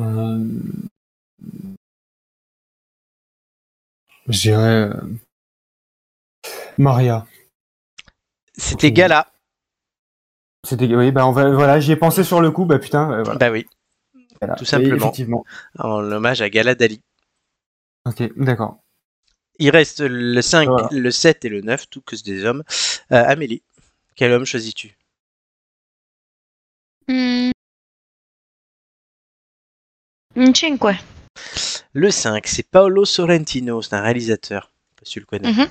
Euh... 0.00 0.44
Je 4.28 4.40
dirais... 4.40 4.90
euh, 4.90 5.18
Maria. 6.76 7.26
C'était. 8.56 8.92
Gala. 8.92 9.32
C'était... 10.66 10.94
Oui, 10.94 11.10
bah 11.12 11.26
on 11.26 11.32
va... 11.32 11.50
voilà, 11.50 11.80
j'y 11.80 11.92
ai 11.92 11.96
pensé 11.96 12.22
sur 12.24 12.40
le 12.40 12.50
coup, 12.50 12.64
bah 12.64 12.78
putain, 12.78 13.10
euh, 13.10 13.22
voilà. 13.22 13.38
Bah 13.38 13.50
oui, 13.50 13.66
Voilà. 14.40 14.54
tout 14.56 14.64
simplement. 14.64 14.94
Et 14.94 14.96
Effectivement. 14.98 15.44
en 15.78 16.10
hommage 16.12 16.42
à 16.42 16.48
Gala 16.50 16.74
Dali. 16.74 17.00
Ok, 18.06 18.22
d'accord. 18.36 18.78
Il 19.58 19.70
reste 19.70 20.00
le 20.00 20.40
5, 20.40 20.68
Voilà. 20.68 20.88
le 20.92 21.10
7 21.10 21.44
et 21.44 21.48
le 21.48 21.60
9, 21.62 21.88
tout 21.90 22.00
que 22.00 22.14
c'est 22.16 22.24
des 22.24 22.44
hommes. 22.44 22.62
Euh, 23.12 23.24
Amélie, 23.26 23.62
quel 24.14 24.32
homme 24.32 24.44
choisis-tu? 24.44 24.96
Hmm, 27.08 27.50
Cinque. 30.54 30.96
Le 31.92 32.10
5, 32.10 32.46
c'est 32.46 32.62
Paolo 32.70 33.04
Sorrentino, 33.04 33.82
c'est 33.82 33.94
un 33.94 34.02
réalisateur. 34.02 34.70
Je 34.72 34.88
sais 34.90 34.94
pas 34.96 35.04
si 35.04 35.12
tu 35.12 35.20
le 35.20 35.26
connais. 35.26 35.52
Mhm. 35.52 35.66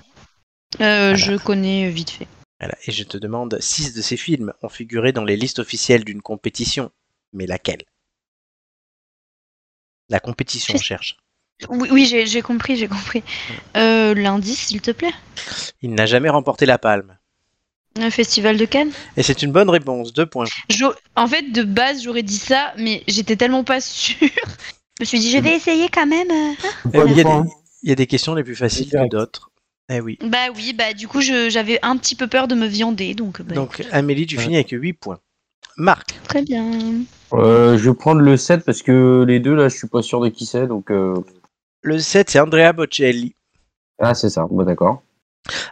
Euh, 0.82 1.16
Je 1.16 1.38
connais 1.38 1.90
vite 1.90 2.10
fait. 2.10 2.28
Voilà. 2.60 2.76
Et 2.86 2.92
je 2.92 3.04
te 3.04 3.18
demande, 3.18 3.58
6 3.62 3.94
de 3.94 4.02
ces 4.02 4.18
films 4.18 4.54
ont 4.64 4.70
figuré 4.70 5.12
dans 5.12 5.24
les 5.24 5.38
listes 5.38 5.60
officielles 5.60 6.04
d'une 6.04 6.22
compétition. 6.22 6.92
Mais 7.34 7.46
laquelle? 7.46 7.84
La 10.10 10.20
compétition, 10.20 10.74
on 10.76 10.78
cherche. 10.82 11.18
Oui, 11.70 11.90
oui 11.92 12.06
j'ai 12.28 12.42
compris, 12.42 12.78
j'ai 12.78 12.88
compris. 12.88 13.24
Euh, 13.76 14.14
L'indice, 14.14 14.68
s'il 14.68 14.82
te 14.82 14.92
plaît. 14.92 15.14
Il 15.82 15.94
n'a 15.96 16.06
jamais 16.06 16.30
remporté 16.30 16.66
la 16.66 16.78
palme. 16.78 17.18
Un 18.00 18.12
festival 18.12 18.58
de 18.58 18.66
Cannes. 18.66 18.92
Et 19.18 19.24
c'est 19.24 19.42
une 19.42 19.52
bonne 19.52 19.70
réponse, 19.72 20.14
deux 20.14 20.28
points. 20.28 20.46
En 21.16 21.28
fait, 21.28 21.52
de 21.52 21.64
base, 21.64 22.04
j'aurais 22.04 22.22
dit 22.22 22.38
ça, 22.38 22.74
mais 22.78 23.04
j'étais 23.08 23.36
tellement 23.36 23.64
pas 23.64 23.82
sûre. 23.82 24.16
Je 24.22 25.02
me 25.02 25.06
suis 25.06 25.20
dit, 25.20 25.32
je 25.32 25.40
vais 25.40 25.56
essayer 25.56 25.90
quand 25.90 26.06
même. 26.06 26.30
euh. 26.30 26.54
Eh 26.94 27.02
oui, 27.02 27.12
il, 27.12 27.18
y 27.18 27.22
a 27.22 27.24
des, 27.24 27.50
il 27.84 27.90
y 27.90 27.92
a 27.92 27.96
des 27.96 28.08
questions 28.08 28.36
les 28.36 28.44
plus 28.44 28.56
faciles 28.56 28.90
que 28.90 29.08
d'autres. 29.10 29.50
Eh 29.90 30.00
oui. 30.00 30.20
Bah 30.22 30.50
oui, 30.56 30.74
bah 30.74 30.94
du 30.94 31.08
coup, 31.08 31.22
je- 31.22 31.50
j'avais 31.50 31.80
un 31.82 31.98
petit 31.98 32.14
peu 32.16 32.28
peur 32.28 32.48
de 32.48 32.56
me 32.56 32.68
viander, 32.68 33.14
donc. 33.16 33.42
bah, 33.42 33.56
Donc, 33.56 33.84
Amélie, 33.92 34.28
tu 34.28 34.38
Ouais. 34.38 34.44
finis 34.44 34.56
avec 34.56 34.70
8 34.72 34.94
points. 34.94 35.20
Marc, 35.78 36.20
très 36.28 36.42
bien. 36.42 36.70
Euh, 37.34 37.78
je 37.78 37.90
vais 37.90 37.96
prendre 37.96 38.22
le 38.22 38.36
7 38.36 38.66
parce 38.66 38.82
que 38.82 39.24
les 39.28 39.40
deux, 39.40 39.54
là, 39.56 39.70
je 39.70 39.78
suis 39.78 39.88
pas 39.88 40.02
sûr 40.02 40.20
de 40.22 40.30
qui 40.30 40.46
c'est. 40.46 40.68
Donc, 40.68 40.92
euh... 40.92 41.16
le 41.82 42.00
7, 42.00 42.30
c'est 42.30 42.40
Andrea 42.40 42.74
Bocelli. 42.74 43.36
Ah, 44.00 44.14
c'est 44.14 44.30
ça. 44.30 44.46
Bon, 44.50 44.64
d'accord. 44.64 45.02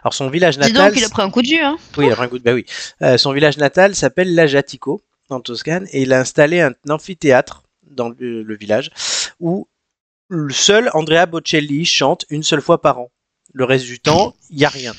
Alors, 0.02 0.14
son 0.14 0.28
village 0.30 0.58
Dis 0.58 0.72
natal. 0.72 0.92
donc, 0.92 1.00
il 1.00 1.04
a 1.04 1.08
pris 1.08 1.22
un 1.22 1.30
coup 1.30 1.42
de 1.42 1.48
vieux, 1.48 1.62
hein. 1.64 1.76
Oui, 1.98 2.06
il 2.06 2.12
a 2.12 2.16
pris 2.16 2.24
un 2.24 2.28
coup 2.28 2.38
de- 2.38 2.44
bah 2.44 2.54
oui. 2.54 2.64
Euh, 3.02 3.18
son 3.18 3.32
village 3.32 3.58
natal 3.58 3.94
s'appelle 3.94 4.34
Lajatico, 4.34 5.02
en 5.28 5.40
Toscane, 5.40 5.86
et 5.92 6.02
il 6.02 6.12
a 6.12 6.20
installé 6.20 6.60
un 6.60 6.72
amphithéâtre 6.88 7.64
dans 7.90 8.08
le, 8.08 8.42
le 8.42 8.56
village 8.56 8.90
où 9.40 9.68
le 10.28 10.52
seul 10.52 10.90
Andrea 10.94 11.26
Bocelli 11.26 11.84
chante 11.84 12.24
une 12.30 12.42
seule 12.42 12.62
fois 12.62 12.80
par 12.80 12.98
an. 13.00 13.10
Le 13.52 13.64
reste 13.64 13.84
du 13.86 13.98
temps, 14.00 14.34
il 14.50 14.56
n'y 14.58 14.64
a 14.64 14.68
rien. 14.68 14.92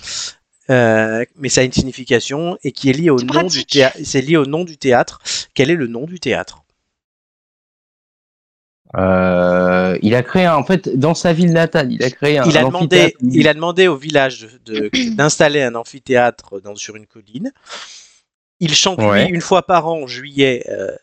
Euh, 0.69 1.23
mais 1.37 1.49
ça 1.49 1.61
a 1.61 1.63
une 1.63 1.71
signification 1.71 2.57
et 2.63 2.71
qui 2.73 2.89
est 2.89 2.93
lié 2.93 3.09
au 3.09 3.19
nom 3.21 3.43
du 3.47 3.65
théâtre. 3.65 3.97
C'est 4.03 4.21
lié 4.21 4.35
au 4.37 4.45
nom 4.45 4.63
du 4.65 4.77
théâtre. 4.77 5.19
Quel 5.53 5.69
est 5.69 5.75
le 5.75 5.87
nom 5.87 6.05
du 6.05 6.19
théâtre? 6.19 6.63
Euh, 8.95 9.97
il 10.01 10.15
a 10.15 10.23
créé, 10.23 10.45
un- 10.45 10.55
en 10.55 10.63
fait, 10.63 10.87
dans 10.97 11.13
sa 11.13 11.33
ville 11.33 11.51
natale, 11.51 11.91
il 11.91 12.03
a 12.03 12.09
créé 12.09 12.37
un. 12.37 12.45
il 12.45 12.57
a, 12.57 12.61
un 12.61 12.67
demandé, 12.67 12.85
amphithéâtre. 12.97 13.17
il 13.21 13.47
a 13.47 13.53
demandé 13.53 13.87
au 13.87 13.97
village 13.97 14.47
d'installer 15.11 15.61
un 15.61 15.75
amphithéâtre 15.75 16.61
dans, 16.61 16.75
sur 16.75 16.95
une 16.95 17.05
colline. 17.05 17.51
Il 18.59 18.73
chante 18.73 18.99
Ouais. 18.99 19.27
une 19.29 19.41
fois 19.41 19.63
par 19.63 19.87
an 19.87 20.01
en 20.03 20.07
juillet 20.07 20.65
euh, 20.69 20.95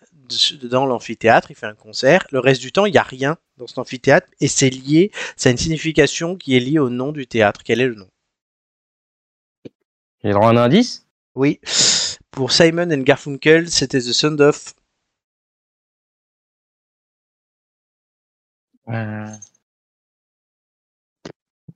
dans 0.62 0.86
l'amphithéâtre, 0.86 1.50
il 1.50 1.56
fait 1.56 1.66
un 1.66 1.74
concert. 1.74 2.26
Le 2.32 2.40
reste 2.40 2.62
du 2.62 2.72
temps, 2.72 2.86
il 2.86 2.92
n'y 2.92 2.98
a 2.98 3.02
rien 3.02 3.36
dans 3.58 3.66
cet 3.66 3.78
amphithéâtre 3.78 4.26
et 4.40 4.48
c'est 4.48 4.70
lié, 4.70 5.12
ça 5.36 5.50
a 5.50 5.52
une 5.52 5.58
signification 5.58 6.36
qui 6.36 6.56
est 6.56 6.60
liée 6.60 6.78
au 6.78 6.88
nom 6.90 7.12
du 7.12 7.26
théâtre. 7.26 7.60
Quel 7.64 7.80
est 7.82 7.86
le 7.86 7.94
nom? 7.94 8.08
J'ai 10.24 10.32
droit 10.32 10.48
à 10.48 10.52
un 10.52 10.56
indice 10.56 11.06
Oui, 11.34 11.60
pour 12.30 12.50
Simon 12.52 12.90
and 12.90 13.02
Garfunkel, 13.02 13.70
c'était 13.70 13.98
The 14.00 14.12
Sound 14.12 14.40
of. 14.40 14.74
Euh, 18.88 19.26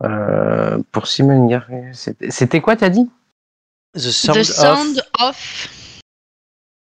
euh, 0.02 0.78
pour 0.92 1.06
Simon 1.06 1.46
Garfunkel, 1.46 1.94
c'était 1.94 2.30
c'était 2.30 2.60
quoi, 2.60 2.76
t'as 2.76 2.88
dit? 2.90 3.08
The 3.94 3.98
Sound, 4.10 4.36
The 4.38 4.40
of. 4.40 4.54
Sound 4.56 5.02
of. 5.20 6.02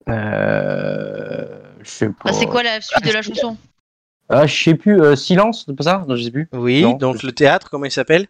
euh, 0.10 1.74
Je 1.82 1.90
sais 1.90 2.10
pas. 2.10 2.16
Bah, 2.26 2.34
c'est 2.34 2.46
quoi 2.46 2.64
la 2.64 2.80
suite 2.82 3.04
de 3.06 3.12
la 3.12 3.22
chanson? 3.22 3.58
Ah, 4.30 4.46
je 4.46 4.64
sais 4.64 4.76
plus. 4.76 5.02
euh, 5.02 5.16
silence, 5.16 5.64
c'est 5.66 5.76
pas 5.76 5.84
ça? 5.84 6.06
Non, 6.08 6.16
je 6.16 6.24
sais 6.24 6.32
plus. 6.32 6.48
Oui, 6.54 6.84
Non. 6.84 6.94
donc 6.94 7.24
le 7.24 7.32
théâtre, 7.32 7.70
comment 7.72 7.86
il 7.86 7.92
s'appelle? 7.92 8.28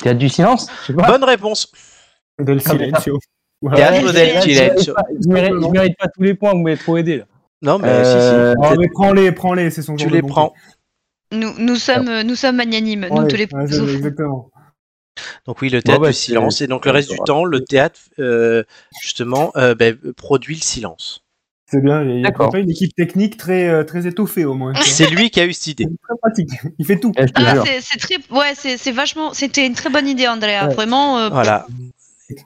Théâtre 0.00 0.18
du 0.18 0.28
silence. 0.28 0.66
Bonne 0.88 1.24
réponse. 1.24 1.70
Del 2.38 2.60
Ah, 2.64 2.70
Silencio. 2.70 3.18
Théâtre 3.74 4.12
del 4.12 4.36
je- 4.36 4.40
Silencio. 4.42 4.94
Je 5.22 5.28
mérite, 5.28 5.52
je 5.62 5.68
mérite 5.68 5.96
pas 5.98 6.08
tous 6.08 6.22
les 6.22 6.34
points, 6.34 6.52
vous 6.52 6.62
m'avez 6.62 6.76
trop 6.76 6.96
aidé 6.96 7.18
là. 7.18 7.24
Non, 7.62 7.78
mais 7.78 7.88
Euh, 7.88 8.52
si, 8.54 8.56
si. 8.58 8.72
Oh, 8.72 8.76
mais 8.80 8.88
prends-les, 8.92 9.32
prends-les, 9.32 9.70
c'est 9.70 9.82
son 9.82 9.94
Tu 9.96 10.08
les 10.08 10.22
prends. 10.22 10.52
nous, 11.30 11.52
nous, 11.58 11.76
sommes, 11.76 12.08
euh, 12.08 12.22
nous 12.24 12.34
sommes 12.34 12.56
magnanimes, 12.56 13.06
nous 13.10 13.24
te 13.28 13.36
les. 13.36 13.44
Exactement. 13.44 14.50
Donc 15.46 15.60
oui, 15.62 15.68
le 15.68 15.82
théâtre 15.82 16.00
bah, 16.00 16.08
du 16.08 16.14
silence. 16.14 16.60
Et 16.62 16.66
donc 16.66 16.86
le 16.86 16.90
reste 16.90 17.10
du 17.10 17.18
temps, 17.18 17.44
le 17.44 17.60
théâtre, 17.64 18.00
euh, 18.18 18.64
justement, 19.00 19.52
euh, 19.56 19.74
ben, 19.74 19.96
produit 20.16 20.56
le 20.56 20.60
silence. 20.62 21.21
C'est 21.72 21.80
bien, 21.80 22.02
il 22.04 22.20
y 22.20 22.26
a 22.26 22.58
une 22.58 22.70
équipe 22.70 22.94
technique 22.94 23.38
très, 23.38 23.66
euh, 23.68 23.82
très 23.82 24.06
étoffée 24.06 24.44
au 24.44 24.52
moins. 24.54 24.74
C'est 24.82 25.08
lui 25.08 25.30
qui 25.30 25.40
a 25.40 25.46
eu 25.46 25.52
cette 25.54 25.68
idée. 25.68 25.86
C'est 25.90 26.02
très 26.02 26.18
pratique. 26.20 26.50
Il 26.78 26.84
fait 26.84 27.00
tout. 27.00 27.12
Eh, 27.16 27.24
Ah, 27.34 27.54
jure. 27.54 27.64
c'est 27.66 27.80
c'est 27.80 27.98
très, 27.98 28.16
ouais, 28.36 28.52
c'est 28.54 28.76
c'est 28.76 28.92
vachement, 28.92 29.32
c'était 29.32 29.66
une 29.66 29.72
très 29.74 29.88
bonne 29.88 30.06
idée, 30.06 30.28
Andrea. 30.28 30.68
Ouais. 30.68 30.74
Vraiment. 30.74 31.18
euh, 31.18 31.28
Voilà. 31.30 31.66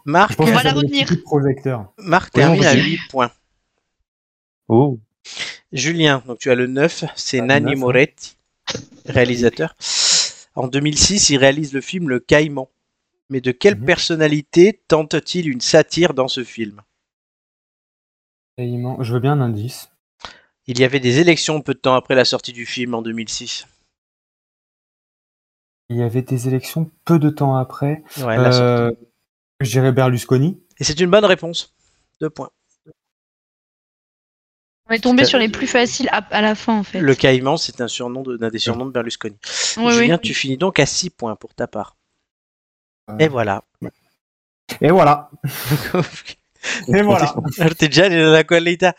Marc, 0.04 0.38
On 0.40 0.44
va 0.44 0.62
la 0.62 0.72
retenir. 0.72 1.08
projecteurs. 1.24 1.92
Marc 1.98 2.32
termine 2.32 2.64
à 2.64 2.72
peut- 2.74 2.80
8 2.80 3.00
points. 3.10 3.30
Oh. 4.68 4.98
Julien, 5.72 6.22
donc 6.26 6.38
tu 6.38 6.50
as 6.50 6.54
le 6.54 6.66
9, 6.68 7.04
c'est 7.16 7.40
Ah, 7.40 7.46
9, 7.60 7.64
ouais. 7.70 7.74
Moretti, 7.76 8.36
réalisateur. 9.06 9.76
En 10.54 10.68
2006, 10.68 11.30
il 11.30 11.38
réalise 11.38 11.72
le 11.72 11.80
film 11.80 12.08
Le 12.08 12.20
Caïman. 12.20 12.68
Mais 13.28 13.40
de 13.40 13.50
quelle 13.50 13.74
Mhm. 13.76 13.84
personnalité 13.86 14.80
tente-t-il 14.86 15.48
une 15.48 15.60
satire 15.60 16.14
dans 16.14 16.28
ce 16.28 16.44
film? 16.44 16.80
Caïman. 18.56 19.02
Je 19.02 19.12
veux 19.12 19.20
bien 19.20 19.32
un 19.32 19.40
indice. 19.40 19.90
Il 20.66 20.80
y 20.80 20.84
avait 20.84 21.00
des 21.00 21.20
élections 21.20 21.60
peu 21.60 21.74
de 21.74 21.78
temps 21.78 21.94
après 21.94 22.14
la 22.14 22.24
sortie 22.24 22.52
du 22.52 22.66
film 22.66 22.94
en 22.94 23.02
2006. 23.02 23.66
Il 25.88 25.96
y 25.98 26.02
avait 26.02 26.22
des 26.22 26.48
élections 26.48 26.90
peu 27.04 27.18
de 27.18 27.30
temps 27.30 27.56
après. 27.56 28.02
Ouais, 28.18 28.36
la 28.36 28.50
sortie. 28.50 28.62
Euh, 28.64 28.92
je 29.60 29.70
dirais 29.70 29.92
Berlusconi. 29.92 30.60
Et 30.78 30.84
c'est 30.84 30.98
une 30.98 31.10
bonne 31.10 31.24
réponse. 31.24 31.74
Deux 32.20 32.30
points. 32.30 32.50
On 34.88 34.92
est 34.92 35.00
tombé 35.00 35.24
sur 35.24 35.38
les 35.38 35.48
plus 35.48 35.66
faciles 35.66 36.08
à, 36.12 36.18
à 36.30 36.40
la 36.40 36.54
fin 36.54 36.78
en 36.78 36.82
fait. 36.84 37.00
Le 37.00 37.14
Caïman, 37.14 37.56
c'est 37.56 37.80
un 37.80 37.88
surnom 37.88 38.22
de- 38.22 38.36
d'un 38.36 38.50
des 38.50 38.60
surnoms 38.60 38.86
de 38.86 38.92
Berlusconi. 38.92 39.36
Oui, 39.78 39.92
Julien, 39.92 40.14
oui. 40.14 40.20
tu 40.28 40.32
finis 40.34 40.56
donc 40.56 40.78
à 40.78 40.86
6 40.86 41.10
points 41.10 41.34
pour 41.36 41.54
ta 41.54 41.66
part. 41.66 41.96
Euh, 43.10 43.18
Et 43.18 43.26
voilà. 43.28 43.64
Et 44.80 44.90
voilà. 44.90 45.30
Et 46.88 47.02
voilà. 47.02 47.34
Artigiani 47.58 48.16
della 48.16 48.44
qualità. 48.44 48.94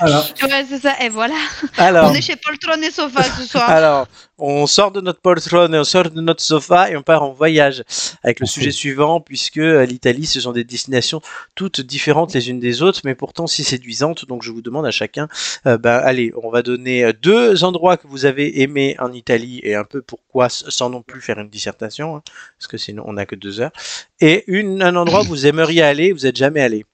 Voilà. 0.00 0.24
Ouais, 0.42 0.66
c'est 0.68 0.78
ça. 0.78 0.94
Et 1.02 1.08
voilà. 1.08 1.34
Alors, 1.76 2.10
On 2.10 2.14
est 2.14 2.22
chez 2.22 2.36
Poltron 2.36 2.80
et 2.82 2.90
Sofa 2.90 3.22
ce 3.22 3.44
soir. 3.44 3.68
alors, 3.68 4.06
on 4.38 4.66
sort 4.66 4.90
de 4.90 5.00
notre 5.00 5.20
poltron 5.20 5.72
et 5.72 5.78
on 5.78 5.84
sort 5.84 6.10
de 6.10 6.20
notre 6.20 6.42
sofa 6.42 6.90
et 6.90 6.96
on 6.96 7.02
part 7.02 7.22
en 7.22 7.32
voyage 7.32 7.84
avec 8.24 8.40
le 8.40 8.46
sujet 8.46 8.72
suivant 8.72 9.20
puisque 9.20 9.58
euh, 9.58 9.86
l'Italie, 9.86 10.26
ce 10.26 10.40
sont 10.40 10.52
des 10.52 10.64
destinations 10.64 11.20
toutes 11.54 11.80
différentes 11.80 12.34
les 12.34 12.50
unes 12.50 12.58
des 12.58 12.82
autres, 12.82 13.02
mais 13.04 13.14
pourtant 13.14 13.46
si 13.46 13.62
séduisantes. 13.62 14.26
Donc 14.26 14.42
je 14.42 14.50
vous 14.50 14.62
demande 14.62 14.84
à 14.84 14.90
chacun, 14.90 15.28
euh, 15.66 15.78
ben 15.78 15.96
allez, 15.98 16.32
on 16.42 16.50
va 16.50 16.62
donner 16.62 17.04
euh, 17.04 17.12
deux 17.12 17.62
endroits 17.62 17.96
que 17.96 18.08
vous 18.08 18.24
avez 18.24 18.62
aimés 18.62 18.96
en 18.98 19.12
Italie 19.12 19.60
et 19.62 19.76
un 19.76 19.84
peu 19.84 20.02
pourquoi, 20.02 20.48
sans 20.48 20.90
non 20.90 21.02
plus 21.02 21.20
faire 21.20 21.38
une 21.38 21.48
dissertation, 21.48 22.16
hein, 22.16 22.22
parce 22.58 22.66
que 22.66 22.78
sinon 22.78 23.04
on 23.06 23.12
n'a 23.12 23.26
que 23.26 23.36
deux 23.36 23.60
heures, 23.60 23.72
et 24.20 24.44
une, 24.48 24.82
un 24.82 24.96
endroit 24.96 25.22
où 25.22 25.26
vous 25.26 25.46
aimeriez 25.46 25.82
aller, 25.82 26.12
vous 26.12 26.20
n'êtes 26.20 26.36
jamais 26.36 26.60
allé. 26.60 26.84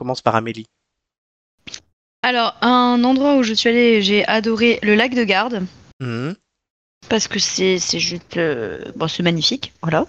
On 0.00 0.04
commence 0.04 0.22
par 0.22 0.34
Amélie. 0.34 0.64
Alors, 2.22 2.56
un 2.62 3.04
endroit 3.04 3.36
où 3.36 3.42
je 3.42 3.52
suis 3.52 3.68
allée, 3.68 4.00
j'ai 4.00 4.26
adoré 4.26 4.78
le 4.82 4.94
lac 4.94 5.14
de 5.14 5.24
Garde. 5.24 5.66
Mhm. 6.00 6.34
parce 7.10 7.28
que 7.28 7.38
c'est 7.38 7.78
c'est 7.78 7.98
juste 7.98 8.38
euh, 8.38 8.78
bon 8.96 9.06
c'est 9.08 9.22
magnifique 9.22 9.74
voilà 9.82 10.06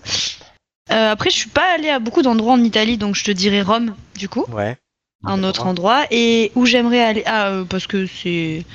Euh, 0.92 1.12
après 1.12 1.30
je 1.30 1.36
suis 1.36 1.50
pas 1.50 1.74
allée 1.74 1.90
à 1.90 2.00
beaucoup 2.00 2.22
d'endroits 2.22 2.54
en 2.54 2.64
Italie 2.64 2.98
donc 2.98 3.16
je 3.16 3.26
te 3.26 3.32
dirais 3.32 3.62
Rome 3.62 3.96
du 4.16 4.30
coup 4.30 4.46
Ouais. 4.50 4.78
un 5.26 5.44
autre 5.44 5.66
endroit 5.68 6.06
et 6.12 6.52
où 6.56 6.66
j'aimerais 6.66 7.02
aller 7.04 7.24
ah 7.26 7.50
euh, 7.50 7.66
parce 7.66 7.88
que 7.88 8.08
c'est 8.08 8.66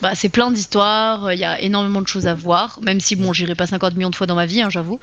bah, 0.00 0.14
c'est 0.14 0.28
plein 0.28 0.52
d'histoires 0.52 1.32
il 1.32 1.40
y 1.40 1.44
a 1.44 1.60
énormément 1.60 2.02
de 2.02 2.06
choses 2.08 2.28
à 2.28 2.34
voir 2.34 2.78
même 2.82 3.00
si 3.00 3.16
bon 3.16 3.32
j'irai 3.32 3.56
pas 3.56 3.66
50 3.66 3.94
millions 3.96 4.10
de 4.10 4.16
fois 4.16 4.28
dans 4.28 4.36
ma 4.36 4.46
vie 4.46 4.62
hein, 4.62 4.70
j'avoue. 4.70 5.00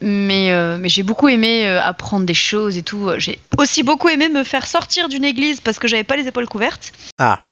Mais 0.00 0.50
euh, 0.52 0.78
mais 0.78 0.88
j'ai 0.88 1.02
beaucoup 1.02 1.28
aimé 1.28 1.66
euh, 1.66 1.80
apprendre 1.82 2.26
des 2.26 2.34
choses 2.34 2.76
et 2.76 2.82
tout 2.82 3.10
j'ai 3.18 3.38
aussi 3.58 3.82
beaucoup 3.82 4.08
aimé 4.08 4.28
me 4.28 4.42
faire 4.44 4.66
sortir 4.66 5.08
d'une 5.08 5.24
église 5.24 5.60
parce 5.60 5.78
que 5.78 5.86
j'avais 5.88 6.04
pas 6.04 6.16
les 6.16 6.26
épaules 6.26 6.48
couvertes 6.48 6.92
Ah, 7.18 7.44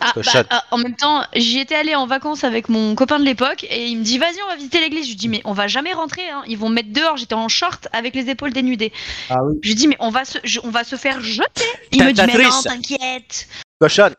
ah, 0.00 0.12
bah, 0.14 0.22
ah, 0.50 0.64
en 0.70 0.78
même 0.78 0.94
temps, 0.94 1.24
j'y 1.34 1.58
étais 1.58 1.74
allée 1.74 1.96
en 1.96 2.06
vacances 2.06 2.44
avec 2.44 2.68
mon 2.68 2.94
copain 2.94 3.18
de 3.18 3.24
l'époque 3.24 3.64
et 3.68 3.88
il 3.88 3.98
me 3.98 4.04
dit 4.04 4.18
vas-y 4.18 4.40
on 4.44 4.48
va 4.48 4.54
visiter 4.54 4.80
l'église. 4.80 5.04
Je 5.04 5.10
lui 5.10 5.16
dis 5.16 5.28
mais 5.28 5.42
on 5.44 5.52
va 5.52 5.66
jamais 5.66 5.92
rentrer, 5.92 6.22
hein. 6.30 6.44
ils 6.46 6.56
vont 6.56 6.68
me 6.68 6.76
mettre 6.76 6.92
dehors. 6.92 7.16
J'étais 7.16 7.34
en 7.34 7.48
short 7.48 7.88
avec 7.92 8.14
les 8.14 8.30
épaules 8.30 8.52
dénudées. 8.52 8.92
Ah 9.30 9.38
oui. 9.44 9.58
Je 9.62 9.68
lui 9.68 9.74
dis 9.74 9.88
mais 9.88 9.96
on 9.98 10.10
va 10.10 10.24
se, 10.24 10.38
je- 10.44 10.60
on 10.62 10.70
va 10.70 10.84
se 10.84 10.94
faire 10.94 11.20
jeter. 11.20 11.64
Il 11.92 12.04
me 12.04 12.12
dit 12.12 12.20
mais 12.24 12.44
non 12.44 12.62
t'inquiète. 12.62 13.48
cochonne. 13.80 14.14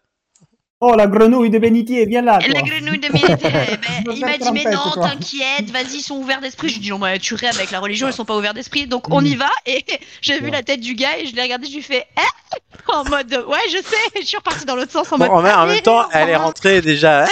Oh, 0.84 0.96
la 0.96 1.06
grenouille 1.06 1.52
de 1.52 1.60
Benitier, 1.60 2.08
viens 2.08 2.24
là. 2.24 2.40
La 2.40 2.62
grenouille 2.64 2.98
de 2.98 3.08
ben, 3.10 3.20
Je 4.08 4.12
il 4.16 4.26
m'a 4.26 4.38
dit 4.38 4.52
mais 4.52 4.64
non 4.64 4.92
t'inquiète, 4.96 5.70
vas-y 5.72 5.98
ils 5.98 6.02
sont 6.02 6.16
ouverts 6.16 6.42
d'esprit. 6.42 6.70
Je 6.70 6.74
lui 6.74 6.82
dis 6.82 6.90
non 6.90 6.98
mais 6.98 7.20
tu 7.20 7.36
rêves 7.36 7.56
avec 7.56 7.70
la 7.70 7.80
religion 7.80 8.08
ils 8.08 8.14
sont 8.14 8.26
pas 8.26 8.36
ouverts 8.36 8.56
d'esprit 8.56 8.88
donc 8.88 9.04
on 9.14 9.24
y 9.24 9.36
va 9.36 9.50
et 9.68 9.86
j'ai 10.22 10.40
vu 10.40 10.46
Ouais. 10.46 10.52
la 10.52 10.64
tête 10.64 10.80
du 10.80 10.96
gars 10.96 11.18
et 11.20 11.28
je 11.28 11.36
l'ai 11.36 11.44
regardé 11.44 11.68
je 11.68 11.76
lui 11.76 11.84
fais 11.84 12.06
eh 12.18 12.92
en 12.92 13.04
mode 13.06 13.32
ouais 13.48 13.60
je 13.70 13.78
sais 13.78 14.20
je 14.22 14.26
suis 14.26 14.38
repartie 14.38 14.66
dans 14.66 14.76
l'autre 14.76 14.92
sens 14.92 15.12
en 15.12 15.18
Bon, 15.20 15.26
mode 15.26 15.34
en 15.34 15.42
même- 15.44 15.56
en 15.56 15.62
même 15.62 15.70
allez, 15.70 15.82
temps, 15.82 16.10
elle 16.12 16.30
est 16.30 16.36
rentrée 16.36 16.82
déjà. 16.82 17.26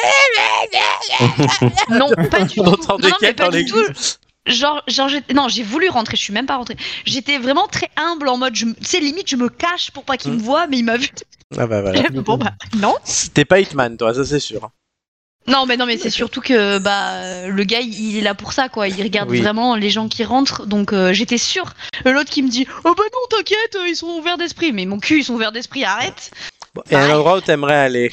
Non, 1.90 2.08
pas 2.30 2.42
du 2.44 2.54
tout. 2.56 2.64
Non, 2.64 2.76
non, 3.00 3.10
mais 3.22 3.34
pas 3.34 3.46
dans 3.46 3.50
du 3.52 3.66
tout. 3.66 3.84
Genre, 4.46 4.82
genre 4.88 5.10
j'ai- 5.10 5.24
non, 5.34 5.48
j'ai 5.48 5.64
voulu 5.64 5.90
rentrer, 5.90 6.16
je 6.18 6.22
suis 6.22 6.34
même 6.34 6.46
pas 6.46 6.56
rentrée. 6.56 6.78
J'étais 7.06 7.38
vraiment 7.38 7.68
très 7.68 7.90
humble 7.98 8.30
en 8.30 8.38
mode, 8.38 8.56
je 8.56 8.66
sais, 8.82 9.00
limite, 9.00 9.30
je 9.30 9.36
me 9.36 9.50
cache 9.50 9.92
pour 9.92 10.04
pas 10.04 10.18
qu'il 10.18 10.32
Hmm. 10.32 10.36
me 10.38 10.42
voie, 10.42 10.68
mais 10.68 10.78
il 10.78 10.84
m'a 10.86 10.98
vu. 10.98 11.08
Ah 11.58 11.68
bah 11.68 11.82
voilà. 11.82 12.08
bon, 12.14 12.38
bah, 12.38 12.54
non. 12.78 12.96
T'es 13.34 13.46
pas 13.46 13.60
Hitman, 13.60 13.98
toi, 13.98 14.14
ça 14.14 14.26
c'est 14.26 14.40
sûr. 14.40 14.70
Non, 15.48 15.66
mais 15.66 15.78
non, 15.78 15.86
mais 15.88 15.98
c'est 15.98 16.12
surtout 16.12 16.42
que, 16.42 16.78
bah, 16.78 17.48
le 17.48 17.64
gars, 17.64 17.80
il 17.80 18.18
est 18.18 18.22
là 18.22 18.36
pour 18.36 18.54
ça, 18.54 18.70
quoi. 18.70 18.88
Il 18.88 19.02
regarde 19.02 19.30
Oui. 19.32 19.42
vraiment 19.42 19.76
les 19.76 19.90
gens 19.90 20.08
qui 20.08 20.24
rentrent, 20.24 20.68
donc 20.68 20.94
euh, 20.94 21.12
j'étais 21.12 21.40
sûre. 21.40 21.74
L'autre 22.06 22.30
qui 22.30 22.44
me 22.44 22.50
dit, 22.50 22.68
oh 22.84 22.94
bah 22.96 23.04
non, 23.12 23.38
t'inquiète, 23.38 23.76
euh, 23.76 23.88
ils 23.88 23.96
sont 23.96 24.08
ouverts 24.08 24.38
d'esprit. 24.38 24.74
Mais 24.74 24.86
mon 24.86 25.00
cul, 25.00 25.20
ils 25.20 25.24
sont 25.24 25.34
ouverts 25.34 25.52
d'esprit, 25.52 25.84
arrête. 25.84 26.30
Bon, 26.76 26.84
et 26.92 26.96
un 26.96 27.10
endroit 27.16 27.38
où 27.38 27.42
t'aimerais 27.42 27.78
aller? 27.78 28.12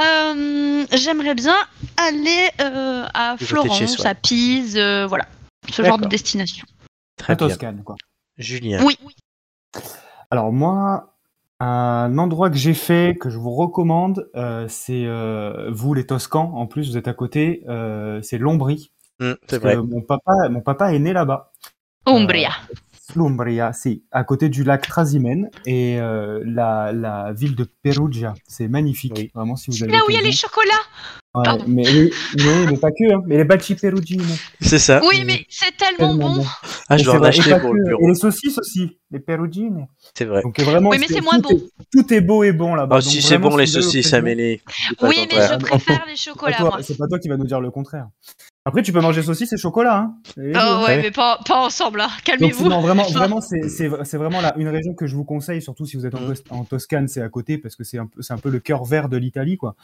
Euh, 0.00 0.86
J'aimerais 0.92 1.34
bien 1.34 1.56
aller 1.98 2.48
euh, 2.62 3.04
à 3.12 3.36
Du 3.36 3.44
côté 3.46 3.68
de 3.68 3.74
chez 3.74 3.86
Florence, 3.86 3.96
soi. 3.96 4.06
à 4.06 4.14
Pise, 4.14 4.76
euh, 4.78 5.06
voilà. 5.06 5.26
Ce 5.70 5.82
genre 5.82 5.96
de 5.98 6.02
D'accord. 6.04 6.08
destination. 6.08 6.64
Très 7.18 7.32
La 7.32 7.36
bien. 7.36 7.48
Toscane, 7.48 7.82
quoi. 7.84 7.96
Julien. 8.38 8.82
Oui. 8.84 8.96
Alors 10.30 10.52
moi, 10.52 11.12
un 11.60 12.16
endroit 12.16 12.48
que 12.50 12.56
j'ai 12.56 12.74
fait, 12.74 13.16
que 13.18 13.28
je 13.28 13.38
vous 13.38 13.50
recommande, 13.50 14.30
euh, 14.34 14.66
c'est 14.68 15.04
euh, 15.04 15.70
vous 15.70 15.92
les 15.92 16.06
Toscans, 16.06 16.52
en 16.54 16.66
plus 16.66 16.90
vous 16.90 16.96
êtes 16.96 17.08
à 17.08 17.12
côté, 17.12 17.62
euh, 17.68 18.20
c'est 18.22 18.38
l'Ombrie. 18.38 18.92
Mm, 19.20 19.32
c'est 19.46 19.58
vrai. 19.58 19.76
Mon 19.76 20.00
papa, 20.00 20.48
mon 20.48 20.62
papa 20.62 20.94
est 20.94 20.98
né 20.98 21.12
là-bas. 21.12 21.52
Umbria. 22.06 22.50
L'Umbria, 23.16 23.72
c'est 23.72 24.02
à 24.10 24.24
côté 24.24 24.48
du 24.48 24.64
lac 24.64 24.86
Trasimène 24.86 25.50
et 25.66 25.98
euh, 26.00 26.40
la, 26.44 26.92
la 26.92 27.32
ville 27.32 27.54
de 27.54 27.66
Perugia, 27.82 28.34
c'est 28.46 28.68
magnifique. 28.68 29.12
Oui. 29.16 29.30
Vraiment, 29.34 29.56
si 29.56 29.70
vous 29.70 29.82
avez 29.82 29.92
Là 29.92 29.98
où 30.06 30.10
il 30.10 30.16
y 30.16 30.18
a 30.18 30.22
les 30.22 30.32
chocolats. 30.32 30.72
Ouais, 31.32 31.44
mais, 31.68 31.84
mais, 32.38 32.66
mais 32.72 32.76
pas 32.76 32.90
que, 32.90 33.14
hein, 33.14 33.22
mais 33.24 33.36
les 33.36 33.44
baci 33.44 33.76
perugini. 33.76 34.24
C'est 34.60 34.80
ça. 34.80 35.00
Oui, 35.08 35.22
mais 35.24 35.44
c'est 35.48 35.76
tellement 35.76 36.08
Tellement 36.16 36.34
bon. 36.34 36.42
bon. 36.42 36.46
Ah, 36.88 36.96
je 36.96 37.02
Et 37.02 37.04
dois 37.04 37.12
c'est 37.12 37.18
en 37.18 37.20
vrai, 37.20 37.28
et 37.36 37.38
acheter 37.38 37.50
pour 37.60 37.70
que, 37.70 37.76
le 37.76 37.82
Et 37.84 37.88
bureau. 37.88 38.08
les 38.08 38.14
saucisses 38.16 38.58
aussi, 38.58 38.98
les 39.12 39.20
perugini. 39.20 39.84
C'est 40.18 40.24
vrai. 40.24 40.42
Donc 40.42 40.58
vraiment, 40.58 40.90
Oui, 40.90 40.96
mais 40.98 41.06
c'est 41.06 41.20
moins 41.20 41.40
tout 41.40 41.50
bon. 41.50 41.56
est- 41.56 41.84
tout 41.92 42.14
est 42.14 42.20
beau 42.20 42.42
et 42.42 42.50
bon 42.52 42.74
là-bas. 42.74 42.96
Oh, 42.96 43.00
Donc 43.00 43.08
si 43.12 43.22
c'est 43.22 43.38
bon 43.38 43.56
les 43.56 43.66
si 43.66 43.74
saucisses, 43.74 44.12
Amélie. 44.12 44.60
Oui, 45.02 45.28
mais 45.30 45.38
je 45.52 45.56
préfère 45.56 46.04
les 46.08 46.16
chocolats. 46.16 46.78
C'est 46.82 46.98
pas 46.98 47.06
toi 47.06 47.18
qui 47.20 47.28
va 47.28 47.36
nous 47.36 47.46
dire 47.46 47.60
le 47.60 47.70
contraire. 47.70 48.08
Après, 48.66 48.82
tu 48.82 48.92
peux 48.92 49.00
manger 49.00 49.22
saucisses 49.22 49.52
et 49.54 49.56
chocolat. 49.56 49.96
Hein. 49.96 50.16
Et 50.36 50.52
Oh 50.54 50.58
bon. 50.80 50.84
ouais, 50.84 51.00
mais 51.00 51.10
pas, 51.10 51.38
pas 51.46 51.60
ensemble, 51.64 52.00
hein. 52.02 52.10
Calmez-vous. 52.24 52.68
non, 52.68 52.82
vraiment, 52.82 53.04
vraiment, 53.10 53.40
c'est 53.40 54.16
vraiment 54.18 54.40
là, 54.42 54.52
une 54.58 54.68
région 54.68 54.92
que 54.92 55.06
je 55.06 55.16
vous 55.16 55.24
conseille, 55.24 55.62
surtout 55.62 55.86
si 55.86 55.96
vous 55.96 56.04
êtes 56.04 56.14
en. 56.14 56.28
Tos- 56.28 56.44
en 56.50 56.64
Toscane, 56.64 57.08
c'est 57.08 57.22
à 57.22 57.28
côté 57.30 57.56
parce 57.56 57.74
que 57.74 57.84
c'est 57.84 57.96
un 57.98 58.06
peu, 58.06 58.20
c'est 58.20 58.34
un 58.34 58.38
peu 58.38 58.50
le 58.50 58.60
cœur 58.60 58.84
vert 58.84 59.08
de 59.08 59.16
l'Italie, 59.16 59.56
quoi. 59.56 59.76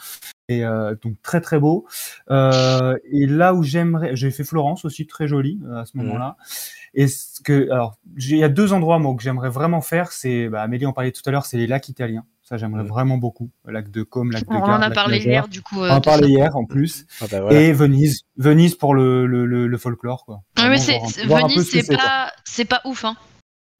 Et 0.48 0.64
euh, 0.64 0.94
donc 1.02 1.14
très 1.22 1.40
très 1.40 1.58
beau. 1.58 1.86
Euh, 2.30 2.96
et 3.10 3.26
là 3.26 3.54
où 3.54 3.62
j'aimerais, 3.62 4.14
j'ai 4.14 4.30
fait 4.30 4.44
Florence 4.44 4.84
aussi, 4.84 5.06
très 5.06 5.26
jolie 5.26 5.58
euh, 5.64 5.80
à 5.80 5.86
ce 5.86 5.96
Mhm. 5.96 6.04
moment-là. 6.04 6.36
Et 6.92 7.08
ce 7.08 7.40
que, 7.42 7.70
alors, 7.70 7.96
il 8.18 8.36
y 8.36 8.44
a 8.44 8.48
deux 8.50 8.72
endroits 8.74 8.98
moi 8.98 9.14
que 9.16 9.22
j'aimerais 9.22 9.50
vraiment 9.50 9.80
faire, 9.80 10.12
c'est, 10.12 10.48
bah, 10.48 10.62
Amélie 10.62 10.86
en 10.86 10.92
parlait 10.92 11.12
tout 11.12 11.22
à 11.26 11.30
l'heure, 11.30 11.46
c'est 11.46 11.56
les 11.56 11.66
lacs 11.66 11.88
italiens. 11.88 12.24
Ça, 12.48 12.56
j'aimerais 12.58 12.82
Mhm. 12.84 12.88
vraiment 12.88 13.18
beaucoup. 13.18 13.50
Lac 13.64 13.90
de 13.90 14.04
Com, 14.04 14.30
lac 14.30 14.44
de 14.44 14.48
On 14.50 14.58
Garde, 14.60 14.70
en 14.70 14.86
a 14.86 14.90
parlé 14.90 15.18
hier, 15.18 15.48
du 15.48 15.62
coup. 15.62 15.82
euh, 15.82 15.88
On 15.88 15.92
en 15.92 15.94
ça. 15.96 16.00
parlait 16.00 16.28
hier 16.28 16.56
en 16.56 16.64
plus. 16.64 17.04
Ah 17.20 17.24
bah 17.28 17.40
voilà. 17.40 17.60
Et 17.60 17.72
Venise, 17.72 18.20
Venise 18.36 18.76
pour 18.76 18.94
le, 18.94 19.26
le, 19.26 19.46
le, 19.46 19.66
le 19.66 19.78
folklore, 19.78 20.24
quoi. 20.24 20.42
Mais 20.56 20.76
voir 20.76 21.00
voir 21.26 21.46
peu 21.48 21.54
Venise, 21.54 21.70
c'est 21.70 21.96
pas, 21.96 22.32
c'est 22.44 22.64
pas 22.64 22.80
ouf, 22.84 23.04
hein. 23.04 23.16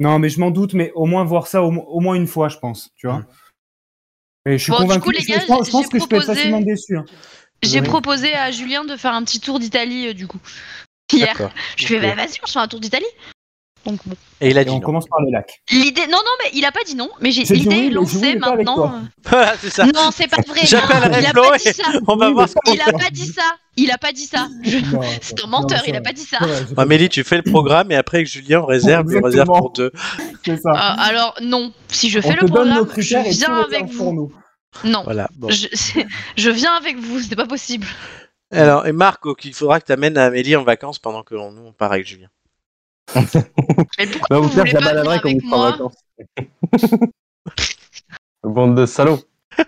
Non, 0.01 0.19
mais 0.19 0.29
je 0.31 0.41
m'en 0.41 0.51
doute, 0.51 0.75
mais 0.75 0.91
au 0.97 1.07
moins 1.07 1.23
voir 1.25 1.47
ça 1.47 1.62
au, 1.62 1.71
mo- 1.71 1.85
au 1.87 2.01
moins 2.01 2.14
une 2.17 2.27
fois, 2.27 2.49
je 2.49 2.59
pense, 2.59 2.91
tu 2.97 3.07
vois. 3.07 3.19
Mm. 3.21 3.27
Et 4.47 4.59
je 4.59 4.62
suis 4.64 4.73
Bon, 4.73 4.79
du 4.79 4.83
convaincu. 4.85 5.01
coup, 5.03 5.11
les 5.11 5.21
je- 5.21 5.29
gars, 5.29 5.39
je, 5.41 5.47
pense, 5.47 5.67
je 5.67 5.71
pense 5.73 5.83
j'ai 5.85 5.89
que 5.91 5.99
je 6.01 6.07
peux 6.07 6.17
être 6.17 6.23
proposé- 6.25 6.35
facilement 6.35 6.61
déçu. 6.61 6.97
hein. 6.99 7.05
J'ai 7.62 7.83
proposé 7.83 8.35
à 8.35 8.51
Julien 8.51 8.85
de 8.85 8.97
faire 8.97 9.14
un 9.14 9.23
petit 9.25 9.39
tour 9.41 9.59
d'Italie, 9.61 10.09
euh, 10.09 10.12
du 10.12 10.27
coup. 10.27 10.39
Hier. 11.12 11.29
D'accord. 11.29 11.53
Je 11.77 11.87
lui 11.87 11.95
ai 11.95 11.99
Ok. 11.99 12.03
fait, 12.05 12.09
bah, 12.17 12.17
vas-y, 12.25 12.37
on 12.43 12.47
se 12.47 12.53
fait 12.53 12.59
un 12.59 12.69
tour 12.69 12.81
d'Italie. 12.81 13.07
Donc 13.87 14.01
bon. 14.05 14.14
Et 14.41 14.51
il 14.51 14.59
a 14.59 14.62
Et 14.62 14.64
dit 14.64 14.70
on 14.72 14.74
non. 14.74 14.80
commence 14.80 15.07
par 15.09 15.20
les 15.22 15.30
lacs. 15.30 15.62
L'idée, 15.70 16.03
non, 16.07 16.18
non, 16.18 16.30
mais 16.43 16.51
il 16.53 16.64
a 16.64 16.72
pas 16.72 16.84
dit 16.84 16.95
non, 16.97 17.09
mais 17.20 17.30
j'ai 17.30 17.45
l'idée 17.45 17.87
est 17.87 17.91
lancée 17.91 18.16
avec 18.22 18.41
maintenant. 18.41 18.74
toi. 18.74 18.95
Voilà, 19.30 19.55
c'est 19.61 19.70
ça. 19.70 19.87
Non, 19.87 20.11
c'est 20.12 20.28
pas 20.28 20.43
vrai. 20.47 20.61
Il 20.64 20.74
a 20.76 20.80
Flo 21.30 21.43
pas 21.43 21.57
dit 21.59 21.64
ça. 21.72 21.84
on 22.07 22.16
va 22.16 22.26
Oui, 22.28 22.34
voir 22.34 22.47
mais 22.47 22.49
ce 22.49 22.55
qu'on 22.55 22.72
Il 22.74 22.80
a 22.82 22.93
pas 22.99 23.11
dit 23.11 23.26
ça. 23.26 23.43
Il 23.78 23.91
a 23.91 23.99
pas 23.99 24.12
dit 24.12 24.26
ça. 24.26 24.49
Je- 24.62 24.78
C'est 25.22 25.43
un 25.45 25.47
menteur, 25.47 25.82
il 25.87 25.95
a 25.97 26.01
pas 26.01 26.12
dit 26.12 26.22
ça. 26.24 26.39
Amélie, 26.76 27.09
tu 27.09 27.24
fais 27.24 27.37
le 27.37 27.43
programme 27.51 27.91
et 27.93 27.97
après 27.97 28.24
que 28.24 28.28
Julien 28.30 28.64
réserve, 28.64 29.07
il 29.11 29.24
réserve 29.24 29.47
pour 29.47 29.70
deux. 29.72 29.93
C'est 30.45 30.57
ça. 30.61 30.70
Euh, 30.70 31.03
alors 31.11 31.34
non, 31.43 31.72
si 31.89 32.11
je 32.11 32.18
on 32.18 32.22
fais 32.22 32.34
te 32.37 32.41
le 32.41 32.47
programme, 32.47 32.87
je 32.97 33.16
viens 33.30 33.55
avec 33.61 33.87
vous. 33.87 34.12
nous. 34.12 34.32
Non, 34.84 35.03
Voilà. 35.05 35.28
Je, 36.37 36.51
viens 36.51 36.74
avec 36.74 36.99
vous, 36.99 37.20
c'est 37.20 37.34
pas 37.37 37.47
possible. 37.47 37.87
Alors, 38.53 38.87
et 38.87 38.93
Marc, 38.93 39.24
donc, 39.24 39.45
il 39.45 39.55
faudra 39.55 39.80
que 39.80 39.87
tu 39.87 39.93
amènes 39.93 40.18
Amélie 40.18 40.55
en 40.55 40.64
vacances 40.64 40.99
pendant 40.99 41.22
que 41.22 41.34
nous 41.34 41.62
on 41.66 41.72
part 41.72 41.93
avec 41.93 42.07
Julien. 42.07 42.28
Mais 43.14 44.07
pourquoi 44.07 44.26
Va 44.30 44.38
vous 44.38 44.42
vous 44.44 44.48
faire 44.50 44.64
voulez 44.64 44.72
la 44.72 44.80
pas 44.80 44.94
venir 44.94 45.11
avec 45.11 45.42
vous 45.42 45.48
moi. 45.48 45.78
Bande 48.42 48.76
de 48.76 48.86
salauds. 48.86 49.20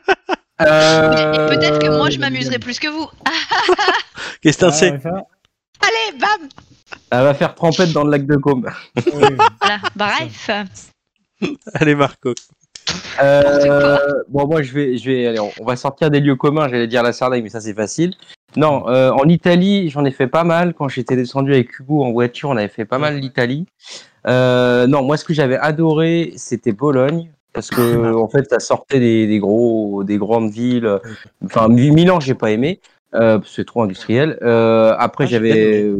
Euh, 0.60 1.46
peut-être 1.50 1.78
que 1.78 1.86
moi 1.86 2.10
je 2.10 2.18
m'amuserai 2.18 2.58
plus 2.58 2.80
que 2.80 2.88
vous. 2.88 3.08
Qu'est-ce 4.42 4.58
que 4.58 4.64
Ah, 4.64 4.68
ouais, 4.70 5.00
ça, 5.00 5.10
Allez, 5.80 6.18
bam 6.18 6.48
Elle 7.12 7.22
va 7.22 7.34
faire 7.34 7.54
trempette 7.54 7.92
dans 7.92 8.02
le 8.02 8.10
lac 8.10 8.26
de 8.26 8.34
Caume. 8.34 8.64
ouais. 8.96 9.36
Voilà, 9.60 9.78
bref. 9.94 10.50
Allez, 11.74 11.94
Marco. 11.94 12.34
Euh, 13.22 13.98
bon, 14.28 14.48
moi, 14.48 14.62
je 14.62 14.72
vais, 14.72 14.98
je 14.98 15.08
vais, 15.08 15.26
allez, 15.28 15.38
on, 15.38 15.52
on 15.60 15.64
va 15.64 15.76
sortir 15.76 16.10
des 16.10 16.18
lieux 16.18 16.34
communs. 16.34 16.66
J'allais 16.68 16.88
dire 16.88 17.04
la 17.04 17.12
Sardaigne, 17.12 17.44
mais 17.44 17.50
ça, 17.50 17.60
c'est 17.60 17.74
facile. 17.74 18.16
Non, 18.56 18.88
euh, 18.88 19.10
en 19.10 19.28
Italie, 19.28 19.90
j'en 19.90 20.04
ai 20.04 20.10
fait 20.10 20.26
pas 20.26 20.44
mal. 20.44 20.74
Quand 20.74 20.88
j'étais 20.88 21.16
descendu 21.16 21.52
avec 21.52 21.78
Hugo 21.78 22.02
en 22.02 22.12
voiture, 22.12 22.48
on 22.48 22.56
avait 22.56 22.68
fait 22.68 22.84
pas 22.84 22.98
mal 22.98 23.18
l'Italie. 23.18 23.66
Euh, 24.26 24.86
non, 24.86 25.02
moi, 25.02 25.16
ce 25.16 25.24
que 25.24 25.34
j'avais 25.34 25.56
adoré, 25.58 26.32
c'était 26.36 26.72
Bologne. 26.72 27.30
Parce 27.52 27.70
que, 27.70 28.14
en 28.14 28.28
fait, 28.28 28.48
ça 28.50 28.60
sortait 28.60 29.00
des, 29.00 29.26
des 29.26 29.38
gros, 29.38 30.04
des 30.04 30.16
grandes 30.18 30.50
villes. 30.50 30.98
Enfin, 31.44 31.68
Mi- 31.68 31.90
Milan, 31.90 32.20
j'ai 32.20 32.34
pas 32.34 32.50
aimé. 32.50 32.80
Euh, 33.14 33.40
c'est 33.44 33.64
trop 33.64 33.82
industriel. 33.82 34.38
Euh, 34.42 34.94
après, 34.98 35.24
Ah, 35.24 35.28
j'avais, 35.28 35.90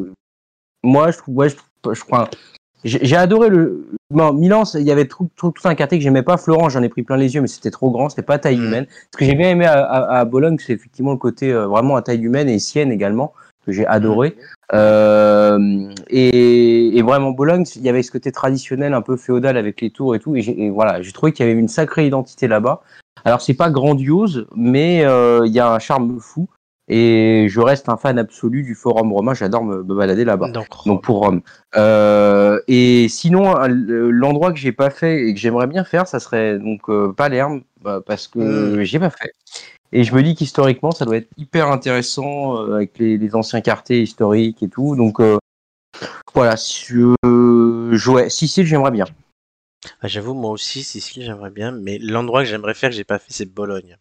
moi, 0.83 1.11
je 1.11 1.19
trouve, 1.19 1.37
ouais, 1.37 1.49
je 1.49 2.01
crois, 2.05 2.29
j'ai 2.89 3.17
adoré 3.17 3.49
le, 3.51 3.87
non, 4.11 4.33
Milan, 4.33 4.65
il 4.75 4.83
y 4.83 4.91
avait 4.91 5.07
tout, 5.07 5.29
tout, 5.37 5.51
tout 5.51 5.69
un 5.69 5.75
quartier 5.75 5.99
que 5.99 6.05
j'aimais 6.05 6.23
pas. 6.23 6.37
Florent, 6.37 6.69
j'en 6.71 6.83
ai 6.83 6.89
pris 6.89 7.03
plein 7.03 7.17
les 7.17 7.35
yeux, 7.35 7.41
mais 7.41 7.47
c'était 7.49 7.71
trop 7.71 7.91
grand, 7.91 8.09
c'était 8.09 8.23
pas 8.23 8.35
à 8.35 8.39
taille 8.39 8.57
Mhm. 8.57 8.65
humaine. 8.65 8.87
Ce 9.13 9.19
que 9.19 9.25
j'ai 9.25 9.35
bien 9.35 9.51
aimé 9.51 9.67
à, 9.67 9.85
à, 9.85 10.19
à 10.21 10.25
Bologne, 10.25 10.57
c'est 10.59 10.73
effectivement 10.73 11.13
le 11.13 11.19
côté 11.19 11.53
euh, 11.53 11.67
vraiment 11.67 11.97
à 11.97 12.03
taille 12.03 12.23
humaine 12.23 12.49
et 12.49 12.59
Sienne 12.59 12.91
également, 12.91 13.33
que 13.67 13.73
j'ai 13.73 13.87
adoré. 13.87 14.37
Euh, 14.75 15.93
et, 16.09 16.97
et 16.99 17.03
vraiment 17.03 17.33
Bologne, 17.33 17.65
il 17.77 17.83
y 17.83 17.89
avait 17.89 18.03
ce 18.03 18.11
côté 18.11 18.33
traditionnel, 18.33 18.95
un 18.95 19.03
peu 19.03 19.17
féodal 19.17 19.57
avec 19.57 19.81
les 19.81 19.91
tours 19.91 20.15
et 20.15 20.21
tout. 20.21 20.37
Et, 20.37 20.41
et 20.41 20.71
voilà, 20.71 21.03
j'ai 21.03 21.13
trouvé 21.13 21.33
qu'il 21.33 21.47
y 21.47 21.51
avait 21.51 21.59
une 21.59 21.69
sacrée 21.69 22.07
identité 22.07 22.49
là-bas. 22.49 22.83
Alors 23.25 23.41
c'est 23.43 23.55
pas 23.55 23.69
grandiose, 23.71 24.47
mais 24.55 25.05
euh, 25.05 25.43
il 25.45 25.53
y 25.53 25.61
a 25.61 25.71
un 25.73 25.79
charme 25.79 26.19
fou. 26.21 26.49
Et 26.89 27.47
je 27.51 27.61
reste 27.61 27.89
un 27.89 27.97
fan 27.97 28.19
absolu 28.19 28.63
du 28.63 28.75
Forum 28.75 29.13
romain. 29.13 29.35
J'adore 29.35 29.65
me, 29.65 29.83
me 29.83 29.95
balader 29.95 30.25
là-bas. 30.25 30.49
Donc, 30.87 31.03
pour 31.03 31.19
Rome. 31.19 31.43
Euh, 31.77 32.61
et 32.67 33.09
sinon, 33.09 33.55
euh, 33.61 34.11
l'endroit 34.11 34.53
que 34.53 34.59
j'ai 34.59 34.73
pas 34.73 34.91
fait 34.91 35.27
et 35.29 35.35
que 35.35 35.41
j'aimerais 35.41 35.67
bien 35.67 35.85
faire, 35.85 36.07
ça 36.07 36.19
serait 36.21 36.59
donc 36.59 36.89
euh, 36.89 37.13
Palerme, 37.13 37.63
bah, 37.83 38.01
parce 38.05 38.27
que 38.27 38.39
Mm. 38.79 38.83
j'ai 38.85 38.99
pas 38.99 39.11
fait. 39.11 39.33
Et 39.93 40.05
je 40.05 40.15
me 40.15 40.23
dis 40.23 40.35
qu'historiquement, 40.35 40.91
ça 40.91 41.05
doit 41.05 41.17
être 41.17 41.29
hyper 41.37 41.69
intéressant 41.69 42.59
euh, 42.63 42.75
avec 42.77 42.99
les, 42.99 43.19
les 43.19 43.35
anciens 43.35 43.61
quartiers 43.61 44.01
historiques 44.03 44.63
et 44.63 44.69
tout. 44.69 44.97
Donc 44.97 45.21
voilà, 46.35 46.57
si, 46.57 46.85
je- 46.85 48.11
ouais, 48.11 48.31
Sicile, 48.31 48.67
j'aimerais 48.67 48.91
bien. 48.91 49.07
Ah, 50.01 50.09
J'avoue, 50.09 50.35
moi 50.35 50.51
aussi, 50.51 50.83
Sicile, 50.83 51.23
j'aimerais 51.23 51.51
bien, 51.51 51.73
mais 51.73 51.99
l'endroit 51.99 52.43
que 52.43 52.49
j'aimerais 52.49 52.75
faire, 52.75 52.91
que 52.91 52.97
j'ai 52.97 53.05
pas 53.05 53.19
fait, 53.19 53.33
c'est 53.33 53.47
Bologne. 53.53 53.97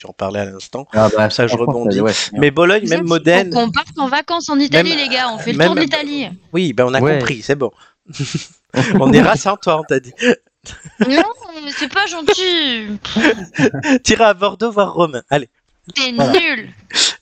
Tu 0.00 0.06
en 0.06 0.14
parlais 0.14 0.40
à 0.40 0.44
l'instant. 0.46 0.86
Ah 0.94 1.10
bah, 1.14 1.28
ça, 1.28 1.46
je 1.46 1.54
rebondis. 1.56 2.00
ouais, 2.00 2.14
c'est. 2.14 2.32
Mais 2.38 2.50
Bologne, 2.50 2.88
même 2.88 3.04
Modène. 3.06 3.50
Qu'on 3.52 3.70
parte 3.70 3.98
en 3.98 4.08
vacances 4.08 4.48
en 4.48 4.58
Italie, 4.58 4.88
Même- 4.90 4.98
les 4.98 5.08
gars. 5.14 5.28
On 5.30 5.38
fait 5.38 5.52
le 5.52 5.62
tour 5.62 5.74
de 5.74 5.80
l'Italie. 5.80 6.26
Oui, 6.54 6.72
ben 6.72 6.86
on 6.86 6.94
a 6.94 7.00
Ouais. 7.02 7.18
compris, 7.18 7.42
c'est 7.42 7.54
bon. 7.54 7.70
on 8.98 9.12
ira 9.12 9.36
sans 9.36 9.56
toi, 9.58 9.78
on 9.78 9.82
t'a 9.84 10.00
dit. 10.00 10.14
Non, 11.06 11.22
mais 11.64 11.70
c'est 11.76 11.92
pas 11.92 12.06
gentil. 12.06 12.98
T'iras 14.02 14.28
à 14.28 14.34
Bordeaux 14.34 14.70
voir 14.72 14.94
Romain. 14.94 15.22
Allez. 15.28 15.50
T'es 15.94 16.12
nul. 16.12 16.70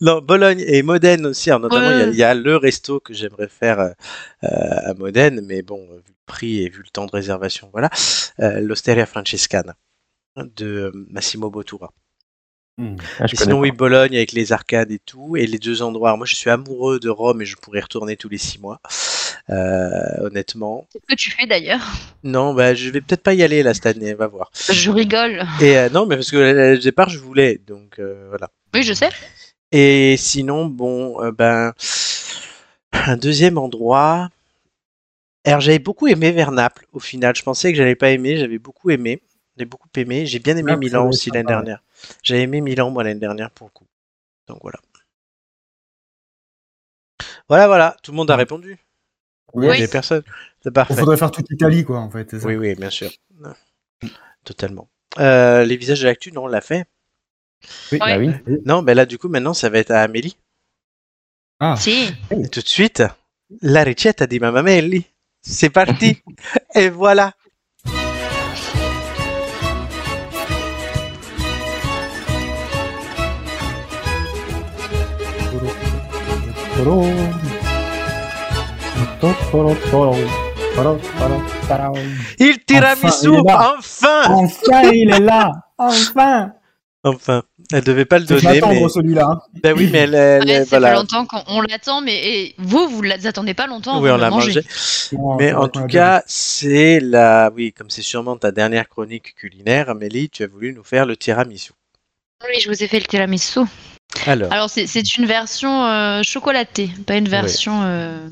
Non, 0.01 0.20
Bologne 0.20 0.62
et 0.64 0.83
Modène 0.83 1.26
aussi. 1.26 1.51
Alors, 1.51 1.61
notamment, 1.62 1.91
il 1.91 1.97
y 1.99 2.01
a- 2.03 2.05
Ouais. 2.07 2.11
il 2.12 2.16
y, 2.16 2.22
a 2.22 2.35
le 2.35 2.57
resto 2.57 3.01
que 3.01 3.12
j'aimerais 3.14 3.49
faire 3.49 3.81
euh, 3.81 3.91
euh, 4.45 4.91
à 4.91 4.95
Modène, 4.95 5.41
mais 5.45 5.62
bon, 5.62 5.81
vu 5.81 6.03
le 6.07 6.14
prix 6.26 6.62
et 6.62 6.68
vu 6.68 6.79
le 6.85 6.91
temps 6.91 7.07
de 7.07 7.11
réservation, 7.12 7.70
voilà. 7.72 7.91
Euh, 8.41 8.61
L'Osteria 8.61 9.07
Francescana 9.07 9.74
de 10.37 10.66
euh, 10.66 11.07
Massimo 11.11 11.51
Bottura. 11.51 11.93
Ah, 12.79 13.26
je 13.26 13.35
connais 13.35 13.45
sinon, 13.45 13.57
pas. 13.57 13.62
oui, 13.62 13.70
Bologne 13.72 14.16
avec 14.16 14.33
les 14.33 14.53
arcades 14.53 14.91
et 14.91 14.99
tout. 14.99 15.37
Et 15.37 15.47
les 15.47 15.59
deux 15.59 15.83
endroits. 15.83 16.16
Moi, 16.16 16.26
je 16.26 16.37
suis 16.37 16.51
amoureux 16.51 17.01
de 17.01 17.09
Rome 17.09 17.43
et 17.43 17.45
je 17.45 17.57
pourrais 17.57 17.79
y 17.79 17.83
retourner 17.83 18.16
tous 18.16 18.29
les 18.29 18.39
six 18.39 18.61
mois. 18.61 18.81
Euh, 19.51 19.89
honnêtement. 20.20 20.87
C'est 20.93 21.01
ce 21.01 21.07
que 21.07 21.14
tu 21.14 21.31
fais 21.31 21.47
d'ailleurs. 21.47 21.81
Non, 22.22 22.55
bah, 22.55 22.74
je 22.74 22.91
vais 22.91 23.01
peut-être 23.01 23.22
pas 23.22 23.35
y 23.35 23.43
aller 23.43 23.62
là 23.62 23.74
cette 23.74 23.87
année, 23.87 24.14
va 24.14 24.26
voir. 24.26 24.51
Je 24.70 24.91
rigole. 24.91 25.45
Et 25.61 25.79
euh, 25.79 25.89
non, 25.89 26.07
mais 26.07 26.16
parce 26.16 26.31
que 26.31 26.37
euh, 26.37 26.74
au 26.74 26.79
départ, 26.79 27.09
je 27.09 27.18
voulais. 27.18 27.61
Donc, 27.66 27.99
euh, 27.99 28.26
voilà. 28.29 28.51
Oui, 28.74 28.83
je 28.83 28.93
sais. 28.93 29.09
Et 29.72 30.16
sinon, 30.18 30.66
bon, 30.66 31.22
euh, 31.22 31.33
ben, 31.33 31.72
un 32.93 33.16
deuxième 33.16 33.59
endroit. 33.59 34.29
Alors, 35.45 35.61
j'avais 35.61 35.79
beaucoup 35.79 36.09
aimé 36.09 36.31
vers 36.31 36.53
Naples, 36.53 36.87
au 36.93 37.01
final. 37.01 37.35
Je 37.35 37.43
pensais 37.43 37.72
que 37.72 37.79
j'allais 37.79 37.95
pas 37.97 38.11
aimer, 38.11 38.37
j'avais 38.37 38.59
beaucoup 38.59 38.91
aimé. 38.91 39.22
J'ai 39.57 39.64
beaucoup 39.64 39.89
aimé. 39.97 40.26
J'ai 40.26 40.39
bien 40.39 40.57
aimé 40.57 40.72
ça 40.72 40.76
Milan 40.76 41.09
aussi 41.09 41.31
l'année 41.31 41.47
dernière. 41.47 41.83
J'avais 42.22 42.42
aimé 42.42 42.61
Milan, 42.61 42.90
moi, 42.90 43.05
l'année 43.05 43.20
dernière, 43.20 43.51
pour 43.51 43.68
le 43.68 43.72
coup. 43.72 43.86
Donc, 44.46 44.59
voilà. 44.62 44.78
Voilà, 47.49 47.66
voilà. 47.66 47.96
Tout 48.03 48.12
le 48.12 48.16
monde 48.16 48.30
a 48.30 48.36
répondu. 48.36 48.78
Oui. 49.55 49.82
A 49.82 49.88
personne. 49.88 50.22
C'est 50.62 50.70
parfait. 50.70 50.94
Il 50.94 51.01
faudrait 51.01 51.16
faire 51.16 51.30
toute 51.30 51.49
l'Italie, 51.51 51.84
quoi, 51.84 51.99
en 51.99 52.11
fait. 52.11 52.38
ça. 52.38 52.46
Oui, 52.46 52.57
oui, 52.57 52.74
bien 52.74 52.90
sûr. 52.90 53.11
Totalement. 54.44 54.88
Euh, 55.18 55.64
les 55.64 55.76
visages 55.76 56.01
de 56.01 56.07
l'actu, 56.07 56.32
non, 56.32 56.44
on 56.44 56.46
l'a 56.46 56.61
fait. 56.61 56.86
Oui. 57.92 57.99
Bah 57.99 58.18
oui. 58.18 58.30
Non, 58.64 58.82
ben 58.82 58.94
là, 58.94 59.05
du 59.07 59.18
coup, 59.18 59.28
maintenant, 59.28 59.55
ça 59.55 59.68
va 59.68 59.78
être 59.78 59.90
à 59.90 60.03
Amélie. 60.03 60.36
Ah, 61.61 61.76
Si. 61.76 62.14
Et 62.30 62.49
tout 62.49 62.61
de 62.61 62.68
suite, 62.68 63.03
la 63.62 63.82
ricetta 63.82 64.26
di 64.26 64.38
Mamma 64.38 64.62
Melli. 64.62 65.05
C'est 65.40 65.70
parti. 65.70 66.22
Et 66.74 66.90
voilà. 66.90 67.32
Il 82.39 82.59
tiramisu, 82.64 83.29
Enfin, 83.31 83.74
enfin, 83.79 84.22
Enfin, 84.29 84.83
il 84.93 85.11
est 85.11 85.20
là 85.20 85.51
Enfin 85.76 86.53
enfin. 87.05 87.43
Elle 87.72 87.85
devait 87.85 88.05
pas 88.05 88.18
le 88.18 88.24
donner, 88.24 88.61
mais 88.61 88.89
celui-là. 88.89 89.41
ben 89.62 89.74
oui, 89.76 89.89
mais 89.93 89.99
elle, 89.99 90.14
elle- 90.14 90.43
fait 90.64 90.64
voilà. 90.79 90.95
longtemps 90.95 91.26
qu'on 91.26 91.61
l'attend, 91.61 92.01
mais 92.01 92.16
et 92.16 92.55
vous, 92.59 92.89
vous 92.89 93.03
l'attendez 93.03 93.53
pas 93.55 93.66
longtemps 93.66 94.01
Oui, 94.01 94.11
on 94.11 94.16
l'a 94.16 94.31
mangé. 94.31 94.62
Non, 95.12 95.37
Mais 95.37 95.53
en 95.53 95.68
tout 95.68 95.87
cas, 95.87 96.22
c'est 96.26 96.99
la, 97.01 97.51
oui, 97.55 97.72
comme 97.72 97.91
c'est 97.91 98.03
sûrement 98.03 98.37
ta 98.37 98.53
dernière 98.53 98.89
chronique 98.89 99.35
culinaire, 99.35 99.91
Amélie, 99.91 100.31
tu 100.31 100.43
as 100.45 100.47
voulu 100.47 100.72
nous 100.72 100.85
faire 100.85 101.05
le 101.05 101.16
tiramisu. 101.16 101.72
Oui, 102.49 102.61
je 102.61 102.68
vous 102.70 102.83
ai 102.83 102.87
fait 102.87 103.01
le 103.01 103.07
tiramisu. 103.07 103.61
Alors, 104.26 104.52
Alors, 104.52 104.70
c'est- 104.70 104.86
une 105.16 105.26
version 105.26 105.84
euh, 105.86 106.22
chocolatée, 106.22 106.90
pas 107.06 107.16
une 107.16 107.28
version 107.28 107.82
euh, 107.82 108.28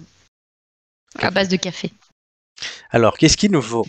à 1.21 1.31
base 1.31 1.49
de 1.49 1.57
café. 1.57 1.93
alors, 2.91 3.17
qu'est-ce 3.19 3.37
qu'il 3.37 3.51
nous 3.51 3.63
faut? 3.63 3.87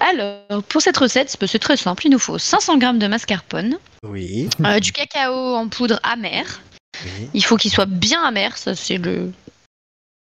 Alors, 0.00 0.62
pour 0.64 0.80
cette 0.82 0.96
recette, 0.96 1.30
c'est- 1.30 1.58
très 1.58 1.76
simple. 1.76 2.06
Il 2.06 2.10
nous 2.10 2.18
faut 2.18 2.38
500 2.38 2.80
g 2.80 2.92
de 2.98 3.06
mascarpone, 3.06 3.78
Oui, 4.02 4.48
euh, 4.64 4.80
du 4.80 4.92
cacao 4.92 5.54
en 5.56 5.68
poudre 5.68 6.00
amère. 6.02 6.60
oui. 7.04 7.28
Il 7.34 7.44
faut 7.44 7.56
qu'il 7.56 7.70
soit 7.72 7.86
bien 7.86 8.22
amer, 8.24 8.56
ça 8.56 8.74
c'est 8.74 8.98
le 8.98 9.32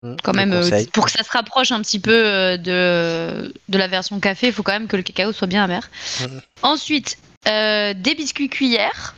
Hum, 0.02 0.16
quand 0.22 0.32
même 0.32 0.52
euh, 0.54 0.84
pour 0.94 1.04
que 1.04 1.10
ça 1.10 1.22
se 1.22 1.30
rapproche 1.30 1.72
un 1.72 1.82
petit 1.82 1.98
peu 2.00 2.10
euh, 2.26 2.56
de 2.56 3.52
de 3.68 3.78
la 3.78 3.86
version 3.86 4.18
café. 4.18 4.46
Il 4.46 4.52
faut 4.54 4.62
quand 4.62 4.72
même 4.72 4.88
que 4.88 4.96
le 4.96 5.02
cacao 5.02 5.32
soit 5.32 5.46
bien 5.46 5.62
amer. 5.64 5.90
Mhm. 6.20 6.40
Ensuite, 6.62 7.18
des 7.44 8.14
biscuits 8.16 8.48
cuillères. 8.48 9.14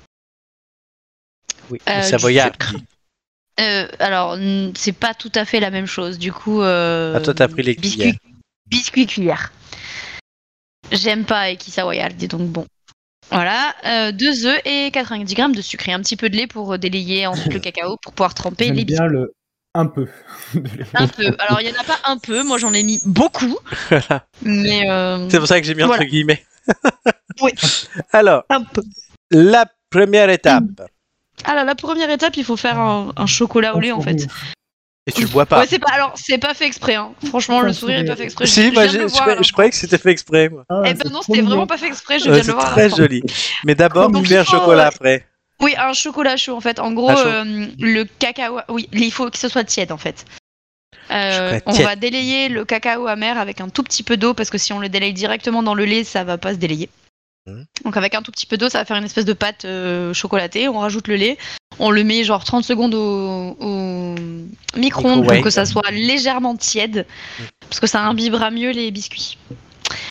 Oui, 1.72 1.80
euh. 1.88 2.50
Euh, 3.60 3.88
alors, 3.98 4.36
c'est 4.74 4.92
pas 4.92 5.14
tout 5.14 5.32
à 5.34 5.46
fait 5.46 5.58
la 5.58 5.70
même 5.70 5.86
chose. 5.86 6.18
Du 6.18 6.32
coup, 6.32 6.60
euh, 6.60 7.14
Ah, 7.16 7.20
toi, 7.20 7.32
t'as 7.32 7.48
pris 7.48 7.62
les 7.62 7.74
biscuits, 7.74 8.18
biscuits 8.66 9.06
cuillères. 9.06 9.52
J'aime 10.90 11.24
pas 11.24 11.50
Eki 11.50 11.70
Savoyardi, 11.70 12.28
donc 12.28 12.42
bon. 12.48 12.66
Voilà, 13.30 13.74
euh, 13.86 14.12
deux 14.12 14.44
œufs 14.44 14.60
et 14.66 14.90
90 14.90 15.34
grammes 15.34 15.54
de 15.54 15.62
sucre 15.62 15.88
et 15.88 15.92
un 15.92 16.00
petit 16.00 16.16
peu 16.16 16.28
de 16.28 16.36
lait 16.36 16.46
pour 16.46 16.78
délayer 16.78 17.26
ensuite 17.26 17.54
le 17.54 17.60
cacao 17.60 17.96
pour 18.02 18.12
pouvoir 18.12 18.34
tremper 18.34 18.66
les 18.66 18.84
biscuits. 18.84 18.96
bien 18.96 19.06
le 19.06 19.32
un 19.74 19.86
peu. 19.86 20.06
Un 20.92 21.08
peu. 21.08 21.34
Alors, 21.38 21.62
il 21.62 21.68
y 21.68 21.70
en 21.70 21.80
a 21.80 21.84
pas 21.84 21.98
un 22.04 22.18
peu. 22.18 22.42
Moi, 22.42 22.58
j'en 22.58 22.74
ai 22.74 22.82
mis 22.82 23.00
beaucoup. 23.06 23.58
Mais 24.42 24.90
euh, 24.90 25.30
C'est 25.30 25.38
pour 25.38 25.48
ça 25.48 25.58
que 25.58 25.66
j'ai 25.66 25.74
mis 25.74 25.82
entre 25.82 26.04
guillemets. 26.04 26.44
Oui. 27.40 27.52
Alors, 28.12 28.44
un 28.50 28.64
peu. 28.64 28.82
la 29.30 29.64
première 29.88 30.28
étape. 30.28 30.64
Alors, 31.44 31.64
la 31.64 31.74
première 31.74 32.10
étape, 32.10 32.36
il 32.36 32.44
faut 32.44 32.56
faire 32.56 32.78
un, 32.78 33.12
un 33.16 33.26
chocolat 33.26 33.74
au 33.76 33.80
lait, 33.80 33.92
en 33.92 34.00
fait. 34.00 34.26
Et 35.06 35.12
tu 35.12 35.22
le 35.22 35.26
bois 35.28 35.46
pas. 35.46 35.58
Ouais, 35.60 35.66
c'est 35.68 35.80
pas. 35.80 35.90
Alors, 35.92 36.12
c'est 36.14 36.38
pas 36.38 36.54
fait 36.54 36.66
exprès. 36.66 36.94
Hein. 36.94 37.12
Franchement, 37.26 37.60
le 37.60 37.72
sourire 37.72 37.98
est 37.98 38.04
pas 38.04 38.14
fait 38.14 38.22
exprès. 38.22 38.46
si, 38.46 38.68
je, 38.68 38.72
moi, 38.72 38.86
je 38.86 38.98
voir, 38.98 39.10
croyais- 39.10 39.32
alors. 39.32 39.42
je 39.42 39.52
croyais 39.52 39.70
que 39.70 39.76
c'était 39.76 39.98
fait 39.98 40.10
exprès. 40.10 40.48
Moi. 40.48 40.64
Ah, 40.68 40.82
Eh 40.86 40.94
ben 40.94 41.10
non, 41.10 41.22
c'était 41.22 41.40
vraiment 41.42 41.66
pas 41.66 41.76
fait 41.76 41.88
exprès. 41.88 42.20
Je 42.20 42.26
Ouais, 42.26 42.34
viens 42.34 42.42
de 42.42 42.46
le 42.46 42.52
voir. 42.52 42.70
très 42.70 42.88
joli. 42.88 43.22
Mais 43.64 43.74
d'abord, 43.74 44.10
Donc, 44.10 44.26
faut, 44.28 44.44
chocolat 44.44 44.84
euh, 44.84 44.88
après. 44.88 45.26
Oui, 45.60 45.74
un 45.76 45.92
chocolat 45.92 46.36
chaud 46.36 46.56
en 46.56 46.60
fait. 46.60 46.78
En 46.78 46.92
gros, 46.92 47.10
euh, 47.10 47.66
le 47.80 48.04
cacao. 48.04 48.60
Oui, 48.68 48.88
il 48.92 49.12
faut 49.12 49.28
que 49.28 49.38
ce 49.38 49.48
soit 49.48 49.64
tiède 49.64 49.90
en 49.90 49.98
fait. 49.98 50.24
Euh, 51.10 51.58
on 51.66 51.72
tiède. 51.72 51.86
va 51.86 51.96
délayer 51.96 52.48
le 52.48 52.64
cacao 52.64 53.06
amer 53.08 53.36
avec 53.38 53.60
un 53.60 53.68
tout 53.68 53.82
petit 53.82 54.04
peu 54.04 54.16
d'eau 54.16 54.34
parce 54.34 54.50
que 54.50 54.58
si 54.58 54.72
on 54.72 54.78
le 54.78 54.88
délaye 54.88 55.12
directement 55.12 55.64
dans 55.64 55.74
le 55.74 55.84
lait, 55.84 56.04
ça 56.04 56.22
va 56.22 56.38
pas 56.38 56.52
se 56.52 56.58
délayer. 56.58 56.88
Mhm. 57.46 57.66
Donc 57.84 57.96
avec 57.96 58.14
un 58.14 58.22
tout 58.22 58.30
petit 58.30 58.46
peu 58.46 58.56
d'eau, 58.56 58.68
ça 58.68 58.78
va 58.78 58.84
faire 58.84 58.96
une 58.96 59.04
espèce 59.04 59.24
de 59.24 59.32
pâte 59.32 59.64
euh, 59.64 60.12
chocolatée. 60.14 60.68
On 60.68 60.78
rajoute 60.78 61.08
le 61.08 61.16
lait, 61.16 61.38
on 61.80 61.90
le 61.90 62.04
met 62.04 62.22
genre 62.24 62.44
30 62.44 62.64
secondes 62.64 62.94
au, 62.94 63.56
au 63.58 64.14
micro-ondes 64.78 65.26
pour 65.26 65.42
que 65.42 65.50
ça 65.50 65.64
soit 65.66 65.90
légèrement 65.90 66.56
tiède, 66.56 67.06
Mhm. 67.40 67.46
parce 67.68 67.80
que 67.80 67.86
ça 67.86 68.00
imbibera 68.02 68.50
mieux 68.50 68.70
les 68.70 68.90
biscuits. 68.90 69.38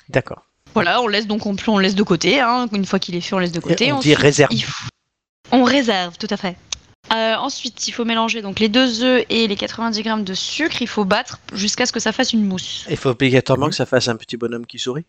D'accord. 0.10 0.44
Voilà, 0.74 1.02
on 1.02 1.08
laisse 1.08 1.28
donc 1.28 1.46
on, 1.46 1.56
on 1.68 1.78
laisse 1.80 1.96
de 1.96 2.04
côté. 2.04 2.40
hein. 2.40 2.68
Une 2.74 2.86
fois 2.86 3.00
qu'il 3.00 3.16
est 3.16 3.22
fait, 3.22 3.34
on 3.36 3.40
laisse 3.40 3.52
de 3.52 3.60
côté. 3.60 3.88
Et 3.88 3.92
on 3.94 4.00
dit 4.00 4.14
réserve. 4.16 4.52
faut- 4.56 4.90
On 5.52 5.64
réserve, 5.64 6.18
tout 6.18 6.28
à 6.30 6.38
fait. 6.38 6.56
Euh, 7.14 7.36
ensuite, 7.36 7.88
il 7.90 7.92
faut 7.92 8.06
mélanger 8.06 8.42
donc 8.42 8.60
les 8.60 8.70
deux 8.70 9.04
œufs 9.04 9.26
et 9.30 9.48
les 9.48 9.56
90 9.58 10.02
grammes 10.04 10.24
de 10.24 10.34
sucre. 10.34 10.82
Il 10.82 10.88
faut 10.88 11.04
battre 11.04 11.40
jusqu'à 11.54 11.86
ce 11.86 11.92
que 11.92 12.00
ça 12.00 12.14
fasse 12.14 12.32
une 12.32 12.46
mousse. 12.46 12.86
Il 12.90 12.96
faut 12.96 13.10
obligatoirement 13.10 13.68
que 13.68 13.76
ça 13.76 13.86
fasse 13.86 14.08
un 14.08 14.16
petit 14.16 14.38
bonhomme 14.38 14.66
qui 14.66 14.80
sourit. 14.80 15.06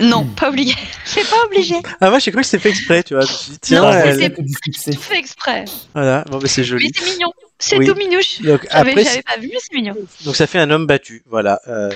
Non, 0.00 0.24
pas 0.26 0.48
obligé. 0.50 0.74
C'est 1.04 1.28
pas 1.28 1.44
obligé. 1.44 1.74
Ah, 2.00 2.10
moi, 2.10 2.18
j'ai 2.18 2.30
cru 2.30 2.40
que 2.42 2.46
c'était 2.46 2.62
fait 2.62 2.68
exprès, 2.70 3.02
tu 3.02 3.14
vois. 3.14 3.24
Je 3.24 3.32
me 3.32 3.36
suis 3.36 3.52
dit, 3.52 3.58
tiens, 3.60 3.82
Non, 3.82 3.92
elle- 3.92 4.34
c'est- 4.76 4.96
fait 4.96 5.18
exprès. 5.18 5.64
voilà. 5.94 6.24
Bon, 6.30 6.38
mais 6.40 6.48
c'est 6.48 6.60
Mais 6.62 6.66
joli. 6.66 6.92
c'est 6.94 7.04
mignon. 7.04 7.32
C'est 7.58 7.78
Oui. 7.78 7.86
tout 7.86 7.94
minouche. 7.96 8.40
Donc, 8.42 8.66
J'avais 8.70 8.90
après, 8.92 9.04
j'avais 9.04 9.22
pas 9.22 9.36
vu, 9.38 9.48
mais 9.52 9.58
c'est 9.60 9.74
mignon. 9.74 9.96
donc 10.24 10.36
ça 10.36 10.46
fait 10.46 10.58
un 10.60 10.70
homme 10.70 10.86
battu. 10.86 11.22
Voilà. 11.26 11.60
Euh, 11.66 11.90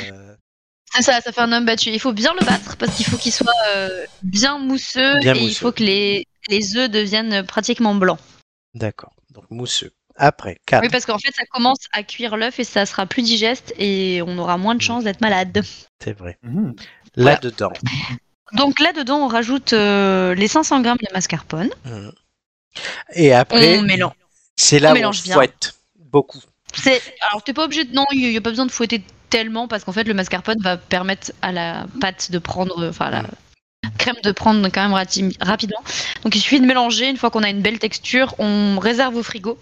C'est 0.95 1.03
ça, 1.03 1.21
ça 1.21 1.31
fait 1.33 1.41
un 1.41 1.53
homme 1.53 1.65
battu. 1.65 1.91
Il 1.91 2.01
faut 2.01 2.13
bien 2.13 2.35
le 2.39 2.45
battre 2.45 2.77
parce 2.77 2.97
qu'il 2.97 3.07
faut 3.07 3.17
qu'il 3.17 3.33
soit 3.33 3.53
euh, 3.77 4.05
bien 4.25 4.59
mousseux 4.59 5.21
Bien 5.21 5.35
et 5.37 5.41
il 5.43 5.55
faut 5.55 5.71
que 5.73 5.83
les, 5.85 6.27
les 6.49 6.77
œufs 6.77 6.91
deviennent 6.91 7.45
pratiquement 7.47 7.95
blancs. 7.95 8.19
D'accord. 8.75 9.13
Donc, 9.31 9.45
mousseux. 9.51 9.93
Après, 10.17 10.59
4. 10.67 10.83
Oui, 10.83 10.89
parce 10.91 11.07
qu'en 11.07 11.19
fait, 11.19 11.33
ça 11.35 11.45
commence 11.51 11.79
à 11.93 12.03
cuire 12.03 12.37
l'œuf 12.37 12.59
et 12.59 12.65
ça 12.65 12.85
sera 12.85 13.07
plus 13.07 13.23
digeste 13.23 13.73
et 13.79 14.21
on 14.27 14.37
aura 14.37 14.59
moins 14.59 14.75
de 14.75 14.83
chances 14.83 15.05
d'être 15.05 15.21
malade. 15.23 15.63
C'est 16.05 16.13
vrai. 16.13 16.37
Mhm. 16.43 16.75
Là-dedans. 17.17 17.73
Donc 18.53 18.81
là-dedans, 18.81 19.19
on 19.25 19.29
rajoute 19.29 19.73
euh, 19.73 20.35
les 20.35 20.49
500 20.49 20.81
grammes 20.83 20.99
de 20.99 21.13
mascarpone. 21.13 21.71
Mhm. 21.85 22.13
Et 23.15 23.33
après, 23.33 23.79
On 23.79 23.83
mélange. 23.83 24.13
c'est 24.57 24.79
là 24.79 24.89
on 24.89 24.93
où 24.93 24.95
on 24.95 24.99
mélange 24.99 25.23
bien. 25.23 25.35
fouette 25.35 25.75
beaucoup. 25.97 26.41
Alors 27.31 27.43
t'es 27.45 27.53
pas 27.53 27.65
obligé 27.65 27.85
de 27.85 27.95
non, 27.95 28.07
il 28.13 28.31
n'y 28.31 28.37
a 28.37 28.41
pas 28.41 28.49
besoin 28.51 28.65
de 28.67 28.71
fouetter 28.73 29.03
tellement 29.29 29.69
parce 29.69 29.85
qu'en 29.85 29.93
fait 29.93 30.05
le 30.05 30.15
mascarpone 30.15 30.59
va 30.61 30.77
permettre 30.79 31.33
à 31.43 31.53
la 31.53 31.87
pâte 32.01 32.31
de 32.31 32.39
prendre, 32.39 32.89
enfin 32.89 33.11
la 33.11 33.25
crème 33.99 34.17
de 34.23 34.33
prendre 34.33 34.67
quand 34.71 34.83
même 34.83 34.93
rati- 34.95 35.37
rapidement. 35.41 35.83
Donc 36.25 36.35
il 36.35 36.41
suffit 36.41 36.61
de 36.61 36.67
mélanger. 36.67 37.09
Une 37.11 37.17
fois 37.19 37.31
qu'on 37.31 37.43
a 37.43 37.51
une 37.51 37.61
belle 37.61 37.79
texture, 37.79 38.35
on 38.39 38.79
réserve 38.79 39.17
au 39.17 39.23
frigo 39.23 39.59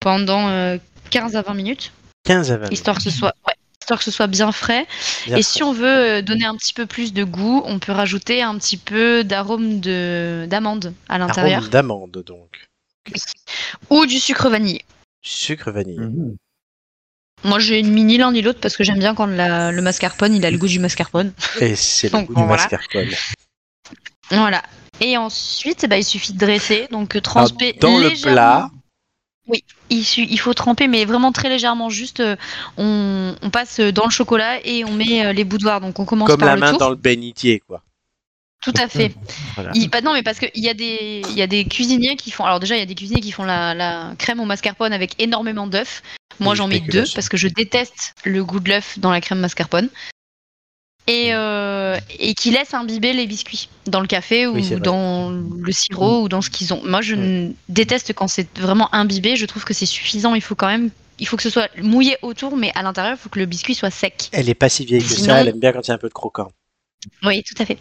pendant 0.00 0.48
euh, 0.48 0.78
15 1.10 1.36
à 1.36 1.42
20 1.42 1.52
minutes, 1.54 1.92
15 2.24 2.50
à 2.50 2.54
20 2.56 2.58
minutes. 2.64 2.72
histoire 2.72 2.96
que 2.96 3.02
ce 3.02 3.10
soit, 3.10 3.34
ouais, 3.46 3.54
histoire 3.82 3.98
que 3.98 4.04
ce 4.04 4.10
soit 4.10 4.26
bien 4.28 4.50
frais. 4.52 4.86
Bien 5.26 5.36
Et 5.36 5.42
frais. 5.42 5.52
si 5.52 5.62
on 5.62 5.72
veut 5.72 5.86
euh, 5.86 6.22
donner 6.22 6.44
un 6.46 6.56
petit 6.56 6.72
peu 6.72 6.86
plus 6.86 7.12
de 7.12 7.24
goût, 7.24 7.62
on 7.66 7.78
peut 7.78 7.92
rajouter 7.92 8.42
un 8.42 8.56
petit 8.58 8.76
peu 8.76 9.24
d'arôme 9.24 9.80
de 9.80 10.46
d'amande 10.48 10.94
à 11.08 11.18
l'intérieur 11.18 11.58
Arôme 11.58 11.70
d'amande, 11.70 12.22
donc. 12.26 12.68
ou 13.90 14.06
du 14.06 14.18
sucre 14.18 14.48
vanillé. 14.48 14.84
Sucre 15.22 15.70
vanille. 15.70 15.98
Mhm. 15.98 16.36
Moi, 17.44 17.58
j'ai 17.58 17.82
mis 17.82 18.04
ni 18.04 18.18
l'un 18.18 18.30
ni 18.32 18.40
l'autre 18.40 18.60
parce 18.60 18.76
que 18.76 18.84
j'aime 18.84 19.00
bien 19.00 19.14
quand 19.16 19.26
la- 19.26 19.72
le 19.72 19.82
mascarpone, 19.82 20.34
il 20.34 20.46
a 20.46 20.50
le 20.50 20.58
goût 20.58 20.68
du 20.68 20.78
mascarpone. 20.78 21.32
Et 21.60 21.74
c'est 21.74 22.06
le 22.06 22.12
Donc, 22.12 22.26
goût 22.28 22.34
du 22.34 22.40
voilà. 22.42 22.56
mascarpone. 22.62 23.08
Voilà. 24.30 24.62
Et 25.00 25.16
ensuite, 25.16 25.86
bah, 25.88 25.98
il 25.98 26.04
suffit 26.04 26.32
de 26.32 26.38
dresser, 26.38 26.86
donc 26.92 27.16
euh, 27.16 27.20
Alors, 27.34 27.50
dans 27.80 27.98
le 27.98 28.10
plat, 28.22 28.70
Oui, 29.48 29.64
il, 29.90 30.38
faut 30.38 30.54
tremper, 30.54 30.86
mais 30.86 31.04
vraiment 31.04 31.32
très 31.32 31.48
légèrement. 31.48 31.90
Juste, 31.90 32.20
euh, 32.20 32.36
on, 32.76 33.34
on 33.42 33.50
passe 33.50 33.80
dans 33.80 34.04
le 34.04 34.10
chocolat 34.10 34.64
et 34.64 34.84
on 34.84 34.92
met 34.92 35.26
euh, 35.26 35.32
les 35.32 35.44
boudoirs. 35.44 35.80
Donc, 35.80 35.98
on 35.98 36.04
commence 36.04 36.28
comme 36.28 36.40
par 36.40 36.48
la 36.50 36.54
le 36.54 36.60
main 36.60 36.70
tour. 36.70 36.78
dans 36.78 36.90
le 36.90 36.96
bénitier, 36.96 37.60
quoi. 37.66 37.82
Tout 38.62 38.74
à 38.80 38.88
fait. 38.88 39.12
Voilà. 39.56 39.72
Il, 39.74 39.90
bah 39.90 40.00
non, 40.00 40.12
mais 40.14 40.22
parce 40.22 40.38
qu'il 40.38 40.50
y, 40.62 40.68
a 40.68 40.74
des- 40.74 41.22
il 41.28 41.36
y 41.36 41.42
a 41.42 41.46
des 41.48 41.64
cuisiniers 41.64 42.14
qui 42.16 42.30
font. 42.30 42.44
Alors, 42.44 42.60
déjà, 42.60 42.76
il 42.76 42.78
y 42.78 42.82
a 42.82 42.86
des 42.86 42.94
cuisiniers 42.94 43.20
qui 43.20 43.32
font 43.32 43.42
la, 43.44 43.74
la 43.74 44.12
crème 44.16 44.38
au 44.40 44.44
mascarpone 44.44 44.92
avec 44.92 45.20
énormément 45.20 45.66
d'œufs. 45.66 46.02
Moi, 46.40 46.54
j'en 46.54 46.68
mets 46.68 46.80
deux 46.80 47.04
parce 47.14 47.28
que 47.28 47.36
je 47.36 47.48
déteste 47.48 48.14
le 48.24 48.42
goût 48.44 48.60
de 48.60 48.68
l'œuf 48.70 48.98
dans 48.98 49.10
la 49.10 49.20
crème 49.20 49.40
mascarpone. 49.40 49.88
Et, 51.08 51.34
euh, 51.34 51.98
et 52.20 52.34
qui 52.34 52.52
laissent 52.52 52.74
imbiber 52.74 53.12
les 53.12 53.26
biscuits 53.26 53.68
dans 53.86 54.00
le 54.00 54.06
café 54.06 54.46
ou 54.46 54.54
Oui, 54.54 54.70
dans 54.80 55.30
le 55.30 55.72
sirop 55.72 56.22
ou 56.22 56.28
dans 56.28 56.40
ce 56.42 56.48
qu'ils 56.48 56.72
ont. 56.72 56.80
Moi, 56.84 57.00
je 57.00 57.50
déteste 57.68 58.12
quand 58.12 58.28
c'est 58.28 58.56
vraiment 58.58 58.88
imbibé. 58.94 59.34
Je 59.34 59.46
trouve 59.46 59.64
que 59.64 59.74
c'est 59.74 59.86
suffisant. 59.86 60.34
Il 60.34 60.42
faut 60.42 60.54
quand 60.54 60.68
même. 60.68 60.90
Il 61.18 61.26
faut 61.26 61.36
que 61.36 61.42
ce 61.42 61.50
soit 61.50 61.68
mouillé 61.80 62.16
autour, 62.22 62.56
mais 62.56 62.70
à 62.76 62.82
l'intérieur, 62.82 63.16
il 63.16 63.20
faut 63.20 63.28
que 63.28 63.38
le 63.38 63.46
biscuit 63.46 63.74
soit 63.74 63.90
sec. 63.90 64.28
Elle 64.32 64.48
est 64.48 64.54
pas 64.54 64.68
si 64.68 64.84
vieille 64.84 65.02
que 65.02 65.08
Sinon- 65.08 65.26
ça, 65.26 65.40
elle 65.40 65.48
aime 65.48 65.58
bien 65.60 65.72
quand 65.72 65.82
il 65.86 65.88
y 65.88 65.90
a 65.90 65.94
un 65.94 65.98
peu 65.98 66.08
de 66.08 66.14
croquant. 66.14 66.50
Oui, 67.24 67.42
tout 67.42 67.60
à 67.60 67.66
fait. 67.66 67.78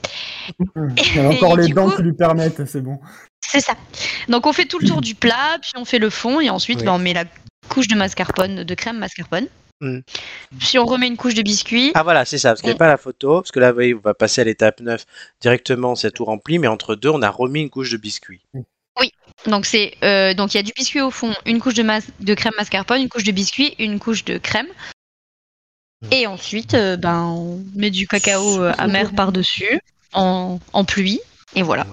Il 0.59 1.15
y 1.15 1.19
a 1.19 1.29
encore 1.29 1.55
les 1.57 1.69
dents 1.69 1.89
coup- 1.89 1.97
qui 1.97 2.01
lui 2.03 2.13
permettent, 2.13 2.65
c'est 2.65 2.81
bon. 2.81 2.99
C'est 3.39 3.61
ça. 3.61 3.73
Donc 4.29 4.47
on 4.47 4.53
fait 4.53 4.65
tout 4.65 4.79
le 4.79 4.87
tour 4.87 5.01
du 5.01 5.13
plat, 5.13 5.57
puis 5.61 5.71
on 5.75 5.85
fait 5.85 5.99
le 5.99 6.09
fond, 6.09 6.39
et 6.39 6.49
ensuite 6.49 6.79
Oui. 6.79 6.85
bah, 6.85 6.93
on 6.93 6.99
met 6.99 7.13
la 7.13 7.25
couche 7.69 7.87
de 7.87 7.95
mascarpone, 7.95 8.63
de 8.63 8.73
crème 8.75 8.97
mascarpone. 8.97 9.45
Mm. 9.81 9.99
Puis 10.59 10.79
on 10.79 10.85
remet 10.85 11.07
une 11.07 11.17
couche 11.17 11.33
de 11.33 11.41
biscuit. 11.41 11.91
Ah 11.95 12.03
voilà, 12.03 12.23
c'est 12.23 12.37
ça, 12.37 12.49
parce 12.49 12.61
qu'il 12.61 12.69
n'y 12.69 12.75
a 12.75 12.77
pas 12.77 12.87
la 12.87 12.97
photo, 12.97 13.41
parce 13.41 13.51
que 13.51 13.59
là, 13.59 13.69
vous 13.71 13.75
voyez, 13.75 13.93
on 13.95 13.99
va 13.99 14.13
passer 14.13 14.41
à 14.41 14.43
l'étape 14.43 14.79
9 14.79 15.05
directement, 15.41 15.95
c'est 15.95 16.11
tout 16.11 16.23
rempli, 16.25 16.59
mais 16.59 16.67
entre 16.67 16.95
deux, 16.95 17.09
on 17.09 17.21
a 17.21 17.29
remis 17.29 17.61
une 17.61 17.69
couche 17.69 17.91
de 17.91 17.97
biscuit. 17.97 18.41
Donc 19.47 19.65
c'est 19.65 19.95
euh, 20.03 20.35
donc 20.35 20.53
il 20.53 20.57
y 20.57 20.59
a 20.59 20.63
du 20.63 20.71
biscuit 20.75 21.01
au 21.01 21.09
fond, 21.09 21.33
une 21.47 21.59
couche 21.59 21.73
de, 21.73 21.81
mas- 21.81 22.11
de 22.19 22.33
crème 22.35 22.53
mascarpone, 22.57 23.01
une 23.01 23.09
couche 23.09 23.23
de 23.23 23.31
biscuit, 23.31 23.73
une 23.79 23.97
couche 23.99 24.23
de 24.23 24.37
crème. 24.37 24.67
Mm. 26.03 26.07
Et 26.11 26.27
ensuite, 26.27 26.75
euh, 26.75 26.95
ben, 26.95 27.23
on 27.23 27.63
met 27.73 27.89
du 27.89 28.07
cacao 28.07 28.61
euh, 28.61 28.71
amer 28.77 29.11
par-dessus, 29.15 29.79
en, 30.13 30.59
en 30.73 30.85
pluie, 30.85 31.21
et 31.55 31.63
voilà. 31.63 31.87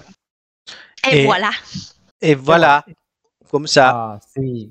Et, 1.11 1.21
Et- 1.21 1.25
voilà. 1.25 1.51
Et 2.21 2.35
voilà, 2.35 2.85
comme 3.51 3.67
ça, 3.67 3.89
Ah, 3.95 4.21
c'est. 4.35 4.69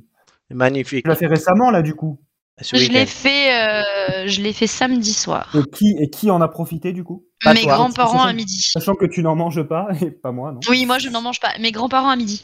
magnifique. 0.53 1.03
Tu 1.05 1.09
l'as 1.09 1.15
fait 1.15 1.25
récemment, 1.27 1.71
là, 1.71 1.81
du 1.81 1.95
coup? 1.95 2.19
Ce 2.61 2.75
Je 2.75 2.81
week-end. 2.81 2.93
l'ai 2.93 3.05
fait, 3.05 3.53
euh, 3.53 4.27
je 4.27 4.41
l'ai 4.41 4.51
fait 4.53 4.65
samedi 4.67 5.13
soir. 5.13 5.53
Et 5.55 5.69
qui, 5.69 5.95
et 5.99 6.09
qui 6.09 6.31
en 6.31 6.41
a 6.41 6.47
profité, 6.47 6.91
du 6.91 7.03
coup? 7.03 7.23
Pas 7.43 7.53
Mes 7.53 7.65
grands-parents 7.65 8.23
à 8.23 8.33
midi. 8.33 8.61
Sachant 8.71 8.95
que 8.95 9.05
tu 9.05 9.21
n'en 9.21 9.35
manges 9.35 9.61
pas, 9.63 9.87
et 10.01 10.09
pas 10.11 10.31
moi, 10.31 10.51
non 10.53 10.59
Oui, 10.69 10.85
moi 10.87 10.97
je 10.97 11.09
n'en 11.09 11.21
mange 11.21 11.39
pas. 11.39 11.53
Mes 11.59 11.71
grands-parents 11.71 12.09
à 12.09 12.15
midi. 12.15 12.43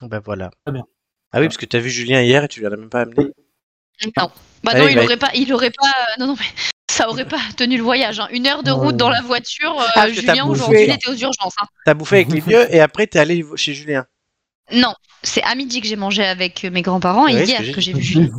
Ben 0.00 0.20
voilà. 0.24 0.50
Très 0.64 0.72
bien. 0.72 0.84
Ah 1.32 1.40
oui, 1.40 1.46
parce 1.46 1.56
que 1.56 1.66
tu 1.66 1.76
as 1.76 1.80
vu 1.80 1.90
Julien 1.90 2.22
hier 2.22 2.44
et 2.44 2.48
tu 2.48 2.60
lui 2.60 2.66
en 2.66 2.72
as 2.72 2.76
même 2.76 2.90
pas 2.90 3.00
amené. 3.02 3.24
Non. 3.24 4.30
Bah 4.64 4.72
Ah 4.74 4.78
non, 4.78 4.88
il 4.88 4.94
bah- 4.96 5.04
aurait 5.04 5.16
pas, 5.16 5.30
il 5.34 5.52
aurait 5.52 5.70
pas, 5.70 5.86
euh, 5.88 6.20
non 6.20 6.26
non 6.28 6.36
mais 6.38 6.46
ça 6.90 7.08
aurait 7.08 7.26
pas 7.26 7.40
tenu 7.56 7.76
le 7.76 7.82
voyage. 7.82 8.20
hein. 8.20 8.28
Une 8.32 8.46
heure 8.46 8.62
de 8.62 8.70
route 8.70 8.96
dans 8.96 9.08
la 9.08 9.20
voiture. 9.22 9.78
euh, 9.80 9.86
Ah, 9.94 10.08
Julien 10.08 10.46
aujourd'hui 10.46 10.82
il 10.84 10.90
était 10.90 11.08
aux 11.08 11.14
urgences. 11.16 11.54
hein. 11.60 11.66
T'as 11.84 11.94
bouffé 11.94 12.16
avec 12.16 12.28
les 12.32 12.40
vieux 12.46 12.72
et 12.74 12.80
après 12.80 13.06
t'es 13.06 13.18
allé 13.18 13.44
chez 13.56 13.74
Julien. 13.74 14.06
Non, 14.72 14.94
c'est 15.22 15.42
à 15.42 15.54
midi 15.54 15.80
que 15.80 15.86
j'ai 15.86 15.96
mangé 15.96 16.24
avec 16.24 16.64
mes 16.64 16.82
grands-parents 16.82 17.28
et 17.28 17.34
Oui, 17.34 17.44
hier 17.44 17.62
ce 17.64 17.70
que 17.72 17.80
j'ai 17.80 17.92
vu. 17.92 18.30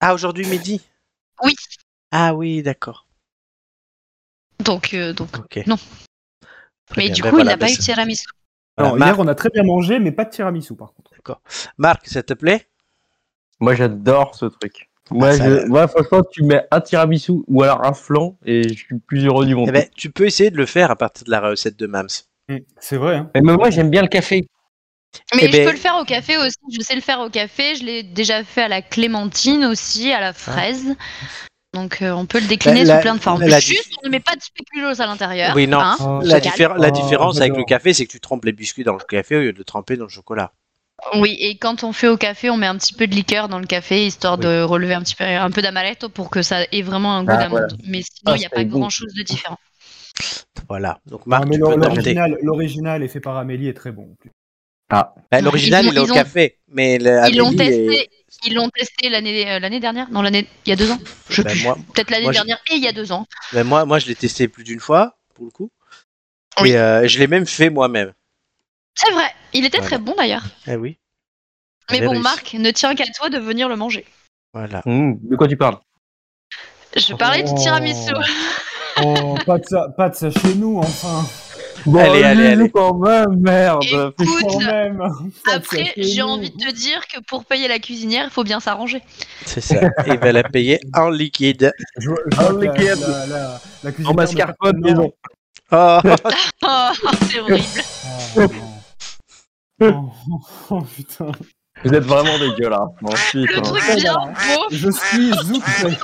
Ah, 0.00 0.14
aujourd'hui 0.14 0.46
midi 0.46 0.80
Oui. 1.42 1.54
Ah 2.10 2.34
oui, 2.34 2.62
d'accord. 2.62 3.06
Donc 4.60 4.94
euh, 4.94 5.12
donc. 5.12 5.28
Ok. 5.38 5.62
Non. 5.66 5.76
Très 6.86 6.96
Mais 7.00 7.04
bien. 7.06 7.14
du 7.14 7.22
Ben 7.22 7.30
coup 7.30 7.36
voilà, 7.36 7.50
il 7.52 7.54
n'a 7.54 7.58
pas 7.58 7.66
ben 7.66 7.72
eu 7.72 7.76
de 7.76 7.82
c'est- 7.82 7.92
tiramisu. 7.92 8.24
voilà, 8.76 8.88
Alors, 8.90 8.98
Marc, 8.98 9.16
hier, 9.16 9.24
on 9.24 9.28
a 9.28 9.34
très 9.34 9.48
bien 9.50 9.62
mangé, 9.62 9.98
mais 9.98 10.12
pas 10.12 10.24
de 10.24 10.30
tiramisu, 10.30 10.74
par 10.76 10.92
contre. 10.92 11.10
Marc, 11.78 12.06
ça 12.08 12.22
te 12.22 12.34
plaît 12.34 12.66
Moi, 13.60 13.74
j'adore 13.74 14.34
ce 14.34 14.46
truc. 14.46 14.88
Moi, 15.10 15.28
Ah, 15.28 15.36
ça 15.36 15.44
je- 15.62 15.66
moi, 15.66 15.86
franchement, 15.88 16.22
tu 16.30 16.42
mets 16.42 16.66
un 16.70 16.80
tiramisu 16.80 17.32
ou 17.46 17.62
alors 17.62 17.84
un 17.84 17.92
flan 17.92 18.36
et 18.44 18.68
je 18.68 18.74
suis 18.74 18.98
plus 18.98 19.24
heureux 19.26 19.46
du 19.46 19.54
monde. 19.54 19.68
Eh 19.68 19.72
ben, 19.72 19.88
tu 19.96 20.10
peux 20.10 20.26
essayer 20.26 20.50
de 20.50 20.56
le 20.56 20.66
faire 20.66 20.90
à 20.90 20.96
partir 20.96 21.24
de 21.24 21.30
la 21.30 21.40
recette 21.40 21.78
de 21.78 21.86
Mams. 21.86 22.08
Mm, 22.48 22.56
C'est 22.80 22.96
vrai, 22.96 23.16
hein. 23.16 23.30
Mais 23.34 23.40
moi, 23.40 23.70
j'aime 23.70 23.90
bien 23.90 24.02
le 24.02 24.08
café. 24.08 24.46
Mais 25.34 25.42
Eh 25.44 25.46
je 25.46 25.52
ben- 25.52 25.64
peux 25.66 25.72
le 25.72 25.78
faire 25.78 25.96
au 26.00 26.04
café 26.04 26.36
aussi. 26.38 26.56
Je 26.72 26.80
sais 26.80 26.94
le 26.94 27.00
faire 27.00 27.20
au 27.20 27.28
café. 27.30 27.74
Je 27.74 27.84
l'ai 27.84 28.02
déjà 28.02 28.44
fait 28.44 28.62
à 28.62 28.68
la 28.68 28.82
clémentine 28.82 29.64
aussi, 29.64 30.12
à 30.12 30.20
la 30.20 30.32
fraise. 30.32 30.94
Donc 31.74 32.02
euh, 32.02 32.10
on 32.12 32.26
peut 32.26 32.40
le 32.40 32.46
décliner 32.46 32.84
La- 32.84 32.96
sous 32.96 33.02
plein 33.02 33.14
de 33.14 33.20
formes. 33.20 33.40
la- 33.40 33.46
la- 33.48 33.60
Juste, 33.60 33.92
on 34.02 34.06
ne 34.06 34.10
met 34.10 34.20
pas 34.20 34.36
de 34.36 34.42
spéculoos 34.42 35.00
à 35.00 35.06
l'intérieur. 35.06 35.54
Oui, 35.56 35.66
non. 35.66 35.80
hein. 35.80 35.96
Oh, 36.00 36.20
La, 36.22 36.40
calme. 36.40 36.54
diffé- 36.54 36.78
la 36.78 36.88
Oh, 36.88 36.90
différence 36.90 37.40
avec 37.40 37.56
le 37.56 37.64
café, 37.64 37.94
c'est 37.94 38.04
que 38.06 38.10
tu 38.12 38.20
trempes 38.20 38.44
les 38.44 38.52
biscuits 38.52 38.84
dans 38.84 38.92
le 38.94 38.98
café 39.00 39.36
au 39.36 39.40
lieu 39.40 39.52
de 39.52 39.58
le 39.58 39.64
tremper 39.64 39.96
dans 39.96 40.04
le 40.04 40.10
chocolat. 40.10 40.52
Oui, 41.16 41.36
et 41.40 41.56
quand 41.56 41.82
on 41.82 41.92
fait 41.92 42.08
au 42.08 42.16
café, 42.16 42.48
on 42.50 42.56
met 42.56 42.66
un 42.66 42.76
petit 42.76 42.92
peu 42.94 43.06
de 43.06 43.14
liqueur 43.14 43.48
dans 43.48 43.58
le 43.58 43.66
café, 43.66 44.06
histoire 44.06 44.34
Oui. 44.38 44.44
de 44.44 44.62
relever 44.62 44.94
un 44.94 45.02
petit 45.02 45.16
peu 45.16 45.24
un 45.24 45.50
peu 45.50 45.60
d'amaretto 45.62 46.08
pour 46.10 46.30
que 46.30 46.42
ça 46.42 46.58
ait 46.70 46.82
vraiment 46.82 47.16
un 47.16 47.24
goût 47.24 47.32
Ah, 47.34 47.38
d'amande. 47.38 47.76
Mais 47.86 48.02
sinon, 48.02 48.32
Ah, 48.32 48.36
il 48.36 48.40
n'y 48.40 48.46
a 48.46 48.50
pas 48.50 48.64
bon. 48.64 48.78
grand 48.78 48.90
chose 48.90 49.12
de 49.14 49.22
différent. 49.22 49.58
Voilà. 50.68 51.00
Donc 51.06 51.20
Non, 51.26 51.30
Marc, 51.30 51.46
mais 51.46 51.56
tu 51.56 51.60
peux 51.62 51.74
l'original, 51.76 52.38
l'original 52.42 53.02
est 53.02 53.08
fait 53.08 53.20
par 53.20 53.36
Amélie 53.36 53.68
est 53.68 53.72
très 53.74 53.90
bon. 53.92 54.14
Plus. 55.00 55.22
Ben, 55.30 55.44
L'original, 55.44 55.86
il 55.86 55.96
est 55.96 56.00
au 56.00 56.10
ont- 56.10 56.14
café, 56.14 56.58
mais 56.68 56.98
le- 56.98 57.20
Ils 57.30 57.38
l'ont 57.38 57.52
est- 57.52 57.56
testé, 57.56 58.10
ils 58.44 58.54
l'ont 58.54 58.68
testé 58.70 59.08
l'année 59.08 59.50
euh, 59.50 59.58
l'année 59.58 59.80
dernière, 59.80 60.10
non 60.10 60.22
l'année 60.22 60.46
il 60.66 60.70
y 60.70 60.72
a 60.72 60.76
deux 60.76 60.90
ans, 60.90 60.98
je 61.30 61.42
Ben, 61.42 61.56
moi, 61.62 61.76
Peut-être 61.94 62.10
l'année 62.10 62.24
moi, 62.24 62.32
je- 62.32 62.38
dernière 62.38 62.58
et 62.70 62.74
il 62.76 62.82
y 62.82 62.88
a 62.88 62.92
deux 62.92 63.12
ans. 63.12 63.26
ben, 63.52 63.64
moi, 63.64 63.84
moi, 63.84 63.98
je 63.98 64.06
l'ai 64.06 64.14
testé 64.14 64.48
plus 64.48 64.64
d'une 64.64 64.80
fois, 64.80 65.16
pour 65.34 65.44
le 65.44 65.50
coup. 65.50 65.70
Oui. 66.60 66.70
Et 66.70 66.76
euh, 66.78 67.06
je 67.08 67.18
l'ai 67.18 67.26
même 67.26 67.46
fait 67.46 67.70
moi-même. 67.70 68.12
C'est 68.94 69.10
vrai, 69.12 69.24
il 69.54 69.64
était 69.64 69.78
Voilà. 69.78 69.88
très 69.96 69.98
bon 69.98 70.14
d'ailleurs. 70.16 70.44
Eh 70.66 70.76
oui. 70.76 70.98
Mais 71.90 72.00
bon, 72.00 72.10
réussi. 72.10 72.22
Marc, 72.22 72.54
ne 72.54 72.70
tient 72.70 72.94
qu'à 72.94 73.04
toi 73.16 73.30
de 73.30 73.38
venir 73.38 73.68
le 73.68 73.76
manger. 73.76 74.04
Voilà. 74.52 74.82
Mmh, 74.84 75.14
de 75.22 75.36
quoi 75.36 75.48
tu 75.48 75.56
parles? 75.56 75.78
Je 76.94 77.14
parlais 77.14 77.42
du 77.42 77.54
tiramisu. 77.54 78.12
Oh, 79.02 79.34
pas 79.46 79.58
de 79.58 79.64
ça, 79.64 79.88
pas 79.96 80.10
de 80.10 80.14
ça 80.14 80.30
chez 80.30 80.54
nous, 80.54 80.76
enfin. 80.78 81.26
Bon, 81.86 81.98
Allez, 81.98 82.22
allez, 82.22 82.46
allez. 82.46 82.70
quand 82.70 82.94
même, 82.98 83.40
merde. 83.40 83.82
Écoute, 84.20 84.42
Quand 84.42 84.58
même. 84.60 85.02
après, 85.52 85.92
j'ai 85.96 86.22
envie 86.22 86.50
de 86.50 86.56
te 86.56 86.70
dire 86.72 87.00
que 87.12 87.18
pour 87.26 87.44
payer 87.44 87.66
la 87.68 87.78
cuisinière, 87.80 88.24
il 88.26 88.30
faut 88.30 88.44
bien 88.44 88.60
s'arranger. 88.60 89.02
C'est 89.46 89.60
ça. 89.60 89.80
Il 90.06 90.18
va 90.18 90.32
la 90.32 90.44
payer 90.44 90.78
en 90.94 91.10
liquide. 91.10 91.72
Je 91.98 92.10
je 92.30 92.36
la, 92.36 92.52
liquide. 92.72 93.00
la, 93.00 93.26
la, 93.26 93.60
la 93.82 94.08
En 94.08 94.14
mascarpone, 94.14 94.80
de 94.80 94.88
disons. 94.90 95.12
Oh, 95.72 95.98
Oh, 96.62 96.88
c'est 97.30 97.40
horrible. 97.40 97.66
Oh, 98.36 98.46
non. 99.80 100.10
oh, 100.70 100.82
putain. 100.82 101.32
Vous 101.84 101.92
êtes 101.94 102.04
vraiment 102.04 102.38
dégueulasse. 102.38 102.90
Le 103.34 103.46
putain. 103.46 103.62
truc 103.62 103.82
bien 103.96 104.14
beau. 104.14 104.66
Je 104.70 104.90
suis 104.90 105.32
outré. 105.50 105.98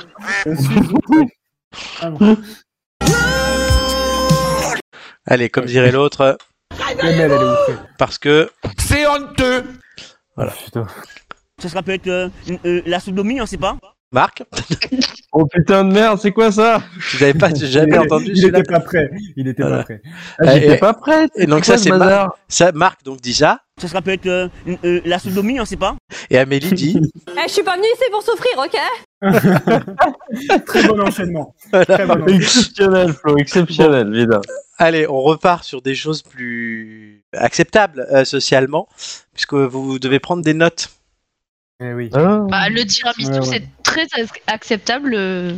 Je 0.45 0.55
suis. 0.55 1.29
Ah 2.01 2.09
bon. 2.09 2.37
Allez, 5.29 5.49
comme 5.49 5.65
dirait 5.65 5.91
l'autre, 5.91 6.37
parce 7.97 8.17
que 8.17 8.49
C'est 8.77 9.07
honteux 9.07 9.63
putain. 10.65 10.87
Ça 11.61 11.67
sera 11.69 11.83
peut-être 11.83 12.07
euh, 12.07 12.29
une- 12.47 12.59
euh, 12.65 12.81
la 12.85 12.99
sodomie, 13.01 13.41
on 13.41 13.45
sait 13.45 13.57
pas. 13.57 13.77
Marc, 14.11 14.43
Oh 15.33 15.45
putain 15.45 15.83
de 15.83 15.91
merde, 15.93 16.17
c'est 16.19 16.31
quoi 16.31 16.51
ça? 16.51 16.81
Vous 17.11 17.19
n'avez 17.19 17.37
pas 17.37 17.53
jamais 17.53 17.91
il, 17.93 17.99
entendu 17.99 18.31
il 18.33 18.45
était 18.45 18.63
pas 18.63 18.79
prêt. 18.79 19.09
Il 19.35 19.47
était 19.47 19.61
Voilà. 19.61 19.77
pas 19.79 19.83
prêt. 19.83 20.01
ah, 20.39 20.55
Et- 20.57 20.61
J'étais 20.61 20.77
pas 20.77 20.93
prête. 20.93 21.29
et 21.35 21.45
donc 21.45 21.65
quoi 21.65 21.73
ça, 21.73 21.77
ce 21.77 21.83
c'est 21.83 21.89
bazar? 21.91 22.35
ça, 22.47 22.71
Marc 22.71 23.03
donc 23.03 23.21
dit 23.21 23.33
ça, 23.35 23.59
Ça 23.79 23.87
sera 23.87 24.01
peut-être 24.01 24.25
euh, 24.25 24.47
euh, 24.83 25.01
la 25.05 25.19
sodomie, 25.19 25.59
on 25.59 25.65
sait 25.65 25.75
pas. 25.77 25.95
et 26.31 26.37
Amélie 26.39 26.71
dit 26.71 26.99
Eh, 27.27 27.47
je 27.47 27.53
suis 27.53 27.63
pas 27.63 27.75
venue 27.75 27.87
ici 27.93 28.09
pour 28.11 28.23
souffrir, 28.23 28.57
ok? 28.57 28.77
Très 30.65 30.87
bon 30.87 30.99
enchaînement. 31.01 31.53
Très 31.71 32.05
bon. 32.05 32.25
Exceptionnel, 32.27 33.13
Flo, 33.13 33.37
exceptionnel, 33.37 34.11
évidemment. 34.15 34.41
Allez, 34.77 35.07
on 35.07 35.21
repart 35.21 35.63
sur 35.63 35.81
des 35.81 35.95
choses 35.95 36.21
plus 36.21 37.23
acceptables 37.33 38.07
euh, 38.11 38.23
socialement, 38.23 38.87
puisque 39.33 39.53
vous 39.53 39.99
devez 39.99 40.19
prendre 40.19 40.43
des 40.43 40.53
notes. 40.53 40.89
Eh 41.81 41.93
oui. 41.93 42.09
Hein 42.13 42.47
Bah, 42.49 42.69
le 42.69 42.85
tiramisu, 42.85 43.29
Ouais, 43.31 43.39
ouais. 43.39 43.45
c'est 43.45 43.63
très 43.83 44.05
ac- 44.21 44.41
acceptable. 44.47 45.13
euh. 45.15 45.53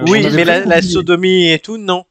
Oui, 0.00 0.26
mais 0.32 0.44
la, 0.44 0.80
sodomie 0.82 1.50
et 1.50 1.58
tout, 1.58 1.76
non. 1.78 2.04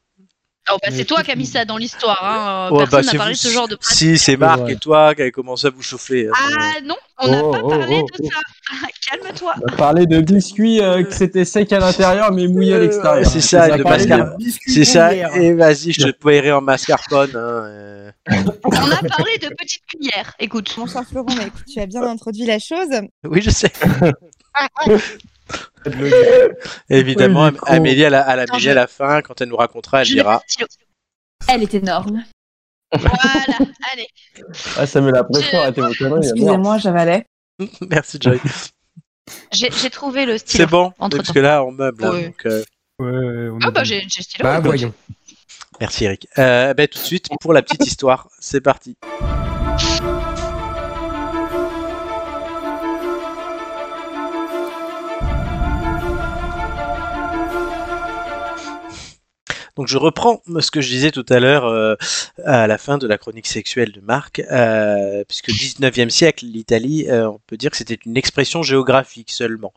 Oh, 0.72 0.78
bah, 0.84 0.90
c'est 0.92 1.06
toi 1.06 1.24
qui 1.24 1.32
as 1.32 1.36
mis 1.36 1.48
ça 1.48 1.66
dans 1.66 1.78
l'histoire. 1.78 2.24
Hein. 2.24 2.70
Ouais, 2.72 2.80
Personne 2.86 3.02
bah, 3.08 3.12
n'a 3.14 3.18
parlé 3.18 3.34
de 3.34 3.38
ce 3.40 3.48
genre 3.50 3.68
de 3.68 3.76
pratique. 3.76 3.98
Si, 3.98 4.18
c'est 4.20 4.38
Marc 4.38 4.62
Ouais. 4.62 4.74
et 4.74 4.76
toi 4.76 5.16
qui 5.16 5.22
avez 5.22 5.32
commencé 5.32 5.66
à 5.66 5.72
vous 5.72 5.82
chauffer. 5.82 6.28
hein. 6.28 6.32
Ah 6.36 6.80
non, 6.84 6.96
on 7.18 7.28
n'a 7.32 7.44
Oh, 7.44 7.52
pas 7.52 7.60
oh, 7.64 7.70
parlé 7.70 8.02
oh, 8.04 8.08
de 8.20 8.26
ça. 8.28 8.40
Calme-toi. 9.10 9.56
On 9.64 9.74
a 9.74 9.76
parlé 9.76 10.06
de 10.06 10.22
biscuits 10.22 10.80
euh, 10.80 11.04
que 11.04 11.12
c'était 11.12 11.44
sec 11.46 11.74
à 11.74 11.80
l'intérieur 11.80 12.32
mais 12.32 12.48
mouillé 12.48 12.76
à 12.76 12.80
l'extérieur. 12.80 13.26
c'est 13.26 13.42
ça, 13.42 13.68
On 13.70 13.72
a 13.72 13.78
de 13.98 14.34
C'est 14.68 14.86
ça, 14.86 15.12
et 15.16 15.54
vas-y, 15.56 15.92
je 15.92 16.04
te 16.06 16.12
paierai 16.12 16.52
en 16.52 16.62
mascarpone. 16.62 17.32
hein, 17.34 17.40
euh. 17.66 18.12
On 18.66 18.92
a 18.92 19.02
parlé 19.08 19.38
de 19.42 19.50
petites 19.58 19.84
cuillères. 19.88 20.34
Écoute. 20.40 20.72
Mon 20.78 20.86
cher 20.86 21.02
Florent, 21.10 21.34
mais 21.36 21.48
écoute, 21.48 21.64
tu 21.68 21.80
as 21.80 21.88
bien 21.88 22.04
introduit 22.04 22.46
la 22.46 22.60
chose. 22.60 22.90
Oui, 23.24 23.42
je 23.42 23.50
sais. 23.50 23.72
Évidemment, 26.90 27.46
Oui. 27.50 27.58
Amélie, 27.66 28.06
à 28.06 28.10
la, 28.10 28.22
à 28.22 28.36
la, 28.36 28.44
Amélie, 28.44 28.60
je- 28.64 28.70
à 28.70 28.74
la 28.74 28.88
fin, 28.88 29.22
quand 29.22 29.40
elle 29.42 29.50
nous 29.50 29.56
racontera, 29.58 30.02
elle 30.02 30.08
dira. 30.08 30.42
Elle 31.48 31.64
est 31.64 31.74
énorme. 31.74 32.24
Voilà, 32.92 33.14
allez. 33.94 34.08
Ah, 34.78 34.86
ça 34.88 35.00
met 35.02 35.12
la 35.12 35.24
pression, 35.24 35.60
arrêtez 35.60 35.82
vos 35.82 35.94
conneries. 35.94 36.28
Excusez-moi, 36.28 36.78
j'avalais. 36.80 37.26
Merci, 37.90 38.18
Joy. 38.22 38.40
J'ai 39.52 39.90
trouvé 39.90 40.26
le 40.26 40.38
stylo. 40.38 40.64
C'est 40.64 40.70
bon, 40.70 40.86
entre-temps. 41.00 41.18
parce 41.18 41.32
que 41.32 41.40
là, 41.40 41.64
on 41.64 41.72
meuble. 41.72 42.04
hein, 42.04 42.12
Ouais. 42.12 42.26
donc, 42.26 42.46
euh, 42.46 42.64
Ouais, 43.00 43.50
on 43.50 43.60
Ah 43.64 43.72
bah 43.72 43.84
j'ai 43.84 44.02
stylo. 44.10 44.44
Bah 44.44 44.60
voyons. 44.60 44.94
merci, 45.80 46.04
Eric. 46.06 46.28
Euh, 46.38 46.74
ben, 46.74 46.88
tout 46.88 47.00
de 47.00 47.04
suite, 47.04 47.28
pour 47.40 47.54
la 47.54 47.62
petite 47.62 47.86
histoire, 47.86 48.28
c'est 48.40 48.60
parti. 48.62 48.98
Donc 59.80 59.88
je 59.88 59.98
reprends 59.98 60.42
ce 60.60 60.72
que 60.72 60.82
je 60.82 60.90
disais 60.90 61.10
tout 61.10 61.26
à 61.30 61.40
l'heure 61.40 61.64
euh, 61.64 61.96
à 62.44 62.68
la 62.68 62.78
fin 62.78 62.98
de 62.98 63.08
la 63.08 63.18
chronique 63.18 63.48
sexuelle 63.48 63.94
de 63.94 64.02
Marc, 64.02 64.42
euh, 64.52 65.24
puisque 65.26 65.52
19e 65.52 66.10
siècle, 66.10 66.46
l'Italie, 66.48 67.06
euh, 67.08 67.30
on 67.30 67.40
peut 67.48 67.56
dire 67.56 67.72
que 67.72 67.78
c'était 67.78 67.98
une 68.06 68.18
expression 68.18 68.62
géographique 68.62 69.32
seulement. 69.32 69.72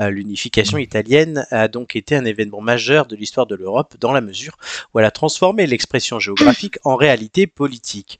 Euh, 0.00 0.10
L'unification 0.10 0.76
italienne 0.76 1.46
a 1.52 1.68
donc 1.68 1.94
été 1.94 2.16
un 2.16 2.24
événement 2.24 2.60
majeur 2.60 3.06
de 3.06 3.14
l'histoire 3.14 3.46
de 3.46 3.54
l'Europe 3.54 3.94
dans 4.00 4.10
la 4.10 4.20
mesure 4.20 4.56
où 4.92 4.98
elle 4.98 5.06
a 5.06 5.12
transformé 5.12 5.68
l'expression 5.68 6.18
géographique 6.18 6.78
en 6.82 6.96
réalité 6.96 7.46
politique. 7.46 8.18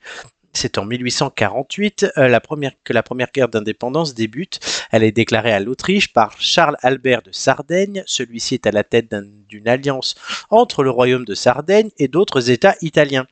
C'est 0.55 0.77
en 0.77 0.85
1848 0.85 2.03
euh, 2.17 2.39
que 2.85 2.93
la 2.93 3.03
première 3.03 3.31
guerre 3.33 3.49
d'indépendance 3.49 4.13
débute. 4.13 4.59
Elle 4.91 5.03
est 5.03 5.11
déclarée 5.11 5.51
à 5.51 5.59
l'Autriche 5.59 6.13
par 6.13 6.39
Charles 6.39 6.77
Albert 6.81 7.21
de 7.23 7.31
Sardaigne. 7.33 8.03
Celui-ci 8.07 8.53
est 8.55 8.65
à 8.65 8.71
la 8.71 8.83
tête 8.85 9.11
d'un- 9.11 9.27
d'une 9.49 9.67
alliance 9.67 10.15
entre 10.49 10.83
le 10.83 10.89
royaume 10.89 11.25
de 11.25 11.35
Sardaigne 11.35 11.89
et 11.97 12.07
d'autres 12.07 12.49
États 12.49 12.75
italiens. 12.81 13.27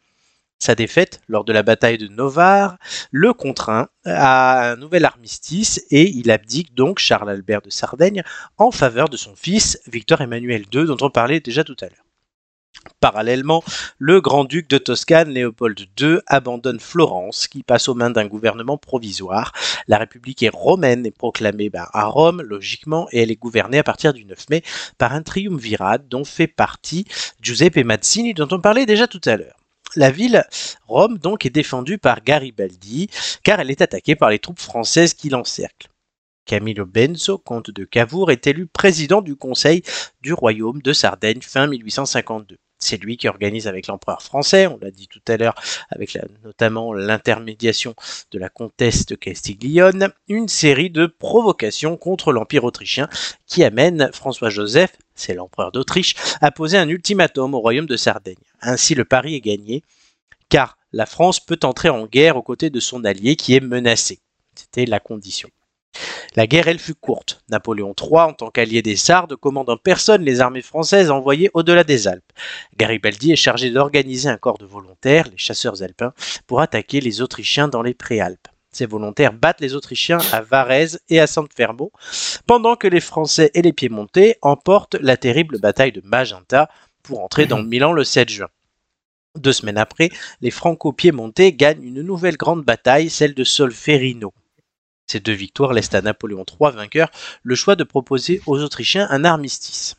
Sa 0.60 0.76
défaite 0.76 1.22
lors 1.28 1.44
de 1.46 1.52
la 1.54 1.64
bataille 1.64 1.98
de 1.98 2.08
Novare 2.08 2.78
le 3.12 3.34
contraint 3.34 3.88
à 4.06 4.72
un 4.72 4.76
nouvel 4.76 5.04
armistice 5.06 5.84
et 5.92 6.10
il 6.10 6.30
abdique 6.30 6.74
donc 6.76 7.00
Charles 7.00 7.30
Albert 7.30 7.62
de 7.62 7.70
Sardaigne 7.70 8.24
en 8.58 8.72
faveur 8.72 9.08
de 9.10 9.18
son 9.18 9.36
fils 9.36 9.80
Victor 9.88 10.22
Emmanuel 10.22 10.64
II 10.74 10.86
dont 10.86 10.98
on 11.02 11.10
parlait 11.10 11.40
déjà 11.40 11.64
tout 11.64 11.76
à 11.82 11.86
l'heure. 11.86 12.03
Parallèlement, 13.00 13.64
le 13.98 14.22
grand-duc 14.22 14.70
de 14.70 14.78
Toscane, 14.78 15.30
Léopold 15.30 15.78
II, 16.00 16.20
abandonne 16.28 16.80
Florence, 16.80 17.48
qui 17.48 17.62
passe 17.62 17.90
aux 17.90 17.96
mains 17.96 18.10
d'un 18.10 18.28
gouvernement 18.28 18.78
provisoire. 18.78 19.52
La 19.88 19.98
République 19.98 20.42
est 20.42 20.50
romaine 20.50 21.06
est 21.06 21.12
proclamée 21.12 21.70
ben, 21.70 21.88
à 21.92 22.06
Rome, 22.06 22.42
logiquement, 22.42 23.08
et 23.12 23.22
elle 23.22 23.32
est 23.32 23.36
gouvernée 23.36 23.80
à 23.80 23.84
partir 23.84 24.14
du 24.14 24.24
9 24.24 24.50
mai 24.50 24.64
par 24.98 25.14
un 25.14 25.22
triumvirat 25.22 25.98
dont 25.98 26.24
fait 26.24 26.48
partie 26.48 27.06
Giuseppe 27.42 27.84
Mazzini, 27.84 28.34
dont 28.34 28.48
on 28.52 28.62
parlait 28.62 28.86
déjà 28.86 29.08
tout 29.08 29.22
à 29.26 29.36
l'heure. 29.36 29.58
La 29.96 30.10
ville, 30.10 30.44
Rome, 30.88 31.18
donc, 31.18 31.46
est 31.46 31.52
défendue 31.52 31.98
par 31.98 32.24
Garibaldi, 32.24 33.10
car 33.44 33.60
elle 33.60 33.70
est 33.70 33.82
attaquée 33.82 34.16
par 34.16 34.30
les 34.30 34.40
troupes 34.40 34.62
françaises 34.62 35.14
qui 35.14 35.30
l'encerclent. 35.30 35.93
Camillo 36.46 36.86
Benso, 36.86 37.38
comte 37.38 37.72
de 37.72 37.86
Cavour, 37.86 38.32
est 38.32 38.48
élu 38.48 38.68
président 38.68 39.22
du 39.22 39.36
Conseil 39.36 39.84
du 40.22 40.34
Royaume 40.34 40.82
de 40.82 40.94
Sardaigne 40.94 41.42
fin 41.42 41.68
1852. 41.68 42.58
C'est 42.84 42.98
lui 42.98 43.16
qui 43.16 43.30
organise 43.30 43.68
avec 43.68 43.88
l'empereur 43.88 44.22
français, 44.22 44.68
on 44.68 44.78
l'a 44.82 44.92
dit 44.92 45.08
tout 45.08 45.22
à 45.30 45.38
l'heure, 45.38 45.56
avec 45.90 46.18
notamment 46.44 46.94
l'intermédiation 46.94 47.96
de 48.32 48.40
la 48.40 48.50
comtesse 48.50 49.06
de 49.06 49.16
Castiglione, 49.16 50.10
une 50.28 50.50
série 50.50 50.90
de 50.90 51.06
provocations 51.06 51.96
contre 51.96 52.34
l'Empire 52.34 52.66
autrichien 52.66 53.08
qui 53.48 53.64
amène 53.64 54.10
François-Joseph, 54.12 54.98
c'est 55.16 55.34
l'empereur 55.34 55.72
d'Autriche, 55.72 56.16
à 56.42 56.52
poser 56.52 56.78
un 56.78 56.90
ultimatum 56.90 57.54
au 57.54 57.60
royaume 57.60 57.86
de 57.86 57.96
Sardaigne. 57.96 58.36
Ainsi 58.62 58.96
le 58.96 59.06
pari 59.06 59.36
est 59.36 59.42
gagné, 59.42 59.82
car 60.50 60.78
la 60.92 61.06
France 61.06 61.40
peut 61.40 61.60
entrer 61.64 61.88
en 61.88 62.06
guerre 62.06 62.36
aux 62.36 62.44
côtés 62.44 62.70
de 62.70 62.82
son 62.82 63.06
allié 63.06 63.38
qui 63.38 63.56
est 63.56 63.62
menacé. 63.62 64.20
C'était 64.56 64.86
la 64.86 65.00
condition. 65.00 65.50
La 66.36 66.48
guerre, 66.48 66.68
elle, 66.68 66.80
fut 66.80 66.96
courte. 66.96 67.44
Napoléon 67.50 67.94
III, 68.00 68.22
en 68.22 68.34
tant 68.34 68.50
qu'allié 68.50 68.82
des 68.82 68.96
Sardes, 68.96 69.36
commande 69.36 69.70
en 69.70 69.78
personne 69.78 70.24
les 70.24 70.42
armées 70.42 70.62
françaises 70.62 71.12
envoyées 71.12 71.52
au-delà 71.54 71.84
des 71.84 72.08
Alpes. 72.08 72.32
Garibaldi 72.78 73.32
est 73.32 73.36
chargé 73.36 73.70
d'organiser 73.70 74.30
un 74.30 74.38
corps 74.38 74.58
de 74.58 74.66
volontaires, 74.66 75.28
les 75.32 75.38
chasseurs 75.38 75.84
alpins, 75.84 76.14
pour 76.48 76.62
attaquer 76.62 77.02
les 77.02 77.22
Autrichiens 77.22 77.68
dans 77.68 77.82
les 77.82 77.94
Préalpes. 77.94 78.48
Ces 78.72 78.88
volontaires 78.88 79.34
battent 79.34 79.62
les 79.62 79.76
Autrichiens 79.76 80.18
à 80.32 80.42
Varese 80.42 81.00
et 81.08 81.20
à 81.20 81.28
San 81.28 81.46
Fermo, 81.56 81.92
pendant 82.48 82.76
que 82.76 82.88
les 82.88 83.02
Français 83.02 83.52
et 83.54 83.62
les 83.62 83.74
Piémontais 83.74 84.40
emportent 84.42 84.96
la 84.96 85.16
terrible 85.16 85.60
bataille 85.60 85.92
de 85.92 86.02
Magenta 86.04 86.70
pour 87.04 87.22
entrer 87.24 87.46
dans 87.46 87.62
Milan 87.62 87.94
le 87.94 88.04
7 88.04 88.30
juin. 88.30 88.48
Deux 89.38 89.54
semaines 89.54 89.78
après, 89.78 90.10
les 90.42 90.52
Franco-Piémontais 90.52 91.54
gagnent 91.54 91.84
une 91.84 92.02
nouvelle 92.02 92.38
grande 92.38 92.64
bataille, 92.64 93.10
celle 93.10 93.36
de 93.36 93.44
Solferino. 93.44 94.34
Ces 95.14 95.20
deux 95.20 95.34
victoires 95.34 95.74
laissent 95.74 95.94
à 95.94 96.02
Napoléon 96.02 96.44
III 96.60 96.72
vainqueur 96.72 97.12
le 97.44 97.54
choix 97.54 97.76
de 97.76 97.84
proposer 97.84 98.42
aux 98.48 98.64
Autrichiens 98.64 99.06
un 99.12 99.26
armistice. 99.26 99.96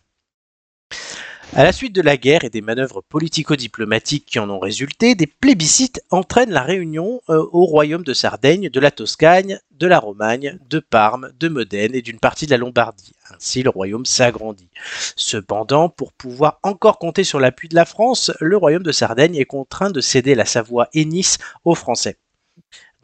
À 1.54 1.62
la 1.62 1.70
suite 1.70 1.94
de 1.94 2.02
la 2.02 2.16
guerre 2.16 2.42
et 2.42 2.50
des 2.50 2.60
manœuvres 2.60 3.00
politico-diplomatiques 3.00 4.26
qui 4.26 4.40
en 4.40 4.50
ont 4.50 4.58
résulté, 4.58 5.14
des 5.14 5.28
plébiscites 5.28 6.02
entraînent 6.10 6.50
la 6.50 6.62
réunion 6.62 7.20
euh, 7.28 7.46
au 7.52 7.64
royaume 7.64 8.02
de 8.02 8.12
Sardaigne, 8.12 8.70
de 8.70 8.80
la 8.80 8.90
Toscane, 8.90 9.60
de 9.70 9.86
la 9.86 10.00
Romagne, 10.00 10.58
de 10.68 10.80
Parme, 10.80 11.30
de 11.38 11.48
Modène 11.48 11.94
et 11.94 12.02
d'une 12.02 12.18
partie 12.18 12.46
de 12.46 12.50
la 12.50 12.56
Lombardie. 12.56 13.12
Ainsi, 13.30 13.62
le 13.62 13.70
royaume 13.70 14.06
s'agrandit. 14.06 14.70
Cependant, 15.14 15.90
pour 15.90 16.12
pouvoir 16.12 16.58
encore 16.64 16.98
compter 16.98 17.22
sur 17.22 17.38
l'appui 17.38 17.68
de 17.68 17.76
la 17.76 17.84
France, 17.84 18.32
le 18.40 18.56
royaume 18.56 18.82
de 18.82 18.90
Sardaigne 18.90 19.36
est 19.36 19.44
contraint 19.44 19.90
de 19.90 20.00
céder 20.00 20.34
la 20.34 20.44
Savoie 20.44 20.88
et 20.92 21.04
Nice 21.04 21.38
aux 21.64 21.76
Français. 21.76 22.18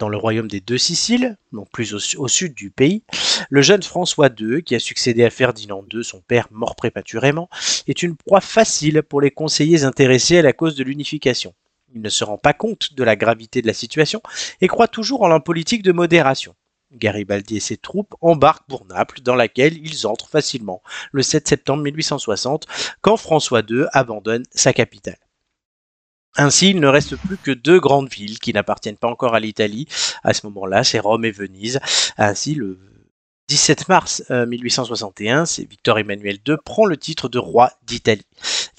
Dans 0.01 0.09
le 0.09 0.17
royaume 0.17 0.49
des 0.49 0.61
deux 0.61 0.79
Siciles, 0.79 1.37
donc 1.53 1.71
plus 1.71 1.93
au, 1.93 1.99
su- 1.99 2.17
au 2.17 2.27
sud 2.27 2.55
du 2.55 2.71
pays, 2.71 3.03
le 3.51 3.61
jeune 3.61 3.83
François 3.83 4.31
II, 4.37 4.63
qui 4.65 4.75
a 4.75 4.79
succédé 4.79 5.25
à 5.25 5.31
Ferdinand 5.31 5.85
II, 5.93 6.03
son 6.03 6.23
père 6.23 6.49
mort 6.51 6.75
prématurément, 6.75 7.51
est 7.87 8.03
une 8.03 8.17
proie 8.17 8.41
facile 8.41 9.03
pour 9.03 9.21
les 9.21 9.31
conseillers 9.31 9.85
intéressés 9.85 10.39
à 10.39 10.43
la 10.43 10.55
cause 10.55 10.75
de 10.75 10.85
l'unification. 10.85 11.55
Il 11.95 12.01
ne 12.01 12.09
se 12.09 12.25
rend 12.25 12.39
pas 12.39 12.55
compte 12.55 12.95
de 12.95 13.05
la 13.05 13.15
gravité 13.15 13.61
de 13.61 13.67
la 13.67 13.75
situation 13.75 14.23
et 14.63 14.69
croit 14.69 14.89
toujours 14.89 15.21
en 15.21 15.29
la 15.29 15.39
politique 15.39 15.83
de 15.83 15.93
modération. 15.93 16.55
Garibaldi 16.93 17.59
et 17.59 17.61
ses 17.61 17.77
troupes 17.77 18.15
embarquent 18.23 18.67
pour 18.69 18.87
Naples, 18.87 19.21
dans 19.21 19.35
laquelle 19.37 19.77
ils 19.77 20.07
entrent 20.07 20.31
facilement 20.31 20.83
le 21.13 21.23
7 21.23 21.47
septembre 21.47 21.83
1860, 21.83 22.67
quand 23.03 23.19
François 23.19 23.61
II 23.69 23.85
abandonne 23.93 24.45
sa 24.51 24.73
capitale. 24.73 25.19
Ainsi, 26.37 26.71
il 26.71 26.81
ne 26.81 26.87
reste 26.87 27.17
plus 27.17 27.37
que 27.37 27.51
deux 27.51 27.81
grandes 27.81 28.11
villes 28.11 28.39
qui 28.39 28.53
n'appartiennent 28.53 28.97
pas 28.97 29.09
encore 29.09 29.35
à 29.35 29.41
l'Italie. 29.41 29.87
À 30.23 30.33
ce 30.33 30.47
moment-là, 30.47 30.85
c'est 30.85 31.01
Rome 31.01 31.25
et 31.25 31.31
Venise. 31.31 31.81
Ainsi, 32.19 32.55
le 32.55 32.79
17 33.49 33.89
mars 33.89 34.23
euh, 34.31 34.47
1861, 34.47 35.45
c'est 35.45 35.69
Victor 35.69 35.99
Emmanuel 35.99 36.39
II 36.47 36.55
prend 36.65 36.87
le 36.87 36.97
titre 36.97 37.29
de 37.29 37.41
roi 37.41 37.73
d'Italie. 37.85 38.27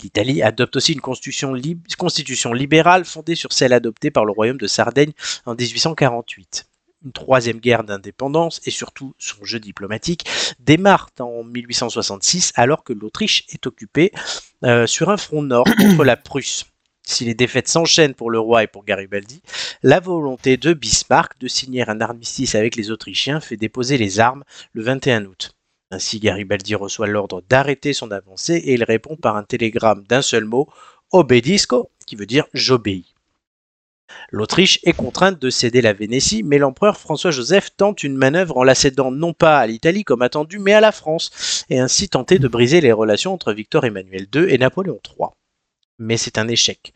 L'Italie 0.01 0.41
adopte 0.41 0.77
aussi 0.77 0.93
une 0.93 1.01
constitution 1.01 2.53
libérale 2.53 3.03
fondée 3.03 3.35
sur 3.35 3.51
celle 3.51 3.73
adoptée 3.73 4.11
par 4.11 4.23
le 4.23 4.31
royaume 4.31 4.57
de 4.57 4.67
Sardaigne 4.67 5.11
en 5.45 5.55
1848. 5.55 6.67
Une 7.03 7.11
troisième 7.11 7.59
guerre 7.59 7.83
d'indépendance 7.83 8.61
et 8.65 8.71
surtout 8.71 9.13
son 9.19 9.43
jeu 9.43 9.59
diplomatique 9.59 10.25
démarre 10.59 11.09
en 11.19 11.43
1866 11.43 12.53
alors 12.55 12.85
que 12.85 12.93
l'Autriche 12.93 13.43
est 13.49 13.67
occupée 13.67 14.13
euh, 14.63 14.87
sur 14.87 15.09
un 15.09 15.17
front 15.17 15.41
nord 15.41 15.65
contre 15.77 16.05
la 16.05 16.15
Prusse. 16.15 16.70
Si 17.11 17.25
les 17.25 17.33
défaites 17.33 17.67
s'enchaînent 17.67 18.13
pour 18.13 18.31
le 18.31 18.39
roi 18.39 18.63
et 18.63 18.67
pour 18.67 18.85
Garibaldi, 18.85 19.41
la 19.83 19.99
volonté 19.99 20.55
de 20.55 20.71
Bismarck 20.71 21.37
de 21.41 21.49
signer 21.49 21.87
un 21.89 21.99
armistice 21.99 22.55
avec 22.55 22.77
les 22.77 22.89
Autrichiens 22.89 23.41
fait 23.41 23.57
déposer 23.57 23.97
les 23.97 24.21
armes 24.21 24.45
le 24.71 24.81
21 24.81 25.25
août. 25.25 25.53
Ainsi, 25.91 26.21
Garibaldi 26.21 26.73
reçoit 26.73 27.07
l'ordre 27.07 27.43
d'arrêter 27.49 27.91
son 27.91 28.11
avancée 28.11 28.55
et 28.55 28.75
il 28.75 28.85
répond 28.85 29.17
par 29.17 29.35
un 29.35 29.43
télégramme 29.43 30.05
d'un 30.07 30.21
seul 30.21 30.45
mot, 30.45 30.69
Obedisco, 31.11 31.91
qui 32.07 32.15
veut 32.15 32.25
dire 32.25 32.45
j'obéis. 32.53 33.13
L'Autriche 34.29 34.79
est 34.83 34.93
contrainte 34.93 35.37
de 35.37 35.49
céder 35.49 35.81
la 35.81 35.91
Vénétie, 35.91 36.43
mais 36.43 36.59
l'empereur 36.59 36.97
François-Joseph 36.97 37.75
tente 37.75 38.03
une 38.03 38.15
manœuvre 38.15 38.55
en 38.55 38.63
la 38.63 38.73
cédant 38.73 39.11
non 39.11 39.33
pas 39.33 39.59
à 39.59 39.67
l'Italie 39.67 40.05
comme 40.05 40.21
attendu, 40.21 40.59
mais 40.59 40.73
à 40.73 40.79
la 40.79 40.93
France, 40.93 41.65
et 41.69 41.77
ainsi 41.77 42.07
tenter 42.07 42.39
de 42.39 42.47
briser 42.47 42.79
les 42.79 42.93
relations 42.93 43.33
entre 43.33 43.51
Victor 43.51 43.83
Emmanuel 43.83 44.27
II 44.33 44.45
et 44.47 44.57
Napoléon 44.57 45.01
III. 45.19 45.31
Mais 46.01 46.17
c'est 46.17 46.39
un 46.39 46.47
échec, 46.47 46.93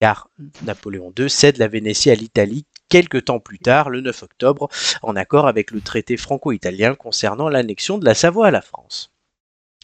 car 0.00 0.30
Napoléon 0.62 1.12
II 1.18 1.28
cède 1.28 1.58
la 1.58 1.68
Vénétie 1.68 2.10
à 2.10 2.14
l'Italie 2.14 2.64
quelques 2.88 3.26
temps 3.26 3.40
plus 3.40 3.58
tard, 3.58 3.90
le 3.90 4.00
9 4.00 4.22
octobre, 4.22 4.70
en 5.02 5.16
accord 5.16 5.46
avec 5.46 5.70
le 5.70 5.82
traité 5.82 6.16
franco-italien 6.16 6.94
concernant 6.94 7.50
l'annexion 7.50 7.98
de 7.98 8.06
la 8.06 8.14
Savoie 8.14 8.46
à 8.46 8.50
la 8.50 8.62
France. 8.62 9.12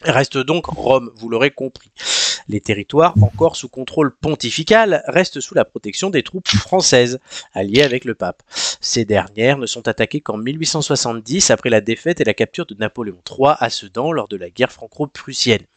Reste 0.01 0.39
donc 0.39 0.65
Rome, 0.65 1.11
vous 1.15 1.29
l'aurez 1.29 1.51
compris. 1.51 1.91
Les 2.47 2.59
territoires, 2.59 3.13
encore 3.21 3.55
sous 3.55 3.69
contrôle 3.69 4.15
pontifical, 4.17 5.03
restent 5.05 5.41
sous 5.41 5.53
la 5.53 5.63
protection 5.63 6.09
des 6.09 6.23
troupes 6.23 6.47
françaises, 6.47 7.19
alliées 7.53 7.83
avec 7.83 8.03
le 8.03 8.15
pape. 8.15 8.41
Ces 8.81 9.05
dernières 9.05 9.59
ne 9.59 9.67
sont 9.67 9.87
attaquées 9.87 10.21
qu'en 10.21 10.37
1870, 10.37 11.51
après 11.51 11.69
la 11.69 11.81
défaite 11.81 12.19
et 12.19 12.25
la 12.25 12.33
capture 12.33 12.65
de 12.65 12.73
Napoléon 12.73 13.21
III 13.29 13.53
à 13.59 13.69
Sedan 13.69 14.11
lors 14.11 14.27
de 14.27 14.37
la 14.37 14.49
guerre 14.49 14.71
franco-prussienne. 14.71 15.67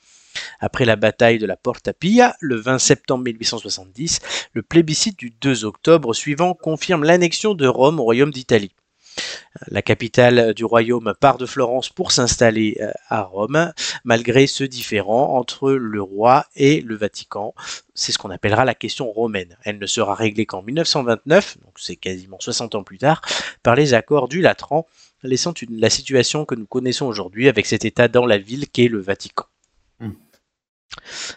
Après 0.60 0.84
la 0.84 0.96
bataille 0.96 1.38
de 1.38 1.46
la 1.46 1.56
Porta 1.56 1.92
Pia, 1.92 2.36
le 2.40 2.56
20 2.56 2.78
septembre 2.78 3.24
1870, 3.24 4.20
le 4.52 4.62
plébiscite 4.62 5.18
du 5.18 5.30
2 5.30 5.64
octobre 5.64 6.14
suivant 6.14 6.54
confirme 6.54 7.04
l'annexion 7.04 7.54
de 7.54 7.66
Rome 7.66 8.00
au 8.00 8.04
royaume 8.04 8.30
d'Italie. 8.30 8.72
La 9.68 9.82
capitale 9.82 10.54
du 10.54 10.64
royaume 10.64 11.14
part 11.20 11.38
de 11.38 11.46
Florence 11.46 11.88
pour 11.88 12.12
s'installer 12.12 12.76
euh, 12.80 12.92
à 13.08 13.22
Rome, 13.22 13.72
malgré 14.04 14.46
ce 14.46 14.64
différend 14.64 15.36
entre 15.36 15.72
le 15.72 16.00
roi 16.00 16.46
et 16.54 16.80
le 16.80 16.96
Vatican. 16.96 17.54
C'est 17.94 18.12
ce 18.12 18.18
qu'on 18.18 18.30
appellera 18.30 18.64
la 18.64 18.74
question 18.74 19.10
romaine. 19.10 19.56
Elle 19.64 19.78
ne 19.78 19.86
sera 19.86 20.14
réglée 20.14 20.46
qu'en 20.46 20.62
1929, 20.62 21.58
donc 21.64 21.74
c'est 21.76 21.96
quasiment 21.96 22.38
60 22.38 22.76
ans 22.76 22.84
plus 22.84 22.98
tard, 22.98 23.22
par 23.62 23.74
les 23.74 23.94
accords 23.94 24.28
du 24.28 24.40
Latran, 24.40 24.86
laissant 25.22 25.52
la 25.70 25.90
situation 25.90 26.44
que 26.44 26.54
nous 26.54 26.66
connaissons 26.66 27.06
aujourd'hui 27.06 27.48
avec 27.48 27.66
cet 27.66 27.84
état 27.84 28.08
dans 28.08 28.26
la 28.26 28.38
ville 28.38 28.68
qu'est 28.68 28.88
le 28.88 29.00
Vatican. 29.00 29.46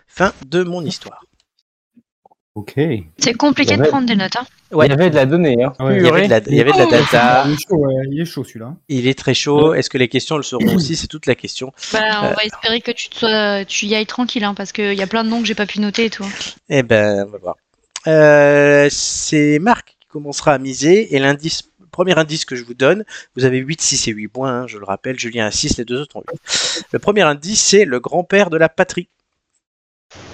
Fin 0.08 0.34
de 0.46 0.64
mon 0.64 0.84
histoire. 0.86 1.24
Ok. 2.54 2.74
C'est 3.18 3.34
compliqué 3.34 3.78
de 3.78 3.84
prendre 3.84 4.06
des 4.06 4.16
notes. 4.18 4.36
Hein. 4.36 4.46
Ouais. 4.74 4.88
Il 4.88 4.90
y 4.90 4.94
avait 4.94 5.10
de 5.10 5.16
la 5.16 5.26
donnée. 5.26 5.64
Hein. 5.64 5.74
Ouais, 5.80 5.98
Il 5.98 6.06
y 6.06 6.10
avait 6.10 6.26
de 6.26 6.30
la, 6.30 6.40
il 6.48 6.56
y 6.56 6.60
avait 6.60 6.74
de 6.74 6.78
la 6.78 6.86
data, 6.86 7.46
Il 7.48 7.54
est 7.54 7.58
chaud, 7.66 7.78
ouais, 7.78 8.26
celui-là. 8.46 8.76
il 8.90 9.08
est 9.08 9.18
très 9.18 9.34
chaud. 9.34 9.74
Est-ce 9.74 9.90
que 9.90 9.98
les 9.98 10.10
questions 10.10 10.36
le 10.36 10.44
seront 10.44 10.76
aussi? 10.76 10.98
C'est 10.98 11.08
toute 11.08 11.28
la 11.28 11.36
question. 11.36 11.72
Bah, 11.94 12.00
on 12.24 12.26
Euh. 12.26 12.34
va 12.34 12.44
espérer 12.44 12.82
que 12.82 12.92
tu, 12.92 13.08
te 13.10 13.16
sois, 13.16 13.64
tu 13.64 13.86
y 13.86 13.96
ailles 13.96 14.06
tranquille, 14.06 14.44
hein, 14.44 14.54
parce 14.54 14.74
qu'il 14.74 14.94
y 14.94 15.02
a 15.02 15.08
plein 15.08 15.24
de 15.24 15.30
noms 15.30 15.40
que 15.42 15.48
j'ai 15.48 15.56
pas 15.56 15.66
pu 15.66 15.80
noter 15.80 16.06
et 16.06 16.10
tout. 16.10 16.26
Eh 16.68 16.84
ben, 16.84 17.26
on 17.28 17.32
va 17.32 17.38
voir. 17.38 17.56
Euh, 18.08 18.90
c'est 18.92 19.60
Marc 19.60 19.96
qui 20.02 20.08
commencera 20.10 20.52
à 20.54 20.58
miser 20.58 21.16
et 21.16 21.20
l'indice, 21.20 21.70
le 21.80 21.86
premier 21.86 22.18
indice 22.20 22.44
que 22.44 22.58
je 22.58 22.66
vous 22.66 22.74
donne, 22.74 23.06
vous 23.38 23.46
avez 23.46 23.60
8, 23.60 23.80
6 23.80 24.08
et 24.10 24.12
8 24.12 24.28
points, 24.28 24.62
hein, 24.64 24.68
je 24.68 24.78
le 24.78 24.84
rappelle, 24.86 25.18
Julien 25.18 25.46
a 25.46 25.52
6, 25.52 25.78
les 25.78 25.86
deux 25.86 26.02
autres 26.02 26.18
ont 26.18 26.24
8. 26.30 26.86
Le 26.92 27.00
premier 27.00 27.22
indice, 27.22 27.62
c'est 27.62 27.86
le 27.86 28.00
grand-père 28.02 28.50
de 28.50 28.58
la 28.58 28.68
patrie. 28.68 29.08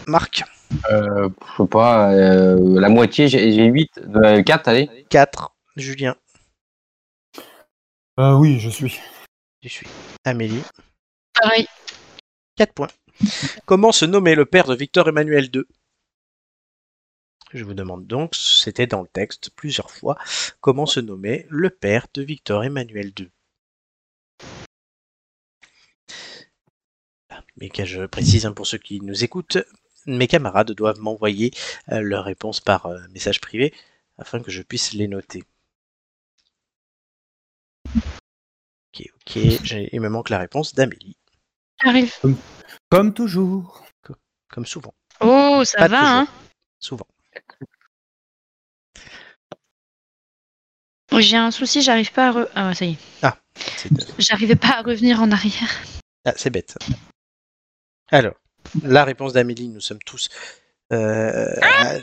Marc, 0.07 0.43
Euh, 0.91 1.29
je 1.57 1.63
sais 1.63 1.67
pas, 1.69 2.11
euh, 2.13 2.79
la 2.79 2.89
moitié, 2.89 3.27
j'ai 3.27 3.51
j'ai 3.51 3.65
8, 3.65 4.01
4, 4.45 4.67
allez. 4.67 5.05
4. 5.09 5.53
Julien, 5.75 6.15
Euh, 8.19 8.33
oui, 8.35 8.59
je 8.59 8.69
suis. 8.69 8.99
je 9.61 9.67
suis. 9.69 9.87
Amélie, 10.23 10.63
Pareil. 11.39 11.67
4 12.55 12.73
points. 12.73 12.87
Comment 13.65 13.91
se 13.91 14.05
nommait 14.05 14.35
le 14.35 14.45
père 14.45 14.65
de 14.67 14.75
Victor 14.75 15.09
Emmanuel 15.09 15.49
II 15.53 15.63
Je 17.53 17.63
vous 17.63 17.73
demande 17.73 18.07
donc, 18.07 18.33
c'était 18.35 18.87
dans 18.87 19.01
le 19.01 19.07
texte 19.07 19.49
plusieurs 19.55 19.91
fois, 19.91 20.17
comment 20.61 20.85
se 20.85 20.99
nommait 20.99 21.45
le 21.49 21.69
père 21.69 22.07
de 22.13 22.21
Victor 22.23 22.63
Emmanuel 22.63 23.11
II 23.19 23.29
Mais 27.57 27.69
que 27.69 27.85
je 27.85 28.05
précise 28.05 28.45
hein, 28.45 28.53
pour 28.53 28.67
ceux 28.67 28.77
qui 28.77 29.01
nous 29.01 29.23
écoutent, 29.23 29.57
mes 30.07 30.27
camarades 30.27 30.71
doivent 30.71 30.99
m'envoyer 30.99 31.51
euh, 31.91 32.01
leurs 32.01 32.23
réponses 32.25 32.59
par 32.61 32.85
euh, 32.87 32.99
message 33.11 33.41
privé 33.41 33.73
afin 34.17 34.41
que 34.41 34.49
je 34.51 34.61
puisse 34.63 34.93
les 34.93 35.07
noter. 35.07 35.43
Ok, 38.93 39.05
ok, 39.15 39.31
j'ai- 39.63 39.89
il 39.93 40.01
me 40.01 40.09
manque 40.09 40.29
la 40.29 40.39
réponse 40.39 40.73
d'Amélie, 40.73 41.17
J'arrive. 41.83 42.13
Comme 42.89 43.13
toujours. 43.13 43.83
comme 44.49 44.65
souvent. 44.65 44.93
Oh, 45.19 45.61
ça 45.65 45.77
Pas 45.79 45.87
va, 45.89 45.99
toujours. 45.99 46.13
hein 46.15 46.27
Souvent. 46.79 47.07
J'ai 51.19 51.37
un 51.37 51.51
souci, 51.51 51.81
j'arrive 51.81 52.11
pas 52.11 52.27
à 52.27 52.31
re... 52.31 52.47
Ah, 52.55 52.73
ça 52.73 52.85
y 52.85 52.91
est. 52.93 52.97
C'est 53.77 53.89
J'arrivais 54.19 54.55
pas 54.55 54.77
à 54.77 54.81
revenir 54.81 55.21
en 55.21 55.31
arrière. 55.31 55.69
Ah, 56.25 56.33
c'est 56.35 56.49
bête. 56.49 56.77
Alors, 58.09 58.35
la 58.83 59.03
réponse 59.03 59.33
d'Amélie, 59.33 59.69
nous 59.69 59.81
sommes 59.81 60.01
tous 60.05 60.29
euh, 60.93 61.53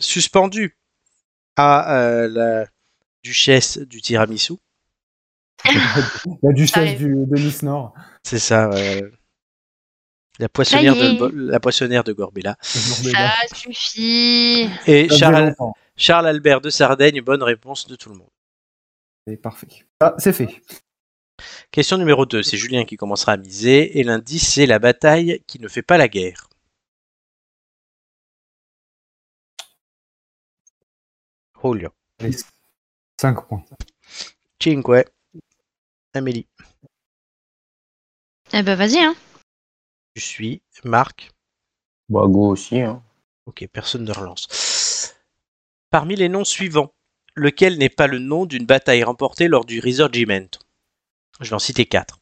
suspendus 0.01 0.77
à 1.57 1.99
euh, 1.99 2.29
la 2.29 2.67
duchesse 3.23 3.79
du 3.79 4.03
tiramisu. 4.03 4.55
La 6.43 6.53
duchesse 6.53 6.99
du, 6.99 7.15
de 7.15 7.37
Nice 7.37 7.63
Nord. 7.63 7.95
C'est 8.23 8.39
ça. 8.39 8.69
euh, 8.71 9.11
la 10.39 10.49
poissonnière 10.49 10.95
de 10.95 11.31
la 11.33 11.61
poissonnière 11.61 12.05
de 12.05 12.13
Gorbella. 12.13 12.57
Ça 12.61 13.33
suffit. 13.55 14.69
Et 14.87 15.09
Charles. 15.09 15.55
Charles 15.97 16.27
Albert 16.27 16.61
de 16.61 16.71
Sardaigne, 16.71 17.21
bonne 17.23 17.43
réponse 17.43 17.87
de 17.87 17.95
tout 17.95 18.11
le 18.11 18.17
monde. 18.17 18.31
C'est 19.27 19.37
parfait. 19.37 19.69
Ah, 20.01 20.15
c'est 20.19 20.33
fait. 20.33 20.61
Question 21.71 21.99
numéro 21.99 22.27
2, 22.27 22.43
c'est 22.43 22.57
Julien 22.57 22.85
qui 22.85 22.97
commencera 22.97 23.33
à 23.33 23.37
miser, 23.37 23.99
et 23.99 24.03
l'indice 24.03 24.55
c'est 24.55 24.67
la 24.67 24.79
bataille 24.79 25.43
qui 25.47 25.61
ne 25.61 25.69
fait 25.69 25.83
pas 25.83 25.97
la 25.97 26.09
guerre. 26.09 26.49
Julio. 31.65 31.91
5 33.19 33.49
points. 33.49 33.65
Cinque. 34.63 35.09
Amélie. 36.13 36.47
Eh 38.53 38.63
ben, 38.63 38.75
vas-y, 38.75 38.99
hein. 38.99 39.17
Je 40.15 40.21
suis. 40.21 40.61
Marc. 40.85 41.31
Bah, 42.11 42.27
go 42.27 42.51
aussi. 42.51 42.83
Hein. 42.83 43.03
Ok, 43.47 43.67
personne 43.73 44.05
ne 44.05 44.13
relance. 44.13 45.15
Parmi 45.89 46.17
les 46.17 46.29
noms 46.29 46.45
suivants, 46.45 46.93
lequel 47.35 47.79
n'est 47.79 47.89
pas 47.89 48.09
le 48.09 48.19
nom 48.19 48.45
d'une 48.45 48.67
bataille 48.67 49.03
remportée 49.03 49.49
lors 49.49 49.65
du 49.65 49.81
Risorgimento 49.81 50.61
Je 51.41 51.49
vais 51.49 51.55
en 51.55 51.59
citer 51.59 51.87
4. 51.87 52.21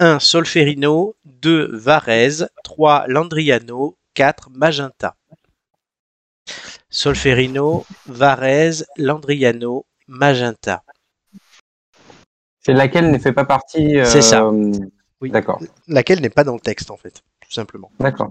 1. 0.00 0.18
Solferino, 0.18 1.14
2. 1.24 1.76
Varese, 1.76 2.48
3. 2.64 3.06
Landriano, 3.06 3.96
4. 4.14 4.50
Magenta. 4.50 5.16
Solferino, 6.88 7.84
Varese, 8.06 8.84
Landriano, 8.96 9.86
Magenta. 10.08 10.82
C'est 12.60 12.72
laquelle 12.72 13.10
ne 13.10 13.18
fait 13.18 13.32
pas 13.32 13.44
partie. 13.44 13.98
euh, 13.98 14.04
C'est 14.04 14.22
ça. 14.22 14.50
Oui. 15.22 15.30
D'accord, 15.30 15.60
Laquelle 15.86 16.20
n'est 16.20 16.30
pas 16.30 16.44
dans 16.44 16.54
le 16.54 16.60
texte 16.60 16.90
en 16.90 16.96
fait, 16.96 17.22
tout 17.40 17.50
simplement. 17.52 17.90
d'accord. 18.00 18.30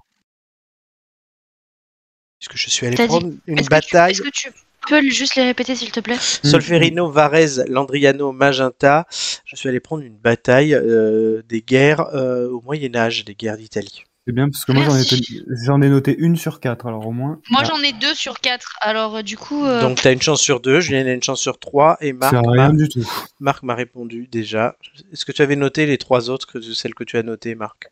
Est-ce 2.41 2.49
que 2.49 2.57
je 2.57 2.69
suis 2.69 2.88
allé 2.88 2.95
dit- 2.95 3.06
prendre 3.06 3.31
une 3.48 3.65
bataille 3.68 4.11
est-ce 4.14 4.22
que 4.23 4.30
tu 4.30 4.52
peux 4.88 5.02
juste 5.10 5.36
les 5.36 5.44
répéter, 5.44 5.76
s'il 5.76 5.91
te 5.91 5.99
plaît? 5.99 6.18
Solferino, 6.18 7.11
Varese, 7.11 7.64
Landriano, 7.68 8.31
Magenta. 8.31 9.06
Je 9.45 9.56
suis 9.56 9.69
allé 9.69 9.80
prendre 9.80 10.03
une 10.03 10.18
bataille 10.18 10.73
euh, 10.73 11.44
des 11.48 11.61
guerres 11.61 12.02
euh, 12.15 12.49
au 12.49 12.61
Moyen 12.61 12.95
Âge, 12.95 13.23
des 13.26 13.36
guerres 13.36 13.57
d'Italie. 13.57 14.03
C'est 14.30 14.34
bien 14.35 14.47
parce 14.47 14.64
que 14.64 14.73
moi 14.73 14.84
j'en 14.84 14.91
ai, 14.93 14.97
Merci. 14.97 15.43
j'en 15.65 15.81
ai 15.81 15.89
noté 15.89 16.15
une 16.15 16.35
sur 16.35 16.60
quatre, 16.60 16.85
alors 16.85 17.07
au 17.07 17.11
moins. 17.11 17.39
Moi, 17.49 17.61
Ah. 17.64 17.68
j'en 17.68 17.81
ai 17.81 17.93
deux 17.93 18.14
sur 18.14 18.39
quatre. 18.39 18.76
Alors, 18.80 19.15
euh, 19.15 19.22
du 19.23 19.38
coup, 19.38 19.65
euh, 19.65 19.81
Donc 19.81 19.99
tu 19.99 20.07
as 20.07 20.11
une 20.11 20.22
chance 20.22 20.39
sur 20.39 20.60
deux, 20.60 20.80
Julien 20.81 21.03
a 21.07 21.14
une 21.14 21.23
chance 21.23 21.41
sur 21.41 21.57
trois, 21.57 21.97
et 21.99 22.14
Marc 22.14 22.35
C'est 22.35 22.39
m'a- 22.45 22.51
rien 22.51 22.72
du 22.73 22.88
tout. 22.88 23.03
Marc 23.39 23.64
m'a 23.64 23.73
répondu 23.73 24.27
déjà. 24.27 24.76
Est-ce 25.11 25.26
que 25.26 25.31
tu 25.31 25.41
avais 25.41 25.56
noté 25.56 25.88
les 25.88 25.97
trois 25.97 26.30
autres 26.30 26.45
que 26.45 26.61
celles 26.61 26.93
que 26.93 27.03
tu 27.03 27.18
as 27.18 27.23
notées, 27.23 27.56
Marc? 27.56 27.88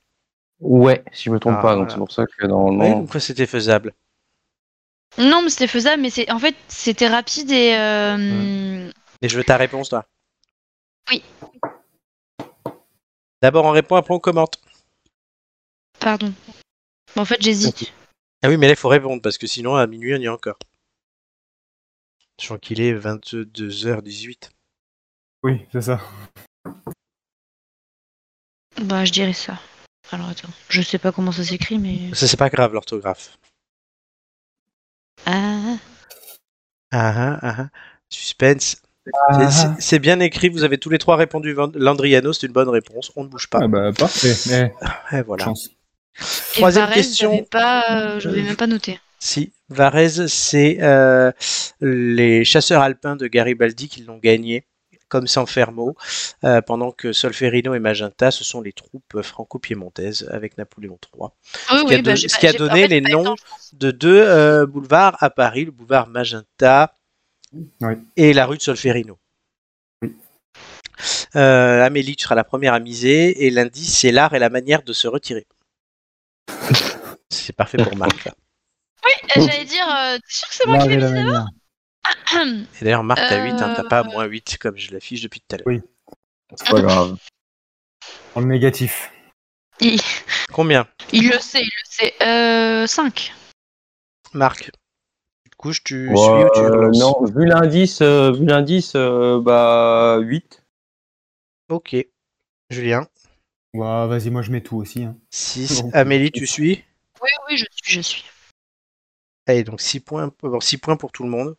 Ouais, 0.60 1.04
si 1.12 1.24
je 1.24 1.32
me 1.32 1.40
trompe 1.40 1.56
Ah, 1.58 1.62
pas, 1.64 1.70
donc 1.74 1.86
voilà. 1.86 1.90
c'est 1.94 1.98
pour 1.98 2.12
ça 2.12 2.26
que 2.28 2.46
normalement. 2.46 3.00
donc 3.00 3.16
c'était 3.20 3.48
faisable. 3.48 3.94
non, 5.18 5.42
mais 5.42 5.50
c'était 5.50 5.66
faisable. 5.66 6.04
Mais 6.04 6.12
c'est 6.12 6.30
en 6.30 6.38
fait, 6.38 6.54
c'était 6.68 7.08
rapide 7.08 7.50
et. 7.50 7.74
euh, 7.80 8.92
Et 9.24 9.28
je 9.30 9.36
veux 9.38 9.44
ta 9.44 9.58
réponse, 9.58 9.90
toi. 9.90 10.06
Oui. 11.10 11.24
D'abord 13.42 13.66
on 13.66 13.72
répond, 13.72 13.96
après 13.96 14.14
on 14.14 14.20
commente. 14.20 14.60
Pardon. 16.08 16.34
Bon, 17.18 17.24
en 17.24 17.26
fait, 17.26 17.42
j'hésite. 17.42 17.92
Ah 18.42 18.48
oui, 18.48 18.56
mais 18.56 18.68
là, 18.68 18.72
il 18.72 18.78
faut 18.78 18.88
répondre, 18.88 19.22
parce 19.22 19.38
que 19.38 19.46
sinon, 19.46 19.76
à 19.76 19.86
minuit, 19.88 20.14
on 20.16 20.18
y 20.20 20.24
est 20.24 20.30
encore. 20.30 20.58
Je 22.40 22.46
crois 22.46 22.58
qu'il 22.60 22.80
est 22.80 22.94
22h18. 22.94 24.52
Oui, 25.44 25.66
c'est 25.74 25.82
ça. 25.82 26.00
Bah, 28.82 29.04
je 29.04 29.12
dirais 29.12 29.34
ça. 29.34 29.60
Alors, 30.14 30.30
attends. 30.30 30.48
Je 30.70 30.82
sais 30.82 30.98
pas 30.98 31.12
comment 31.12 31.34
ça 31.34 31.44
s'écrit, 31.44 31.78
mais. 31.78 32.16
Ça, 32.16 32.26
c'est 32.26 32.38
pas 32.38 32.50
grave, 32.50 32.72
l'orthographe. 32.72 33.38
Ah. 35.26 35.76
Ah 36.94 37.14
ah 37.18 37.40
ah 37.42 37.56
ah. 37.64 37.70
Suspense. 38.10 38.82
Ah, 39.30 39.76
C'est- 39.82 40.00
bien 40.00 40.22
écrit, 40.22 40.48
vous 40.48 40.64
avez 40.64 40.78
tous 40.78 40.90
les 40.90 41.00
trois 41.00 41.18
répondu 41.18 41.54
Landriano, 41.76 42.32
c'est 42.32 42.48
une 42.48 42.54
bonne 42.54 42.70
réponse, 42.70 43.12
on 43.18 43.26
ne 43.26 43.30
bouge 43.30 43.50
pas. 43.50 43.60
Ah 43.64 43.68
bah 43.68 43.92
parfait. 43.92 44.36
Eh, 45.12 45.18
Et 45.18 45.22
voilà. 45.22 45.44
chance. 45.46 45.70
Troisième 46.54 46.86
Varese, 46.86 46.96
question. 47.08 47.44
pas, 47.46 47.86
euh, 47.92 48.20
j'avais 48.20 48.42
même 48.42 48.56
pas 48.56 48.68
noté. 48.68 49.00
Si, 49.20 49.52
Varese, 49.70 50.28
c'est 50.28 50.78
euh, 50.82 51.32
les 51.82 52.44
chasseurs 52.46 52.82
alpins 52.82 53.16
de 53.16 53.28
Garibaldi 53.28 53.88
qui 53.90 54.04
l'ont 54.04 54.18
gagné, 54.18 54.66
comme 55.10 55.26
Sanfermo, 55.28 55.96
euh, 56.44 56.62
pendant 56.62 56.92
que 56.92 57.14
Solferino 57.14 57.74
et 57.74 57.80
Magenta, 57.80 58.30
ce 58.30 58.44
sont 58.44 58.62
les 58.62 58.74
troupes 58.74 59.22
franco-piémontaises 59.22 60.28
avec 60.32 60.58
Napoléon 60.58 61.00
III. 61.16 61.30
Oui, 61.72 61.86
qui 61.88 61.94
a 61.94 61.98
oui, 61.98 62.02
bah, 62.04 62.12
don- 62.12 62.16
j'ai 62.16 62.28
ce 62.28 62.34
pas- 62.36 62.40
qui 62.42 62.48
a 62.48 62.52
j'ai- 62.52 62.58
donné 62.58 62.72
en 62.72 62.76
fait, 62.76 62.88
les 62.88 63.02
noms 63.02 63.36
de 63.74 63.92
deux 63.92 64.22
euh, 64.22 64.66
boulevards 64.66 65.16
à 65.22 65.30
Paris, 65.30 65.66
le 65.66 65.72
boulevard 65.72 66.08
Magenta 66.08 66.94
Oui. 67.82 67.94
et 68.18 68.34
la 68.34 68.46
rue 68.46 68.58
de 68.58 68.62
Solferino. 68.62 69.18
Oui. 70.02 70.14
Euh, 71.36 71.84
Amélie, 71.86 72.16
tu 72.16 72.24
seras 72.24 72.36
la 72.36 72.44
première 72.44 72.74
à 72.74 72.80
miser, 72.80 73.46
et 73.46 73.50
l'indice, 73.50 73.98
c'est 73.98 74.12
l'art 74.12 74.34
et 74.36 74.40
la 74.40 74.50
manière 74.50 74.84
de 74.84 74.94
se 74.94 75.08
retirer. 75.08 75.48
C'est 77.30 77.56
parfait 77.56 77.78
pour 77.78 77.96
Marc. 77.96 78.26
là. 78.26 78.34
Euh, 79.06 79.10
J'allais 79.48 79.66
dire, 79.66 79.86
euh, 79.90 80.16
t'es 80.16 80.22
sûr 80.28 80.48
que 80.48 80.54
c'est 80.56 80.68
moi 80.68 80.80
qui 80.80 80.90
l'ai 80.90 80.98
la 80.98 81.10
mis 81.12 81.24
manière. 81.24 81.46
Et 82.82 82.84
d'ailleurs, 82.84 83.04
Marc, 83.04 83.20
t'as 83.28 83.44
8, 83.44 83.52
hein, 83.62 83.74
t'as 83.76 83.84
pas 83.84 84.02
Euh. 84.02 84.04
moins 84.06 84.26
8 84.26 84.58
comme 84.60 84.78
je 84.78 84.92
l'affiche 84.94 85.22
depuis 85.22 85.42
tout 85.42 85.56
à 85.56 85.58
l'heure. 85.58 85.68
Oui. 85.68 85.82
C'est 86.56 86.70
pas 86.70 86.82
grave. 86.82 87.18
En 88.36 88.42
négatif. 88.42 89.12
il, 89.80 90.00
Combien? 90.54 90.88
Il 91.12 91.30
le 91.30 91.40
sait, 91.40 91.62
il 91.62 91.66
le 91.66 91.90
sait. 91.90 92.14
Euh, 92.22 92.86
5. 92.86 93.34
Marc 94.34 94.66
Tu 95.44 95.50
te 95.50 95.56
couches, 95.58 95.84
tu 95.84 96.10
Ouais, 96.10 96.16
suis 96.16 96.24
ou 96.46 96.50
tu 96.54 96.60
euh, 96.60 96.70
relances? 96.70 97.00
non, 97.00 97.26
vu 97.26 97.46
l'indice, 97.46 98.02
euh, 98.02 98.32
vu 98.32 98.46
l'indice, 98.46 98.94
euh, 98.96 99.42
bah 99.42 100.18
8. 100.22 100.64
Ok. 101.70 101.96
Julien? 102.70 103.08
Ouais, 103.74 104.08
vas-y, 104.08 104.30
moi 104.30 104.42
je 104.42 104.52
mets 104.52 104.62
tout 104.62 104.78
aussi. 104.78 105.04
hein. 105.04 105.18
6. 105.30 105.84
Non. 105.84 105.90
Amélie, 105.94 106.32
tu 106.32 106.48
suis? 106.48 106.84
Oui, 107.22 107.30
oui, 107.50 107.58
je 107.58 107.66
suis, 107.72 107.94
je 107.96 108.02
suis. 108.02 108.24
Allez, 109.46 109.64
donc 109.64 109.82
6 109.82 110.00
points, 110.02 110.32
bon, 110.42 110.60
6 110.60 110.78
points 110.78 110.98
pour 110.98 111.12
tout 111.12 111.24
le 111.24 111.30
monde. 111.30 111.56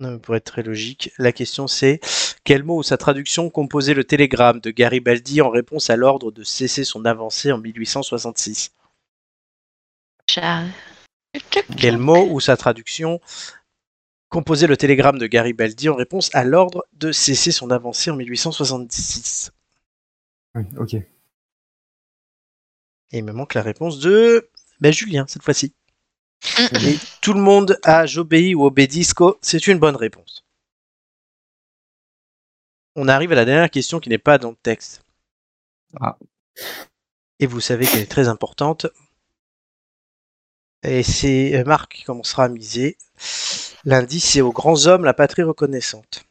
Non, 0.00 0.18
pour 0.18 0.34
être 0.34 0.44
très 0.44 0.62
logique, 0.62 1.12
la 1.18 1.30
question 1.30 1.66
c'est 1.66 2.00
quel 2.42 2.62
mot 2.64 2.78
ou 2.78 2.82
sa 2.82 2.96
traduction 2.96 3.50
composait 3.50 3.92
le 3.92 4.02
télégramme 4.02 4.60
de 4.60 4.70
Garibaldi 4.70 5.42
en 5.42 5.50
réponse 5.50 5.90
à 5.90 5.96
l'ordre 5.96 6.30
de 6.32 6.42
cesser 6.42 6.84
son 6.84 7.04
avancée 7.04 7.52
en 7.52 7.58
1866 7.58 8.72
Chat. 10.26 10.64
Quel 11.76 11.98
mot 11.98 12.26
ou 12.30 12.40
sa 12.40 12.56
traduction 12.56 13.20
composait 14.30 14.66
le 14.66 14.78
télégramme 14.78 15.18
de 15.18 15.26
Garibaldi 15.26 15.90
en 15.90 15.96
réponse 15.96 16.34
à 16.34 16.44
l'ordre 16.44 16.86
de 16.94 17.12
cesser 17.12 17.50
son 17.52 17.70
avancée 17.70 18.10
en 18.10 18.16
1866 18.16 19.50
Oui, 20.54 20.64
ok. 20.78 20.94
Et 20.94 23.18
il 23.18 23.24
me 23.24 23.32
manque 23.32 23.54
la 23.54 23.62
réponse 23.62 24.00
de 24.00 24.48
ben, 24.80 24.92
Julien 24.92 25.26
cette 25.28 25.42
fois-ci. 25.42 25.74
Et 26.58 26.96
tout 27.20 27.34
le 27.34 27.40
monde 27.40 27.78
a 27.82 28.06
j'obéis 28.06 28.54
ou 28.54 28.64
obédisco, 28.64 29.38
c'est 29.42 29.66
une 29.66 29.78
bonne 29.78 29.96
réponse. 29.96 30.44
On 32.96 33.08
arrive 33.08 33.32
à 33.32 33.36
la 33.36 33.44
dernière 33.44 33.70
question 33.70 34.00
qui 34.00 34.08
n'est 34.08 34.18
pas 34.18 34.38
dans 34.38 34.50
le 34.50 34.56
texte. 34.56 35.04
Ah. 36.00 36.18
Et 37.38 37.46
vous 37.46 37.60
savez 37.60 37.86
qu'elle 37.86 38.00
est 38.00 38.10
très 38.10 38.28
importante. 38.28 38.86
Et 40.82 41.02
c'est 41.02 41.56
euh, 41.56 41.64
Marc 41.64 41.92
qui 41.92 42.04
commencera 42.04 42.44
à 42.44 42.48
miser. 42.48 42.96
L'indice, 43.84 44.30
c'est 44.30 44.40
aux 44.40 44.52
grands 44.52 44.86
hommes 44.86 45.04
la 45.04 45.14
patrie 45.14 45.42
reconnaissante. 45.42 46.24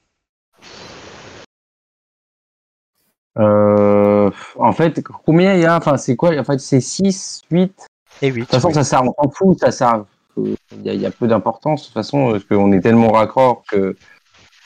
Euh, 3.38 4.30
en 4.58 4.72
fait, 4.72 5.02
combien 5.26 5.54
il 5.54 5.62
y 5.62 5.66
a? 5.66 5.78
Enfin, 5.78 5.98
c'est 5.98 6.16
quoi? 6.16 6.38
En 6.38 6.44
fait, 6.44 6.60
c'est 6.60 6.82
6, 6.82 7.44
8. 7.52 7.86
Et 8.22 8.32
oui. 8.32 8.42
De 8.42 8.46
toute 8.46 8.52
façon, 8.52 8.72
ça 8.74 8.84
sert, 8.84 9.04
on 9.04 9.14
s'en 9.24 9.30
fout, 9.30 9.60
ça 9.60 9.72
sert. 9.72 10.06
euh, 10.38 10.56
Il 10.72 10.86
y, 10.86 10.90
a- 10.90 10.94
il 10.94 11.02
y 11.02 11.06
a 11.06 11.12
peu 11.12 11.28
d'importance, 11.28 11.82
de 11.82 11.86
toute 11.88 11.94
façon, 11.94 12.32
parce 12.32 12.44
qu'on 12.44 12.72
est 12.72 12.80
tellement 12.82 13.12
raccord 13.12 13.64
que, 13.70 13.98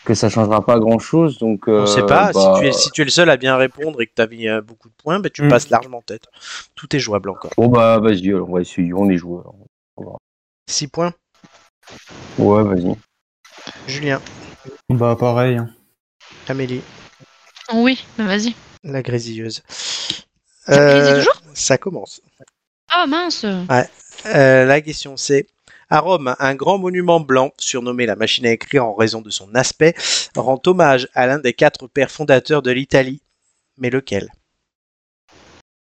que 0.06 0.14
ça 0.14 0.30
changera 0.30 0.66
pas 0.66 0.80
grand 0.80 1.00
chose. 1.00 1.38
Donc, 1.40 1.68
On 1.68 1.82
ne 1.82 1.86
sait 1.86 2.02
euh, 2.02 2.06
pas. 2.08 2.32
bah, 2.32 2.34
Si, 2.34 2.60
tu 2.62 2.68
es, 2.68 2.72
si 2.74 2.92
tu 2.92 3.02
es 3.02 3.06
le 3.06 3.10
seul 3.12 3.30
à 3.30 3.38
bien 3.38 3.56
répondre 3.58 4.02
et 4.02 4.08
que 4.08 4.14
tu 4.16 4.22
as 4.22 4.28
mis 4.28 4.48
euh, 4.48 4.62
beaucoup 4.62 4.90
de 4.90 4.94
points, 4.96 5.20
ben, 5.20 5.30
tu 5.32 5.44
Mm. 5.44 5.50
passes 5.50 5.70
largement 5.70 6.02
tête. 6.02 6.26
Tout 6.76 6.96
est 6.96 7.00
jouable 7.00 7.30
encore. 7.30 7.52
Bon, 7.58 7.68
bah, 7.68 8.00
vas-y, 8.00 8.34
on 8.34 8.52
va 8.52 8.62
essayer, 8.62 8.94
on 8.94 9.10
est 9.10 9.18
joueurs. 9.18 9.54
6 10.70 10.88
points. 10.88 11.14
Ouais, 12.40 12.64
vas-y. 12.64 12.96
Julien, 13.88 14.20
Bah 14.90 15.16
pareil. 15.20 15.58
hein. 15.58 15.70
Amélie, 16.48 16.82
Oui, 17.72 18.04
bah 18.18 18.26
vas-y. 18.26 18.54
la 18.84 19.02
grésilleuse. 19.02 19.62
Ça 19.68 20.76
grésille 20.78 21.12
Euh, 21.14 21.18
toujours 21.20 21.42
ça 21.54 21.78
commence. 21.78 22.22
Ah 22.90 23.06
mince 23.08 23.46
Euh, 23.46 24.66
la 24.66 24.82
question 24.82 25.18
c'est 25.18 25.48
à 25.90 26.00
Rome, 26.00 26.36
un 26.40 26.56
grand 26.56 26.78
monument 26.80 27.20
blanc, 27.20 27.52
surnommé 27.60 28.06
la 28.06 28.16
machine 28.16 28.46
à 28.48 28.52
écrire 28.52 28.86
en 28.86 28.96
raison 28.96 29.22
de 29.22 29.30
son 29.30 29.54
aspect, 29.56 29.94
rend 30.36 30.60
hommage 30.66 31.08
à 31.14 31.28
l'un 31.28 31.38
des 31.40 31.54
quatre 31.54 31.88
pères 31.88 32.10
fondateurs 32.12 32.62
de 32.64 32.72
l'Italie. 32.72 33.22
Mais 33.78 33.90
lequel? 33.90 34.32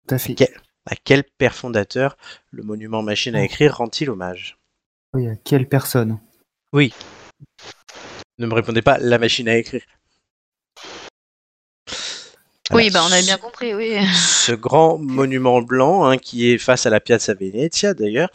Tout 0.08 0.16
à 0.16 0.18
fait. 0.20 0.36
Quel- 0.36 0.56
À 0.90 0.96
quel 0.96 1.24
père 1.24 1.54
fondateur 1.56 2.18
le 2.52 2.64
monument 2.64 3.02
machine 3.02 3.36
à 3.36 3.44
écrire 3.44 3.78
rend-il 3.78 4.10
hommage? 4.10 4.58
Oui, 5.14 5.28
à 5.28 5.36
quelle 5.36 5.68
personne? 5.68 6.20
Ne 8.38 8.46
me 8.46 8.54
répondez 8.54 8.82
pas 8.82 8.98
la 9.00 9.18
machine 9.18 9.50
à 9.50 9.58
écrire. 9.58 9.82
Oui, 12.74 12.90
bah 12.90 13.02
on 13.08 13.12
avait 13.12 13.24
bien 13.24 13.38
compris, 13.38 13.74
oui. 13.74 13.96
ce 14.14 14.52
grand 14.52 14.98
monument 14.98 15.62
blanc 15.62 16.06
hein, 16.06 16.18
qui 16.18 16.52
est 16.52 16.58
face 16.58 16.86
à 16.86 16.90
la 16.90 17.00
Piazza 17.00 17.34
Venezia 17.34 17.94
d'ailleurs, 17.94 18.30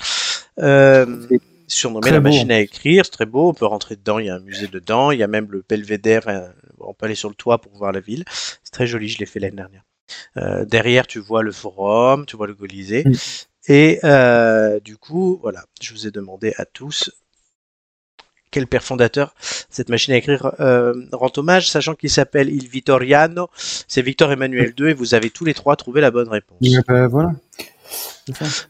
euh, 0.61 1.27
surnommé 1.69 2.11
la 2.11 2.21
beau. 2.21 2.29
machine 2.31 2.51
à 2.51 2.61
écrire, 2.61 3.05
c'est 3.05 3.11
très 3.11 3.27
beau, 3.27 3.49
on 3.51 3.55
peut 3.55 3.67
rentrer 3.67 3.97
dedans, 3.97 4.19
il 4.19 4.27
y 4.27 4.31
a 4.31 4.37
un 4.37 4.41
musée 4.41 4.69
dedans, 4.69 5.11
il 5.11 5.19
y 5.19 5.23
a 5.23 5.27
même 5.27 5.49
le 5.51 5.65
belvédère, 5.69 6.29
euh, 6.29 6.49
on 6.81 6.95
peut 6.95 7.07
aller 7.07 7.15
sur 7.15 7.29
le 7.29 7.35
toit 7.35 7.59
pour 7.61 7.73
voir 7.77 7.93
la 7.93 8.01
ville, 8.01 8.25
c'est 8.63 8.73
très 8.73 8.87
joli, 8.87 9.09
je 9.09 9.19
l'ai 9.19 9.27
fait 9.27 9.39
l'année 9.41 9.57
dernière. 9.57 9.83
Euh, 10.37 10.65
derrière 10.65 11.07
tu 11.07 11.19
vois 11.21 11.43
le 11.43 11.53
forum, 11.53 12.27
tu 12.27 12.37
vois 12.37 12.47
le 12.47 12.55
Colisée, 12.55 13.05
Mm. 13.07 13.13
et 13.69 14.01
euh, 14.05 14.81
du 14.81 14.97
coup, 14.97 15.39
voilà, 15.43 15.65
je 15.81 15.93
vous 15.93 16.07
ai 16.07 16.11
demandé 16.11 16.55
à 16.57 16.65
tous 16.65 17.11
quel 18.53 18.69
père 18.69 18.85
fondateur 18.85 19.35
cette 19.69 19.89
machine 19.89 20.15
à 20.15 20.19
écrire 20.19 20.53
euh, 20.61 20.95
rend 21.13 21.33
hommage, 21.37 21.69
sachant 21.69 21.95
qu'il 21.97 22.11
s'appelle 22.11 22.49
Il 22.51 22.69
Vittoriano, 22.69 23.49
c'est 23.57 24.03
Victor 24.03 24.31
Emmanuel 24.31 24.73
II, 24.79 24.91
et 24.91 24.95
vous 24.95 25.15
avez 25.15 25.31
tous 25.31 25.45
les 25.45 25.55
trois 25.55 25.75
trouvé 25.75 26.01
la 26.01 26.13
bonne 26.13 26.29
réponse. 26.29 26.59
Ouais, 26.61 26.79
bah, 26.87 27.09
Voilà. 27.09 27.31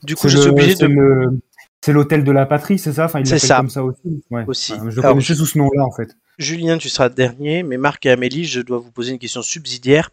Du 0.02 0.14
coup, 0.16 0.22
C'est 0.22 0.30
je 0.30 0.38
suis 0.38 0.48
obligé 0.50 0.74
de. 0.76 0.86
le- 0.86 1.38
C'est 1.84 1.92
l'hôtel 1.92 2.22
de 2.24 2.30
la 2.32 2.46
patrie, 2.46 2.78
c'est 2.78 2.92
ça? 2.92 3.04
Enfin, 3.06 3.18
il 3.20 3.26
C'est 3.26 3.38
ça. 3.40 3.56
comme 3.56 3.68
ça 3.70 3.82
aussi. 3.84 4.22
Ouais. 4.30 4.44
Aussi. 4.46 4.72
Ouais, 4.74 4.90
je 4.90 4.96
le 4.96 5.02
connaissais 5.02 5.34
sous 5.34 5.46
ce 5.46 5.58
nom-là, 5.58 5.84
en 5.84 5.90
fait. 5.92 6.16
Julien, 6.38 6.78
tu 6.78 6.88
seras 6.88 7.08
dernier, 7.08 7.62
mais 7.64 7.76
Marc 7.76 8.06
et 8.06 8.10
Amélie, 8.10 8.44
je 8.44 8.60
dois 8.60 8.78
vous 8.78 8.90
poser 8.92 9.12
une 9.12 9.18
question 9.18 9.42
subsidiaire 9.42 10.10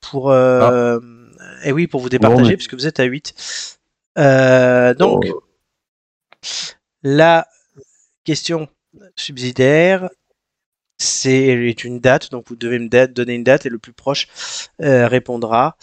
pour. 0.00 0.30
Euh... 0.30 0.98
Et 1.64 1.72
oui, 1.72 1.86
pour 1.88 2.00
vous 2.00 2.08
départager, 2.08 2.42
Bon, 2.42 2.48
mais- 2.48 2.56
puisque 2.56 2.74
vous 2.74 2.86
êtes 2.86 3.00
à 3.00 3.04
8. 3.04 3.34
Euh, 4.18 4.94
donc, 4.94 5.26
Oh. 5.32 5.42
la 7.02 7.46
question 8.24 8.68
subsidiaire, 9.16 10.10
c'est 10.98 11.84
une 11.84 11.98
date, 11.98 12.30
donc 12.30 12.48
vous 12.48 12.56
devez 12.56 12.78
me 12.78 12.88
donner 13.06 13.34
une 13.34 13.44
date 13.44 13.66
et 13.66 13.70
le 13.70 13.78
plus 13.78 13.92
proche 13.92 14.28
euh, 14.82 15.08
répondra. 15.08 15.76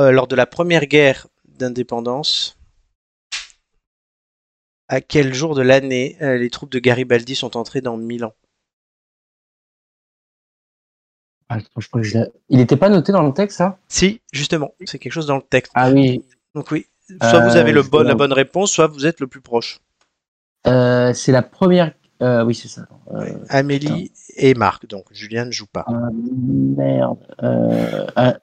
Euh, 0.00 0.10
lors 0.10 0.26
de 0.26 0.34
la 0.34 0.46
première 0.46 0.86
guerre 0.86 1.26
d'indépendance, 1.44 2.58
à 4.88 5.00
quel 5.00 5.34
jour 5.34 5.54
de 5.54 5.62
l'année 5.62 6.16
euh, 6.22 6.38
les 6.38 6.48
troupes 6.48 6.70
de 6.70 6.78
Garibaldi 6.78 7.34
sont 7.34 7.56
entrées 7.56 7.82
dans 7.82 7.98
Milan? 7.98 8.32
Ah, 11.50 11.58
je 11.76 12.26
Il 12.48 12.58
n'était 12.58 12.76
pas 12.76 12.88
noté 12.88 13.12
dans 13.12 13.22
le 13.22 13.34
texte, 13.34 13.58
ça? 13.58 13.78
Si, 13.88 14.20
justement, 14.32 14.72
c'est 14.86 14.98
quelque 14.98 15.12
chose 15.12 15.26
dans 15.26 15.36
le 15.36 15.42
texte. 15.42 15.72
Ah 15.74 15.90
oui, 15.90 16.24
Donc 16.54 16.70
oui, 16.70 16.86
soit 17.20 17.40
vous 17.40 17.56
avez 17.56 17.72
le 17.72 17.82
bon, 17.82 18.06
la 18.06 18.14
bonne 18.14 18.32
réponse, 18.32 18.72
soit 18.72 18.86
vous 18.86 19.04
êtes 19.04 19.20
le 19.20 19.26
plus 19.26 19.40
proche. 19.40 19.80
Euh, 20.66 21.12
c'est 21.14 21.32
la 21.32 21.42
première. 21.42 21.92
euh, 22.22 22.44
oui, 22.44 22.54
c'est 22.54 22.68
ça. 22.68 22.82
Euh, 23.14 23.32
Amélie 23.48 24.12
et 24.36 24.54
Marc, 24.54 24.86
donc 24.86 25.04
Julien 25.10 25.44
ne 25.46 25.50
joue 25.50 25.66
pas. 25.66 25.84
ah, 25.86 26.08
merde. 26.12 27.18
Euh, 27.42 28.06
ah. 28.16 28.36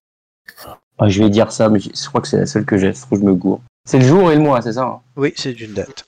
Ah, 0.99 1.09
je 1.09 1.21
vais 1.21 1.29
dire 1.29 1.51
ça, 1.51 1.69
mais 1.69 1.79
je 1.79 2.07
crois 2.07 2.21
que 2.21 2.27
c'est 2.27 2.37
la 2.39 2.45
seule 2.47 2.65
que 2.65 2.77
j'ai. 2.77 2.91
Je 2.93 2.99
trouve 3.01 3.19
que 3.19 3.25
je 3.25 3.29
me 3.29 3.35
gourre. 3.35 3.61
C'est 3.85 3.99
le 3.99 4.05
jour 4.05 4.31
et 4.31 4.35
le 4.35 4.41
mois, 4.41 4.61
c'est 4.61 4.73
ça 4.73 4.83
hein? 4.83 5.01
Oui, 5.15 5.31
c'est 5.35 5.51
une 5.59 5.73
date. 5.73 6.07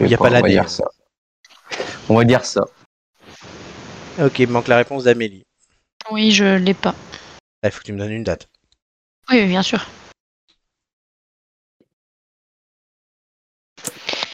Il 0.00 0.08
y 0.08 0.14
a 0.14 0.18
pas 0.18 0.24
on 0.24 0.26
va 0.30 0.40
l'année. 0.40 0.50
dire 0.50 0.68
ça. 0.68 0.84
On 2.08 2.16
va 2.16 2.24
dire 2.24 2.44
ça. 2.44 2.64
Ok, 4.20 4.38
il 4.40 4.48
manque 4.48 4.66
la 4.68 4.78
réponse 4.78 5.04
d'Amélie. 5.04 5.44
Oui, 6.10 6.32
je 6.32 6.56
l'ai 6.56 6.74
pas. 6.74 6.94
Il 7.62 7.70
faut 7.70 7.80
que 7.80 7.84
tu 7.84 7.92
me 7.92 7.98
donnes 7.98 8.10
une 8.12 8.24
date. 8.24 8.48
Oui, 9.30 9.46
bien 9.46 9.62
sûr. 9.62 9.86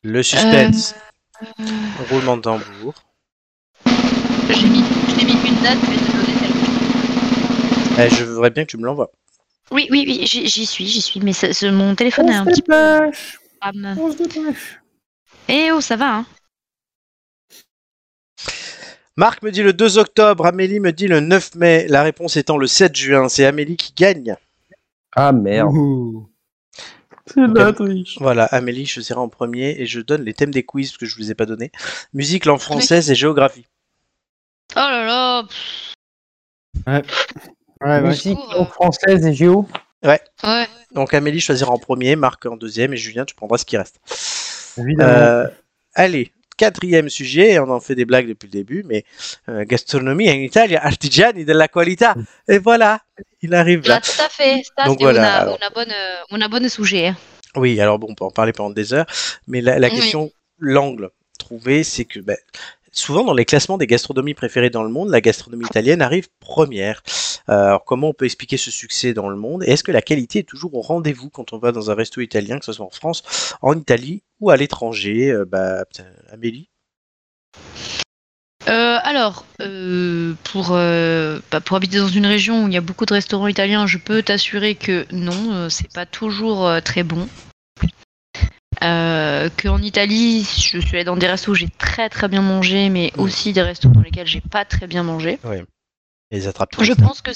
Le 0.05 0.23
suspense, 0.23 0.95
Euh, 1.43 1.63
roulement 2.11 2.37
de 2.37 2.43
tambour. 2.43 2.95
J'ai 3.87 4.69
mis, 4.69 4.83
j'ai 5.19 5.25
mis 5.25 5.33
une 5.33 5.63
date, 5.63 5.79
je 5.83 5.91
vais 5.91 5.97
te 5.97 6.13
donner 6.13 6.35
celle 7.97 8.07
Eh, 8.07 8.11
je 8.15 8.25
voudrais 8.25 8.51
bien 8.51 8.65
que 8.65 8.71
tu 8.71 8.77
me 8.77 8.85
l'envoies. 8.85 9.11
Oui, 9.71 9.89
oui, 9.91 10.05
oui, 10.07 10.27
j'y 10.27 10.67
suis, 10.67 10.87
j'y 10.87 11.01
suis, 11.01 11.21
mais 11.21 11.33
ça- 11.33 11.53
ce- 11.53 11.67
mon 11.67 11.95
téléphone 11.95 12.29
est 12.29 12.35
un 12.35 12.45
petit 12.45 12.63
peu. 12.63 13.11
On 13.99 14.13
se 14.13 14.17
dépêche 14.19 14.81
Eh 15.49 15.73
oh, 15.73 15.81
ça 15.81 15.97
va, 15.97 16.17
hein 16.19 16.27
Marc 19.17 19.43
me 19.43 19.51
dit 19.51 19.63
le 19.63 19.73
2 19.73 19.97
octobre, 19.99 20.45
Amélie 20.45 20.81
me 20.81 20.93
dit 20.93 21.07
le 21.09 21.21
9 21.21 21.55
mai. 21.55 21.87
La 21.89 22.03
réponse 22.03 22.37
étant 22.37 22.59
le 22.59 22.67
7 22.67 22.95
juin. 22.97 23.29
C'est 23.29 23.47
Amélie 23.47 23.77
qui 23.77 23.93
gagne. 23.95 24.37
Ah 25.15 25.31
merde. 25.33 25.71
Ouh. 25.73 26.29
C'est 27.27 27.47
la 27.47 27.73
triche. 27.73 28.19
Voilà, 28.21 28.45
Amélie, 28.47 28.87
je 28.87 29.01
serai 29.01 29.19
en 29.19 29.29
premier 29.29 29.77
et 29.79 29.87
je 29.87 30.01
donne 30.01 30.25
les 30.25 30.35
thèmes 30.35 30.51
des 30.51 30.63
quiz 30.63 30.91
parce 30.91 30.99
que 30.99 31.07
je 31.07 31.17
vous 31.17 31.31
ai 31.31 31.35
pas 31.35 31.47
donné. 31.47 31.73
Musique, 32.13 32.45
langue 32.45 32.61
française 32.61 33.11
et 33.11 33.15
géographie. 33.15 33.67
Oh 34.77 34.81
là 34.81 35.05
là 35.07 35.47
Ouais, 36.87 37.03
ouais. 37.81 38.01
Musique 38.03 38.39
langue 38.55 38.69
française 38.69 39.25
et 39.27 39.33
géo. 39.33 39.67
Ouais. 40.03 40.21
Donc 40.93 41.15
Amélie 41.15 41.41
choisira 41.41 41.71
en 41.71 41.79
premier, 41.79 42.15
Marc 42.15 42.45
en 42.47 42.57
deuxième 42.57 42.93
et 42.93 42.97
Julien, 42.97 43.25
tu 43.25 43.35
prendras 43.35 43.59
ce 43.59 43.65
qui 43.65 43.79
reste. 43.79 44.01
Évidemment. 44.77 45.13
Euh, 45.13 45.47
allez, 45.95 46.31
quatrième 46.57 47.09
sujet, 47.09 47.59
on 47.59 47.69
en 47.71 47.81
fait 47.81 47.95
des 47.95 48.05
blagues 48.05 48.29
depuis 48.29 48.47
le 48.47 48.53
début, 48.53 48.83
mais 48.87 49.05
euh, 49.49 49.65
gastronomie 49.65 50.29
en 50.31 50.35
Italie, 50.35 50.77
artigiani 50.77 51.45
della 51.45 51.69
qualità. 51.69 52.15
Et 52.49 52.59
voilà, 52.59 53.01
il 53.43 53.55
arrive 53.55 53.83
Là, 53.87 53.95
là. 53.97 54.01
tout 54.01 54.23
à 54.25 54.29
fait. 54.29 54.63
Ça, 54.77 54.85
Donc 54.87 54.99
c'est 54.99 55.05
voilà, 55.05 55.57
una 55.57 55.71
bonne, 55.71 55.91
euh, 55.93 56.37
una 56.37 56.49
bonne 56.49 56.69
sujet. 56.69 57.13
Oui, 57.57 57.81
alors 57.81 57.99
bon, 57.99 58.09
on 58.11 58.15
peut 58.15 58.25
en 58.25 58.31
parler 58.31 58.53
pendant 58.53 58.71
des 58.71 58.93
heures, 58.95 59.07
mais 59.47 59.61
la, 59.61 59.79
la 59.79 59.89
Oui. 59.89 59.95
question, 59.95 60.31
l'angle 60.59 61.11
trouvé, 61.39 61.85
c'est 61.85 62.05
que 62.05 62.21
ben, 62.21 62.37
souvent 62.95 63.25
dans 63.25 63.35
les 63.35 63.45
classements 63.45 63.79
des 63.79 63.87
gastronomies 63.87 64.35
préférées 64.35 64.71
dans 64.71 64.83
le 64.83 64.89
monde, 64.89 65.11
la 65.11 65.21
gastronomie 65.21 65.67
italienne 65.67 66.03
arrive 66.03 66.29
première. 66.41 67.03
Euh, 67.49 67.67
alors 67.67 67.85
comment 67.85 68.09
on 68.09 68.15
peut 68.15 68.25
expliquer 68.25 68.57
ce 68.57 68.71
succès 68.71 69.13
dans 69.13 69.29
le 69.29 69.37
monde? 69.37 69.63
Et 69.65 69.73
est-ce 69.73 69.85
que 69.85 69.93
la 69.93 70.03
qualité 70.03 70.41
est 70.41 70.49
toujours 70.49 70.75
au 70.75 70.81
rendez-vous 70.81 71.29
quand 71.29 71.53
on 71.53 71.59
va 71.59 71.73
dans 71.73 71.91
un 71.91 71.95
resto 71.95 72.21
italien, 72.21 72.59
que 72.59 72.65
ce 72.65 72.73
soit 72.73 72.87
en 72.87 72.91
France, 72.91 73.55
en 73.61 73.77
Italie 73.77 74.23
ou 74.41 74.51
à 74.51 74.57
l'étranger? 74.57 75.31
Euh, 75.31 75.45
bah, 75.45 75.85
Amélie? 76.33 76.69
Euh, 78.67 78.97
alors, 79.03 79.45
euh, 79.61 80.33
pour, 80.45 80.71
bah, 80.71 81.61
pour 81.61 81.77
habiter 81.77 81.99
dans 81.99 82.09
une 82.09 82.27
région 82.27 82.65
où 82.65 82.69
il 82.69 82.75
y 82.75 82.79
a 82.79 82.81
beaucoup 82.81 83.05
de 83.05 83.13
restaurants 83.13 83.49
italiens, 83.49 83.87
je 83.87 83.99
peux 83.99 84.23
t'assurer 84.23 84.75
que 84.75 85.05
non, 85.13 85.69
c'est 85.69 85.93
pas 85.93 86.07
toujours 86.07 86.71
très 86.83 87.03
bon. 87.03 87.29
Euh, 88.83 89.49
Qu'en 89.63 89.81
Italie, 89.81 90.45
je 90.45 90.79
suis 90.79 90.97
allée 90.97 91.05
dans 91.05 91.17
des 91.17 91.27
restos 91.27 91.53
où 91.53 91.55
j'ai 91.55 91.69
très 91.79 92.09
très 92.09 92.29
bien 92.29 92.43
mangé, 92.43 92.89
mais 92.89 93.13
aussi 93.17 93.53
des 93.53 93.63
restos 93.63 93.89
dans 93.89 94.01
lesquels 94.01 94.27
j'ai 94.27 94.41
pas 94.41 94.65
très 94.65 94.87
bien 94.87 95.03
mangé. 95.03 95.39
Les 96.31 96.49
attrape 96.49 96.71
Je 96.81 96.93
pense 96.93 97.21
que 97.21 97.31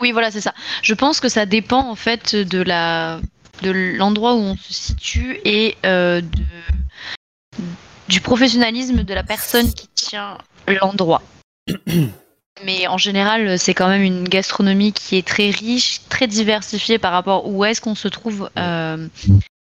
oui, 0.00 0.12
voilà, 0.12 0.30
c'est 0.30 0.40
ça. 0.40 0.54
Je 0.82 0.94
pense 0.94 1.20
que 1.20 1.28
ça 1.28 1.44
dépend 1.44 1.88
en 1.88 1.96
fait 1.96 2.34
de 2.36 2.62
la 2.62 3.20
de 3.62 3.70
l'endroit 3.70 4.34
où 4.34 4.38
on 4.38 4.56
se 4.56 4.72
situe 4.72 5.40
et 5.44 5.76
euh, 5.84 6.20
de 6.20 7.64
du 8.08 8.20
professionnalisme 8.20 9.02
de 9.02 9.14
la 9.14 9.22
personne 9.22 9.72
qui 9.72 9.88
tient 9.88 10.38
l'endroit. 10.66 11.22
Mais 12.64 12.88
en 12.88 12.98
général, 12.98 13.58
c'est 13.58 13.74
quand 13.74 13.88
même 13.88 14.02
une 14.02 14.28
gastronomie 14.28 14.92
qui 14.92 15.16
est 15.16 15.26
très 15.26 15.50
riche, 15.50 16.00
très 16.08 16.26
diversifiée 16.26 16.98
par 16.98 17.12
rapport 17.12 17.48
où 17.48 17.64
est-ce 17.64 17.80
qu'on 17.80 17.94
se 17.94 18.08
trouve 18.08 18.50
euh, 18.58 19.06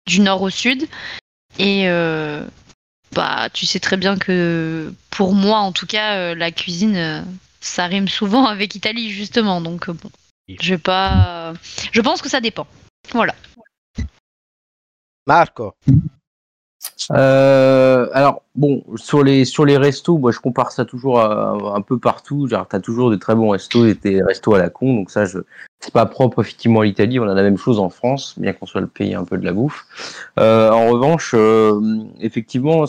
du 0.07 0.21
nord 0.21 0.43
au 0.43 0.51
sud. 0.51 0.87
Et 1.59 1.89
euh, 1.89 2.47
bah, 3.13 3.49
tu 3.53 3.67
sais 3.67 3.81
très 3.81 3.97
bien 3.97 4.17
que 4.17 4.93
pour 5.11 5.35
moi, 5.35 5.59
en 5.59 5.73
tout 5.73 5.87
cas, 5.87 6.17
euh, 6.17 6.35
la 6.35 6.51
cuisine, 6.51 6.97
euh, 6.97 7.23
ça 7.61 7.87
rime 7.87 8.09
souvent 8.09 8.47
avec 8.47 8.75
Italie 8.75 9.11
justement. 9.11 9.61
Donc 9.61 9.89
euh, 9.89 9.93
bon, 9.93 10.11
je 10.49 10.75
pas. 10.75 11.55
Je 11.93 12.01
pense 12.01 12.23
que 12.23 12.29
ça 12.29 12.41
dépend. 12.41 12.67
Voilà. 13.13 13.35
Marco. 15.27 15.75
Euh, 17.11 18.09
alors 18.13 18.43
bon, 18.55 18.83
sur 18.97 19.23
les 19.23 19.45
sur 19.45 19.65
les 19.65 19.77
restos, 19.77 20.19
moi 20.19 20.33
je 20.33 20.39
compare 20.39 20.73
ça 20.73 20.85
toujours 20.85 21.21
un 21.21 21.81
peu 21.81 21.99
partout. 21.99 22.47
Genre, 22.47 22.67
t'as 22.69 22.81
toujours 22.81 23.11
des 23.11 23.19
très 23.19 23.35
bons 23.35 23.51
restos 23.51 23.87
et 23.87 23.95
des 23.95 24.23
restos 24.23 24.55
à 24.55 24.59
la 24.59 24.71
con. 24.71 24.95
Donc 24.95 25.11
ça, 25.11 25.25
je 25.25 25.39
c'est 25.81 25.93
pas 25.93 26.07
propre 26.07 26.41
effectivement 26.41 26.81
à 26.81 26.85
l'Italie. 26.85 27.19
On 27.19 27.29
a 27.29 27.35
la 27.35 27.43
même 27.43 27.59
chose 27.59 27.79
en 27.81 27.91
France, 27.91 28.35
bien 28.39 28.53
qu'on 28.53 28.67
soit 28.67 28.81
le 28.81 28.87
pays 28.87 29.15
un 29.15 29.25
peu 29.25 29.37
de 29.37 29.45
la 29.45 29.53
bouffe. 29.53 29.85
Euh, 30.39 30.71
en 30.71 30.91
revanche, 30.91 31.33
euh, 31.35 31.81
effectivement, 32.21 32.85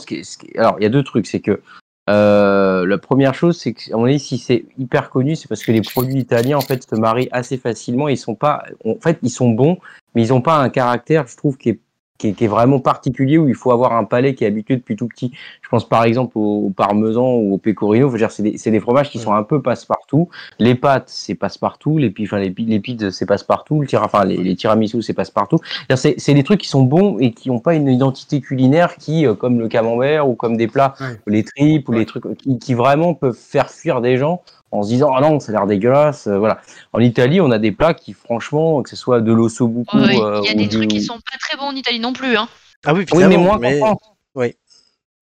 alors 0.58 0.76
il 0.80 0.84
y 0.84 0.86
a 0.86 0.90
deux 0.90 1.04
trucs, 1.04 1.26
c'est 1.26 1.40
que 1.40 1.62
la 2.08 2.98
première 2.98 3.34
chose, 3.34 3.58
c'est 3.58 3.74
que 3.74 3.94
à 3.94 4.20
si 4.20 4.38
c'est 4.38 4.66
hyper 4.78 5.10
connu, 5.10 5.36
c'est 5.36 5.48
parce 5.48 5.64
que 5.64 5.72
les 5.72 5.82
produits 5.82 6.20
italiens 6.20 6.58
en 6.58 6.62
fait 6.62 6.88
se 6.88 6.96
marient 6.96 7.30
assez 7.32 7.58
facilement. 7.58 8.10
Ils 8.10 8.18
sont 8.18 8.36
pas, 8.36 8.64
en 8.86 8.96
fait, 9.02 9.18
ils 9.24 9.32
sont 9.32 9.50
bons, 9.50 9.78
mais 10.14 10.22
ils 10.22 10.34
ont 10.34 10.42
pas 10.42 10.58
un 10.58 10.70
caractère, 10.70 11.28
je 11.28 11.38
trouve, 11.38 11.58
qui 11.58 11.70
est 11.70 11.80
qui 12.18 12.30
est, 12.30 12.34
qui 12.34 12.46
est 12.46 12.48
vraiment 12.48 12.80
particulier 12.80 13.38
où 13.38 13.48
il 13.48 13.56
faut 13.56 13.72
avoir 13.72 13.94
un 13.94 14.04
palais 14.04 14.36
qui 14.36 14.44
est 14.44 14.48
habitué 14.48 14.76
depuis 14.78 14.96
tout 14.96 15.08
petit. 15.08 15.32
Je 15.62 15.70
pense 15.70 15.88
par 15.88 16.04
exemple 16.04 16.38
au, 16.38 16.68
au 16.68 16.70
parmesan 16.70 17.34
ou 17.34 17.56
au 17.56 17.58
pecorino. 17.58 18.10
Faut 18.10 18.18
dire, 18.18 18.32
c'est 18.32 18.44
des, 18.44 18.58
c'est 18.58 18.72
des 18.72 18.80
fromages 18.80 19.10
qui 19.10 19.20
sont 19.20 19.34
un 19.34 19.44
peu 19.44 19.62
passe-partout. 19.62 20.30
Les 20.60 20.76
pâtes, 20.76 21.10
c'est 21.10 21.36
passe-partout. 21.36 21.98
Les, 21.98 22.14
enfin, 22.22 22.38
les, 22.40 22.54
les 22.58 22.80
pizzas, 22.80 23.12
c'est 23.12 23.26
passe-partout. 23.26 23.82
Le 23.82 23.88
tira, 23.88 24.06
enfin, 24.06 24.26
les, 24.26 24.38
les 24.38 24.56
tiramisu, 24.56 25.02
c'est 25.02 25.14
passe-partout. 25.14 25.58
C'est 25.96 26.16
c'est 26.18 26.34
des 26.34 26.44
trucs 26.44 26.62
qui 26.62 26.70
sont 26.70 26.84
bons 26.84 27.18
et 27.20 27.32
qui 27.32 27.50
n'ont 27.50 27.60
pas 27.60 27.74
une 27.76 27.88
identité 27.88 28.40
culinaire 28.42 28.96
qui, 28.98 29.26
euh, 29.26 29.34
comme 29.34 29.60
le 29.60 29.68
camembert 29.68 30.30
ou 30.30 30.36
comme 30.36 30.56
des 30.58 30.68
plats, 30.68 30.94
Ouais. 31.00 31.18
les 31.28 31.44
tripes 31.44 31.90
ou 31.90 31.94
les 31.94 32.06
trucs 32.06 32.38
qui, 32.38 32.60
qui 32.60 32.74
vraiment 32.76 33.14
peuvent 33.16 33.36
faire 33.38 33.70
fuir 33.70 34.02
des 34.02 34.18
gens 34.18 34.42
en 34.74 34.84
se 34.84 34.90
disant 34.90 35.12
ah 35.16 35.22
non 35.22 35.40
ça 35.40 35.52
a 35.52 35.56
l'air 35.56 35.68
dégueulasse 35.68 36.28
euh, 36.28 36.38
voilà 36.38 36.60
en 36.94 37.00
Italie 37.00 37.40
on 37.42 37.52
a 37.52 37.60
des 37.60 37.72
plats 37.72 37.94
qui 37.94 38.14
franchement 38.14 38.82
que 38.82 38.90
ce 38.90 38.96
soit 38.96 39.22
de 39.22 39.32
l'osso 39.32 39.68
buco 39.68 39.98
Ouais, 39.98 40.20
euh, 40.20 40.42
Il 40.44 40.48
y 40.48 40.52
a 40.52 40.54
des 40.56 40.68
du- 40.68 40.78
trucs 40.78 40.90
qui 40.90 41.02
sont 41.02 41.16
pas 41.16 41.38
très 41.40 41.58
bons 41.58 41.66
en 41.66 41.76
Italie 41.76 42.00
non 42.00 42.14
plus. 42.14 42.36
Hein. 42.36 42.48
Ah 42.86 42.94
oui, 42.94 43.06
oui, 43.14 43.24
mais 43.30 43.38
moins 43.38 43.58
mais- 43.60 43.80
qu'en 43.80 43.86
France. 43.86 44.02
oui. 44.36 44.56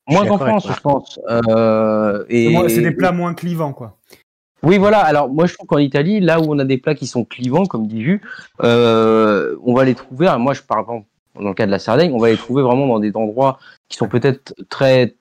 Moins 0.08 0.26
qu'en 0.26 0.38
France, 0.40 0.68
je 0.68 0.80
pense. 0.82 1.20
Euh, 1.30 2.26
et... 2.28 2.56
C'est 2.70 2.82
des 2.82 2.92
plats 2.92 3.12
moins 3.12 3.34
clivants, 3.34 3.72
quoi. 3.72 3.98
Oui, 4.64 4.78
voilà. 4.78 5.00
Alors, 5.00 5.30
moi, 5.30 5.46
je 5.46 5.54
trouve 5.54 5.68
qu'en 5.68 5.78
Italie, 5.78 6.20
là 6.20 6.40
où 6.40 6.46
on 6.50 6.60
a 6.60 6.66
des 6.66 6.78
plats 6.78 6.96
qui 6.96 7.08
sont 7.08 7.24
clivants, 7.24 7.66
comme 7.66 7.88
dit 7.88 8.02
Jus, 8.04 8.22
euh, 8.64 9.56
on 9.64 9.74
va 9.74 9.86
les 9.86 9.96
trouver. 9.96 10.28
moi, 10.40 10.54
je 10.54 10.62
par 10.64 10.80
exemple, 10.80 11.06
dans 11.40 11.50
le 11.50 11.54
cas 11.54 11.66
de 11.66 11.72
la 11.72 11.80
Sardaigne, 11.80 12.12
on 12.14 12.18
va 12.20 12.30
les 12.30 12.38
trouver 12.38 12.62
vraiment 12.64 12.88
dans 12.88 13.00
des 13.00 13.16
endroits 13.16 13.60
qui 13.90 13.98
sont 13.98 14.08
peut-être 14.08 14.54
très, 14.70 15.16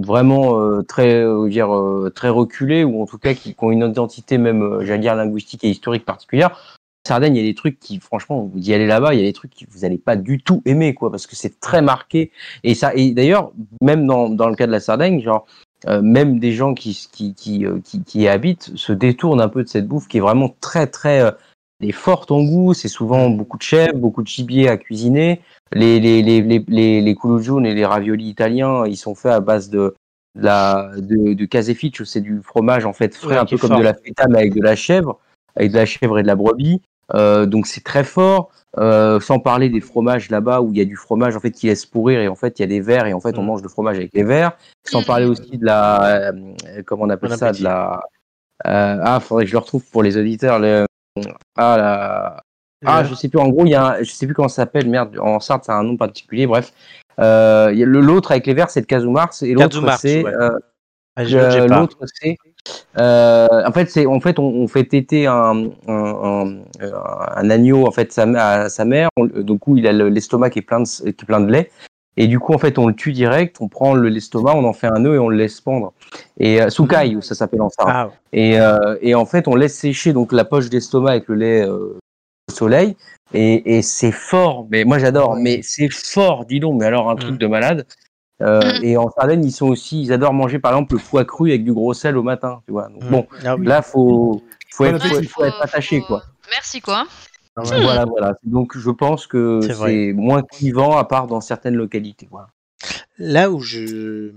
vraiment 0.00 0.58
euh, 0.58 0.82
très, 0.82 1.22
euh, 1.22 1.48
dire, 1.48 1.74
euh, 1.74 2.10
très 2.14 2.28
reculés 2.28 2.84
ou 2.84 3.02
en 3.02 3.06
tout 3.06 3.18
cas 3.18 3.34
qui, 3.34 3.54
qui 3.54 3.64
ont 3.64 3.70
une 3.70 3.86
identité 3.86 4.38
même, 4.38 4.62
euh, 4.62 4.84
j'allais 4.84 5.00
dire, 5.00 5.14
linguistique 5.14 5.64
et 5.64 5.70
historique 5.70 6.04
particulière. 6.04 6.58
Sardaigne, 7.06 7.34
il 7.34 7.42
y 7.42 7.44
a 7.44 7.48
des 7.48 7.56
trucs 7.56 7.80
qui, 7.80 7.98
franchement, 7.98 8.48
vous 8.52 8.60
y 8.60 8.72
allez 8.72 8.86
là-bas, 8.86 9.12
il 9.12 9.20
y 9.20 9.22
a 9.22 9.26
des 9.26 9.32
trucs 9.32 9.54
que 9.54 9.64
vous 9.68 9.80
n'allez 9.80 9.98
pas 9.98 10.14
du 10.14 10.40
tout 10.40 10.62
aimer, 10.64 10.94
quoi, 10.94 11.10
parce 11.10 11.26
que 11.26 11.34
c'est 11.34 11.58
très 11.58 11.82
marqué. 11.82 12.30
Et 12.62 12.74
ça, 12.74 12.94
et 12.94 13.10
d'ailleurs, 13.10 13.50
même 13.80 14.06
dans, 14.06 14.28
dans 14.28 14.48
le 14.48 14.54
cas 14.54 14.68
de 14.68 14.72
la 14.72 14.78
Sardaigne, 14.78 15.20
genre, 15.20 15.46
euh, 15.88 16.00
même 16.00 16.38
des 16.38 16.52
gens 16.52 16.74
qui, 16.74 17.08
qui, 17.10 17.34
qui, 17.34 17.66
euh, 17.66 17.80
qui, 17.80 18.20
y 18.20 18.28
habitent 18.28 18.70
se 18.76 18.92
détournent 18.92 19.40
un 19.40 19.48
peu 19.48 19.64
de 19.64 19.68
cette 19.68 19.88
bouffe 19.88 20.06
qui 20.06 20.18
est 20.18 20.20
vraiment 20.20 20.54
très, 20.60 20.86
très, 20.86 21.34
elle 21.80 21.88
est 21.88 21.92
forte 21.92 22.30
en 22.30 22.44
goût. 22.44 22.72
C'est 22.72 22.86
souvent 22.86 23.28
beaucoup 23.30 23.58
de 23.58 23.62
chèvre, 23.62 23.96
beaucoup 23.96 24.22
de 24.22 24.28
gibier 24.28 24.68
à 24.68 24.76
cuisiner. 24.76 25.40
Les, 25.74 26.00
les, 26.00 26.22
les, 26.22 26.42
les, 26.42 27.00
les, 27.00 27.00
et 27.10 27.74
les 27.74 27.86
raviolis 27.86 28.28
italiens, 28.28 28.84
ils 28.86 28.96
sont 28.96 29.14
faits 29.14 29.32
à 29.32 29.40
base 29.40 29.70
de, 29.70 29.94
de 30.34 30.42
la 30.44 30.90
de, 30.96 31.34
de 31.34 32.04
c'est 32.04 32.20
du 32.20 32.40
fromage 32.42 32.84
en 32.86 32.92
fait 32.92 33.14
frais, 33.14 33.34
Ouais, 33.34 33.36
un 33.36 33.44
peu 33.44 33.56
comme 33.58 33.70
fort. 33.70 33.78
de 33.78 33.84
la 33.84 33.94
feta 33.94 34.26
mais 34.28 34.38
avec 34.38 34.54
de 34.54 34.62
la 34.62 34.76
chèvre, 34.76 35.18
avec 35.56 35.70
de 35.72 35.76
la 35.76 35.86
chèvre 35.86 36.18
et 36.18 36.22
de 36.22 36.26
la 36.26 36.36
brebis. 36.36 36.80
Euh, 37.14 37.46
donc 37.46 37.66
c'est 37.66 37.84
très 37.84 38.04
fort. 38.04 38.50
Euh, 38.78 39.20
sans 39.20 39.38
parler 39.38 39.68
des 39.68 39.82
fromages 39.82 40.30
là-bas 40.30 40.62
où 40.62 40.72
il 40.72 40.78
y 40.78 40.80
a 40.80 40.86
du 40.86 40.96
fromage 40.96 41.36
en 41.36 41.40
fait 41.40 41.50
qui 41.50 41.66
laisse 41.66 41.84
pourrir 41.84 42.20
et 42.20 42.28
en 42.28 42.34
fait 42.34 42.58
il 42.58 42.62
y 42.62 42.64
a 42.64 42.68
des 42.68 42.80
vers 42.80 43.04
et 43.04 43.12
en 43.12 43.20
fait 43.20 43.36
on 43.36 43.42
Mm. 43.42 43.46
mange 43.46 43.62
le 43.62 43.68
fromage 43.68 43.96
avec 43.98 44.14
les 44.14 44.22
vers. 44.24 44.52
Sans 44.86 45.02
parler 45.02 45.26
aussi 45.26 45.58
de 45.58 45.64
la 45.66 46.30
euh, 46.32 46.32
comment 46.86 47.04
on 47.04 47.10
appelle 47.10 47.28
Bon 47.30 47.36
ça 47.36 47.48
appétit. 47.48 47.60
de 47.64 47.64
la 47.68 48.00
euh, 48.66 48.98
ah 49.02 49.20
faudrait 49.20 49.44
que 49.44 49.50
je 49.50 49.54
le 49.54 49.58
retrouve 49.58 49.84
pour 49.90 50.02
les 50.02 50.16
auditeurs 50.16 50.58
le 50.58 50.86
ah 51.56 51.76
la 51.76 52.42
ah, 52.84 53.04
je 53.04 53.14
sais 53.14 53.28
plus. 53.28 53.38
En 53.38 53.48
gros, 53.48 53.64
il 53.64 53.70
y 53.70 53.74
a, 53.74 53.86
un- 53.86 54.02
je 54.02 54.10
sais 54.10 54.26
plus 54.26 54.34
comment 54.34 54.48
ça 54.48 54.56
s'appelle. 54.56 54.88
Merde, 54.88 55.18
en 55.20 55.40
Sarthe, 55.40 55.64
c'est 55.66 55.72
un 55.72 55.82
nom 55.82 55.96
particulier. 55.96 56.46
Bref, 56.46 56.72
euh, 57.20 57.68
a 57.72 57.84
l'autre 57.86 58.30
avec 58.32 58.46
les 58.46 58.54
verts, 58.54 58.70
c'est 58.70 58.80
le 58.80 58.86
Kazumars, 58.86 59.30
et 59.42 59.52
l'autre 59.54 59.80
c'est 59.98 60.24
ouais. 60.24 60.32
euh, 60.34 60.58
Ah, 61.16 61.22
euh, 61.22 61.66
l'autre 61.68 61.98
c'est. 62.20 62.36
euh, 62.98 63.46
en 63.66 63.72
fait, 63.72 63.90
c'est 63.90 64.06
en 64.06 64.20
fait 64.20 64.38
on, 64.38 64.44
on 64.44 64.68
fait 64.68 64.84
téter 64.84 65.26
un, 65.26 65.66
un, 65.88 65.92
un, 65.94 66.46
euh, 66.80 66.92
un 67.36 67.50
agneau 67.50 67.86
en 67.86 67.90
fait 67.90 68.12
sa, 68.12 68.22
à 68.22 68.68
sa 68.68 68.84
mère. 68.84 69.08
On- 69.16 69.26
donc 69.26 69.60
coup, 69.60 69.76
il 69.76 69.86
a 69.86 69.92
le- 69.92 70.08
l'estomac 70.08 70.50
qui 70.50 70.60
est 70.60 70.62
plein 70.62 70.80
de 70.80 70.86
qui 70.86 71.08
est 71.08 71.24
plein 71.26 71.40
de 71.40 71.50
lait. 71.52 71.70
Et 72.18 72.26
du 72.26 72.38
coup, 72.38 72.52
en 72.52 72.58
fait, 72.58 72.78
on 72.78 72.86
le 72.88 72.94
tue 72.94 73.12
direct, 73.12 73.56
on 73.60 73.68
prend 73.68 73.94
le- 73.94 74.08
l'estomac, 74.10 74.54
on 74.54 74.64
en 74.64 74.74
fait 74.74 74.86
un 74.86 74.98
nœud 75.00 75.14
et 75.14 75.18
on 75.18 75.28
le 75.30 75.36
laisse 75.36 75.60
pendre. 75.62 75.94
Et 76.38 76.60
euh, 76.60 76.68
Sukai, 76.68 77.16
ça 77.22 77.34
s'appelle 77.34 77.62
en 77.62 77.70
Sarthe. 77.70 77.88
Ah, 77.90 78.06
ouais. 78.08 78.12
Et, 78.34 78.60
euh, 78.60 78.96
et 79.00 79.14
en 79.14 79.24
fait, 79.24 79.48
on 79.48 79.54
laisse 79.54 79.74
sécher 79.78 80.12
donc 80.12 80.32
la 80.32 80.44
poche 80.44 80.68
d'estomac 80.68 81.12
avec 81.12 81.28
le 81.28 81.36
lait 81.36 81.66
euh, 81.66 81.98
soleil. 82.50 82.96
Et, 83.34 83.76
et 83.78 83.82
c'est 83.82 84.12
fort. 84.12 84.66
Mais 84.70 84.84
moi, 84.84 84.98
j'adore. 84.98 85.36
Mais 85.36 85.60
c'est 85.62 85.88
fort, 85.90 86.44
dis 86.44 86.60
donc. 86.60 86.78
Mais 86.80 86.86
alors, 86.86 87.08
un 87.10 87.16
truc 87.16 87.34
Mm. 87.34 87.38
de 87.38 87.46
malade. 87.46 87.86
Euh, 88.42 88.60
Mm. 88.80 88.84
Et 88.84 88.96
en 88.96 89.08
Sardaigne, 89.10 89.44
ils 89.44 89.52
sont 89.52 89.68
aussi, 89.68 90.02
ils 90.02 90.12
adorent 90.12 90.34
manger 90.34 90.58
par 90.58 90.72
exemple 90.72 90.94
le 90.94 90.98
foie 90.98 91.24
cru 91.24 91.50
avec 91.50 91.64
du 91.64 91.72
gros 91.72 91.94
sel 91.94 92.16
au 92.16 92.22
matin. 92.22 92.60
Tu 92.66 92.72
vois. 92.72 92.88
Donc, 92.88 93.04
Mm. 93.04 93.10
Bon, 93.10 93.26
Ah 93.44 93.56
oui. 93.56 93.66
là, 93.66 93.82
faut, 93.82 94.42
faut, 94.70 94.84
être, 94.84 95.00
faut, 95.00 95.14
appétit. 95.14 95.26
faut 95.28 95.44
être 95.44 95.62
attaché, 95.62 96.00
faut- 96.00 96.06
quoi. 96.06 96.22
Merci 96.50 96.80
quoi. 96.80 97.04
Ah 97.56 97.62
ouais. 97.62 97.82
Voilà, 97.82 98.04
voilà. 98.06 98.34
Donc, 98.44 98.76
je 98.76 98.90
pense 98.90 99.26
que 99.26 99.60
C'est 99.60 100.12
moins 100.12 100.42
clivant 100.42 100.96
à 100.96 101.04
part 101.04 101.26
dans 101.26 101.40
certaines 101.40 101.74
localités. 101.76 102.26
Voilà. 102.30 102.48
Là 103.18 103.50
où 103.50 103.60
je, 103.60 104.32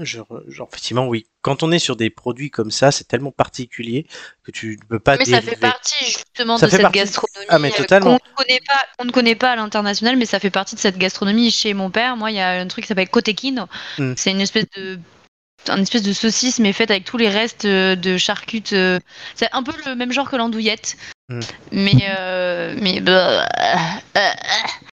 je, 0.00 0.20
genre, 0.48 0.68
effectivement, 0.70 1.06
oui. 1.06 1.26
Quand 1.42 1.62
on 1.62 1.72
est 1.72 1.78
sur 1.78 1.96
des 1.96 2.10
produits 2.10 2.50
comme 2.50 2.70
ça, 2.70 2.90
c'est 2.92 3.04
tellement 3.08 3.32
particulier 3.32 4.06
que 4.44 4.50
tu 4.50 4.78
ne 4.82 4.86
peux 4.86 4.98
pas 4.98 5.16
Mais 5.16 5.24
ça 5.24 5.40
fait 5.40 5.56
partie 5.56 6.04
justement 6.04 6.58
Ça 6.58 6.66
de 6.66 6.70
cette 6.70 6.82
partie- 6.82 6.98
gastronomie 6.98 7.46
Ah, 7.48 7.58
mais 7.58 7.70
euh, 7.72 7.76
totalement. 7.76 8.18
qu'on 8.18 8.30
ne 8.30 8.34
connaît 8.44 8.60
pas, 8.66 8.84
on 8.98 9.04
ne 9.04 9.10
connaît 9.10 9.34
pas 9.34 9.52
à 9.52 9.56
l'international, 9.56 10.16
mais 10.16 10.26
ça 10.26 10.38
fait 10.40 10.50
partie 10.50 10.74
de 10.74 10.80
cette 10.80 10.98
gastronomie 10.98 11.50
chez 11.50 11.72
mon 11.74 11.90
père. 11.90 12.16
Moi, 12.16 12.30
il 12.30 12.36
y 12.36 12.40
a 12.40 12.50
un 12.60 12.66
truc 12.68 12.84
qui 12.84 12.88
s'appelle 12.88 13.08
kotekin. 13.08 13.66
Mm. 13.98 14.12
C'est 14.16 14.30
une 14.30 14.40
espèce 14.40 14.66
de 14.76 14.98
un 15.68 15.82
espèce 15.82 16.02
de 16.02 16.14
saucisse 16.14 16.58
mais 16.58 16.72
faite 16.72 16.90
avec 16.90 17.04
tous 17.04 17.18
les 17.18 17.28
restes 17.28 17.66
euh, 17.66 17.94
de 17.94 18.16
charcutes. 18.16 18.72
euh, 18.72 18.98
C'est 19.34 19.48
un 19.52 19.62
peu 19.62 19.72
le 19.86 19.94
même 19.94 20.10
genre 20.12 20.30
que 20.30 20.36
l'andouillette. 20.36 20.96
Mm. 21.28 21.40
Mais 21.72 22.04
euh, 22.18 22.74
mais 22.80 23.00
bah, 23.00 23.44
euh, 23.44 23.76
euh, 24.18 24.30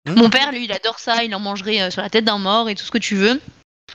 Mm. 0.06 0.16
mon 0.16 0.30
père 0.30 0.52
lui 0.52 0.66
il 0.66 0.72
adore 0.74 1.00
ça, 1.00 1.24
il 1.24 1.34
en 1.34 1.40
mangerait 1.40 1.90
sur 1.90 2.02
la 2.02 2.10
tête 2.10 2.26
d'un 2.26 2.38
mort 2.38 2.68
et 2.70 2.76
tout 2.76 2.84
ce 2.84 2.92
que 2.92 2.98
tu 2.98 3.16
veux. 3.16 3.40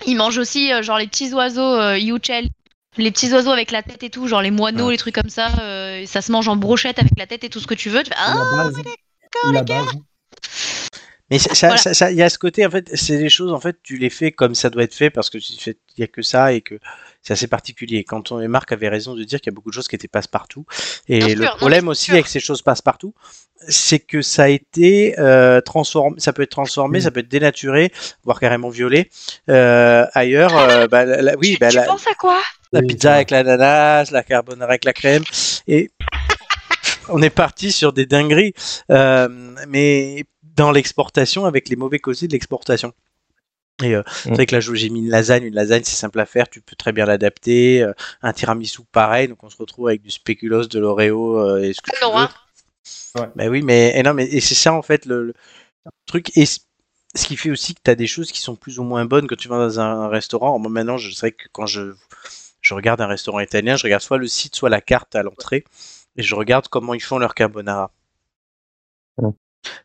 Il 0.06 0.16
mange 0.16 0.38
aussi 0.38 0.72
euh, 0.72 0.82
genre 0.82 0.98
les 0.98 1.06
petits 1.06 1.32
oiseaux 1.32 1.74
euh, 1.74 1.98
youchel, 1.98 2.48
les 2.96 3.10
petits 3.10 3.32
oiseaux 3.32 3.50
avec 3.50 3.70
la 3.70 3.82
tête 3.82 4.02
et 4.02 4.10
tout, 4.10 4.26
genre 4.28 4.42
les 4.42 4.50
moineaux, 4.50 4.86
Ouais. 4.86 4.92
les 4.92 4.98
trucs 4.98 5.14
comme 5.14 5.28
ça. 5.30 5.48
euh, 5.60 6.04
ça 6.06 6.20
se 6.22 6.32
mange 6.32 6.48
en 6.48 6.56
brochette 6.56 6.98
avec 6.98 7.12
la 7.18 7.26
tête 7.26 7.44
et 7.44 7.48
tout 7.48 7.60
ce 7.60 7.66
que 7.66 7.74
tu 7.74 7.90
veux. 7.90 8.02
Tu 8.02 8.10
fais, 8.10 8.16
ah, 8.18 8.34
la 8.56 8.64
base. 8.64 8.82
la 9.52 9.62
base. 9.62 9.86
Mais 11.30 11.38
ça, 11.38 11.54
ça- 11.54 11.66
Voilà. 11.68 11.82
ça- 11.82 11.94
ça- 11.94 12.10
il 12.10 12.16
y 12.16 12.22
a 12.22 12.30
ce 12.30 12.38
côté, 12.38 12.64
en 12.64 12.70
fait, 12.70 12.88
c'est 12.94 13.18
des 13.18 13.28
choses, 13.28 13.52
en 13.52 13.60
fait, 13.60 13.76
tu 13.82 13.98
les 13.98 14.08
fais 14.08 14.32
comme 14.32 14.54
ça 14.54 14.70
doit 14.70 14.82
être 14.84 14.94
fait 14.94 15.10
parce 15.10 15.28
que 15.28 15.36
tu 15.38 15.52
fais- 15.60 15.76
il 15.96 16.00
y 16.00 16.04
a 16.04 16.06
que 16.06 16.22
ça 16.22 16.52
et 16.54 16.62
que 16.62 16.78
c'est 17.22 17.32
assez 17.32 17.46
particulier. 17.48 18.04
Quand 18.04 18.32
on, 18.32 18.40
et 18.40 18.48
Marc 18.48 18.72
avait 18.72 18.88
raison 18.88 19.14
de 19.14 19.24
dire 19.24 19.40
qu'il 19.40 19.50
y 19.50 19.54
a 19.54 19.56
beaucoup 19.56 19.70
de 19.70 19.74
choses 19.74 19.88
qui 19.88 19.96
étaient 19.96 20.08
passe-partout. 20.08 20.64
Et 21.08 21.18
Bien 21.18 21.34
le 21.34 21.44
sûr, 21.44 21.56
problème 21.56 21.88
aussi 21.88 22.10
avec 22.12 22.26
ces 22.28 22.40
choses 22.40 22.62
passe-partout, 22.62 23.14
c'est 23.68 23.98
que 23.98 24.22
ça 24.22 24.44
a 24.44 24.48
été 24.48 25.18
euh, 25.18 25.60
transformé, 25.60 26.20
ça 26.20 26.32
peut 26.32 26.42
être 26.42 26.50
transformé, 26.50 27.00
ça 27.00 27.10
peut 27.10 27.20
être 27.20 27.28
dénaturé, 27.28 27.92
voire 28.24 28.38
carrément 28.40 28.68
violé. 28.70 29.10
Euh, 29.50 30.06
ailleurs, 30.14 30.56
euh, 30.56 30.86
bah, 30.86 31.04
la- 31.04 31.20
la- 31.22 31.36
oui, 31.36 31.56
bah, 31.60 31.68
tu 31.70 31.76
la, 31.76 31.82
penses 31.82 32.06
à 32.06 32.14
quoi? 32.14 32.40
la 32.72 32.82
pizza 32.82 33.14
avec 33.14 33.30
l'ananas, 33.30 34.10
la 34.12 34.22
carbonara 34.22 34.70
avec 34.70 34.84
la 34.84 34.92
crème, 34.92 35.24
et 35.66 35.90
on 37.08 37.20
est 37.22 37.30
parti 37.30 37.72
sur 37.72 37.92
des 37.92 38.06
dingueries, 38.06 38.54
euh, 38.92 39.28
mais 39.66 40.24
dans 40.42 40.70
l'exportation 40.70 41.44
avec 41.44 41.68
les 41.68 41.76
mauvais 41.76 41.98
côtés 41.98 42.28
de 42.28 42.32
l'exportation. 42.32 42.92
Et 43.82 43.94
euh, 43.94 44.02
c'est 44.06 44.30
Mm. 44.30 44.34
vrai 44.34 44.46
que 44.46 44.54
là 44.56 44.60
j'ai 44.60 44.88
mis 44.90 45.00
une 45.00 45.10
lasagne, 45.10 45.44
une 45.44 45.54
lasagne 45.54 45.82
c'est 45.84 45.96
simple 45.96 46.18
à 46.20 46.26
faire, 46.26 46.48
tu 46.48 46.60
peux 46.60 46.74
très 46.76 46.92
bien 46.92 47.06
l'adapter. 47.06 47.82
euh, 47.82 47.92
un 48.22 48.32
tiramisu 48.32 48.82
pareil, 48.90 49.28
donc 49.28 49.42
on 49.44 49.50
se 49.50 49.56
retrouve 49.56 49.88
avec 49.88 50.02
du 50.02 50.10
spéculoos, 50.10 50.66
de 50.66 50.78
l'oreo 50.80 51.38
euh, 51.38 51.62
et 51.62 51.72
ce 51.72 51.80
que 51.80 51.90
tu 51.92 52.04
Non, 52.04 52.16
veux. 52.16 52.22
hein. 52.22 53.32
Bah 53.36 53.46
oui, 53.48 53.62
mais 53.62 53.92
et 53.96 54.02
non, 54.02 54.14
mais 54.14 54.24
et 54.26 54.40
c'est 54.40 54.54
ça 54.54 54.72
en 54.72 54.82
fait 54.82 55.06
le, 55.06 55.26
le 55.26 55.34
truc. 56.06 56.36
Et 56.36 56.46
ce 56.46 56.58
qui 57.26 57.36
fait 57.36 57.50
aussi 57.50 57.74
que 57.74 57.80
tu 57.84 57.90
as 57.90 57.94
des 57.94 58.06
choses 58.06 58.32
qui 58.32 58.40
sont 58.40 58.56
plus 58.56 58.78
ou 58.78 58.82
moins 58.84 59.04
bonnes 59.04 59.26
quand 59.26 59.36
tu 59.36 59.48
vas 59.48 59.58
dans 59.58 59.80
un, 59.80 60.08
restaurant. 60.08 60.58
Moi 60.58 60.70
maintenant, 60.70 60.98
je 60.98 61.10
sais 61.12 61.32
que 61.32 61.48
quand 61.52 61.66
je, 61.66 61.92
je 62.60 62.74
regarde 62.74 63.00
un 63.00 63.06
restaurant 63.06 63.40
italien, 63.40 63.76
je 63.76 63.84
regarde 63.84 64.02
soit 64.02 64.18
le 64.18 64.26
site, 64.28 64.54
soit 64.56 64.70
la 64.70 64.80
carte 64.80 65.14
à 65.16 65.22
l'entrée, 65.22 65.64
et 66.16 66.22
je 66.22 66.34
regarde 66.34 66.68
comment 66.68 66.94
ils 66.94 67.02
font 67.02 67.18
leur 67.18 67.34
carbonara. 67.34 67.92
Mm. 69.20 69.32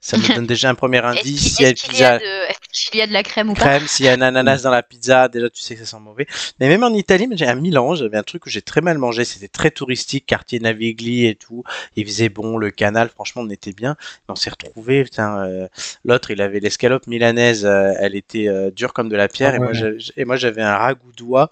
Ça 0.01 0.17
me 0.17 0.27
donne 0.35 0.45
déjà 0.47 0.69
un 0.69 0.75
premier 0.75 0.99
Est-ce 0.99 1.07
indice. 1.19 1.41
qu'il 1.41 1.51
S'il 1.51 1.63
y 1.63 1.65
a 1.65 1.69
une 1.69 1.73
est-ce 1.73 1.83
qu'il 1.85 1.97
y, 1.99 2.03
a 2.03 2.17
pizza 2.17 2.19
de- 2.19 2.49
est-ce 2.51 2.89
qu'il 2.91 2.99
y 2.99 3.01
a 3.01 3.07
de 3.07 3.13
la 3.13 3.23
crème 3.23 3.49
ou 3.49 3.53
pas 3.53 3.61
crème, 3.61 3.87
s'il 3.87 4.05
y 4.05 4.09
a 4.09 4.13
un 4.13 4.21
ananas 4.21 4.61
dans 4.63 4.69
la 4.71 4.83
pizza, 4.83 5.27
déjà 5.27 5.49
tu 5.49 5.61
sais 5.61 5.75
que 5.75 5.81
ça 5.83 5.97
sent 5.97 6.01
mauvais. 6.01 6.27
Mais 6.59 6.67
même 6.69 6.83
en 6.83 6.93
Italie, 6.93 7.27
j'ai 7.33 7.45
à 7.47 7.55
Milan, 7.55 7.95
j'avais 7.95 8.17
un 8.17 8.23
truc 8.23 8.43
que 8.43 8.49
j'ai 8.49 8.61
très 8.61 8.81
mal 8.81 8.97
mangé, 8.97 9.25
c'était 9.25 9.47
très 9.47 9.71
touristique, 9.71 10.25
quartier 10.25 10.59
Navigli 10.59 11.25
et 11.25 11.35
tout. 11.35 11.63
Il 11.95 12.05
faisait 12.05 12.29
bon, 12.29 12.57
le 12.57 12.71
canal, 12.71 13.09
franchement, 13.09 13.41
on 13.43 13.49
était 13.49 13.73
bien. 13.73 13.95
Mais 14.27 14.33
on 14.33 14.35
s'est 14.35 14.51
retrouvé, 14.51 15.03
putain, 15.03 15.39
euh, 15.45 15.67
l'autre, 16.05 16.31
il 16.31 16.41
avait 16.41 16.59
l'escalope 16.59 17.07
milanaise, 17.07 17.65
euh, 17.65 17.93
elle 17.99 18.15
était 18.15 18.47
euh, 18.47 18.69
dure 18.71 18.93
comme 18.93 19.09
de 19.09 19.15
la 19.15 19.27
pierre, 19.27 19.51
Ah 19.53 19.55
et 19.55 19.59
moi, 19.59 19.67
ouais. 19.69 19.73
j'ai- 19.73 20.13
et 20.17 20.25
moi 20.25 20.35
j'avais 20.37 20.61
un 20.61 20.75
ragoût 20.77 21.11
d'oie, 21.17 21.49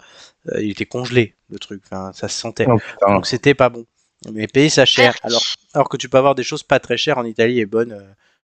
euh, 0.52 0.62
il 0.62 0.70
était 0.70 0.86
congelé, 0.86 1.34
le 1.50 1.58
truc, 1.58 1.82
enfin, 1.90 2.12
ça 2.14 2.28
se 2.28 2.38
sentait. 2.38 2.66
Oh. 2.68 2.78
Donc 3.08 3.26
c'était 3.26 3.54
pas 3.54 3.68
bon. 3.68 3.84
Mais 4.30 4.46
payer 4.46 4.68
ça 4.68 4.84
cher, 4.84 5.14
Ah, 5.22 5.26
alors, 5.26 5.42
alors 5.74 5.88
que 5.88 5.96
tu 5.96 6.08
peux 6.08 6.18
avoir 6.18 6.34
des 6.34 6.42
choses 6.44 6.62
pas 6.62 6.78
très 6.78 6.96
chères 6.96 7.18
en 7.18 7.24
Italie 7.24 7.58
et 7.60 7.66
bonnes, 7.66 7.92
euh, 7.92 8.02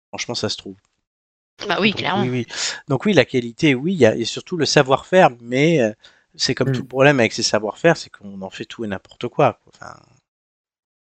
franchement, 0.10 0.36
ça 0.36 0.50
se 0.50 0.58
trouve. 0.58 0.76
Bah 1.68 1.78
oui, 1.82 1.92
Donc, 1.92 2.00
clairement. 2.00 2.24
Oui, 2.24 2.30
oui. 2.30 2.48
Donc 2.88 3.06
oui, 3.06 3.14
la 3.14 3.26
qualité, 3.26 3.74
oui, 3.76 3.94
il 3.94 4.00
y 4.00 4.06
a, 4.06 4.16
et 4.16 4.26
surtout 4.26 4.58
le 4.58 4.66
savoir-faire, 4.66 5.30
mais 5.42 5.82
euh, 5.82 5.92
c'est 6.36 6.54
comme 6.56 6.70
Mm. 6.70 6.74
tout 6.74 6.82
le 6.82 6.88
problème 6.88 7.20
avec 7.20 7.34
ces 7.34 7.44
savoir-faire, 7.44 7.98
c'est 7.98 8.10
qu'on 8.10 8.42
en 8.42 8.50
fait 8.50 8.66
tout 8.66 8.84
et 8.86 8.88
n'importe 8.88 9.28
quoi. 9.28 9.60
quoi. 9.64 9.72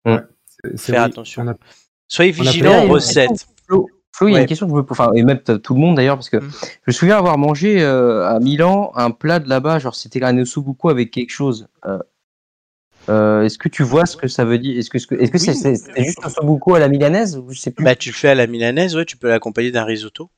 Enfin, 0.04 0.20
c'est 0.74 0.92
Faire 0.92 1.02
oui, 1.04 1.10
attention. 1.10 1.46
a- 1.48 1.54
soyez 2.08 2.32
vigilants 2.32 2.84
aux 2.84 2.88
recettes. 2.88 3.46
Flo, 3.66 3.88
il 4.26 4.32
y 4.32 4.32
a 4.32 4.34
Ouais. 4.36 4.40
une 4.40 4.46
question 4.48 4.66
que 4.66 4.72
je 4.72 4.76
veux, 4.80 4.86
enfin, 4.90 5.12
et 5.14 5.22
même 5.22 5.40
tout 5.40 5.74
le 5.74 5.80
monde 5.80 5.94
d'ailleurs, 5.96 6.16
parce 6.16 6.30
que 6.30 6.38
Mm. 6.38 6.50
je 6.50 6.80
me 6.88 6.92
souviens 6.92 7.18
avoir 7.18 7.38
mangé 7.38 7.80
euh, 7.82 8.26
à 8.26 8.40
Milan 8.40 8.90
un 8.96 9.12
plat 9.12 9.38
de 9.38 9.48
là-bas, 9.48 9.78
genre 9.78 9.94
c'était 9.94 10.22
un 10.24 10.36
ossobuco 10.38 10.88
avec 10.88 11.10
quelque 11.12 11.30
chose. 11.30 11.68
Euh, 13.08 13.42
est-ce 13.42 13.58
que 13.58 13.68
tu 13.68 13.82
vois 13.82 14.06
ce 14.06 14.16
que 14.16 14.28
ça 14.28 14.44
veut 14.44 14.58
dire? 14.58 14.78
Est-ce 14.78 14.90
que 14.90 14.98
c'est 14.98 15.16
Oui. 15.20 15.28
c'est- 15.38 15.54
c'est 15.54 16.04
juste 16.04 16.18
ossobuco 16.24 16.74
à 16.74 16.78
la 16.78 16.88
milanaise 16.88 17.36
ou 17.38 17.50
je 17.52 17.58
sais 17.58 17.70
plus? 17.70 17.84
Bah, 17.84 17.96
tu 17.96 18.10
le 18.10 18.14
fais 18.14 18.28
à 18.28 18.34
la 18.34 18.46
milanaise, 18.46 18.94
ouais, 18.96 19.04
tu 19.04 19.16
peux 19.16 19.28
l'accompagner 19.28 19.70
d'un 19.70 19.84
risotto. 19.84 20.30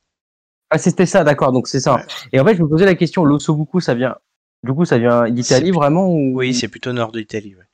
Ah, 0.71 0.79
c'était 0.79 1.07
ça, 1.07 1.25
d'accord. 1.25 1.51
Donc 1.53 1.67
c'est 1.67 1.81
ça. 1.81 1.97
Ouais. 1.97 2.03
Et 2.33 2.41
en 2.41 2.45
fait, 2.45 2.55
je 2.55 2.63
me 2.63 2.69
posais 2.69 2.85
la 2.85 2.95
question, 2.95 3.25
l'ossobuco, 3.25 3.81
ça 3.81 3.95
vient, 3.95 4.15
du 4.63 4.73
coup, 4.73 4.85
ça 4.85 4.99
vient 4.99 5.29
d'Italie 5.29 5.67
C'est- 5.67 5.73
vraiment 5.73 6.09
ou? 6.09 6.39
Oui, 6.39 6.55
c'est 6.55 6.69
plutôt 6.69 6.93
nord 6.93 7.11
d'Italie. 7.11 7.57
Ouais. 7.57 7.65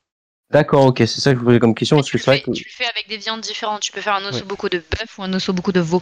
D'accord, 0.49 0.85
ok, 0.85 0.99
c'est 0.99 1.19
ça 1.21 1.33
que 1.33 1.39
je 1.39 1.43
posais 1.43 1.59
comme 1.59 1.75
question 1.75 1.97
parce 1.97 2.07
tu, 2.07 2.17
que 2.17 2.23
fais, 2.23 2.41
que. 2.41 2.51
tu 2.51 2.63
le 2.63 2.71
fais 2.71 2.85
avec 2.85 3.07
des 3.09 3.17
viandes 3.17 3.41
différentes. 3.41 3.81
Tu 3.81 3.91
peux 3.91 4.01
faire 4.01 4.15
un 4.15 4.25
osso 4.29 4.45
beaucoup 4.45 4.69
de 4.69 4.77
bœuf 4.79 5.19
ou 5.19 5.23
un 5.23 5.33
osso 5.33 5.51
beaucoup 5.53 5.73
de 5.73 5.81
veau. 5.81 6.01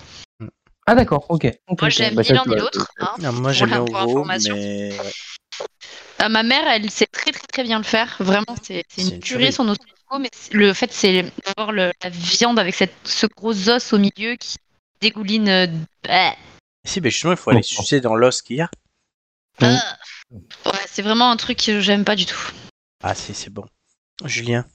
Ah 0.87 0.93
d'accord, 0.93 1.25
ok. 1.29 1.51
Moi, 1.81 1.89
j'aime 1.89 2.13
ni 2.15 2.27
l'un 2.29 2.43
ni 2.45 2.55
l'autre. 2.55 2.91
hein. 2.99 3.09
Non, 3.19 3.31
moi 3.33 3.41
Pour 3.41 3.51
j'aime 3.53 3.69
la- 3.71 3.81
bien 3.81 4.03
au 4.03 4.07
veau, 4.07 4.23
mais 4.23 4.37
ouais. 4.51 5.11
Euh, 6.21 6.29
ma 6.29 6.43
mère, 6.43 6.67
elle 6.67 6.89
sait 6.89 7.07
très 7.07 7.31
très 7.31 7.47
très 7.47 7.63
bien 7.63 7.77
le 7.77 7.83
faire. 7.83 8.15
Vraiment, 8.19 8.55
c'est 8.63 8.85
une 8.97 9.15
une 9.15 9.19
tuerie 9.19 9.51
son 9.51 9.67
ossobuco, 9.67 10.19
mais 10.19 10.29
le 10.51 10.73
fait 10.73 10.91
c'est 10.91 11.31
d'avoir 11.45 11.71
la 11.71 11.91
viande 12.09 12.57
avec 12.59 12.75
cette, 12.75 12.93
ce 13.03 13.27
gros 13.27 13.69
os 13.69 13.93
au 13.93 13.97
milieu 13.97 14.35
qui 14.35 14.55
dégouline. 15.01 15.49
euh, 15.49 15.67
bah, 16.03 16.35
Si, 16.85 17.01
mais 17.01 17.09
justement, 17.09 17.33
il 17.33 17.37
faut 17.37 17.51
aller 17.51 17.63
sucer 17.63 17.99
dans 17.99 18.15
l'os 18.15 18.41
qu'il 18.41 18.57
y 18.57 18.61
a. 18.61 18.69
Ah. 19.61 19.97
Ouais, 20.65 20.71
c'est 20.87 21.01
vraiment 21.01 21.29
un 21.31 21.37
truc 21.37 21.63
que 21.63 21.79
j'aime 21.79 22.03
pas 22.03 22.15
du 22.15 22.25
tout. 22.25 22.51
Ah, 23.03 23.13
si, 23.13 23.33
c'est 23.33 23.49
bon. 23.51 23.65
Julien. 24.23 24.65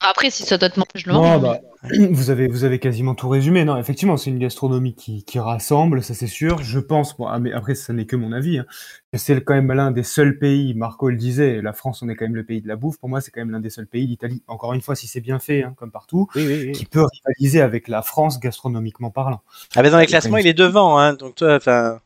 Après, 0.00 0.30
si 0.30 0.44
ça 0.44 0.56
doit 0.56 0.70
te 0.70 0.78
manger, 0.78 0.88
je 0.94 1.06
le 1.08 1.12
Non, 1.12 1.22
mange. 1.22 1.42
bah, 1.42 1.60
vous 2.10 2.30
avez 2.30 2.48
vous 2.48 2.64
avez 2.64 2.78
quasiment 2.78 3.14
tout 3.14 3.28
résumé. 3.28 3.64
Non, 3.64 3.76
effectivement, 3.76 4.16
c'est 4.16 4.30
une 4.30 4.38
gastronomie 4.38 4.94
qui, 4.94 5.24
qui 5.24 5.38
rassemble, 5.38 6.02
ça 6.02 6.14
c'est 6.14 6.26
sûr. 6.26 6.62
Je 6.62 6.78
pense, 6.78 7.16
bon, 7.16 7.26
ah, 7.26 7.38
mais 7.38 7.52
après, 7.52 7.74
ça 7.74 7.92
n'est 7.92 8.06
que 8.06 8.16
mon 8.16 8.32
avis, 8.32 8.58
hein, 8.58 8.66
que 9.12 9.18
c'est 9.18 9.38
quand 9.42 9.54
même 9.54 9.70
l'un 9.72 9.90
des 9.90 10.02
seuls 10.02 10.38
pays. 10.38 10.72
Marco 10.74 11.10
le 11.10 11.16
disait, 11.16 11.60
la 11.60 11.72
France, 11.74 12.02
on 12.02 12.08
est 12.08 12.16
quand 12.16 12.24
même 12.24 12.34
le 12.34 12.44
pays 12.44 12.62
de 12.62 12.68
la 12.68 12.76
bouffe. 12.76 12.98
Pour 12.98 13.08
moi, 13.10 13.20
c'est 13.20 13.30
quand 13.30 13.40
même 13.40 13.50
l'un 13.50 13.60
des 13.60 13.70
seuls 13.70 13.86
pays. 13.86 14.06
L'Italie, 14.06 14.42
encore 14.46 14.72
une 14.72 14.80
fois, 14.80 14.94
si 14.94 15.06
c'est 15.06 15.20
bien 15.20 15.38
fait, 15.38 15.62
hein, 15.64 15.74
comme 15.76 15.90
partout, 15.90 16.28
Oui, 16.34 16.44
oui, 16.46 16.62
oui. 16.66 16.72
qui 16.72 16.86
peut 16.86 17.04
rivaliser 17.04 17.60
avec 17.60 17.86
la 17.88 18.00
France 18.02 18.40
gastronomiquement 18.40 19.10
parlant. 19.10 19.42
Ah, 19.76 19.82
ben 19.82 19.90
dans 19.92 19.98
les 19.98 20.06
classements, 20.06 20.38
il 20.38 20.46
est 20.46 20.54
devant, 20.54 20.98
hein. 20.98 21.12
Donc 21.14 21.34
toi, 21.34 21.56
enfin. 21.56 22.00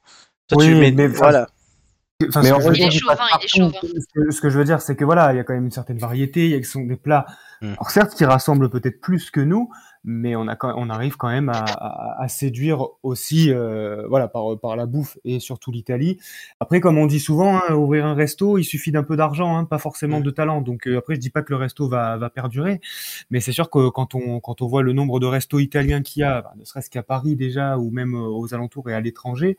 Toi, 0.49 0.59
Oui, 0.59 0.67
tu 0.67 0.75
mets. 0.75 0.91
mais 0.93 1.07
enfin, 1.07 1.17
voilà. 1.17 1.49
Enfin, 2.29 2.43
Mais 2.43 2.49
ce 2.49 2.53
en 2.55 2.57
que 2.59 2.63
je 2.65 2.69
veux 2.69 2.77
Il 2.77 2.83
est 2.83 2.89
dire- 2.89 3.01
chauvin, 3.01 3.25
il 3.41 3.45
est 3.45 3.49
chauvin. 3.49 3.79
ce 3.83 4.07
que, 4.15 4.31
ce 4.31 4.41
que 4.41 4.51
je 4.51 4.59
veux 4.59 4.65
dire, 4.65 4.81
c'est 4.81 4.97
que 4.97 5.05
voilà, 5.05 5.33
il 5.33 5.37
y 5.37 5.39
a 5.41 5.45
quand 5.45 5.55
même 5.55 5.65
une 5.65 5.71
certaine 5.71 5.99
variété, 5.99 6.45
il 6.47 6.51
y 6.51 6.55
a 6.55 6.59
qui 6.59 6.65
sont 6.65 6.85
des 6.85 6.97
plats, 6.97 7.27
Mm. 7.63 7.73
alors 7.73 7.91
certes, 7.91 8.15
qui 8.15 8.25
rassemblent 8.25 8.69
peut-être 8.71 9.01
plus 9.01 9.31
que 9.31 9.41
nous, 9.41 9.71
mais 10.05 10.37
on 10.37 10.47
a 10.49 10.57
quand 10.57 10.75
on 10.77 10.91
arrive 10.91 11.17
quand 11.17 11.29
même 11.29 11.49
à, 11.49 11.73
à- 11.73 12.23
à 12.23 12.29
séduire 12.29 12.87
aussi, 13.03 13.51
euh, 13.53 14.07
voilà, 14.09 14.29
par, 14.29 14.59
par 14.61 14.77
la 14.77 14.87
bouffe 14.87 15.19
et 15.25 15.41
surtout 15.41 15.71
l'Italie. 15.71 16.19
Après, 16.61 16.81
comme 16.81 16.99
on 16.99 17.07
dit 17.07 17.21
souvent, 17.21 17.57
hein, 17.57 17.75
ouvrir 17.75 18.05
un 18.07 18.15
resto, 18.15 18.59
il 18.59 18.65
suffit 18.65 18.93
d'un 18.93 19.03
peu 19.03 19.17
d'argent, 19.17 19.57
hein, 19.57 19.65
pas 19.65 19.79
forcément 19.79 20.21
de 20.21 20.31
talent. 20.31 20.61
Donc 20.61 20.87
euh, 20.87 20.99
après, 20.99 21.15
je 21.15 21.21
dis 21.21 21.31
pas 21.31 21.43
que 21.43 21.53
le 21.53 21.57
resto 21.57 21.89
va, 21.89 22.17
va 22.17 22.31
perdurer, 22.31 22.81
mais 23.31 23.41
c'est 23.41 23.53
sûr 23.53 23.71
que 23.71 23.89
quand 23.89 24.15
on 24.15 24.41
quand 24.41 24.63
on 24.63 24.67
voit 24.67 24.83
le 24.83 24.93
nombre 24.93 25.21
de 25.21 25.27
restos 25.27 25.59
italiens 25.59 26.03
qu'il 26.03 26.21
y 26.21 26.25
a, 26.25 26.43
bah, 26.43 26.53
ne 26.59 26.65
serait-ce 26.65 26.91
qu'à 26.91 27.03
Paris 27.03 27.37
déjà 27.37 27.79
ou 27.79 27.91
même 27.91 28.15
euh, 28.15 28.19
aux 28.29 28.55
alentours 28.55 28.91
et 28.91 28.95
à 28.95 29.01
l'étranger, 29.01 29.57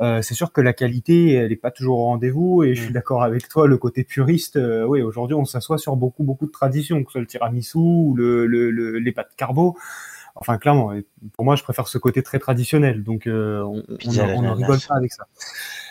euh, 0.00 0.22
c'est 0.22 0.34
sûr 0.34 0.52
que 0.52 0.60
la 0.60 0.72
qualité, 0.72 1.32
elle 1.32 1.50
n'est 1.50 1.56
pas 1.56 1.70
toujours 1.70 1.98
au 2.00 2.04
rendez-vous. 2.06 2.62
Et 2.64 2.74
je 2.74 2.82
suis 2.84 2.92
d'accord 2.92 3.22
avec 3.22 3.48
toi, 3.48 3.66
le 3.66 3.78
côté 3.78 4.04
puriste. 4.04 4.56
euh, 4.56 4.84
oui, 4.86 5.02
aujourd'hui, 5.02 5.34
on 5.34 5.44
s'assoit 5.44 5.78
sur 5.78 5.96
beaucoup, 5.96 6.24
beaucoup 6.24 6.46
de 6.46 6.50
traditions, 6.50 7.02
que 7.04 7.10
ce 7.10 7.12
soit 7.12 7.20
le 7.20 7.26
tiramisu 7.26 7.78
ou 7.78 8.14
le, 8.16 8.46
le, 8.46 8.70
le- 8.70 8.98
les 8.98 9.12
pâtes 9.12 9.32
carbo. 9.36 9.76
Enfin, 10.34 10.56
clairement, 10.58 10.92
et 10.92 11.04
pour 11.32 11.44
moi, 11.44 11.56
je 11.56 11.64
préfère 11.64 11.88
ce 11.88 11.98
côté 11.98 12.22
très 12.22 12.38
traditionnel. 12.38 13.02
Donc, 13.02 13.26
euh, 13.26 13.62
on, 13.62 13.82
ne 14.12 14.50
rigole 14.50 14.78
pas 14.86 14.94
avec 14.96 15.12
ça. 15.12 15.26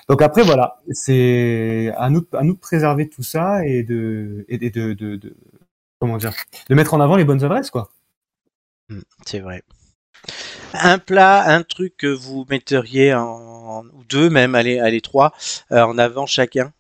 Donc 0.07 0.21
après, 0.21 0.43
voilà, 0.43 0.77
c'est 0.91 1.91
à 1.97 2.09
nous, 2.09 2.21
de- 2.21 2.29
à 2.31 2.43
nous 2.43 2.53
de 2.53 2.59
préserver 2.59 3.09
tout 3.09 3.23
ça 3.23 3.65
et 3.65 3.83
de, 3.83 4.45
et 4.47 4.57
de, 4.57 4.69
de, 4.69 4.93
de, 4.93 5.15
de- 5.17 5.35
comment 5.99 6.15
dire, 6.17 6.31
de 6.69 6.75
mettre 6.75 6.93
en 6.93 7.01
avant 7.01 7.17
les 7.17 7.25
bonnes 7.25 7.43
adresses, 7.43 7.71
quoi. 7.71 7.91
Hmm, 8.89 9.01
C'est 9.25 9.39
vrai. 9.39 9.63
Un 10.73 10.97
plat, 10.97 11.43
un 11.53 11.63
truc 11.63 11.97
que 11.97 12.07
vous 12.07 12.45
metteriez 12.49 13.13
en, 13.13 13.83
ou 13.85 14.03
deux 14.07 14.29
même, 14.29 14.55
allez, 14.55 14.79
allez 14.79 15.01
trois, 15.01 15.33
euh, 15.73 15.81
en 15.81 15.97
avant 15.97 16.25
chacun? 16.25 16.71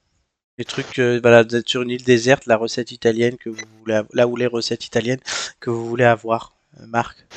Les 0.57 0.65
trucs, 0.65 0.99
euh, 0.99 1.19
voilà, 1.21 1.43
vous 1.43 1.55
êtes 1.55 1.67
sur 1.69 1.81
une 1.83 1.89
île 1.91 2.03
déserte, 2.03 2.45
la 2.45 2.57
recette 2.57 2.91
italienne 2.91 3.37
que 3.37 3.49
vous 3.49 3.61
voulez, 3.79 4.01
là 4.13 4.27
où 4.27 4.35
les 4.37 4.47
recettes 4.47 4.85
italiennes 4.85 5.19
que 5.59 5.69
vous 5.69 5.85
voulez 5.85 6.05
avoir, 6.05 6.56
Marc. 6.87 7.27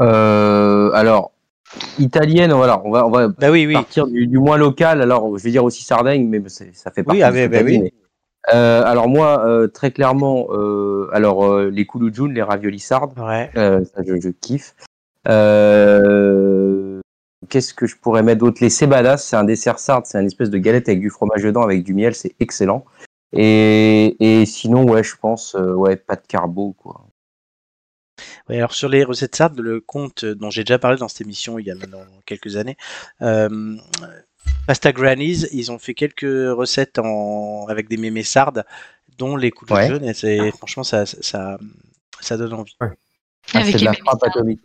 Euh, 0.00 0.90
alors, 0.92 1.32
italienne, 1.98 2.52
voilà, 2.52 2.80
on 2.84 2.90
va, 2.90 3.06
on 3.06 3.10
va 3.10 3.28
Bah 3.28 3.50
oui, 3.50 3.66
oui. 3.66 3.74
partir 3.74 4.06
du, 4.06 4.26
du 4.26 4.38
moins 4.38 4.56
local. 4.56 5.02
Alors, 5.02 5.36
je 5.38 5.44
vais 5.44 5.50
dire 5.50 5.64
aussi 5.64 5.82
Sardaigne, 5.82 6.28
mais 6.28 6.42
ça 6.48 6.90
fait 6.90 7.02
partie 7.02 7.22
ah, 7.22 7.30
de 7.30 7.46
bah 7.48 7.62
dit, 7.62 7.64
oui. 7.64 7.78
mais- 7.80 7.92
Euh, 8.52 8.82
alors 8.84 9.08
moi, 9.08 9.46
euh, 9.46 9.68
très 9.68 9.92
clairement, 9.92 10.48
euh, 10.50 11.08
alors 11.12 11.60
les 11.60 11.86
kouloujoun, 11.86 12.34
les 12.34 12.42
raviolis 12.42 12.80
sardes, 12.80 13.16
Ouais. 13.16 13.48
ça 13.54 14.02
je, 14.04 14.20
je 14.20 14.30
kiffe. 14.30 14.74
Qu'est-ce 17.48 17.72
que 17.74 17.86
je 17.86 17.96
pourrais 17.96 18.22
mettre 18.24 18.40
d'autre? 18.40 18.58
Les 18.60 18.70
cebadas, 18.70 19.18
c'est 19.18 19.36
un 19.36 19.44
dessert 19.44 19.78
sarde, 19.78 20.06
c'est 20.06 20.18
une 20.18 20.26
espèce 20.26 20.50
de 20.50 20.58
galette 20.58 20.88
avec 20.88 21.00
du 21.00 21.10
fromage 21.10 21.42
dedans, 21.44 21.62
avec 21.62 21.84
du 21.84 21.94
miel, 21.94 22.14
c'est 22.16 22.34
excellent. 22.40 22.84
Et, 23.32 24.16
et 24.40 24.44
sinon, 24.46 24.84
ouais, 24.90 25.02
je 25.04 25.14
pense, 25.16 25.54
ouais, 25.54 25.94
pas 25.96 26.16
de 26.16 26.22
carbo, 26.26 26.74
quoi. 26.82 27.00
Alors 28.48 28.74
sur 28.74 28.88
les 28.88 29.04
recettes 29.04 29.36
sardes, 29.36 29.58
le 29.58 29.80
compte 29.80 30.24
dont 30.24 30.50
j'ai 30.50 30.64
déjà 30.64 30.78
parlé 30.78 30.96
dans 30.98 31.08
cette 31.08 31.20
émission 31.22 31.58
il 31.58 31.66
y 31.66 31.70
a 31.70 31.74
maintenant 31.74 32.00
quelques 32.26 32.56
années, 32.56 32.76
euh, 33.22 33.76
Pasta 34.66 34.92
Grannies, 34.92 35.46
ils 35.52 35.70
ont 35.70 35.78
fait 35.78 35.94
quelques 35.94 36.22
recettes 36.22 36.98
en, 36.98 37.66
avec 37.68 37.88
des 37.88 37.96
mémés 37.96 38.24
sardes, 38.24 38.64
dont 39.18 39.36
les 39.36 39.50
coups 39.50 39.70
de 39.70 39.76
Ouais. 39.76 39.88
jaune, 39.88 40.04
et 40.04 40.14
c'est, 40.14 40.50
franchement 40.52 40.82
ça, 40.82 41.06
ça, 41.06 41.58
ça 42.20 42.36
donne 42.36 42.52
envie. 42.54 42.76
Ah, 42.80 42.90
Avec 43.54 43.72
c'est 43.72 43.80
de 43.80 43.84
la 43.84 43.92
frappe 43.94 44.22
atomique. 44.24 44.60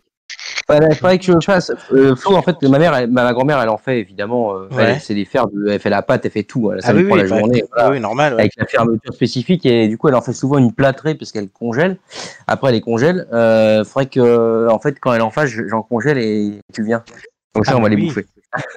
Il 0.70 0.94
faudrait 0.96 1.18
que 1.18 1.24
je 1.24 1.32
le 1.32 1.40
fasse. 1.40 1.72
Euh, 1.92 2.14
Flo, 2.14 2.34
en 2.36 2.42
fait, 2.42 2.62
ma 2.64 2.78
mère, 2.78 2.94
elle- 2.94 3.10
ma, 3.10 3.32
grand-mère, 3.32 3.58
elle 3.62 3.70
en 3.70 3.78
fait 3.78 4.00
évidemment. 4.00 4.54
euh, 4.54 4.68
Ouais. 4.70 4.84
Elle 4.94 5.00
sait 5.00 5.14
les 5.14 5.24
faire. 5.24 5.46
de- 5.48 5.66
elle 5.68 5.80
fait 5.80 5.88
la 5.88 6.02
pâte, 6.02 6.26
elle 6.26 6.30
fait 6.30 6.42
tout. 6.42 6.70
Elle, 6.70 6.82
ça 6.82 6.88
Ah 6.90 6.92
lui 6.92 7.04
oui, 7.04 7.06
prend 7.08 7.16
oui, 7.16 7.22
la 7.22 7.28
bah, 7.30 7.38
journée. 7.38 7.64
voilà. 7.74 7.90
oui, 7.90 8.00
normal. 8.00 8.34
ouais. 8.34 8.40
avec 8.40 8.52
la 8.58 8.66
fermeture 8.66 9.14
spécifique 9.14 9.64
et 9.64 9.88
du 9.88 9.96
coup 9.96 10.08
elle 10.08 10.14
en 10.14 10.20
fait 10.20 10.32
souvent 10.34 10.58
une 10.58 10.72
plâtrée 10.72 11.14
parce 11.14 11.32
qu'elle 11.32 11.48
congèle 11.48 11.96
après 12.46 12.68
elle 12.68 12.74
les 12.74 12.80
congèle 12.80 13.26
euh, 13.32 13.84
faudrait 13.84 14.06
que 14.06 14.68
en 14.68 14.78
fait 14.78 14.98
quand 15.00 15.12
elle 15.14 15.22
en 15.22 15.30
fasse 15.30 15.50
je- 15.50 15.66
j'en 15.68 15.82
congèle 15.82 16.18
et 16.18 16.58
tu 16.74 16.82
viens 16.84 17.02
comme 17.58 17.64
ça 17.64 17.72
Ah, 17.72 17.76
on 17.76 17.82
va 17.82 17.88
mais 17.88 17.96
les 17.96 18.02
oui. 18.02 18.08
bouffer 18.08 18.26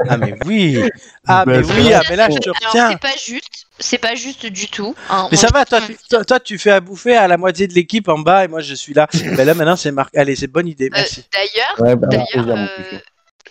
Ah 0.10 0.18
mais 0.18 0.36
oui, 0.46 0.82
ah 1.28 1.46
Bah, 1.46 1.58
mais 1.58 1.64
c'est 1.64 1.74
oui, 1.74 1.94
ah 1.94 2.02
mais 2.10 2.16
là 2.16 2.30
je 2.30 2.38
te 2.38 2.50
retiens. 2.50 2.90
c'est 2.92 3.00
pas 3.00 3.16
juste, 3.26 3.66
c'est 3.80 3.98
pas 3.98 4.16
juste 4.16 4.46
du 4.46 4.68
tout. 4.68 4.94
hein. 5.10 5.28
Mais 5.32 5.38
ça 5.38 5.48
va, 5.54 5.66
toi 5.66 5.80
tu, 5.82 5.96
toi, 6.10 6.26
toi, 6.26 6.40
tu 6.40 6.58
fais 6.58 6.72
à 6.72 6.80
bouffer 6.82 7.16
à 7.16 7.28
la 7.28 7.38
moitié 7.38 7.68
de 7.68 7.74
l'équipe 7.74 8.08
en 8.10 8.20
bas 8.20 8.44
et 8.46 8.48
moi 8.48 8.62
je 8.62 8.74
suis 8.76 8.94
là. 8.94 9.08
Ben 9.38 9.46
là 9.46 9.54
maintenant 9.54 9.76
c'est 9.76 9.92
Marc. 9.92 10.16
Allez, 10.16 10.36
c'est 10.36 10.48
bonne 10.48 10.68
idée, 10.68 10.88
Euh, 10.88 10.96
merci. 10.96 11.26
D'ailleurs, 11.34 11.76
ouais, 11.80 11.96
bah, 11.96 12.08
d'ailleurs, 12.08 12.58
euh, 12.58 12.68
Flo. 12.90 12.98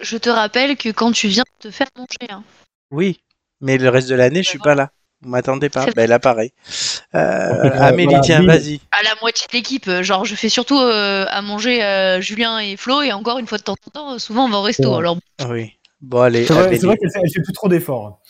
je 0.02 0.16
te 0.18 0.28
rappelle 0.30 0.76
que 0.76 0.90
quand 0.90 1.12
tu 1.12 1.28
viens 1.28 1.44
te 1.60 1.70
faire 1.70 1.88
manger, 1.96 2.30
hein, 2.30 2.42
Oui, 2.90 3.20
mais 3.60 3.78
le 3.78 3.88
reste 3.88 4.08
de 4.08 4.14
l'année 4.14 4.42
je 4.42 4.48
suis 4.50 4.58
pas 4.58 4.74
là. 4.74 4.90
Vous 5.22 5.28
m'attendez 5.28 5.68
pas 5.68 5.86
Ben 5.94 6.08
là 6.08 6.18
pareil. 6.18 6.52
Euh, 7.14 7.70
Amélie, 7.78 8.04
voilà, 8.06 8.20
tiens, 8.20 8.42
vas-y. 8.42 8.80
à 8.90 9.02
la 9.02 9.10
moitié 9.20 9.46
de 9.48 9.52
l'équipe, 9.56 9.86
euh, 9.88 10.02
genre 10.02 10.24
je 10.24 10.34
fais 10.34 10.48
surtout 10.48 10.78
euh, 10.80 11.26
à 11.28 11.42
manger 11.42 11.82
euh, 11.84 12.20
Julien 12.22 12.58
et 12.58 12.76
Flo, 12.78 13.02
et 13.02 13.12
encore 13.12 13.38
une 13.38 13.46
fois 13.46 13.58
de 13.58 13.62
temps 13.62 13.76
en 13.86 13.90
temps, 13.90 14.18
souvent 14.18 14.46
on 14.46 14.48
va 14.48 14.58
au 14.58 14.62
resto. 14.62 14.90
Ouais. 14.92 14.96
Alors 14.98 15.18
Oui. 15.48 15.72
Bon 16.00 16.20
allez, 16.22 16.46
C'est 16.46 16.54
vrai, 16.54 16.70
qu'elle 16.96 17.10
fait, 17.10 17.20
fait 17.34 17.42
plus 17.42 17.52
trop 17.52 17.68
d'efforts. 17.68 18.20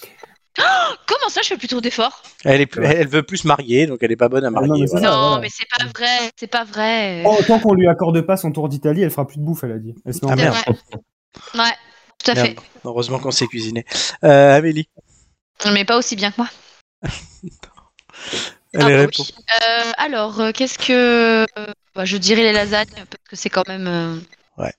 comment 1.06 1.28
ça, 1.28 1.40
je 1.44 1.48
fais 1.48 1.56
plutôt 1.56 1.80
d'efforts? 1.80 2.22
Elle, 2.44 2.60
est 2.62 2.66
plus- 2.66 2.84
elle 2.84 3.06
veut 3.06 3.22
plus 3.22 3.38
se 3.38 3.46
marier, 3.46 3.86
donc 3.86 3.98
elle 4.02 4.10
est 4.10 4.16
pas 4.16 4.28
bonne 4.28 4.44
à 4.44 4.48
Ah, 4.48 4.50
non, 4.50 4.66
marier. 4.66 4.82
mais 4.82 4.86
c'est 4.88 4.98
voilà. 4.98 5.10
ça. 5.12 5.16
Non, 5.16 5.38
mais 5.40 5.48
c'est 5.48 5.68
pas 5.68 5.84
vrai, 5.96 6.30
c'est 6.36 6.46
pas 6.50 6.64
vrai. 6.64 7.22
Oh, 7.24 7.38
tant 7.46 7.60
qu'on 7.60 7.74
lui 7.74 7.86
accorde 7.86 8.20
pas 8.22 8.36
son 8.36 8.50
tour 8.50 8.68
d'Italie, 8.68 9.02
elle 9.02 9.10
fera 9.12 9.28
plus 9.28 9.38
de 9.38 9.44
bouffe, 9.44 9.62
elle 9.62 9.72
a 9.72 9.78
dit. 9.78 9.94
Elle 10.04 10.14
Ah, 10.28 10.34
merde. 10.34 10.56
Ouais, 11.54 11.62
tout 12.24 12.30
à 12.32 12.34
Merde. 12.34 12.46
fait. 12.48 12.56
Heureusement 12.84 13.20
qu'on 13.20 13.30
s'est 13.30 13.46
cuisiné. 13.46 13.84
Euh, 14.24 14.56
Amélie, 14.56 14.88
Mais 15.72 15.84
pas 15.84 15.96
aussi 15.96 16.16
bien 16.16 16.32
que 16.32 16.38
moi. 16.38 16.48
allez 18.74 18.82
Ah 18.82 19.04
bah 19.04 19.06
oui. 19.06 19.32
Euh, 19.68 19.92
alors, 19.98 20.40
euh, 20.40 20.52
qu'est-ce 20.52 20.78
que. 20.78 21.42
euh, 21.58 21.66
bah, 21.94 22.04
je 22.04 22.16
dirais 22.16 22.42
les 22.42 22.52
lasagnes, 22.52 22.86
parce 22.94 23.24
que 23.28 23.36
c'est 23.36 23.50
quand 23.50 23.66
même. 23.68 24.22
Ouais. 24.56 24.72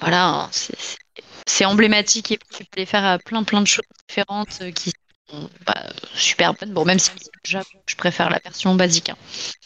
Voilà, 0.00 0.26
hein, 0.26 0.48
c'est- 0.52 1.64
emblématique 1.64 2.32
et 2.32 2.38
tu 2.50 2.64
peux 2.64 2.80
les 2.80 2.86
faire 2.86 3.04
à 3.04 3.18
plein 3.18 3.44
plein 3.44 3.60
de 3.60 3.66
choses 3.66 3.84
différentes 4.08 4.58
qui 4.74 4.92
sont 5.30 5.48
bah, 5.64 5.86
super 6.14 6.54
bonnes. 6.54 6.72
Bon, 6.72 6.84
même 6.84 6.98
si 6.98 7.10
déjà, 7.44 7.62
je 7.86 7.94
préfère 7.94 8.30
la 8.30 8.40
version 8.40 8.74
basique. 8.74 9.10
hein. 9.10 9.16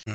Mm. 0.06 0.12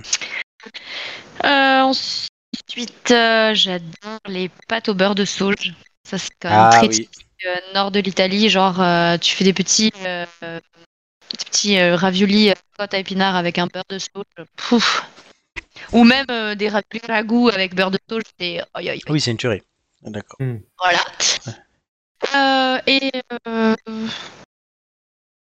Euh, 1.46 1.82
ensuite, 1.82 3.12
euh, 3.12 3.54
j'adore 3.56 4.20
les 4.28 4.50
pâtes 4.68 4.90
au 4.90 4.94
beurre 4.94 5.16
de 5.16 5.26
sauge. 5.26 5.74
Ça, 6.04 6.18
c'est 6.18 6.30
quand 6.40 6.50
même 6.50 6.60
Ah 6.60 6.70
très 6.72 6.88
oui. 6.88 6.96
typique, 6.96 7.26
euh, 7.48 7.56
nord 7.74 7.92
de 7.92 8.00
l'Italie. 8.00 8.50
Genre, 8.50 8.76
tu 9.20 9.36
fais 9.36 9.44
des 9.44 9.54
petits, 9.54 9.92
petits 11.38 11.78
euh, 11.80 11.96
raviolis 11.96 12.50
euh, 12.52 12.54
côte 12.78 12.94
à 12.94 13.00
épinards 13.00 13.36
avec 13.36 13.58
un 13.58 13.68
beurre 13.68 13.84
de 13.90 14.00
sauge. 14.00 14.26
Pouf. 14.56 15.06
Ou 15.94 16.04
même 16.04 16.26
euh, 16.32 16.56
des 16.56 16.70
raviolis 16.70 17.06
ragoût 17.08 17.50
avec 17.50 17.76
beurre 17.76 17.92
de 17.92 18.00
sauge. 18.10 18.24
C'est 18.40 18.60
aïe, 18.60 18.66
aïe, 18.76 18.90
aïe. 18.90 19.02
Oui, 19.10 19.20
c'est 19.20 19.32
une 19.32 19.38
tuerie. 19.38 19.62
D'accord. 20.04 20.38
Voilà. 20.80 21.00
Euh, 22.36 22.80
et 22.88 23.12
euh, 23.48 23.76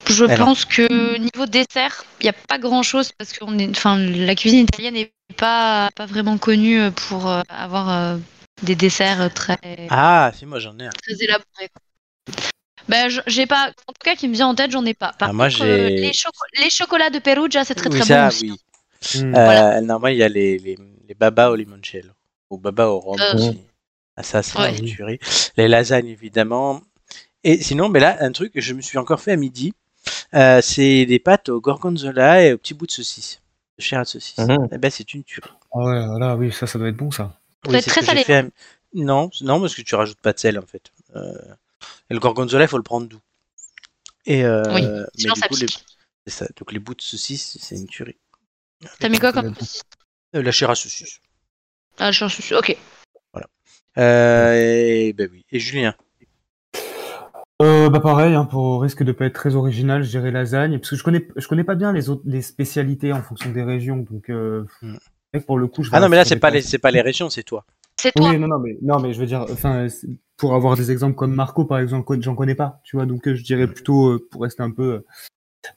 je 0.07 0.25
Alors. 0.25 0.47
pense 0.47 0.65
que 0.65 1.17
niveau 1.17 1.45
dessert, 1.45 2.03
il 2.19 2.23
n'y 2.23 2.29
a 2.29 2.33
pas 2.33 2.57
grand 2.57 2.83
chose 2.83 3.11
parce 3.17 3.33
que 3.33 3.43
enfin, 3.71 3.97
la 3.97 4.35
cuisine 4.35 4.61
italienne 4.61 4.93
n'est 4.95 5.11
pas, 5.37 5.89
pas 5.95 6.05
vraiment 6.05 6.37
connue 6.37 6.91
pour 6.91 7.27
euh, 7.29 7.41
avoir 7.49 7.89
euh, 7.89 8.17
des 8.63 8.75
desserts 8.75 9.33
très, 9.33 9.57
Ah, 9.89 10.31
si, 10.35 10.45
moi 10.45 10.59
j'en 10.59 10.77
ai 10.79 10.85
un. 10.85 10.89
très 10.89 11.23
élaborés. 11.23 11.69
Ben, 12.87 13.09
je- 13.09 13.21
j'ai 13.27 13.45
pas, 13.47 13.69
en 13.87 13.93
tout 13.93 14.03
cas, 14.03 14.15
qui 14.15 14.27
me 14.27 14.33
vient 14.33 14.47
en 14.47 14.55
tête, 14.55 14.71
j'en 14.71 14.85
ai 14.85 14.93
pas. 14.93 15.13
Par 15.17 15.29
Ah, 15.29 15.33
moi, 15.33 15.49
contre, 15.49 15.63
euh, 15.65 15.87
j'ai- 15.89 15.95
les, 15.97 16.13
choco- 16.13 16.45
les 16.63 16.69
chocolats 16.69 17.09
de 17.09 17.19
Perugia, 17.19 17.63
c'est 17.65 17.75
très 17.75 17.89
oui, 17.89 17.99
très 17.99 18.07
ça, 18.07 18.21
bon 18.21 18.27
aussi. 18.27 18.51
oui. 18.51 19.21
Euh, 19.23 19.29
Voilà. 19.31 19.81
Non, 19.81 19.99
moi, 19.99 20.11
il 20.11 20.17
y 20.17 20.23
a 20.23 20.29
les, 20.29 20.57
les, 20.59 20.77
les 21.07 21.13
babas 21.13 21.49
au 21.49 21.55
limoncello. 21.55 22.11
Ou 22.49 22.57
babas 22.57 22.87
au 22.87 22.99
rhum 22.99 23.19
Euh, 23.19 23.33
aussi. 23.35 23.59
Ah, 24.17 24.23
ça, 24.23 24.41
c'est 24.43 24.57
ouais. 24.59 24.77
une 24.77 24.85
tuerie. 24.85 25.19
Les 25.57 25.67
lasagnes, 25.67 26.07
évidemment. 26.07 26.81
Et 27.43 27.61
sinon, 27.61 27.89
mais 27.89 27.99
là, 27.99 28.17
un 28.21 28.31
truc 28.31 28.53
que 28.53 28.61
je 28.61 28.73
me 28.73 28.81
suis 28.81 28.97
encore 28.97 29.19
fait 29.21 29.33
à 29.33 29.35
midi, 29.35 29.73
euh, 30.33 30.61
c'est 30.61 31.05
des 31.05 31.19
pâtes 31.19 31.49
au 31.49 31.59
gorgonzola 31.61 32.43
et 32.43 32.53
au 32.53 32.57
petit 32.57 32.73
bout 32.73 32.85
de 32.87 32.91
saucisse. 32.91 33.41
De 33.77 33.83
chair 33.83 33.99
à 33.99 34.05
saucisse. 34.05 34.37
Mhm. 34.37 34.69
Eh 34.71 34.77
ben, 34.77 34.89
c'est 34.91 35.13
une 35.13 35.23
tuerie. 35.23 35.49
Ah 35.73 35.79
ouais, 35.79 36.05
voilà, 36.07 36.35
oui, 36.35 36.51
ça, 36.53 36.65
ça 36.67 36.79
doit 36.79 36.87
être 36.87 36.95
bon, 36.95 37.11
ça. 37.11 37.33
Ça 37.65 37.69
doit 37.69 37.79
être 37.79 37.83
c'est 37.85 37.89
très 37.91 38.01
salé. 38.03 38.23
fait 38.23 38.45
Non, 38.93 39.29
non, 39.41 39.59
parce 39.59 39.75
que 39.75 39.81
tu 39.81 39.95
rajoutes 39.95 40.21
pas 40.21 40.33
de 40.33 40.39
sel, 40.39 40.57
en 40.57 40.65
fait. 40.65 40.91
Euh, 41.15 41.33
Et 42.09 42.13
le 42.13 42.19
gorgonzola, 42.19 42.65
il 42.65 42.67
faut 42.67 42.77
le 42.77 42.83
prendre 42.83 43.07
doux. 43.07 43.21
Et 44.25 44.43
euh, 44.45 44.63
Oui, 44.73 44.81
mais 44.87 45.03
sinon 45.15 45.33
du 45.33 45.39
ça 45.39 45.47
coup, 45.47 45.55
les... 45.55 45.65
pique. 45.65 45.85
c'est 46.25 46.33
ça. 46.33 46.47
Donc 46.57 46.71
les 46.71 46.79
bouts 46.79 46.95
de 46.95 47.01
saucisse, 47.01 47.57
c'est 47.61 47.75
une 47.75 47.87
tuerie. 47.87 48.17
T'as 48.99 49.09
mis 49.09 49.19
quoi 49.19 49.31
comme 49.31 49.51
bon. 49.51 49.65
Euh, 50.35 50.41
la 50.41 50.51
chair 50.51 50.69
à 50.69 50.75
saucisse. 50.75 51.21
Ah, 51.97 52.11
je 52.11 52.27
suis 52.27 52.43
sûr. 52.43 52.57
Ok. 52.59 52.75
Euh, 53.97 54.53
et 54.53 55.13
ben 55.13 55.29
oui. 55.31 55.45
Et 55.51 55.59
Julien? 55.59 55.95
Euh, 57.61 57.89
bah 57.89 58.01
pareil, 58.01 58.33
hein, 58.35 58.43
pour 58.43 58.81
risque 58.81 59.03
de 59.03 59.13
pas 59.13 59.25
être 59.27 59.33
très 59.35 59.55
original, 59.55 60.03
je 60.03 60.09
dirais 60.09 60.29
lasagne, 60.31 60.77
parce 60.77 60.89
que 60.89 60.95
je 60.97 61.03
connais, 61.03 61.25
je 61.37 61.47
connais 61.47 61.63
pas 61.63 61.75
bien 61.75 61.93
les 61.93 62.09
autres, 62.09 62.23
les 62.25 62.41
spécialités 62.41 63.13
en 63.13 63.23
fonction 63.23 63.49
des 63.51 63.63
régions, 63.63 63.97
donc 63.97 64.29
euh, 64.29 64.65
Hmm. 64.81 64.97
pour 65.47 65.57
le 65.57 65.67
coup, 65.67 65.81
je 65.83 65.89
vais 65.89 65.95
Ah 65.95 66.01
non, 66.01 66.09
mais 66.09 66.17
là, 66.17 66.25
c'est 66.25 66.35
pas 66.35 66.49
les, 66.49 66.61
c'est 66.61 66.79
pas 66.79 66.91
les 66.91 66.99
régions, 66.99 67.29
c'est 67.29 67.43
toi. 67.43 67.65
C'est 67.97 68.11
toi. 68.11 68.29
Oui, 68.29 68.37
non, 68.37 68.49
non, 68.49 68.59
mais 68.59 68.77
non, 68.81 68.99
mais 68.99 69.13
je 69.13 69.19
veux 69.21 69.25
dire, 69.25 69.45
enfin, 69.49 69.87
pour 70.37 70.53
avoir 70.55 70.75
des 70.75 70.91
exemples 70.91 71.15
comme 71.15 71.33
Marco, 71.33 71.65
par 71.65 71.79
exemple, 71.79 72.19
j'en 72.21 72.35
connais 72.35 72.55
pas, 72.55 72.81
tu 72.83 72.95
vois. 72.95 73.05
Donc, 73.05 73.27
euh, 73.27 73.35
je 73.35 73.43
dirais 73.43 73.67
plutôt, 73.67 74.09
euh, 74.09 74.27
pour 74.31 74.41
rester 74.41 74.63
un 74.63 74.71
peu 74.71 74.83
euh, 74.93 75.05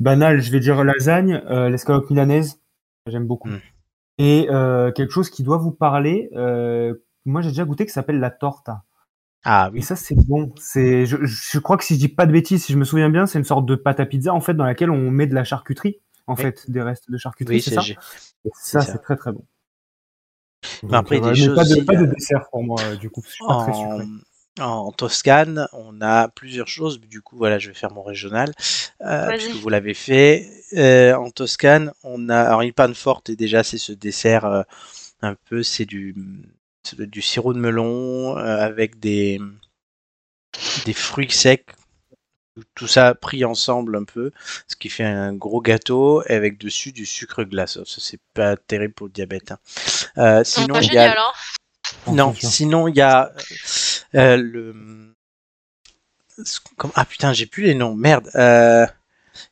banal, 0.00 0.40
je 0.40 0.50
vais 0.50 0.60
dire 0.60 0.82
lasagne, 0.84 1.42
l'escalope 1.70 2.10
milanaise, 2.10 2.60
j'aime 3.06 3.26
beaucoup. 3.26 3.48
Mm. 3.48 3.60
Et 4.18 4.46
quelque 4.94 5.10
chose 5.10 5.30
qui 5.30 5.42
doit 5.42 5.58
vous 5.58 5.70
parler, 5.70 6.30
moi 7.24 7.42
j'ai 7.42 7.50
déjà 7.50 7.64
goûté, 7.64 7.86
qui 7.86 7.92
s'appelle 7.92 8.18
la 8.20 8.30
torta. 8.30 8.82
Ah 9.44 9.68
Et 9.72 9.76
oui. 9.76 9.82
ça, 9.82 9.94
c'est 9.94 10.16
bon. 10.26 10.52
C'est, 10.58 11.06
je, 11.06 11.16
je 11.24 11.58
crois 11.60 11.76
que 11.76 11.84
si 11.84 11.94
je 11.94 12.00
dis 12.00 12.08
pas 12.08 12.26
de 12.26 12.32
bêtises, 12.32 12.64
si 12.64 12.72
je 12.72 12.78
me 12.78 12.84
souviens 12.84 13.08
bien, 13.08 13.26
c'est 13.26 13.38
une 13.38 13.44
sorte 13.44 13.66
de 13.66 13.76
pâte 13.76 14.00
à 14.00 14.06
pizza, 14.06 14.34
en 14.34 14.40
fait, 14.40 14.54
dans 14.54 14.64
laquelle 14.64 14.90
on 14.90 15.10
met 15.10 15.28
de 15.28 15.34
la 15.34 15.44
charcuterie, 15.44 16.00
en 16.26 16.34
Oui. 16.34 16.42
fait, 16.42 16.68
des 16.68 16.82
restes 16.82 17.10
de 17.10 17.16
charcuterie, 17.16 17.56
Oui, 17.56 17.62
c'est 17.62 17.70
c'est 17.70 17.76
ça 17.76 18.00
Et 18.44 18.50
Ça, 18.52 18.80
c'est 18.82 18.98
très 18.98 19.16
très 19.16 19.32
bon. 19.32 19.44
Mais 20.82 20.96
après, 20.96 21.16
euh, 21.16 21.20
des 21.20 21.28
mais 21.30 21.34
choses 21.36 21.54
pas 21.54 21.64
de, 21.64 21.72
aussi, 21.72 21.84
pas 21.84 21.96
de 21.96 22.04
euh, 22.04 22.06
dessert 22.06 22.48
pour 22.50 22.62
moi, 22.64 22.96
du 22.96 23.10
coup. 23.10 23.22
Je 23.24 23.30
suis 23.30 23.44
pas 23.46 23.62
très 23.62 23.72
en, 23.72 23.74
sucré. 23.74 24.08
En 24.60 24.92
Toscane, 24.92 25.68
on 25.72 26.00
a 26.00 26.28
plusieurs 26.28 26.68
choses. 26.68 27.00
Du 27.00 27.22
coup, 27.22 27.36
voilà, 27.36 27.58
je 27.58 27.68
vais 27.68 27.74
faire 27.74 27.92
mon 27.92 28.02
régional, 28.02 28.52
euh, 29.02 29.28
puisque 29.28 29.56
vous 29.56 29.68
l'avez 29.68 29.94
fait. 29.94 30.48
Euh, 30.74 31.14
en 31.14 31.30
Toscane, 31.30 31.92
on 32.02 32.28
a 32.28 32.40
alors 32.40 32.62
une 32.62 32.72
panne 32.72 32.94
forte 32.94 33.30
et 33.30 33.36
déjà 33.36 33.64
c'est 33.64 33.78
ce 33.78 33.92
dessert 33.92 34.44
euh, 34.44 34.62
un 35.22 35.34
peu, 35.34 35.62
c'est 35.62 35.86
du 35.86 36.14
du 36.96 37.22
sirop 37.22 37.52
de 37.52 37.58
melon 37.58 38.36
euh, 38.38 38.58
avec 38.58 38.98
des 38.98 39.40
des 40.84 40.92
fruits 40.92 41.30
secs. 41.30 41.66
Tout 42.74 42.88
ça 42.88 43.14
pris 43.14 43.44
ensemble 43.44 43.96
un 43.96 44.04
peu, 44.04 44.32
ce 44.66 44.74
qui 44.74 44.88
fait 44.88 45.04
un 45.04 45.32
gros 45.32 45.60
gâteau 45.60 46.22
et 46.26 46.34
avec 46.34 46.58
dessus 46.58 46.90
du 46.92 47.06
sucre 47.06 47.44
glace. 47.44 47.82
Ça 47.84 48.00
c'est 48.00 48.20
pas 48.34 48.56
terrible 48.56 48.94
pour 48.94 49.06
le 49.06 49.12
diabète. 49.12 49.52
hein. 49.52 49.58
Euh, 50.18 50.42
sinon, 50.44 50.74
pas 50.74 50.82
il 50.82 50.92
y 50.92 50.98
a 50.98 51.12
hein. 51.12 52.12
non, 52.12 52.34
sinon 52.34 52.88
il 52.88 52.96
y 52.96 53.00
a 53.00 53.32
euh, 54.14 54.36
le. 54.36 55.14
Ah 56.94 57.04
putain, 57.04 57.32
j'ai 57.32 57.46
plus 57.46 57.64
les 57.64 57.74
noms, 57.74 57.94
merde. 57.94 58.30
Euh... 58.34 58.86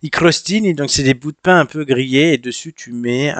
I 0.03 0.11
crostini, 0.11 0.75
donc 0.75 0.91
c'est 0.91 1.05
des 1.05 1.15
bouts 1.15 1.33
de 1.33 1.37
pain 1.41 1.61
un 1.61 1.67
peu 1.67 1.85
grillés 1.85 2.33
et 2.33 2.39
dessus 2.39 2.73
tu 2.73 2.93
mets 2.93 3.33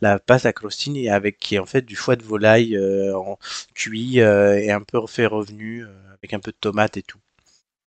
la 0.00 0.18
pâte 0.20 0.46
à 0.46 0.52
crostini 0.52 1.08
avec 1.08 1.38
qui 1.38 1.56
est 1.56 1.58
en 1.58 1.66
fait 1.66 1.82
du 1.82 1.96
foie 1.96 2.14
de 2.14 2.22
volaille 2.22 2.76
euh, 2.76 3.16
en 3.16 3.38
cuit 3.74 4.20
euh, 4.20 4.56
et 4.56 4.70
un 4.70 4.82
peu 4.82 5.04
fait 5.08 5.26
revenu 5.26 5.84
avec 6.18 6.32
un 6.32 6.38
peu 6.38 6.52
de 6.52 6.56
tomate 6.60 6.96
et 6.96 7.02
tout. 7.02 7.18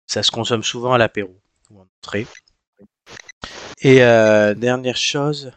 Ça 0.07 0.23
se 0.23 0.31
consomme 0.31 0.63
souvent 0.63 0.93
à 0.93 0.97
l'apéro 0.97 1.35
ou 1.69 1.79
en 1.79 1.87
entrée. 2.01 2.27
Et 3.81 3.97
dernière 3.97 4.97
chose, 4.97 5.51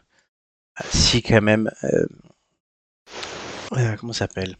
ah, 0.76 0.84
si 0.90 1.22
quand 1.22 1.40
même, 1.40 1.70
comment 3.98 4.12
s'appelle? 4.12 4.56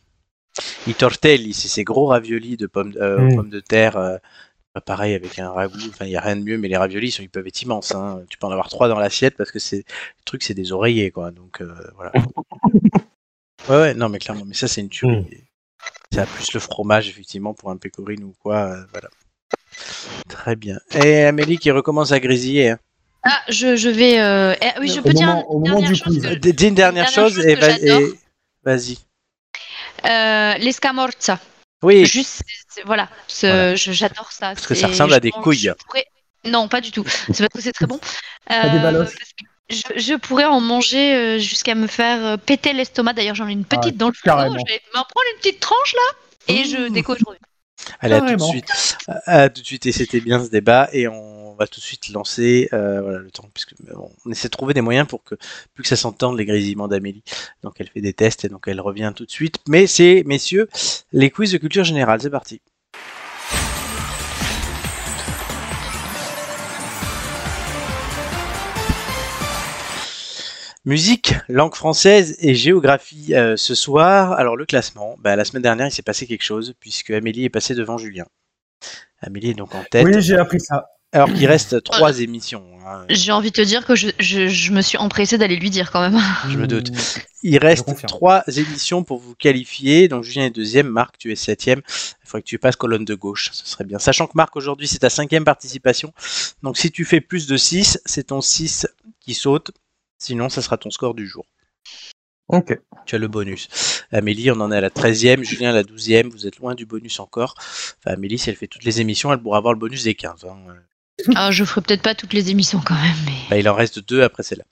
I 0.86 0.94
tortelli, 0.94 1.52
c'est 1.52 1.68
ces 1.68 1.84
gros 1.84 2.06
raviolis 2.06 2.56
de 2.56 2.66
pommes, 2.66 2.94
euh, 3.00 3.18
Mm. 3.20 3.36
pommes 3.36 3.50
de 3.50 3.60
terre. 3.60 3.96
euh, 3.96 4.16
pareil 4.86 5.12
avec 5.14 5.40
un 5.40 5.50
ragoût. 5.50 5.76
Enfin, 5.88 6.04
il 6.04 6.12
y 6.12 6.16
a 6.16 6.20
rien 6.20 6.36
de 6.36 6.42
mieux, 6.42 6.56
mais 6.56 6.68
les 6.68 6.76
raviolis, 6.76 7.08
ils, 7.08 7.10
sont- 7.10 7.22
ils 7.24 7.28
peuvent 7.28 7.46
être 7.48 7.62
immenses. 7.62 7.96
hein. 7.96 8.22
Tu 8.30 8.38
peux 8.38 8.46
en 8.46 8.50
avoir 8.52 8.68
trois 8.68 8.86
dans 8.86 8.98
l'assiette 9.00 9.36
parce 9.36 9.50
que 9.50 9.58
c'est 9.58 9.78
le 9.78 10.22
truc, 10.24 10.44
c'est 10.44 10.54
des 10.54 10.70
oreillers, 10.70 11.10
quoi. 11.10 11.32
Donc 11.32 11.60
euh, 11.60 11.74
voilà. 11.96 12.12
ouais, 13.68 13.76
ouais, 13.76 13.94
non, 13.94 14.08
mais 14.08 14.18
clairement, 14.20 14.44
mais 14.46 14.54
ça, 14.54 14.68
c'est 14.68 14.80
une 14.80 14.88
tuerie. 14.88 15.26
Ça 16.12 16.22
a 16.22 16.26
plus 16.26 16.52
le 16.52 16.60
fromage, 16.60 17.08
effectivement, 17.08 17.54
pour 17.54 17.70
un 17.72 17.76
pecorino 17.76 18.26
ou 18.28 18.34
quoi. 18.40 18.56
euh, 18.72 18.84
voilà. 18.92 19.08
Très 20.28 20.54
bien. 20.54 20.78
Et 20.94 21.24
Amélie 21.24 21.58
qui 21.58 21.70
recommence 21.72 22.12
à 22.12 22.20
grésiller. 22.20 22.70
hein. 22.70 22.78
Ah, 23.24 23.40
je, 23.48 23.74
je 23.74 23.88
vais. 23.88 24.20
euh, 24.20 24.54
eh, 24.62 24.80
oui, 24.80 24.88
je 24.94 25.00
Au 25.00 25.02
peux 25.02 25.12
dire 25.12 25.26
moment- 25.26 25.40
une 25.40 25.56
au 25.56 25.58
moment 25.58 25.80
dernière 25.80 25.96
chose 25.96 26.20
que- 26.22 26.34
une 26.34 26.38
dernière 26.52 26.74
dernière 26.92 27.08
chose 27.08 27.38
et- 27.40 27.56
vas-y. 28.62 28.98
Euh, 30.06 30.54
l'escamorza. 30.58 31.38
Oui, 31.82 32.04
Juste, 32.06 32.42
c'est- 32.68 32.82
voilà, 32.84 33.08
Voilà. 33.40 33.76
je- 33.76 33.92
j'adore 33.92 34.32
ça. 34.32 34.48
Parce 34.54 34.66
que 34.66 34.74
ça 34.74 34.88
ressemble 34.88 35.12
à 35.12 35.16
je 35.16 35.20
des 35.20 35.30
pense- 35.30 35.42
couilles. 35.44 35.58
je 35.78 35.84
pourrais- 35.86 36.06
Non, 36.44 36.68
pas 36.68 36.80
du 36.80 36.90
tout. 36.92 37.04
C'est 37.32 37.38
parce 37.38 37.52
que 37.54 37.60
c'est 37.60 37.72
très 37.72 37.86
bon. 37.86 37.98
Pas 38.46 38.68
des 38.68 38.78
Euh, 38.78 39.04
je, 39.70 39.82
je 39.96 40.14
pourrais 40.14 40.44
en 40.46 40.60
manger 40.60 41.14
euh, 41.14 41.38
jusqu'à 41.38 41.74
me 41.74 41.86
faire 41.86 42.38
péter 42.38 42.72
l'estomac. 42.72 43.12
D'ailleurs, 43.12 43.34
j'en 43.34 43.46
ai 43.48 43.52
une 43.52 43.64
petite 43.64 43.96
dans 43.96 44.08
le 44.08 44.14
frigo. 44.14 44.36
Je 44.36 44.72
vais 44.72 44.80
m'en 44.94 45.02
prendre 45.02 45.26
une 45.34 45.38
petite 45.40 45.60
tranche 45.60 45.94
là 45.94 46.54
et 46.54 46.64
je 46.64 46.88
Mmh. 46.88 46.92
déco 46.92 47.12
aujourd'hui. 47.14 47.40
Allez, 48.00 48.14
à 48.14 48.20
tout 48.20 48.36
de 48.36 48.42
suite. 48.42 48.96
À, 49.26 49.48
tout 49.48 49.60
de 49.60 49.66
suite, 49.66 49.86
et 49.86 49.92
c'était 49.92 50.20
bien 50.20 50.44
ce 50.44 50.50
débat, 50.50 50.88
et 50.92 51.08
on 51.08 51.54
va 51.54 51.66
tout 51.66 51.80
de 51.80 51.84
suite 51.84 52.08
lancer 52.10 52.68
euh, 52.72 53.00
voilà, 53.00 53.18
le 53.18 53.30
temps, 53.30 53.48
puisque 53.52 53.74
bon, 53.82 54.10
on 54.24 54.30
essaie 54.30 54.48
de 54.48 54.52
trouver 54.52 54.74
des 54.74 54.80
moyens 54.80 55.06
pour 55.06 55.24
que 55.24 55.34
plus 55.74 55.82
que 55.82 55.88
ça 55.88 55.96
s'entende 55.96 56.38
les 56.38 56.46
grésillements 56.46 56.88
d'Amélie. 56.88 57.22
Donc 57.62 57.74
elle 57.78 57.88
fait 57.88 58.00
des 58.00 58.12
tests 58.12 58.44
et 58.44 58.48
donc 58.48 58.68
elle 58.68 58.80
revient 58.80 59.12
tout 59.14 59.24
de 59.24 59.30
suite. 59.30 59.56
Mais 59.68 59.86
c'est, 59.86 60.22
messieurs, 60.26 60.68
les 61.12 61.30
quiz 61.30 61.52
de 61.52 61.58
culture 61.58 61.84
générale, 61.84 62.20
c'est 62.22 62.30
parti. 62.30 62.60
Musique, 70.88 71.34
langue 71.50 71.74
française 71.74 72.34
et 72.40 72.54
géographie 72.54 73.34
euh, 73.34 73.58
ce 73.58 73.74
soir. 73.74 74.32
Alors 74.32 74.56
le 74.56 74.64
classement, 74.64 75.16
bah, 75.18 75.36
la 75.36 75.44
semaine 75.44 75.62
dernière 75.62 75.86
il 75.88 75.90
s'est 75.90 76.00
passé 76.00 76.26
quelque 76.26 76.44
chose 76.44 76.72
puisque 76.80 77.10
Amélie 77.10 77.44
est 77.44 77.50
passée 77.50 77.74
devant 77.74 77.98
Julien. 77.98 78.24
Amélie 79.20 79.50
est 79.50 79.54
donc 79.54 79.74
en 79.74 79.84
tête. 79.84 80.06
Oui, 80.06 80.22
j'ai 80.22 80.36
appris 80.38 80.60
ça. 80.60 80.86
Alors 81.12 81.30
qu'il 81.34 81.46
reste 81.46 81.82
trois 81.82 82.20
émissions. 82.20 82.64
hein. 82.86 83.04
J'ai 83.10 83.32
envie 83.32 83.50
de 83.50 83.56
te 83.56 83.60
dire 83.60 83.84
que 83.84 83.94
je, 83.94 84.08
je, 84.18 84.48
je 84.48 84.72
me 84.72 84.80
suis 84.80 84.96
empressée 84.96 85.36
d'aller 85.36 85.56
lui 85.56 85.68
dire 85.68 85.90
quand 85.90 86.00
même. 86.00 86.18
Je 86.48 86.56
me 86.56 86.66
doute. 86.66 86.90
Mmh. 86.90 87.20
Il 87.42 87.58
reste 87.58 88.06
trois 88.06 88.42
émissions 88.46 89.04
pour 89.04 89.18
vous 89.18 89.34
qualifier. 89.34 90.08
Donc 90.08 90.24
Julien 90.24 90.46
est 90.46 90.50
deuxième, 90.50 90.88
Marc 90.88 91.18
tu 91.18 91.30
es 91.30 91.36
septième. 91.36 91.82
Il 91.86 92.28
faudrait 92.28 92.40
que 92.40 92.48
tu 92.48 92.58
passes 92.58 92.76
colonne 92.76 93.04
de 93.04 93.14
gauche, 93.14 93.50
ce 93.52 93.66
serait 93.68 93.84
bien. 93.84 93.98
Sachant 93.98 94.26
que 94.26 94.32
Marc 94.36 94.56
aujourd'hui 94.56 94.88
c'est 94.88 95.00
ta 95.00 95.10
cinquième 95.10 95.44
participation. 95.44 96.14
Donc 96.62 96.78
si 96.78 96.90
tu 96.90 97.04
fais 97.04 97.20
plus 97.20 97.46
de 97.46 97.58
6, 97.58 98.00
c'est 98.06 98.28
ton 98.28 98.40
6 98.40 98.86
qui 99.20 99.34
saute. 99.34 99.70
Sinon 100.18 100.48
ça 100.48 100.62
sera 100.62 100.76
ton 100.76 100.90
score 100.90 101.14
du 101.14 101.26
jour. 101.26 101.46
Ok. 102.48 102.78
Tu 103.06 103.14
as 103.14 103.18
le 103.18 103.28
bonus. 103.28 103.68
Amélie, 104.10 104.50
on 104.50 104.60
en 104.60 104.72
est 104.72 104.76
à 104.76 104.80
la 104.80 104.88
13e, 104.90 105.42
Julien 105.44 105.70
à 105.70 105.72
la 105.74 105.82
12e, 105.82 106.28
vous 106.30 106.46
êtes 106.46 106.56
loin 106.58 106.74
du 106.74 106.86
bonus 106.86 107.20
encore. 107.20 107.54
Enfin, 107.58 108.14
Amélie, 108.14 108.38
si 108.38 108.48
elle 108.48 108.56
fait 108.56 108.66
toutes 108.66 108.84
les 108.84 109.00
émissions, 109.00 109.32
elle 109.32 109.40
pourra 109.42 109.58
avoir 109.58 109.74
le 109.74 109.78
bonus 109.78 110.04
des 110.04 110.14
15. 110.14 110.44
hein. 110.46 110.56
Ah, 111.34 111.50
je 111.50 111.64
ferai 111.64 111.82
peut-être 111.82 112.00
pas 112.02 112.14
toutes 112.14 112.32
les 112.32 112.50
émissions 112.50 112.80
quand 112.84 112.94
même, 112.94 113.16
mais 113.26 113.32
Bah, 113.50 113.58
il 113.58 113.68
en 113.68 113.74
reste 113.74 113.98
deux 113.98 114.22
après 114.22 114.42
celle-là. 114.42 114.64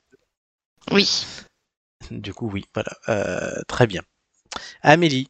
oui. 0.93 1.27
Du 2.11 2.33
coup, 2.33 2.49
oui, 2.53 2.65
voilà. 2.73 2.93
Euh, 3.09 3.63
très 3.67 3.87
bien. 3.87 4.03
Amélie, 4.83 5.29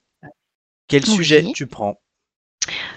quel 0.89 1.03
Oui. 1.09 1.17
sujet 1.17 1.45
tu 1.55 1.67
prends? 1.67 1.99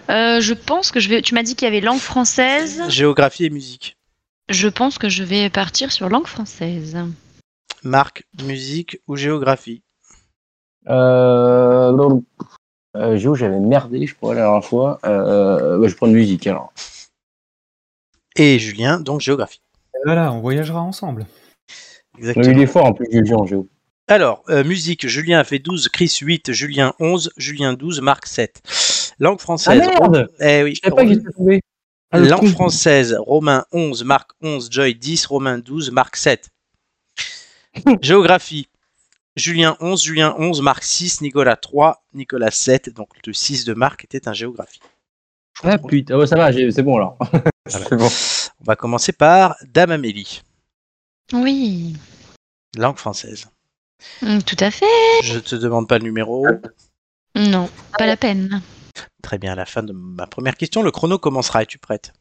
Euh, 0.09 0.41
je 0.41 0.53
pense 0.53 0.91
que 0.91 0.99
je 0.99 1.07
vais. 1.09 1.21
Tu 1.21 1.33
m'as 1.33 1.43
dit 1.43 1.55
qu'il 1.55 1.65
y 1.65 1.67
avait 1.69 1.79
langue 1.79 1.99
française. 1.99 2.81
Géographie 2.89 3.45
et 3.45 3.49
musique. 3.49 3.95
Je 4.49 4.67
pense 4.67 4.97
que 4.97 5.09
je 5.09 5.23
vais 5.23 5.49
partir 5.49 5.91
sur 5.91 6.09
langue 6.09 6.27
française. 6.27 6.97
Marc, 7.83 8.23
musique 8.43 8.99
ou 9.07 9.15
géographie? 9.15 9.83
Euh, 10.87 11.91
non, 11.91 12.23
euh, 12.95 13.17
Géo, 13.17 13.35
j'avais 13.35 13.59
merdé, 13.59 14.07
je 14.07 14.15
crois, 14.15 14.33
la 14.33 14.41
dernière 14.41 14.65
fois. 14.65 14.99
Euh, 15.05 15.77
bah, 15.77 15.87
je 15.87 15.95
prends 15.95 16.07
de 16.07 16.13
musique 16.13 16.47
alors. 16.47 16.73
Et 18.35 18.57
Julien, 18.57 18.99
donc 18.99 19.21
géographie. 19.21 19.61
Voilà, 20.05 20.33
on 20.33 20.39
voyagera 20.39 20.81
ensemble. 20.81 21.27
On 22.15 22.17
a 22.17 22.25
eu 22.25 22.29
Exactement. 22.29 22.57
l'effort 22.57 22.85
en 22.85 22.93
plus, 22.93 23.07
Julien, 23.11 23.37
en 23.37 23.45
Géo. 23.45 23.67
Alors, 24.07 24.43
euh, 24.49 24.63
musique, 24.63 25.07
Julien 25.07 25.39
a 25.39 25.43
fait 25.43 25.59
12, 25.59 25.89
Chris 25.89 26.17
8, 26.19 26.51
Julien 26.53 26.93
11, 26.99 27.31
Julien 27.37 27.73
12, 27.73 28.01
Marc 28.01 28.25
7. 28.25 28.61
Langue 29.19 29.37
Ah 29.39 29.43
française. 29.43 29.79
merde 29.87 30.27
eh 30.39 30.63
oui. 30.63 30.73
Je 30.75 30.81
savais 30.81 30.95
pas 30.95 31.03
que 31.03 31.09
j'étais 31.09 31.31
tombé. 31.31 31.61
Ah, 32.11 32.19
Langue 32.19 32.49
française, 32.49 33.15
Romain 33.19 33.65
11, 33.71 34.03
Marc 34.03 34.31
11, 34.41 34.69
Joy 34.71 34.95
10, 34.95 35.25
Romain 35.27 35.59
12, 35.59 35.91
Marc 35.91 36.15
7. 36.15 36.49
Géographie, 38.01 38.67
Julien 39.35 39.77
11, 39.79 40.01
Julien 40.03 40.35
11, 40.39 40.61
Marc 40.61 40.83
6, 40.83 41.21
Nicolas 41.21 41.55
3, 41.55 42.03
Nicolas 42.13 42.51
7. 42.51 42.89
Donc 42.95 43.09
le 43.25 43.33
6 43.33 43.65
de 43.65 43.73
Marc 43.73 44.03
était 44.05 44.27
un 44.27 44.33
géographie. 44.33 44.79
Ah 45.63 45.77
putain, 45.77 46.17
ouais, 46.17 46.25
ça 46.25 46.35
va, 46.35 46.51
c'est 46.53 46.81
bon 46.83 46.95
alors. 46.95 47.17
c'est 47.67 47.95
bon. 47.95 48.07
On 48.61 48.63
va 48.63 48.75
commencer 48.75 49.11
par 49.11 49.55
Dame 49.67 49.91
Amélie, 49.91 50.41
Oui. 51.33 51.95
langue 52.77 52.97
française. 52.97 53.47
Mm, 54.21 54.39
Tout 54.39 54.55
à 54.61 54.71
fait. 54.71 54.85
Je 55.23 55.37
te 55.39 55.55
demande 55.55 55.87
pas 55.87 55.97
le 55.99 56.05
numéro. 56.05 56.47
Non, 57.35 57.69
pas 57.97 58.07
la 58.07 58.17
peine. 58.17 58.61
Très 59.21 59.37
bien, 59.37 59.53
à 59.53 59.55
la 59.55 59.65
fin 59.65 59.83
de 59.83 59.93
ma 59.93 60.27
première 60.27 60.55
question, 60.55 60.81
le 60.81 60.91
chrono 60.91 61.17
commencera. 61.17 61.63
Es-tu 61.63 61.77
prête? 61.77 62.13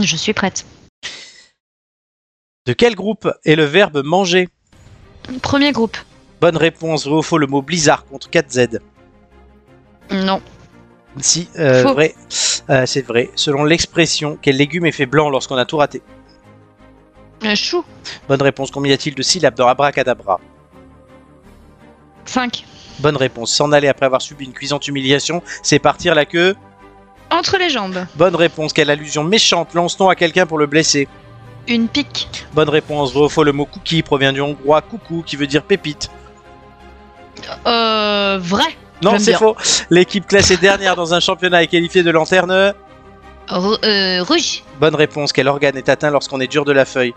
Je 0.00 0.16
suis 0.16 0.32
prête. 0.32 0.64
De 2.66 2.72
quel 2.72 2.94
groupe 2.94 3.28
est 3.44 3.56
le 3.56 3.64
verbe 3.64 4.02
manger? 4.04 4.48
Premier 5.42 5.72
groupe. 5.72 5.96
Bonne 6.40 6.56
réponse, 6.56 7.06
vrai 7.06 7.16
ou 7.18 7.22
faux, 7.22 7.38
le 7.38 7.46
mot 7.46 7.62
blizzard 7.62 8.04
contre 8.06 8.28
4Z. 8.30 8.78
Non. 10.10 10.40
Si, 11.20 11.48
euh, 11.58 11.82
Faux. 11.82 11.92
vrai. 11.92 12.14
Euh, 12.70 12.86
c'est 12.86 13.02
vrai. 13.02 13.30
Selon 13.34 13.64
l'expression, 13.64 14.38
quel 14.40 14.56
légume 14.56 14.86
est 14.86 14.92
fait 14.92 15.06
blanc 15.06 15.28
lorsqu'on 15.30 15.56
a 15.56 15.64
tout 15.64 15.76
raté? 15.76 16.02
Euh, 17.44 17.54
chou. 17.54 17.84
Bonne 18.28 18.42
réponse. 18.42 18.70
Combien 18.70 18.92
y 18.92 18.94
a-t-il 18.94 19.14
de 19.14 19.22
syllabes 19.22 19.54
dans 19.54 19.68
abracadabra? 19.68 20.40
5. 22.24 22.64
Bonne 22.98 23.16
réponse. 23.16 23.52
S'en 23.52 23.72
aller 23.72 23.88
après 23.88 24.06
avoir 24.06 24.22
subi 24.22 24.44
une 24.44 24.52
cuisante 24.52 24.86
humiliation, 24.88 25.42
c'est 25.62 25.78
partir 25.78 26.14
la 26.14 26.24
queue. 26.24 26.54
Entre 27.30 27.56
les 27.58 27.70
jambes. 27.70 28.06
Bonne 28.14 28.36
réponse. 28.36 28.72
Quelle 28.72 28.90
allusion 28.90 29.24
méchante 29.24 29.74
lance-t-on 29.74 30.08
à 30.08 30.14
quelqu'un 30.14 30.46
pour 30.46 30.58
le 30.58 30.66
blesser 30.66 31.08
Une 31.66 31.88
pique. 31.88 32.46
Bonne 32.52 32.68
réponse. 32.68 33.12
Vrai 33.12 33.24
ou 33.24 33.28
faux, 33.28 33.44
le 33.44 33.52
mot 33.52 33.64
cookie 33.64 34.02
provient 34.02 34.32
du 34.32 34.40
hongrois 34.40 34.82
coucou 34.82 35.22
qui 35.24 35.36
veut 35.36 35.46
dire 35.46 35.62
pépite. 35.62 36.10
Euh. 37.66 38.38
Vrai. 38.40 38.76
Non, 39.02 39.18
c'est 39.18 39.34
faux. 39.34 39.56
L'équipe 39.90 40.26
classée 40.26 40.56
dernière 40.56 40.94
dans 40.94 41.14
un 41.14 41.20
championnat 41.20 41.62
est 41.62 41.66
qualifiée 41.66 42.02
de 42.02 42.10
lanterne. 42.10 42.50
Euh, 42.52 44.22
rouge. 44.22 44.62
Bonne 44.80 44.94
réponse. 44.94 45.32
Quel 45.32 45.48
organe 45.48 45.76
est 45.76 45.88
atteint 45.88 46.10
lorsqu'on 46.10 46.40
est 46.40 46.46
dur 46.46 46.64
de 46.64 46.72
la 46.72 46.84
feuille 46.84 47.14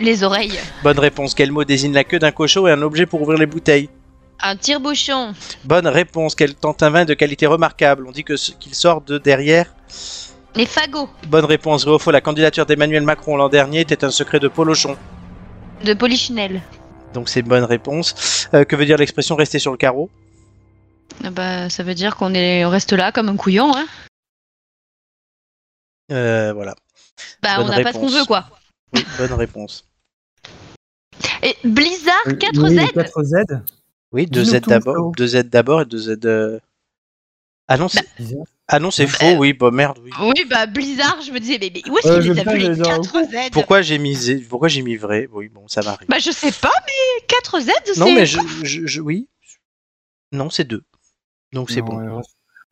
Les 0.00 0.24
oreilles. 0.24 0.58
Bonne 0.82 0.98
réponse. 0.98 1.34
Quel 1.34 1.52
mot 1.52 1.64
désigne 1.64 1.92
la 1.92 2.04
queue 2.04 2.18
d'un 2.18 2.32
cochon 2.32 2.66
et 2.66 2.72
un 2.72 2.82
objet 2.82 3.06
pour 3.06 3.22
ouvrir 3.22 3.38
les 3.38 3.46
bouteilles 3.46 3.88
Un 4.42 4.56
tire-bouchon. 4.56 5.34
Bonne 5.64 5.86
réponse. 5.86 6.34
Quel 6.34 6.54
tente 6.54 6.82
un 6.82 6.90
vin 6.90 7.04
de 7.04 7.14
qualité 7.14 7.46
remarquable 7.46 8.06
On 8.06 8.12
dit 8.12 8.24
que 8.24 8.36
ce- 8.36 8.52
qu'il 8.52 8.74
sort 8.74 9.00
de 9.00 9.18
derrière. 9.18 9.74
Les 10.54 10.66
fagots. 10.66 11.08
Bonne 11.28 11.44
réponse. 11.44 11.84
Vrai 11.84 11.94
ou 11.94 11.98
faux, 11.98 12.10
la 12.10 12.20
candidature 12.20 12.66
d'Emmanuel 12.66 13.02
Macron 13.02 13.36
l'an 13.36 13.48
dernier 13.48 13.80
était 13.80 14.04
un 14.04 14.10
secret 14.10 14.38
de 14.40 14.48
Polochon. 14.48 14.96
De 15.84 15.94
polichinelle. 15.94 16.62
Donc 17.14 17.28
c'est 17.28 17.40
une 17.40 17.48
bonne 17.48 17.64
réponse. 17.64 18.48
Euh, 18.54 18.64
que 18.64 18.76
veut 18.76 18.84
dire 18.86 18.98
l'expression 18.98 19.36
rester 19.36 19.58
sur 19.58 19.70
le 19.72 19.76
carreau? 19.78 20.10
Ah 21.24 21.30
Bah, 21.30 21.70
ça 21.70 21.82
veut 21.82 21.94
dire 21.94 22.16
qu'on 22.16 22.34
est, 22.34 22.64
on 22.64 22.70
reste 22.70 22.92
là 22.92 23.12
comme 23.12 23.28
un 23.28 23.36
couillon, 23.36 23.74
hein. 23.74 23.86
Euh, 26.12 26.52
Voilà. 26.54 26.74
Bah, 27.42 27.56
Bonne 27.56 27.66
on 27.66 27.68
n'a 27.70 27.82
pas 27.82 27.92
ce 27.92 27.98
qu'on 27.98 28.06
réponse. 28.06 28.18
veut, 28.20 28.24
quoi. 28.26 28.44
Oui, 28.94 29.04
bonne 29.18 29.32
réponse. 29.32 29.84
Et 31.42 31.56
Blizzard 31.64 32.14
Euh, 32.28 32.32
4Z. 32.32 32.70
oui, 32.70 32.76
4Z. 32.94 33.60
Oui, 34.12 34.26
deux 34.26 34.42
Dis-nous 34.42 34.58
Z 34.58 34.60
tout, 34.62 34.70
d'abord, 34.70 34.94
Flo. 34.94 35.12
deux 35.16 35.26
Z 35.26 35.36
d'abord 35.48 35.82
et 35.82 35.84
deux 35.84 35.98
Z. 35.98 36.18
euh, 36.24 36.58
Ah 37.68 37.76
non, 37.76 37.88
c'est 37.88 38.06
Bizarre. 38.18 38.44
ah 38.68 38.78
non, 38.78 38.90
c'est 38.90 39.06
Bah, 39.06 39.12
faux. 39.12 39.36
Oui, 39.38 39.52
bah 39.52 39.70
merde. 39.72 39.98
Oui. 40.02 40.10
Oui, 40.20 40.44
bah 40.48 40.66
Blizzard, 40.66 41.20
je 41.22 41.32
me 41.32 41.40
disais, 41.40 41.58
mais, 41.60 41.70
mais 41.74 41.82
où 41.90 41.98
est-ce 41.98 42.06
qu'il 42.12 42.32
les 42.32 42.40
a 42.40 42.54
les 42.54 42.60
j'allais 42.62 42.74
dire, 42.76 42.84
4Z 42.86 43.50
Pourquoi 43.50 43.82
j'ai 43.82 43.98
mis 43.98 44.14
Z- 44.14 44.46
pourquoi 44.48 44.68
j'ai 44.68 44.82
mis 44.82 44.96
vrai? 44.96 45.28
Oui, 45.32 45.48
bon, 45.48 45.66
ça 45.68 45.82
m'arrive. 45.82 46.08
Bah, 46.08 46.18
je 46.18 46.30
sais 46.30 46.52
pas, 46.52 46.72
mais 46.86 47.26
4Z, 47.26 47.70
c'est. 47.84 48.00
non, 48.00 48.12
mais 48.14 48.26
je, 48.26 48.38
je, 48.62 48.86
je- 48.86 49.00
oui. 49.00 49.28
Non, 50.32 50.50
c'est 50.50 50.64
deux. 50.64 50.84
Donc 51.52 51.70
c'est 51.70 51.80
Non, 51.80 51.86
bon. 51.86 51.96
ouais, 51.98 52.08
ouais. 52.16 52.22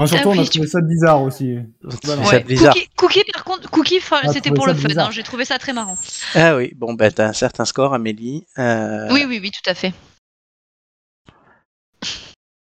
Non, 0.00 0.06
surtout, 0.08 0.28
Ah 0.30 0.32
on 0.32 0.38
a 0.38 0.42
oui, 0.42 0.48
trouvé 0.48 0.66
ça 0.66 0.80
bizarre 0.80 1.22
aussi. 1.22 1.56
Voilà. 2.04 2.24
ça 2.24 2.28
Ouais, 2.36 2.42
bizarre. 2.42 2.74
Cookie, 2.74 2.88
Cookie, 2.96 3.24
par 3.32 3.44
contre, 3.44 3.70
Cookie, 3.70 3.98
enfin, 3.98 4.20
c'était 4.32 4.50
pour 4.50 4.66
le 4.66 4.74
fun, 4.74 4.88
hein, 4.96 5.10
j'ai 5.12 5.22
trouvé 5.22 5.44
ça 5.44 5.56
très 5.58 5.72
marrant. 5.72 5.96
Ah 6.34 6.56
oui, 6.56 6.72
bon, 6.74 6.94
bah 6.94 7.10
t'as 7.12 7.28
un 7.28 7.32
certain 7.32 7.64
score, 7.64 7.94
Amélie. 7.94 8.44
Euh, 8.58 9.08
Oui, 9.12 9.24
oui, 9.28 9.38
oui, 9.40 9.50
tout 9.52 9.68
à 9.70 9.74
fait. 9.74 9.92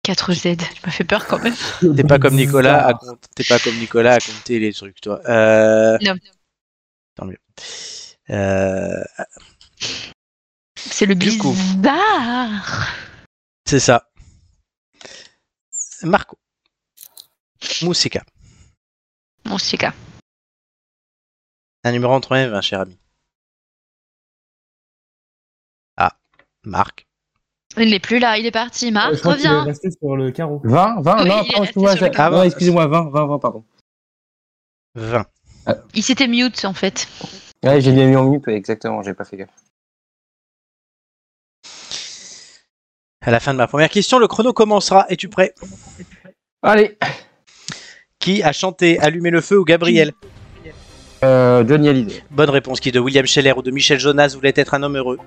4Z, 0.04 0.56
tu 0.58 0.80
m'as 0.84 0.92
fait 0.92 1.04
peur 1.04 1.26
quand 1.26 1.38
même. 1.42 1.54
T'es 1.96 2.04
pas 2.04 2.18
comme 2.18 2.34
Nicolas 2.36 2.86
à 2.86 2.92
Bizarre. 2.92 2.98
compter, 2.98 3.28
t'es 3.34 3.44
pas 3.44 3.58
comme 3.58 3.76
Nicolas 3.78 4.14
à 4.14 4.18
compter 4.20 4.58
les 4.58 4.72
trucs, 4.72 5.00
toi. 5.00 5.20
Euh... 5.28 5.96
Non. 6.02 6.14
Tant 7.14 7.24
mieux. 7.24 7.38
Euh, 8.30 9.04
C'est 10.76 11.06
le 11.06 11.14
Du 11.14 11.38
coup. 11.38 11.52
Blizzard. 11.52 12.88
C'est 13.66 13.80
ça. 13.80 14.10
Marco. 16.02 16.38
Moussika. 17.82 18.22
Mon 19.46 19.58
Chica. 19.58 19.94
Un 21.82 21.92
numéro 21.92 22.12
entre 22.12 22.32
1 22.32 22.44
et 22.44 22.48
20, 22.48 22.60
cher 22.60 22.80
ami. 22.80 22.98
Ah, 25.96 26.16
Marc. 26.62 27.03
Il 27.76 27.90
n'est 27.90 27.98
plus 28.00 28.18
là, 28.18 28.38
il 28.38 28.46
est 28.46 28.50
parti. 28.52 28.92
Marc, 28.92 29.14
Je 29.14 29.20
crois 29.20 29.34
qu'il 29.36 29.46
est 29.46 29.48
reviens. 29.48 29.64
resté 29.64 29.88
sur 29.90 30.16
le 30.16 30.30
carreau. 30.30 30.60
20 30.64 31.00
20 31.02 31.22
Oui, 31.22 31.28
Non, 31.28 31.42
il 31.42 31.82
le 31.82 31.96
j'ai- 31.96 32.10
carreau. 32.10 32.36
non, 32.36 32.42
excusez-moi, 32.44 32.86
20, 32.86 33.10
20, 33.10 33.26
20, 33.26 33.38
pardon. 33.38 33.64
20. 34.94 35.26
Il 35.94 36.02
s'était 36.02 36.28
mute 36.28 36.64
en 36.64 36.74
fait. 36.74 37.08
Ouais, 37.64 37.80
j'ai 37.80 37.92
bien 37.92 38.06
mis 38.06 38.16
en 38.16 38.26
ouais, 38.26 38.40
exactement, 38.54 39.02
j'ai 39.02 39.14
pas 39.14 39.24
fait 39.24 39.38
gaffe. 39.38 39.48
À 43.22 43.30
la 43.30 43.40
fin 43.40 43.52
de 43.52 43.58
ma 43.58 43.66
première 43.66 43.88
question, 43.88 44.18
le 44.18 44.28
chrono 44.28 44.52
commencera. 44.52 45.06
Es-tu 45.08 45.28
prêt? 45.28 45.54
Allez, 46.62 46.98
Qui 48.18 48.42
a 48.42 48.52
chanté 48.52 48.98
Allumer 49.00 49.30
le 49.30 49.40
feu 49.40 49.58
ou 49.58 49.64
Gabriel? 49.64 50.12
Euh, 51.22 51.66
Johnny 51.66 51.88
Hallyday. 51.88 52.22
Bonne 52.30 52.50
réponse. 52.50 52.80
Qui 52.80 52.92
de 52.92 53.00
William 53.00 53.24
Scheller 53.26 53.52
ou 53.56 53.62
de 53.62 53.70
Michel 53.70 53.98
Jonas 53.98 54.34
voulait 54.34 54.52
être 54.56 54.74
un 54.74 54.82
homme 54.82 54.96
heureux? 54.96 55.18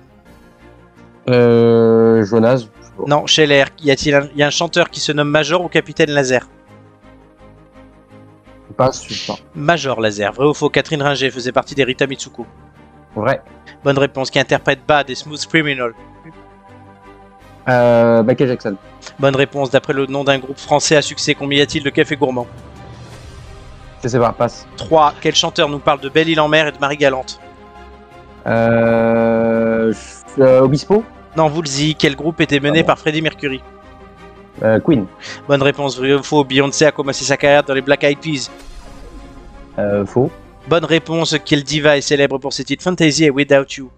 Euh, 1.28 2.24
Jonas. 2.24 2.64
Non, 3.06 3.26
Scheller. 3.26 3.64
Y 3.82 3.90
a-t-il 3.90 4.14
un, 4.14 4.28
y 4.34 4.42
a 4.42 4.46
un 4.46 4.50
chanteur 4.50 4.90
qui 4.90 5.00
se 5.00 5.12
nomme 5.12 5.28
Major 5.28 5.62
ou 5.62 5.68
Capitaine 5.68 6.10
Laser 6.10 6.48
Passe, 8.76 9.06
je 9.08 9.14
sais 9.14 9.32
pas. 9.32 9.38
Major 9.54 10.00
Laser. 10.00 10.32
Vrai 10.32 10.46
ou 10.46 10.54
faux 10.54 10.68
Catherine 10.70 11.02
Ringer 11.02 11.30
faisait 11.30 11.52
partie 11.52 11.74
des 11.74 11.84
Rita 11.84 12.06
Mitsuko. 12.06 12.46
Vrai. 13.16 13.42
Bonne 13.84 13.98
réponse. 13.98 14.30
Qui 14.30 14.38
interprète 14.38 14.80
Bad 14.86 15.10
et 15.10 15.14
Smooth 15.14 15.44
Criminal 15.46 15.92
Euh, 17.68 18.22
Michael 18.22 18.48
Jackson. 18.48 18.76
Bonne 19.18 19.36
réponse. 19.36 19.70
D'après 19.70 19.92
le 19.92 20.06
nom 20.06 20.24
d'un 20.24 20.38
groupe 20.38 20.58
français 20.58 20.96
à 20.96 21.02
succès, 21.02 21.34
combien 21.34 21.58
y 21.58 21.62
a-t-il 21.62 21.82
de 21.84 21.90
café 21.90 22.16
gourmand 22.16 22.46
Je 24.02 24.08
sais 24.08 24.18
pas, 24.18 24.32
passe. 24.32 24.66
3. 24.76 25.14
Quel 25.20 25.34
chanteur 25.34 25.68
nous 25.68 25.78
parle 25.80 26.00
de 26.00 26.08
Belle 26.08 26.28
Île 26.28 26.40
en 26.40 26.48
mer 26.48 26.68
et 26.68 26.72
de 26.72 26.78
Marie 26.78 26.96
Galante 26.96 27.40
Euh, 28.46 29.92
euh, 30.38 30.60
Obispo? 30.60 31.04
Non, 31.38 31.48
Woolsey. 31.48 31.94
Quel 31.98 32.16
groupe 32.16 32.40
était 32.40 32.58
mené 32.60 32.80
Ah 32.80 32.82
bon. 32.82 32.86
par 32.88 32.98
Freddie 32.98 33.22
Mercury 33.22 33.60
Euh, 34.62 34.80
Queen. 34.80 35.06
Bonne 35.46 35.62
réponse. 35.62 35.96
Vrai 35.96 36.12
ou 36.14 36.22
faux 36.22 36.42
Beyoncé 36.44 36.84
a 36.84 36.90
commencé 36.92 37.24
sa 37.24 37.36
carrière 37.36 37.62
dans 37.62 37.74
les 37.74 37.80
Black 37.80 38.02
Eyed 38.02 38.18
Peas. 38.18 38.50
Euh, 39.78 40.04
faux. 40.04 40.30
Bonne 40.66 40.84
réponse. 40.84 41.36
Quel 41.44 41.62
diva 41.62 41.96
est 41.96 42.00
célèbre 42.00 42.38
pour 42.38 42.52
ses 42.52 42.64
titres 42.64 42.82
Fantasy 42.82 43.24
et 43.24 43.30
Without 43.30 43.64
You 43.76 43.88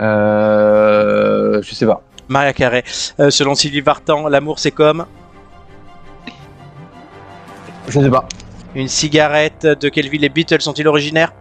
Euh, 0.00 1.62
je 1.62 1.74
sais 1.74 1.86
pas. 1.86 2.02
Maria 2.28 2.52
Carey. 2.52 2.82
Euh, 3.20 3.30
selon 3.30 3.54
Sylvie 3.54 3.80
Vartan, 3.80 4.28
l'amour 4.28 4.58
c'est 4.58 4.70
comme 4.70 5.06
Je 7.88 8.00
sais 8.00 8.10
pas. 8.10 8.26
une 8.74 8.88
cigarette. 8.88 9.64
De 9.66 9.88
quelle 9.88 10.08
ville 10.08 10.20
les 10.22 10.28
Beatles 10.28 10.60
sont-ils 10.60 10.86
originaires 10.88 11.32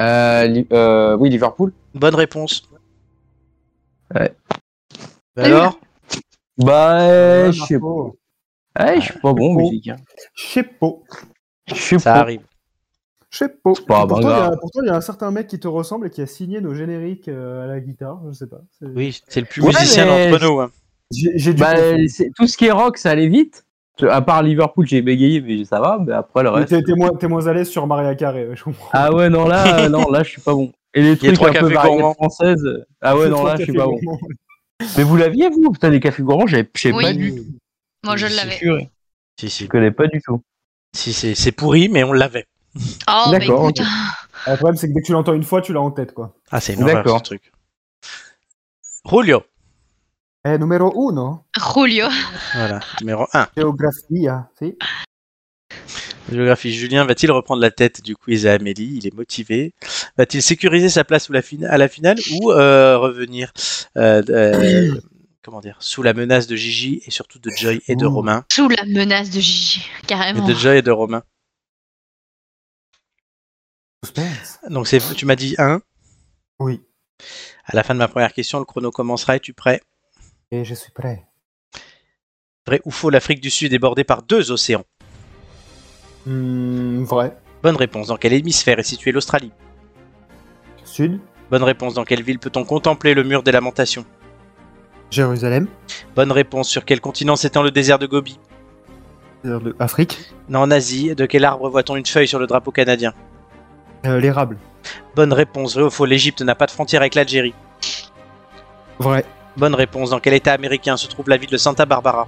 Euh, 0.00 0.44
Li- 0.46 0.66
euh, 0.72 1.16
oui, 1.18 1.30
Liverpool. 1.30 1.72
Bonne 1.94 2.14
réponse. 2.14 2.68
Ouais. 4.14 4.32
Alors 5.36 5.78
Bah, 6.58 7.00
euh, 7.02 7.52
je 7.52 7.62
sais 7.64 7.78
pas. 7.78 7.86
Ouais, 7.86 8.96
je 9.00 9.00
suis 9.12 9.20
pas 9.20 9.32
bon 9.32 9.52
en 9.52 9.54
musique. 9.56 9.88
hein. 9.88 9.96
Je 10.34 10.46
sais 10.46 10.62
pas. 10.62 10.92
Je 11.74 11.98
Ça 11.98 12.12
pas. 12.14 12.20
arrive. 12.20 12.42
Je 13.30 13.38
sais 13.38 13.48
pas. 13.48 13.72
pas 13.86 14.06
pourtant, 14.06 14.16
il 14.20 14.22
y 14.22 14.26
grave. 14.26 14.52
a, 14.52 14.56
pourtant, 14.56 14.80
il 14.82 14.86
y 14.86 14.90
a 14.90 14.94
un 14.96 15.00
certain 15.00 15.30
mec 15.30 15.48
qui 15.48 15.58
te 15.58 15.68
ressemble 15.68 16.06
et 16.06 16.10
qui 16.10 16.22
a 16.22 16.26
signé 16.26 16.60
nos 16.60 16.74
génériques 16.74 17.28
euh, 17.28 17.64
à 17.64 17.66
la 17.66 17.80
guitare. 17.80 18.20
Je 18.28 18.32
sais 18.32 18.46
pas. 18.46 18.60
C'est- 18.78 18.86
Oui, 18.86 19.20
c'est 19.28 19.40
le 19.40 19.46
plus 19.46 19.62
Ouais, 19.62 19.68
musicien 19.68 20.04
mais 20.06 20.30
d'entre 20.30 20.44
nous. 20.44 20.60
hein. 20.60 20.70
J'ai 21.10 21.32
j'ai 21.36 21.54
dû 21.54 21.60
Bah, 21.60 21.74
confondre. 21.74 22.08
c'est- 22.08 22.30
tout 22.36 22.46
ce 22.46 22.56
qui 22.56 22.66
est 22.66 22.70
rock, 22.72 22.98
ça 22.98 23.10
allait 23.10 23.28
vite. 23.28 23.64
À 24.02 24.20
part 24.20 24.42
Liverpool, 24.42 24.86
j'ai 24.86 25.00
bégayé, 25.00 25.40
mais 25.40 25.64
ça 25.64 25.80
va. 25.80 25.98
Mais 26.04 26.12
après, 26.12 26.42
le 26.42 26.50
Mais 26.50 26.56
reste. 26.58 26.68
T'es 26.68 26.82
t'es 26.82 26.94
moins, 26.94 27.10
t'es 27.14 27.28
moins 27.28 27.46
à 27.46 27.52
l'aise 27.54 27.68
sur 27.68 27.86
Maria 27.86 28.14
Carré, 28.14 28.48
je 28.54 28.62
comprends. 28.64 28.90
Ah 28.92 29.12
ouais, 29.14 29.30
non, 29.30 29.46
là, 29.48 29.84
euh, 29.84 29.88
non, 29.88 30.10
là, 30.10 30.22
je 30.22 30.30
suis 30.30 30.42
pas 30.42 30.52
bon. 30.54 30.70
Et 30.96 31.02
les 31.02 31.16
trucs 31.16 31.34
trois 31.34 31.50
un 31.50 31.52
peu 31.52 31.72
variétés 31.72 32.14
françaises. 32.14 32.66
Ah 33.00 33.16
ouais, 33.16 33.28
non, 33.34 33.44
là, 33.44 33.54
je 33.56 33.62
suis 33.64 33.72
pas 33.72 33.84
bon. 33.86 34.00
Mais 34.96 35.04
vous 35.04 35.16
l'aviez, 35.16 35.48
vous? 35.50 35.70
Putain, 35.70 35.90
les 35.90 36.00
cafés 36.00 36.22
gourmands, 36.22 36.46
j'avais- 36.48 36.68
je 36.74 36.80
sais 36.80 36.92
Oui. 36.92 37.04
pas 37.04 37.12
du 37.12 37.34
tout. 37.34 37.44
Moi, 38.04 38.16
je 38.16 38.26
l'avais. 38.26 38.88
Si, 39.38 39.48
si. 39.50 39.64
Je 39.64 39.68
connais 39.68 39.90
pas 39.92 40.06
du 40.08 40.20
tout. 40.20 40.42
Si, 40.94 41.12
c'est 41.12 41.34
c'est 41.34 41.52
pourri, 41.52 41.88
mais 41.88 42.02
on 42.02 42.12
l'avait. 42.12 42.46
Oh, 43.08 43.30
D'accord. 43.30 43.70
Ah, 44.46 44.52
Le 44.52 44.56
problème, 44.56 44.76
c'est 44.76 44.88
que 44.88 44.94
dès 44.94 45.00
que 45.00 45.06
tu 45.06 45.12
l'entends 45.12 45.34
une 45.34 45.42
fois, 45.44 45.60
tu 45.62 45.72
l'as 45.72 45.80
en 45.80 45.90
tête, 45.90 46.12
quoi. 46.14 46.34
Ah, 46.50 46.60
c'est 46.60 46.76
D'accord. 46.76 47.18
ce 47.18 47.22
truc. 47.24 47.52
Julio. 49.08 49.42
Eh, 50.44 50.58
numéro 50.58 50.92
uno, 51.10 51.44
Julio. 51.74 52.06
Voilà, 52.54 52.80
numéro 53.00 53.26
1. 53.32 53.48
Geografia, 53.56 54.48
si. 54.58 54.76
Géographie. 56.30 56.72
Julien 56.72 57.04
va-t-il 57.04 57.30
reprendre 57.30 57.62
la 57.62 57.70
tête 57.70 58.02
du 58.02 58.16
quiz 58.16 58.46
à 58.46 58.54
Amélie? 58.54 58.96
Il 58.96 59.06
est 59.06 59.14
motivé. 59.14 59.74
Va-t-il 60.16 60.42
sécuriser 60.42 60.88
sa 60.88 61.04
place 61.04 61.26
sous 61.26 61.32
la 61.32 61.42
fina- 61.42 61.70
à 61.70 61.78
la 61.78 61.88
finale 61.88 62.18
ou 62.40 62.50
euh, 62.52 62.98
revenir 62.98 63.52
euh, 63.96 64.22
euh, 64.30 64.94
comment 65.42 65.60
dire, 65.60 65.76
sous 65.80 66.02
la 66.02 66.12
menace 66.14 66.46
de 66.48 66.56
Gigi 66.56 67.00
et 67.06 67.10
surtout 67.10 67.38
de 67.38 67.50
Joy 67.50 67.80
et 67.86 67.94
de 67.94 68.04
Ouh. 68.06 68.10
Romain? 68.14 68.44
Sous 68.52 68.68
la 68.68 68.84
menace 68.84 69.30
de 69.30 69.38
Gigi, 69.40 69.86
et 70.02 70.06
carrément. 70.06 70.46
de 70.46 70.54
Joy 70.54 70.78
et 70.78 70.82
de 70.82 70.90
Romain. 70.90 71.22
Donc 74.70 74.86
c'est, 74.88 75.00
tu 75.14 75.26
m'as 75.26 75.36
dit 75.36 75.54
1. 75.58 75.80
Oui. 76.60 76.80
À 77.64 77.74
la 77.74 77.82
fin 77.82 77.94
de 77.94 77.98
ma 77.98 78.08
première 78.08 78.32
question, 78.32 78.58
le 78.58 78.64
chrono 78.64 78.90
commencera. 78.90 79.36
Es-tu 79.36 79.52
prêt? 79.52 79.80
Et 80.50 80.64
je 80.64 80.74
suis 80.74 80.92
prêt. 80.92 81.24
Vrai 82.66 82.80
ou 82.84 82.90
faux 82.90 83.10
L'Afrique 83.10 83.40
du 83.40 83.50
Sud 83.50 83.72
est 83.72 83.78
bordée 83.78 84.04
par 84.04 84.22
deux 84.22 84.50
océans. 84.50 84.84
Hmm, 86.26 87.04
vrai. 87.04 87.36
Bonne 87.62 87.76
réponse. 87.76 88.08
Dans 88.08 88.16
quel 88.16 88.32
hémisphère 88.32 88.78
est 88.78 88.82
située 88.84 89.12
l'Australie? 89.12 89.52
Sud. 90.84 91.20
Bonne 91.50 91.62
réponse. 91.62 91.94
Dans 91.94 92.04
quelle 92.04 92.22
ville 92.22 92.38
peut-on 92.38 92.64
contempler 92.64 93.14
le 93.14 93.22
mur 93.22 93.42
des 93.42 93.52
lamentations? 93.52 94.04
Jérusalem. 95.10 95.68
Bonne 96.14 96.32
réponse. 96.32 96.68
Sur 96.68 96.84
quel 96.84 97.00
continent 97.00 97.36
s'étend 97.36 97.62
le 97.62 97.70
désert 97.70 97.98
de 97.98 98.06
Gobi? 98.06 98.38
Désert 99.44 99.60
de 99.60 99.76
Afrique. 99.78 100.18
Non, 100.48 100.60
en 100.60 100.70
Asie. 100.70 101.14
De 101.14 101.26
quel 101.26 101.44
arbre 101.44 101.68
voit-on 101.70 101.96
une 101.96 102.06
feuille 102.06 102.28
sur 102.28 102.38
le 102.38 102.46
drapeau 102.46 102.72
canadien? 102.72 103.14
Euh, 104.04 104.18
L'érable. 104.18 104.58
Bonne 105.14 105.32
réponse. 105.32 105.74
Vrai 105.74 105.84
ou 105.84 105.90
faux 105.90 106.06
L'Égypte 106.06 106.42
n'a 106.42 106.54
pas 106.54 106.66
de 106.66 106.72
frontière 106.72 107.02
avec 107.02 107.14
l'Algérie? 107.14 107.54
Vrai. 108.98 109.24
Bonne 109.56 109.74
réponse. 109.74 110.10
Dans 110.10 110.20
quel 110.20 110.34
état 110.34 110.52
américain 110.52 110.96
se 110.96 111.06
trouve 111.06 111.28
la 111.28 111.36
ville 111.36 111.50
de 111.50 111.56
Santa 111.56 111.86
Barbara? 111.86 112.26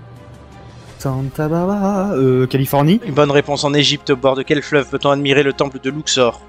Santa 0.99 1.49
Barbara. 1.49 2.13
Euh, 2.15 2.47
Californie. 2.47 3.01
Une 3.05 3.15
bonne 3.15 3.31
réponse. 3.31 3.65
En 3.65 3.73
Égypte, 3.73 4.11
au 4.11 4.17
bord 4.17 4.35
de 4.35 4.43
quel 4.43 4.63
fleuve 4.63 4.89
peut-on 4.89 5.11
admirer 5.11 5.43
le 5.43 5.53
temple 5.53 5.79
de 5.81 5.91
Luxor? 5.91 6.41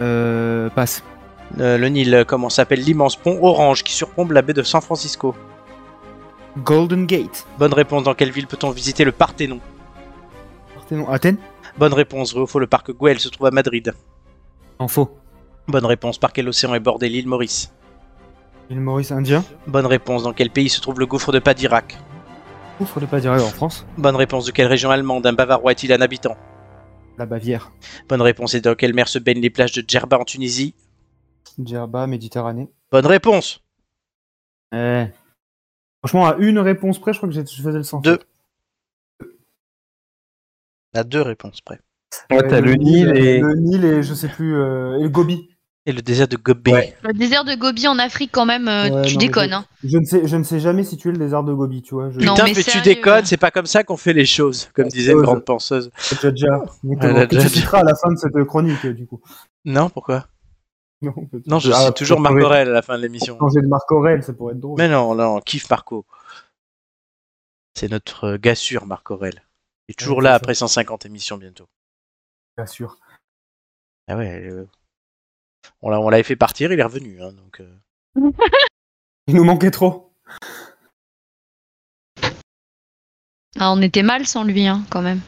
Euh, 0.00 0.70
passe. 0.70 1.02
Euh, 1.60 1.76
Le 1.76 1.88
Nil. 1.88 2.24
Comment 2.26 2.48
s'appelle 2.48 2.80
l'immense 2.80 3.16
pont 3.16 3.38
orange 3.42 3.84
qui 3.84 3.92
surplombe 3.92 4.32
la 4.32 4.42
baie 4.42 4.54
de 4.54 4.62
San 4.62 4.80
Francisco? 4.80 5.34
Golden 6.64 7.06
Gate. 7.06 7.46
Bonne 7.58 7.74
réponse. 7.74 8.02
Dans 8.04 8.14
quelle 8.14 8.30
ville 8.30 8.46
peut-on 8.46 8.70
visiter 8.70 9.04
le 9.04 9.12
Parthénon? 9.12 9.60
Parthénon. 10.74 11.08
Athènes. 11.08 11.36
Bonne 11.76 11.92
réponse. 11.94 12.32
Vrai 12.32 12.42
ou 12.42 12.46
faux 12.46 12.58
Le 12.58 12.66
parc 12.66 12.92
Güell 12.92 13.20
se 13.20 13.28
trouve 13.28 13.46
à 13.46 13.50
Madrid. 13.50 13.92
En 14.78 14.88
faux. 14.88 15.10
Bonne 15.66 15.86
réponse. 15.86 16.18
Par 16.18 16.32
quel 16.32 16.48
océan 16.48 16.74
est 16.74 16.80
bordée 16.80 17.08
l'île 17.08 17.28
Maurice 17.28 17.72
Île 18.70 18.80
Maurice 18.80 19.12
indien. 19.12 19.44
Bonne 19.66 19.86
réponse. 19.86 20.22
Dans 20.22 20.32
quel 20.32 20.50
pays 20.50 20.70
se 20.70 20.80
trouve 20.80 20.98
le 20.98 21.06
gouffre 21.06 21.32
de 21.32 21.38
Padirac? 21.38 21.98
Ouf, 22.80 22.96
pas 23.10 23.26
en 23.28 23.38
France. 23.48 23.86
Bonne 23.96 24.16
réponse. 24.16 24.46
De 24.46 24.52
quelle 24.52 24.68
région 24.68 24.90
allemande 24.90 25.26
un 25.26 25.32
Bavarois 25.32 25.72
est-il 25.72 25.92
un 25.92 26.00
habitant 26.00 26.36
La 27.16 27.26
Bavière. 27.26 27.72
Bonne 28.08 28.22
réponse. 28.22 28.54
Et 28.54 28.60
dans 28.60 28.74
quelle 28.74 28.94
mer 28.94 29.08
se 29.08 29.18
baignent 29.18 29.40
les 29.40 29.50
plages 29.50 29.72
de 29.72 29.82
Djerba 29.86 30.18
en 30.18 30.24
Tunisie 30.24 30.74
Djerba, 31.62 32.06
Méditerranée. 32.06 32.68
Bonne 32.92 33.06
réponse. 33.06 33.64
Eh. 34.72 35.06
Franchement, 36.04 36.28
à 36.28 36.36
une 36.38 36.60
réponse 36.60 37.00
près, 37.00 37.12
je 37.12 37.18
crois 37.18 37.28
que 37.28 37.34
j'ai- 37.34 37.44
je 37.44 37.62
faisais 37.62 37.78
le 37.78 37.82
sens. 37.82 38.02
Deux. 38.02 38.18
À 40.94 41.02
deux 41.04 41.22
réponses 41.22 41.60
près. 41.60 41.80
Ouais, 42.30 42.46
t'as 42.48 42.60
le 42.60 42.74
Nil 42.74 43.08
et. 43.16 43.40
Le 43.40 43.54
Nil 43.56 43.84
et 43.84 44.02
je 44.02 44.14
sais 44.14 44.28
plus. 44.28 44.56
euh, 44.56 44.98
et 44.98 45.02
le 45.02 45.08
Gobi. 45.08 45.50
Et 45.88 45.92
le 45.92 46.02
désert 46.02 46.28
de. 46.28 46.36
Ouais. 46.70 46.94
Le 47.02 47.14
désert 47.14 47.44
de 47.44 47.54
Gobi 47.54 47.88
en 47.88 47.98
Afrique, 47.98 48.30
quand 48.30 48.44
même, 48.44 48.68
euh, 48.68 48.90
Ouais, 48.90 49.06
tu 49.06 49.14
non, 49.14 49.20
déconnes. 49.20 49.54
Hein. 49.54 49.64
Je 49.82 49.96
ne 49.96 50.04
sais, 50.04 50.28
je 50.28 50.36
ne 50.36 50.42
sais 50.42 50.60
jamais 50.60 50.84
situer 50.84 51.12
le 51.12 51.16
désert 51.16 51.42
de 51.42 51.54
Gobi, 51.54 51.80
tu 51.80 51.94
vois. 51.94 52.10
Je... 52.10 52.18
Non, 52.20 52.34
Putain, 52.34 52.44
mais 52.44 52.52
mais 52.54 52.62
tu 52.62 52.80
déconnes, 52.82 53.24
c'est 53.24 53.38
pas 53.38 53.50
comme 53.50 53.64
ça 53.64 53.84
qu'on 53.84 53.96
fait 53.96 54.12
les 54.12 54.26
choses, 54.26 54.68
comme 54.74 54.88
disait 54.88 55.12
une 55.12 55.22
grande 55.22 55.46
penseuse. 55.46 55.90
Déjà, 56.10 56.30
déjà. 56.30 56.60
Elle 57.00 57.16
a 57.16 57.26
que 57.26 57.36
déjà 57.36 57.48
tu 57.48 57.54
citeras 57.54 57.78
à 57.78 57.84
la 57.84 57.94
fin 57.94 58.12
de 58.12 58.18
cette 58.18 58.44
chronique, 58.44 58.84
du 58.86 59.06
coup. 59.06 59.22
Non, 59.64 59.88
pourquoi 59.88 60.26
Non. 61.00 61.14
Non, 61.46 61.58
je 61.58 61.72
Ah, 61.72 61.84
suis 61.84 61.94
toujours 61.94 62.18
pour 62.18 62.30
Marc 62.30 62.44
Aurel 62.44 62.68
à 62.68 62.72
la 62.72 62.82
fin 62.82 62.98
de 62.98 63.02
l'émission. 63.02 63.38
Changer 63.38 63.62
de 63.62 63.66
Marc 63.66 63.90
Aurel, 63.90 64.22
ça 64.22 64.34
pourrait 64.34 64.52
être 64.52 64.60
drôle. 64.60 64.76
Mais 64.76 64.88
non, 64.90 65.14
non, 65.14 65.36
on 65.36 65.40
kiffe 65.40 65.70
Marco. 65.70 66.04
C'est 67.74 67.90
notre 67.90 68.36
gars 68.36 68.54
sûr, 68.54 68.84
Marc 68.84 69.10
Aurel. 69.10 69.42
Il 69.88 69.92
est 69.92 69.94
toujours 69.94 70.18
Ouais, 70.18 70.24
là 70.24 70.34
après 70.34 70.52
150 70.52 71.06
émissions 71.06 71.38
bientôt. 71.38 71.66
Bien 72.58 72.66
sûr. 72.66 72.98
Ah 74.06 74.16
ouais, 74.18 74.42
euh, 74.50 74.66
on 75.82 75.90
l'a- 75.90 76.00
on 76.00 76.08
l'avait 76.08 76.22
fait 76.22 76.36
partir, 76.36 76.72
il 76.72 76.78
est 76.78 76.82
revenu. 76.82 77.22
hein, 77.22 77.32
donc, 77.32 77.60
euh, 77.60 78.30
Il 79.26 79.34
nous 79.34 79.44
manquait 79.44 79.70
trop. 79.70 80.12
Ah, 83.58 83.72
on 83.72 83.82
était 83.82 84.02
mal 84.02 84.26
sans 84.26 84.44
lui, 84.44 84.66
hein, 84.66 84.84
quand 84.90 85.02
même. 85.02 85.20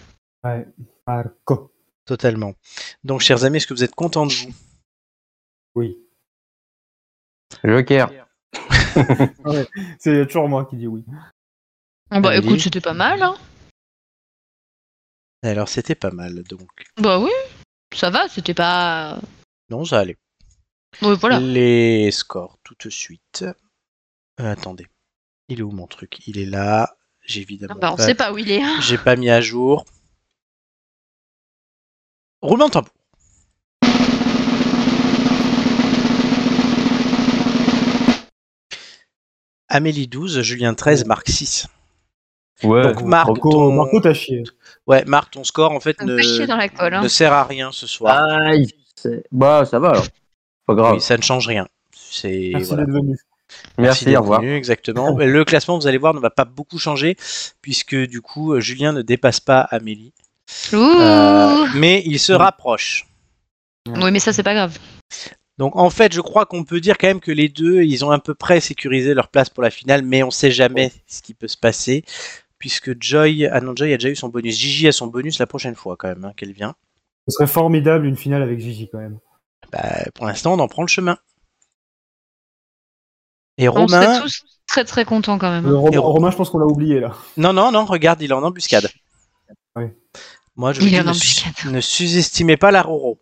Ouais. 0.45 0.67
Marco. 1.07 1.73
totalement. 2.07 2.55
Donc, 3.05 3.21
chers 3.21 3.45
amis, 3.45 3.59
est-ce 3.59 3.67
que 3.69 3.75
vous 3.75 3.85
êtes 3.85 3.95
contents 3.95 4.27
de 4.27 4.33
vous? 4.33 4.53
Oui. 5.77 5.97
Joker. 7.65 8.11
C'est 10.01 10.27
toujours 10.27 10.49
moi 10.49 10.65
qui 10.65 10.77
dis 10.77 10.87
oui. 10.89 11.05
Ah 12.11 12.21
Bah 12.21 12.31
Amélie 12.31 12.47
écoute, 12.49 12.61
c'était 12.61 12.81
pas 12.81 12.95
mal. 12.95 13.23
Hein. 13.23 13.37
Alors, 15.43 15.69
c'était 15.69 15.95
pas 15.95 16.11
mal, 16.11 16.43
donc. 16.45 16.69
Bah 16.97 17.19
oui, 17.21 17.31
ça 17.95 18.11
va, 18.11 18.29
c'était 18.29 18.55
pas. 18.55 19.21
Non, 19.71 19.85
ça 19.85 20.01
allait. 20.01 20.19
Ouais, 21.03 21.15
voilà. 21.15 21.39
Les 21.39 22.11
scores, 22.11 22.59
tout 22.65 22.75
de 22.83 22.91
suite. 22.91 23.45
Euh, 24.41 24.53
attendez. 24.53 24.89
Il 25.49 25.61
est 25.61 25.63
où 25.63 25.71
mon 25.71 25.87
truc? 25.87 26.27
Il 26.27 26.39
est 26.39 26.47
là. 26.47 26.97
J'ai 27.25 27.43
évidemment. 27.43 27.75
Ah 27.77 27.81
bah, 27.81 27.93
on 27.93 27.97
pas- 27.97 28.07
sait 28.07 28.15
pas 28.15 28.33
où 28.33 28.39
il 28.39 28.51
est. 28.51 28.63
J'ai 28.81 28.99
pas 28.99 29.15
mis 29.15 29.31
à 29.31 29.41
jour. 29.41 29.85
Roulement 32.43 32.67
de 32.67 32.73
tambour. 32.73 32.93
Amélie 39.69 40.09
12, 40.09 40.41
Julien 40.43 40.75
13, 40.75 41.05
Marc 41.05 41.29
6. 41.29 41.69
Ouais. 42.65 42.83
Donc, 42.83 43.03
Marc, 43.03 43.29
Marco, 43.29 43.51
ton... 43.51 43.73
Marco 43.73 44.01
t'as 44.01 44.15
chié. 44.15 44.43
Ouais, 44.87 45.05
Marc, 45.05 45.33
ton 45.33 45.45
score 45.45 45.71
en 45.71 45.81
fait 45.81 45.97
chier 46.21 46.41
ne, 46.41 46.47
dans 46.47 46.57
la 46.57 46.69
colle. 46.69 46.95
Hein. 46.95 47.03
ne 47.03 47.09
sert 47.09 47.33
à 47.33 47.45
rien 47.45 47.71
ce 47.71 47.87
soir. 47.87 48.17
Aïe. 48.21 48.69
Bah, 49.33 49.65
ça 49.65 49.79
va 49.79 49.91
alors. 49.91 50.07
Pas 50.67 50.75
grave. 50.75 50.95
Oui, 50.95 51.01
ça 51.01 51.17
ne 51.17 51.23
change 51.23 51.47
rien. 51.47 51.67
C'est 51.95 52.51
Merci 52.53 52.69
voilà. 52.69 52.85
d'être 52.85 52.95
venu. 52.95 53.17
Merci, 53.79 54.05
d'être 54.05 54.19
au 54.19 54.23
revoir. 54.23 54.41
venu, 54.41 54.55
exactement. 54.55 55.17
Le 55.19 55.45
classement, 55.45 55.79
vous 55.79 55.87
allez 55.87 55.99
voir, 55.99 56.15
ne 56.15 56.21
va 56.21 56.31
pas 56.31 56.45
beaucoup 56.45 56.79
changer 56.79 57.17
puisque 57.63 57.97
du 57.97 58.21
coup, 58.21 58.53
euh, 58.53 58.61
Julien 58.61 58.93
ne 58.93 59.03
dépasse 59.03 59.41
pas 59.41 59.61
Amélie. 59.61 60.13
Ouh 60.73 60.77
Euh, 60.77 61.67
mais 61.75 62.03
il 62.07 62.19
se 62.19 62.33
rapproche. 62.33 63.07
Oui, 63.89 64.11
mais 64.11 64.21
ça, 64.21 64.33
c'est 64.33 64.43
pas 64.43 64.55
grave. 64.55 64.79
Donc 65.59 65.77
en 65.77 65.91
fait, 65.91 66.13
je 66.15 66.21
crois 66.21 66.47
qu'on 66.47 66.65
peut 66.65 66.81
dire 66.81 66.97
quand 66.97 67.09
même 67.09 67.21
que 67.21 67.33
les 67.33 67.49
deux, 67.49 67.83
ils 67.83 68.05
ont 68.05 68.11
à 68.11 68.19
peu 68.19 68.35
près 68.35 68.61
sécurisé 68.61 69.13
leur 69.15 69.29
place 69.29 69.51
pour 69.51 69.63
la 69.63 69.71
finale, 69.71 70.03
mais 70.03 70.23
on 70.23 70.31
sait 70.31 70.51
jamais 70.51 70.91
ce 71.07 71.21
qui 71.21 71.35
peut 71.35 71.49
se 71.49 71.59
passer, 71.59 72.05
puisque 72.59 73.01
Joy, 73.03 73.47
ah 73.47 73.61
non, 73.61 73.75
Joy 73.77 73.93
a 73.93 73.97
déjà 73.97 74.09
eu 74.09 74.17
son 74.17 74.29
bonus. 74.29 74.57
Gigi 74.57 74.89
a 74.89 74.93
son 74.93 75.07
bonus 75.07 75.39
la 75.39 75.47
prochaine 75.47 75.75
fois 75.75 75.97
quand 75.99 76.09
même, 76.09 76.25
hein, 76.25 76.33
qu'elle 76.37 76.53
vient. 76.53 76.75
Ce 77.31 77.37
serait 77.37 77.47
formidable 77.47 78.07
une 78.07 78.17
finale 78.17 78.43
avec 78.43 78.59
Gigi 78.61 78.89
quand 78.91 78.99
même. 78.99 79.19
Bah, 79.73 80.05
pour 80.15 80.27
l'instant, 80.27 80.53
on 80.55 80.59
en 80.59 80.69
prend 80.69 80.83
le 80.83 80.89
chemin. 80.89 81.17
Et 83.59 83.69
On 83.69 83.87
serait 83.87 84.21
tous 84.21 84.43
très 84.67 84.85
très 84.85 85.05
contents 85.05 85.39
quand 85.39 85.51
même. 85.51 85.67
Euh, 85.67 85.71
hein. 85.77 85.79
Romain, 85.79 85.93
Et 85.93 85.99
Ro- 85.99 86.13
Romain, 86.13 86.31
je 86.31 86.37
pense 86.37 86.51
qu'on 86.51 86.59
l'a 86.59 86.67
oublié 86.67 86.99
là. 87.01 87.13
non, 87.37 87.53
non, 87.53 87.71
non, 87.71 87.85
regarde, 87.85 88.21
il 88.23 88.31
est 88.31 88.35
en 88.35 88.43
embuscade. 88.43 88.89
Ouais. 89.77 89.95
Moi, 90.57 90.73
je 90.73 90.81
vous 90.81 90.87
Il 90.87 90.91
dis, 90.91 90.97
est 90.97 91.01
en 91.01 91.05
ne, 91.05 91.13
su- 91.13 91.69
ne 91.69 91.81
sous-estimez 91.81 92.57
pas 92.57 92.71
la 92.71 92.83
Roro. 92.83 93.21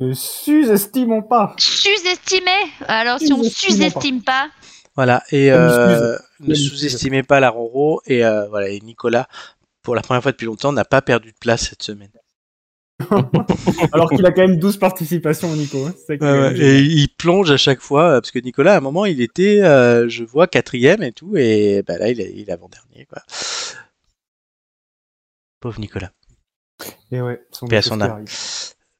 Ne 0.00 0.12
sous-estimons 0.12 1.22
pas. 1.22 1.54
Sous-estimé 1.58 2.50
Alors, 2.86 3.18
si 3.18 3.32
on 3.32 3.42
sous-estime 3.42 4.22
pas, 4.22 4.50
Voilà, 4.94 5.22
et 5.30 5.50
euh, 5.52 6.16
ne 6.40 6.54
sous-estimez 6.54 7.22
pas 7.22 7.40
la 7.40 7.50
Roro. 7.50 8.02
Et 8.06 8.24
euh, 8.24 8.46
voilà, 8.48 8.68
et 8.68 8.80
Nicolas, 8.80 9.26
pour 9.82 9.94
la 9.94 10.02
première 10.02 10.22
fois 10.22 10.32
depuis 10.32 10.44
longtemps, 10.46 10.72
n'a 10.72 10.84
pas 10.84 11.00
perdu 11.02 11.32
de 11.32 11.38
place 11.40 11.68
cette 11.70 11.82
semaine. 11.82 12.10
Alors 13.92 14.10
qu'il 14.10 14.24
a 14.24 14.32
quand 14.32 14.46
même 14.46 14.58
12 14.58 14.78
participations, 14.78 15.54
Nico. 15.54 15.84
hein. 15.86 15.94
Ça 16.06 16.14
Ouais, 16.14 16.58
et 16.58 16.78
il 16.80 17.08
plonge 17.08 17.50
à 17.50 17.56
chaque 17.56 17.80
fois, 17.80 18.04
euh, 18.04 18.20
parce 18.20 18.30
que 18.30 18.38
Nicolas, 18.38 18.74
à 18.74 18.76
un 18.78 18.80
moment, 18.80 19.04
il 19.04 19.20
était, 19.20 19.62
euh, 19.62 20.08
je 20.08 20.24
vois, 20.24 20.46
quatrième 20.46 21.02
et 21.02 21.12
tout, 21.12 21.36
et 21.36 21.82
bah 21.86 21.98
là, 21.98 22.08
il 22.08 22.20
est, 22.20 22.50
avant-dernier, 22.50 23.06
quoi. 23.06 23.22
Pauvre 25.60 25.78
Nicolas. 25.80 26.10
Et 27.12 27.20
ouais, 27.20 27.40
son 27.50 27.66
Paix 27.66 27.76
à 27.78 27.82
son 27.82 28.00
âme. 28.00 28.10
arrive. 28.12 28.32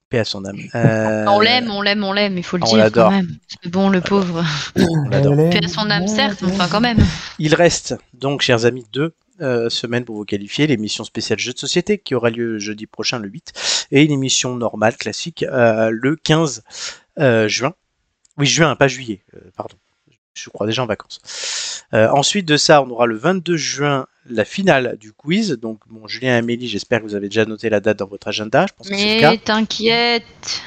Paix 0.08 0.18
à 0.18 0.24
son 0.24 0.44
âme. 0.44 0.58
Euh, 0.74 1.24
on 1.28 1.40
l'aime, 1.40 1.70
on 1.70 1.80
l'aime, 1.80 2.04
on 2.04 2.12
l'aime, 2.12 2.36
il 2.38 2.44
faut 2.44 2.58
le 2.58 2.64
on 2.64 2.66
dire 2.66 2.76
l'adore. 2.78 3.10
quand 3.10 3.16
même. 3.16 3.36
C'est 3.48 3.70
bon, 3.70 3.88
le 3.88 4.00
pauvre. 4.00 4.44
on 4.76 5.08
l'adore. 5.08 5.50
Paix 5.50 5.64
à 5.64 5.68
son 5.68 5.90
âme, 5.90 6.06
certes, 6.06 6.42
mais 6.42 6.52
enfin 6.52 6.68
quand 6.70 6.80
même. 6.80 6.98
Il 7.38 7.54
reste 7.54 7.96
donc, 8.12 8.42
chers 8.42 8.66
amis, 8.66 8.84
deux 8.92 9.14
euh, 9.40 9.68
semaines 9.68 10.04
pour 10.04 10.16
vous 10.16 10.24
qualifier. 10.24 10.66
L'émission 10.66 11.04
spéciale 11.04 11.38
jeux 11.38 11.52
de 11.52 11.58
société 11.58 11.98
qui 11.98 12.14
aura 12.14 12.30
lieu 12.30 12.58
jeudi 12.58 12.86
prochain, 12.86 13.18
le 13.18 13.28
8, 13.28 13.88
et 13.92 14.04
une 14.04 14.12
émission 14.12 14.56
normale, 14.56 14.96
classique, 14.96 15.42
euh, 15.44 15.90
le 15.90 16.16
15 16.16 16.62
euh, 17.18 17.48
juin. 17.48 17.74
Oui, 18.38 18.46
juin, 18.46 18.76
pas 18.76 18.88
juillet, 18.88 19.22
euh, 19.34 19.50
pardon. 19.56 19.76
Je 20.34 20.50
crois 20.50 20.66
déjà 20.66 20.82
en 20.82 20.86
vacances. 20.86 21.84
Euh, 21.94 22.08
ensuite 22.10 22.46
de 22.46 22.58
ça, 22.58 22.82
on 22.82 22.90
aura 22.90 23.06
le 23.06 23.16
22 23.16 23.56
juin 23.56 24.06
la 24.28 24.44
finale 24.44 24.98
du 24.98 25.12
quiz. 25.12 25.52
Donc, 25.52 25.80
bon, 25.88 26.06
Julien 26.06 26.34
et 26.34 26.38
Amélie, 26.38 26.68
j'espère 26.68 27.00
que 27.00 27.04
vous 27.04 27.14
avez 27.14 27.28
déjà 27.28 27.46
noté 27.46 27.70
la 27.70 27.80
date 27.80 27.98
dans 27.98 28.06
votre 28.06 28.28
agenda. 28.28 28.66
Je 28.68 28.72
pense 28.74 28.88
que 28.88 28.96
c'est 28.96 29.14
le 29.14 29.20
cas. 29.20 29.30
Mais 29.30 29.38
t'inquiète. 29.38 30.62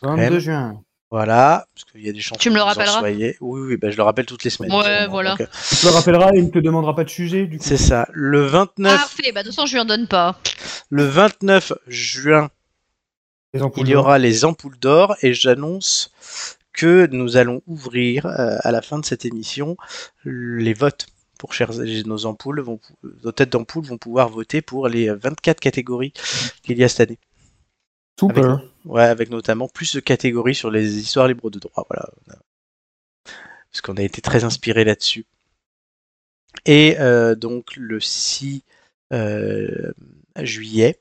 quand 0.00 0.16
même. 0.16 0.28
22 0.30 0.38
juin. 0.38 0.82
Voilà, 1.12 1.66
parce 1.74 1.84
qu'il 1.84 2.06
y 2.06 2.08
a 2.08 2.12
des 2.12 2.20
chances 2.20 2.38
Tu 2.38 2.48
me 2.48 2.54
que 2.54 2.58
le 2.58 2.64
vous 2.64 2.64
en 2.64 2.68
rappelleras 2.68 2.98
soyez. 3.00 3.36
Oui, 3.42 3.60
oui, 3.68 3.76
bah, 3.76 3.90
je 3.90 3.96
le 3.98 4.02
rappelle 4.02 4.24
toutes 4.24 4.44
les 4.44 4.50
semaines. 4.50 4.72
Ouais, 4.72 4.82
sûrement. 4.82 5.08
voilà. 5.10 5.30
Donc, 5.32 5.42
euh, 5.42 5.46
Tu 5.78 5.84
le 5.86 5.92
rappelleras 5.92 6.30
et 6.32 6.38
il 6.38 6.44
ne 6.46 6.50
te 6.50 6.58
demandera 6.58 6.96
pas 6.96 7.04
de 7.04 7.10
sujet 7.10 7.44
du 7.46 7.58
coup. 7.58 7.64
c'est 7.66 7.76
ça. 7.76 8.08
Le 8.12 8.40
29, 8.46 8.96
Parfait, 8.98 9.30
bah 9.32 9.42
de 9.42 9.48
toute 9.48 9.54
façon, 9.54 9.66
je 9.66 9.74
lui 9.74 9.80
en 9.80 9.84
donne 9.84 10.06
pas. 10.08 10.38
le 10.88 11.04
29 11.04 11.74
juin, 11.86 12.48
Les 13.52 13.62
ampoules 13.62 13.86
il 13.86 13.90
y 13.90 13.92
d'or. 13.92 14.04
aura 14.06 14.18
les 14.18 14.44
ampoules 14.46 14.78
d'or 14.78 15.14
et 15.20 15.34
j'annonce 15.34 16.10
que 16.72 17.06
nous 17.12 17.36
allons 17.36 17.60
ouvrir 17.66 18.24
euh, 18.24 18.56
à 18.62 18.70
la 18.72 18.80
fin 18.80 18.98
de 18.98 19.04
cette 19.04 19.26
émission 19.26 19.76
les 20.24 20.72
votes 20.72 21.06
pour 21.38 21.52
chers 21.52 21.72
nos 22.06 22.24
ampoules 22.24 22.60
vont 22.62 22.80
nos 23.24 23.32
têtes 23.32 23.50
d'ampoule 23.50 23.84
vont 23.84 23.98
pouvoir 23.98 24.30
voter 24.30 24.62
pour 24.62 24.88
les 24.88 25.10
24 25.10 25.60
catégories 25.60 26.14
qu'il 26.62 26.78
y 26.78 26.84
a 26.84 26.88
cette 26.88 27.10
année. 27.10 27.18
Super. 28.18 28.62
Ouais, 28.84 29.02
avec 29.02 29.30
notamment 29.30 29.68
plus 29.68 29.94
de 29.94 30.00
catégories 30.00 30.54
sur 30.54 30.70
les 30.70 30.98
histoires 30.98 31.28
libres 31.28 31.50
de 31.50 31.58
droit, 31.58 31.86
voilà. 31.88 32.08
Parce 33.70 33.80
qu'on 33.80 33.96
a 33.96 34.02
été 34.02 34.20
très 34.20 34.44
inspiré 34.44 34.84
là-dessus. 34.84 35.24
Et 36.66 36.96
euh, 37.00 37.34
donc 37.34 37.76
le 37.76 38.00
6 38.00 38.62
euh, 39.12 39.92
juillet. 40.38 41.00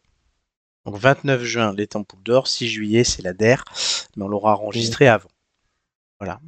Donc 0.86 0.98
29 0.98 1.44
juin, 1.44 1.74
les 1.74 1.88
Temples 1.88 2.16
d'Or. 2.24 2.48
6 2.48 2.68
juillet, 2.70 3.04
c'est 3.04 3.22
la 3.22 3.34
DER. 3.34 3.64
Mais 4.16 4.24
on 4.24 4.28
l'aura 4.28 4.58
enregistré 4.58 5.08
avant. 5.08 5.30
Voilà. 6.20 6.40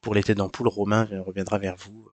Pour 0.00 0.14
têtes 0.14 0.32
d'ampoule, 0.32 0.68
Romain 0.68 1.08
reviendra 1.26 1.58
vers 1.58 1.76
vous. 1.76 2.10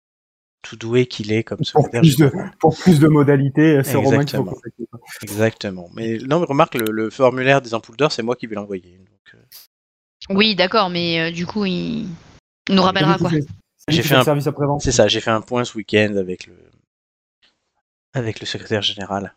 Tout 0.64 0.76
doué 0.76 1.06
qu'il 1.06 1.30
est 1.32 1.44
comme 1.44 1.58
Pour 1.58 1.66
secrétaire 1.66 2.00
plus, 2.00 2.16
de, 2.16 2.28
général. 2.30 2.56
pour 2.58 2.76
plus 2.76 2.98
de 2.98 3.06
modalités, 3.06 3.82
c'est 3.84 3.96
Romain 3.96 4.10
faut 4.16 4.20
Exactement. 4.22 4.52
contacter. 4.52 4.84
Exactement. 5.22 5.90
Mais 5.94 6.16
non, 6.18 6.40
mais 6.40 6.46
remarque, 6.46 6.74
le, 6.74 6.90
le 6.90 7.10
formulaire 7.10 7.60
des 7.62 7.74
ampoules 7.74 7.96
d'or, 7.96 8.10
c'est 8.10 8.22
moi 8.22 8.34
qui 8.34 8.46
vais 8.46 8.54
l'envoyer. 8.56 8.96
Donc, 8.98 9.34
euh, 9.34 10.34
Oui, 10.34 10.54
d'accord, 10.56 10.88
mais 10.90 11.20
euh, 11.20 11.30
du 11.30 11.46
coup, 11.46 11.64
il 11.66 12.08
il 12.68 12.74
nous 12.74 12.82
rappellera 12.82 13.18
quoi. 13.18 13.28
Qui 13.30 13.42
J'ai 13.88 14.02
fait 14.02 14.14
un- 14.14 14.24
service 14.24 14.46
après-vente. 14.46 14.80
c'est 14.80 14.90
ça, 14.92 15.06
j'ai 15.06 15.20
fait 15.20 15.30
un 15.30 15.42
point 15.42 15.64
ce 15.64 15.76
week-end 15.76 16.16
avec 16.16 16.46
le, 16.46 16.56
avec 18.14 18.40
le 18.40 18.46
secrétaire 18.46 18.80
général. 18.82 19.34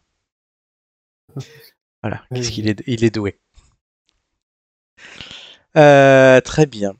Voilà, 2.02 2.24
Oui, 2.32 2.38
qu'est-ce 2.38 2.48
oui. 2.50 2.54
qu'il 2.56 2.70
est, 2.70 2.84
il 2.88 3.04
est 3.04 3.10
doué. 3.14 3.38
Euh, 5.76 6.40
très 6.42 6.66
bien. 6.66 6.94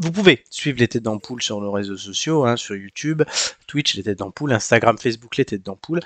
Vous 0.00 0.12
pouvez 0.12 0.44
suivre 0.48 0.78
les 0.78 0.88
têtes 0.88 1.02
d'ampoule 1.02 1.42
sur 1.42 1.60
nos 1.60 1.70
réseaux 1.70 1.98
sociaux, 1.98 2.46
hein, 2.46 2.56
sur 2.56 2.74
YouTube, 2.74 3.22
Twitch, 3.66 3.96
les 3.96 4.02
têtes 4.02 4.20
d'ampoule, 4.20 4.50
Instagram, 4.50 4.96
Facebook, 4.96 5.36
les 5.36 5.44
têtes 5.44 5.62
d'ampoule, 5.62 6.00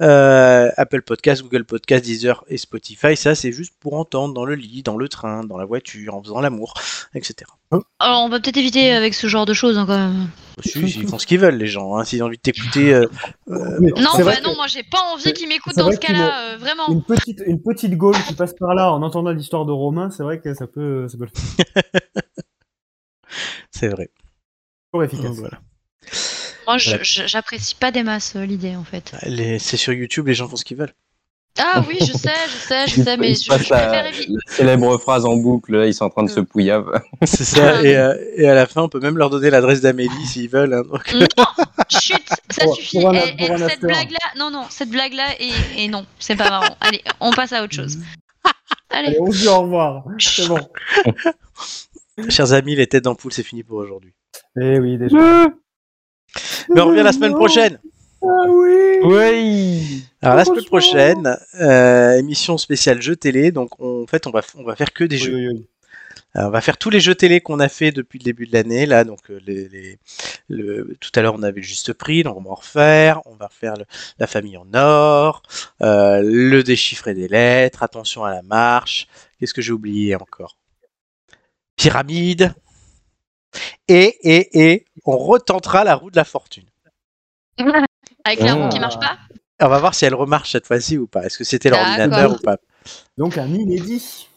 euh, 0.00 0.70
Apple 0.76 1.02
Podcast, 1.02 1.42
Google 1.42 1.64
Podcast, 1.64 2.04
Deezer 2.04 2.44
et 2.46 2.58
Spotify. 2.58 3.16
Ça, 3.16 3.34
c'est 3.34 3.50
juste 3.50 3.74
pour 3.80 3.94
entendre 3.94 4.34
dans 4.34 4.44
le 4.44 4.54
lit, 4.54 4.84
dans 4.84 4.96
le 4.96 5.08
train, 5.08 5.42
dans 5.42 5.58
la 5.58 5.64
voiture, 5.64 6.14
en 6.14 6.22
faisant 6.22 6.40
l'amour, 6.40 6.74
etc. 7.12 7.50
Alors, 7.98 8.22
on 8.24 8.28
va 8.28 8.38
peut-être 8.38 8.56
éviter 8.56 8.92
avec 8.92 9.14
ce 9.14 9.26
genre 9.26 9.46
de 9.46 9.52
choses 9.52 9.78
hein, 9.78 9.84
quand 9.86 9.98
même. 9.98 10.28
Si, 10.64 10.80
ils 10.80 11.08
font 11.08 11.18
ce 11.18 11.26
qu'ils 11.26 11.40
veulent, 11.40 11.56
les 11.56 11.66
gens. 11.66 11.96
Hein. 11.96 12.04
S'ils 12.04 12.22
ont 12.22 12.26
envie 12.26 12.36
de 12.36 12.42
t'écouter, 12.42 12.92
euh, 12.94 13.06
euh, 13.48 13.80
Non, 13.80 14.10
bah 14.24 14.36
que 14.36 14.44
non, 14.44 14.54
moi 14.54 14.66
j'ai 14.66 14.82
pas 14.82 15.00
envie 15.12 15.32
qu'ils 15.32 15.48
m'écoutent 15.48 15.76
dans 15.76 15.86
vrai 15.86 15.94
ce 15.94 16.00
cas-là, 16.00 16.54
euh, 16.54 16.56
vraiment. 16.56 16.88
Une 16.88 17.02
petite, 17.02 17.42
une 17.46 17.60
petite 17.60 17.96
gaule 17.96 18.16
qui 18.28 18.34
passe 18.34 18.54
par 18.54 18.74
là 18.74 18.92
en 18.92 19.02
entendant 19.02 19.30
l'histoire 19.30 19.66
de 19.66 19.72
Romain, 19.72 20.10
c'est 20.10 20.22
vrai 20.22 20.40
que 20.40 20.54
ça 20.54 20.66
peut, 20.66 21.08
ça 21.08 21.18
peut 21.18 21.26
le 21.26 21.40
faire. 21.40 21.82
c'est 23.70 23.88
vrai. 23.88 24.10
Toujours 24.92 25.04
efficace. 25.04 25.36
Voilà. 25.36 25.58
Moi, 26.66 26.76
Voilà. 26.84 26.98
j'apprécie 27.02 27.74
pas 27.74 27.90
des 27.90 28.02
masses 28.02 28.34
euh, 28.36 28.44
l'idée 28.44 28.76
en 28.76 28.84
fait. 28.84 29.12
Les- 29.24 29.58
C'est 29.58 29.76
sur 29.76 29.92
YouTube, 29.92 30.26
les 30.28 30.34
gens 30.34 30.48
font 30.48 30.56
ce 30.56 30.64
qu'ils 30.64 30.76
veulent. 30.76 30.94
Ah 31.58 31.82
oui, 31.88 31.96
je 32.00 32.12
sais, 32.12 32.30
je 32.46 32.56
sais, 32.68 32.86
je 32.86 33.02
sais, 33.02 33.16
mais 33.16 33.34
je, 33.34 33.46
préfère 33.48 33.90
la, 33.90 34.08
éviter. 34.08 34.32
la 34.32 34.54
célèbre 34.54 34.96
phrase 34.98 35.24
en 35.26 35.34
boucle, 35.36 35.76
là, 35.76 35.86
ils 35.86 35.92
sont 35.92 36.04
en 36.04 36.10
train 36.10 36.22
de 36.22 36.30
se 36.30 36.38
pouillave. 36.40 36.86
C'est 37.24 37.44
ça. 37.44 37.82
et, 37.82 37.96
euh, 37.96 38.14
et 38.36 38.48
à 38.48 38.54
la 38.54 38.66
fin, 38.66 38.82
on 38.82 38.88
peut 38.88 39.00
même 39.00 39.18
leur 39.18 39.30
donner 39.30 39.50
l'adresse 39.50 39.80
d'Amélie 39.80 40.26
s'ils 40.26 40.48
veulent. 40.48 40.72
hein. 40.72 40.82
Donc, 40.88 41.12
Non, 41.12 41.26
chut, 41.90 42.16
ça 42.50 42.64
Pour- 42.64 42.76
suffit. 42.76 43.00
pour 43.00 43.10
un- 43.10 43.14
Eh, 43.14 43.36
pour 43.36 43.56
eh, 43.58 43.62
un 43.62 43.68
cette 43.68 43.80
blague-là, 43.80 44.18
non, 44.38 44.50
non, 44.52 44.64
cette 44.70 44.90
blague-là, 44.90 45.26
et, 45.40 45.50
et 45.84 45.88
non, 45.88 46.06
c'est 46.20 46.36
pas 46.36 46.48
marrant. 46.50 46.76
Allez, 46.80 47.02
on 47.18 47.32
passe 47.32 47.52
à 47.52 47.64
autre 47.64 47.74
chose. 47.74 47.98
Allez. 48.90 49.08
Allez, 49.08 49.20
on 49.20 49.30
se 49.32 49.38
dit 49.38 49.48
au 49.48 49.60
revoir. 49.62 50.04
C'est 50.18 50.46
bon. 50.46 50.58
Chers 52.28 52.52
amis, 52.52 52.76
les 52.76 52.86
têtes 52.86 53.04
d'ampoule, 53.04 53.32
c'est 53.32 53.42
fini 53.42 53.62
pour 53.62 53.78
aujourd'hui. 53.78 54.12
Eh 54.60 54.78
oui, 54.78 54.98
déjà. 54.98 55.48
Mais 56.68 56.80
on 56.80 56.88
revient 56.88 57.02
la 57.02 57.12
semaine 57.12 57.34
prochaine. 57.34 57.78
Ah 58.22 58.26
oui. 58.48 58.98
Oui 59.02 60.04
Alors 60.22 60.36
la 60.36 60.44
semaine 60.44 60.64
prochaine, 60.64 61.38
euh, 61.60 62.18
émission 62.18 62.58
spéciale 62.58 63.00
jeux 63.00 63.16
télé. 63.16 63.50
Donc 63.50 63.70
on- 63.80 64.02
en 64.02 64.06
fait, 64.06 64.26
on 64.26 64.30
va 64.30 64.42
on 64.56 64.62
va 64.62 64.76
faire 64.76 64.92
que 64.92 65.04
des 65.04 65.16
Oui, 65.16 65.22
jeux. 65.22 65.34
oui, 65.34 65.48
oui. 65.48 65.66
Alors, 66.34 66.48
on 66.48 66.52
va 66.52 66.60
faire 66.60 66.76
tous 66.78 66.90
les 66.90 67.00
jeux 67.00 67.14
télé 67.16 67.40
qu'on 67.40 67.58
a 67.58 67.68
fait 67.68 67.90
depuis 67.90 68.18
le 68.20 68.24
début 68.24 68.46
de 68.46 68.52
l'année. 68.52 68.86
Là, 68.86 69.02
donc 69.04 69.18
euh, 69.30 69.40
les, 69.46 69.68
les- 69.68 69.98
le, 70.48 70.96
tout 71.00 71.10
à 71.16 71.22
l'heure 71.22 71.34
on 71.34 71.42
avait 71.42 71.60
le 71.60 71.66
juste 71.66 71.92
prix, 71.92 72.22
donc 72.22 72.36
on 72.36 72.42
va 72.42 72.50
en 72.50 72.54
refaire. 72.54 73.20
On 73.26 73.34
va 73.34 73.46
refaire 73.46 73.74
le- 73.76 73.86
la 74.18 74.26
famille 74.28 74.56
en 74.56 74.66
or, 74.74 75.42
euh, 75.82 76.20
le 76.22 76.62
déchiffré 76.62 77.14
des 77.14 77.26
lettres. 77.26 77.82
Attention 77.82 78.22
à 78.24 78.30
la 78.34 78.42
marche. 78.42 79.08
Qu'est-ce 79.40 79.54
que 79.54 79.62
j'ai 79.62 79.72
oublié 79.72 80.14
encore? 80.14 80.56
Pyramide. 81.80 82.54
Et 83.88 84.16
et 84.22 84.60
et 84.60 84.84
on 85.06 85.16
retentera 85.16 85.82
la 85.82 85.94
roue 85.94 86.10
de 86.10 86.16
la 86.16 86.24
fortune. 86.24 86.66
Avec 88.24 88.40
la 88.40 88.54
roue 88.54 88.62
Ah. 88.64 88.68
qui 88.68 88.80
marche 88.80 88.98
pas? 88.98 89.18
On 89.60 89.68
va 89.68 89.78
voir 89.78 89.94
si 89.94 90.04
elle 90.04 90.14
remarche 90.14 90.52
cette 90.52 90.66
fois-ci 90.66 90.98
ou 90.98 91.06
pas. 91.06 91.24
Est-ce 91.24 91.38
que 91.38 91.44
c'était 91.44 91.70
l'ordinateur 91.70 92.32
ou 92.32 92.38
pas? 92.38 92.58
Donc 93.16 93.38
un 93.38 93.48
inédit. 93.48 94.28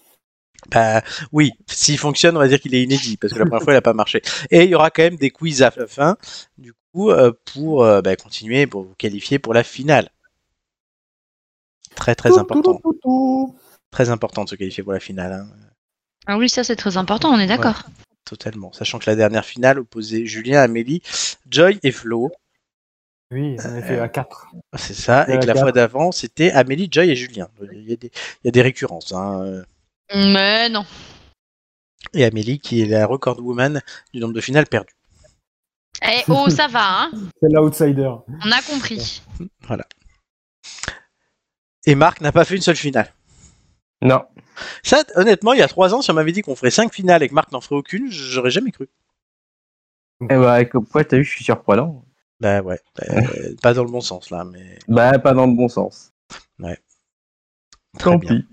Bah 0.72 1.02
oui, 1.34 1.52
s'il 1.68 1.98
fonctionne, 1.98 2.38
on 2.38 2.40
va 2.40 2.48
dire 2.48 2.60
qu'il 2.62 2.74
est 2.74 2.84
inédit, 2.84 3.18
parce 3.18 3.34
que 3.34 3.40
la 3.40 3.46
première 3.46 3.64
fois, 3.64 3.74
il 3.74 3.76
n'a 3.76 3.82
pas 3.82 3.94
marché. 3.94 4.22
Et 4.50 4.64
il 4.64 4.70
y 4.70 4.76
aura 4.76 4.90
quand 4.92 5.04
même 5.04 5.18
des 5.18 5.30
quiz 5.30 5.62
à 5.62 5.74
la 5.76 5.88
fin, 5.88 6.16
du 6.58 6.74
coup, 6.94 7.12
euh, 7.12 7.34
pour 7.54 7.84
euh, 7.84 8.02
bah, 8.02 8.16
continuer, 8.16 8.66
pour 8.66 8.84
vous 8.84 8.96
qualifier 8.98 9.40
pour 9.40 9.54
la 9.54 9.64
finale. 9.64 10.10
Très 11.96 12.16
très 12.16 12.38
important. 12.38 12.80
Très 13.92 14.10
important 14.10 14.46
de 14.46 14.50
se 14.50 14.56
qualifier 14.56 14.84
pour 14.84 14.94
la 14.94 15.02
finale, 15.02 15.34
hein, 15.34 15.48
Ah 16.28 16.38
oui, 16.38 16.50
ça 16.50 16.64
c'est 16.64 16.76
très 16.76 16.98
important, 16.98 17.30
on 17.34 17.40
est 17.40 17.48
d'accord. 17.48 17.84
totalement. 18.26 18.72
Sachant 18.74 19.00
que 19.00 19.10
la 19.10 19.16
dernière 19.16 19.46
finale 19.46 19.80
opposait 19.80 20.26
Julien, 20.26 20.62
Amélie, 20.62 21.02
Joy 21.50 21.80
et 21.84 21.92
Flo. 21.92 22.32
Oui, 23.32 23.58
on 23.60 23.76
a 23.78 23.82
fait 23.82 24.00
à 24.00 24.08
4. 24.08 24.48
C'est 24.78 24.94
ça, 24.94 25.28
et 25.28 25.34
Euh, 25.34 25.40
que 25.40 25.46
la 25.48 25.56
fois 25.56 25.72
d'avant, 25.72 26.12
c'était 26.12 26.52
Amélie, 26.52 26.88
Joy 26.92 27.10
et 27.10 27.16
Julien. 27.16 27.50
Il 27.74 27.90
y 27.90 27.94
a 27.94 27.96
des, 27.98 28.08
il 28.08 28.46
y 28.46 28.48
a 28.48 28.52
des 28.52 28.62
récurrences. 28.62 29.12
hein. 29.12 29.64
Mais 30.16 30.70
non. 30.70 30.86
Et 32.14 32.24
Amélie, 32.26 32.60
qui 32.60 32.82
est 32.82 32.86
la 32.86 33.06
record 33.06 33.40
woman 33.40 33.82
du 34.14 34.20
nombre 34.20 34.34
de 34.34 34.42
finales 34.42 34.68
perdues. 34.68 34.96
Eh 36.06 36.22
oh, 36.28 36.50
ça 36.50 36.68
va, 36.68 37.04
hein 37.04 37.12
C'est 37.42 37.50
l'outsider. 37.52 38.12
On 38.46 38.52
a 38.52 38.62
compris. 38.62 39.22
Et 41.86 41.96
Marc 41.96 42.22
n'a 42.22 42.32
pas 42.32 42.46
fait 42.46 42.56
une 42.56 42.62
seule 42.62 42.76
finale. 42.76 43.12
Non. 44.02 44.22
Ça, 44.84 45.04
honnêtement, 45.16 45.54
il 45.54 45.60
y 45.60 45.64
a 45.64 45.68
trois 45.68 45.94
ans, 45.94 46.02
si 46.02 46.12
on 46.12 46.14
m'avait 46.14 46.32
dit 46.32 46.42
qu'on 46.42 46.56
ferait 46.56 46.72
cinq 46.72 46.94
finales 46.94 47.24
et 47.24 47.30
que 47.30 47.34
Marc 47.34 47.52
n'en 47.52 47.62
ferait 47.62 47.76
aucune, 47.76 48.10
j'aurais 48.12 48.52
jamais 48.52 48.72
cru. 48.72 48.90
Eh 50.22 50.28
bah, 50.28 50.64
quoi, 50.66 51.04
t'as 51.04 51.18
vu, 51.18 51.24
je 51.24 51.32
suis 51.32 51.44
surprenant. 51.44 52.06
Bah 52.40 52.62
ouais, 52.62 52.80
euh, 53.10 53.56
pas 53.62 53.74
dans 53.74 53.84
le 53.86 53.92
bon 53.92 54.02
sens 54.02 54.30
là, 54.30 54.44
mais 54.44 54.78
Bah, 54.90 55.18
pas 55.20 55.34
dans 55.34 55.46
le 55.46 55.54
bon 55.54 55.70
sens. 55.70 56.12
très 56.60 56.78
Tant 58.00 58.16
bien. 58.18 58.40
pis. 58.40 58.46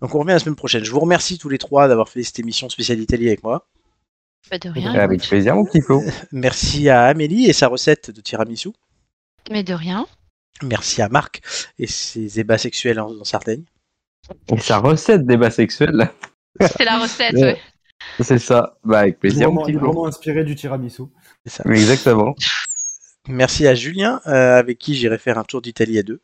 Donc 0.00 0.14
on 0.14 0.20
revient 0.20 0.32
la 0.32 0.38
semaine 0.38 0.56
prochaine. 0.56 0.82
Je 0.84 0.90
vous 0.90 1.00
remercie 1.00 1.36
tous 1.36 1.50
les 1.50 1.58
trois 1.58 1.88
d'avoir 1.88 2.08
fait 2.08 2.22
cette 2.22 2.38
émission 2.38 2.70
spéciale 2.70 2.98
Italie 3.00 3.26
avec 3.26 3.42
moi. 3.42 3.68
Pas 4.48 4.58
de 4.58 4.70
rien. 4.70 4.94
Avec 4.94 5.20
plaisir, 5.20 5.54
mon 5.56 5.66
petit 5.66 5.82
Flo. 5.82 6.02
Merci 6.32 6.88
à 6.88 7.04
Amélie 7.04 7.46
et 7.46 7.52
sa 7.52 7.68
recette 7.68 8.10
de 8.10 8.20
tiramisu. 8.22 8.70
Mais 9.50 9.62
de 9.62 9.74
rien. 9.74 10.06
Merci 10.62 11.02
à 11.02 11.08
Marc 11.10 11.42
et 11.78 11.86
ses 11.86 12.40
ébats 12.40 12.56
sexuels 12.58 12.98
en, 13.00 13.10
en 13.14 13.24
Sardaigne. 13.24 13.64
Et 14.52 14.58
sa 14.60 14.78
recette 14.78 15.26
débat 15.26 15.50
sexuel, 15.50 16.10
C'est 16.60 16.84
la 16.84 16.98
recette, 16.98 17.34
Ouais. 17.34 17.42
ouais. 17.42 17.58
c'est 18.20 18.38
ça. 18.38 18.76
Bah, 18.84 19.00
avec 19.00 19.18
plaisir, 19.18 19.50
mon 19.50 19.62
Vraiment, 19.62 19.66
petit 19.66 19.76
vraiment 19.76 20.06
inspiré 20.06 20.44
du 20.44 20.54
tiramisu. 20.56 21.02
C'est 21.46 21.62
ça. 21.62 21.64
Exactement. 21.70 22.34
Merci 23.28 23.66
à 23.66 23.74
Julien, 23.74 24.20
euh, 24.26 24.58
avec 24.58 24.78
qui 24.78 24.94
j'irai 24.94 25.18
faire 25.18 25.38
un 25.38 25.44
tour 25.44 25.60
d'Italie 25.62 25.98
à 25.98 26.02
deux. 26.02 26.20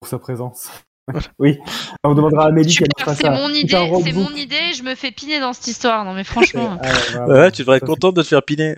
Pour 0.00 0.08
sa 0.08 0.18
présence. 0.18 0.68
oui. 1.38 1.58
On 2.04 2.14
demandera 2.14 2.44
à 2.44 2.48
Amélie 2.48 2.74
qu'elle 2.76 2.88
fasse 2.98 3.18
c'est 3.18 3.30
mon 3.30 3.48
idée, 3.50 3.90
c'est 4.04 4.12
mon 4.12 4.30
idée, 4.34 4.72
je 4.76 4.82
me 4.82 4.94
fais 4.94 5.10
piner 5.12 5.38
dans 5.40 5.52
cette 5.52 5.66
histoire. 5.68 6.04
Non 6.04 6.14
mais 6.14 6.24
franchement. 6.24 6.78
Ah, 6.82 7.26
ouais, 7.26 7.50
tu 7.52 7.62
devrais 7.62 7.76
être 7.76 7.82
Ça, 7.82 7.86
content 7.86 8.12
de 8.12 8.22
te 8.22 8.26
faire 8.26 8.42
piner. 8.42 8.76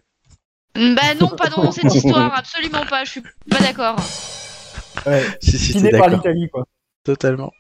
bah 0.74 1.14
non, 1.20 1.28
pas 1.28 1.48
dans 1.48 1.70
cette 1.72 1.94
histoire, 1.94 2.34
absolument 2.36 2.84
pas, 2.86 3.04
je 3.04 3.10
suis 3.12 3.22
pas 3.22 3.58
d'accord. 3.60 3.96
c'est- 4.00 5.08
Ouais. 5.08 5.22
Si, 5.40 5.58
si, 5.58 5.72
Piné 5.74 5.90
t'es 5.90 5.98
par 5.98 6.08
l'Italie, 6.08 6.48
quoi. 6.52 6.64
Totalement. 7.04 7.52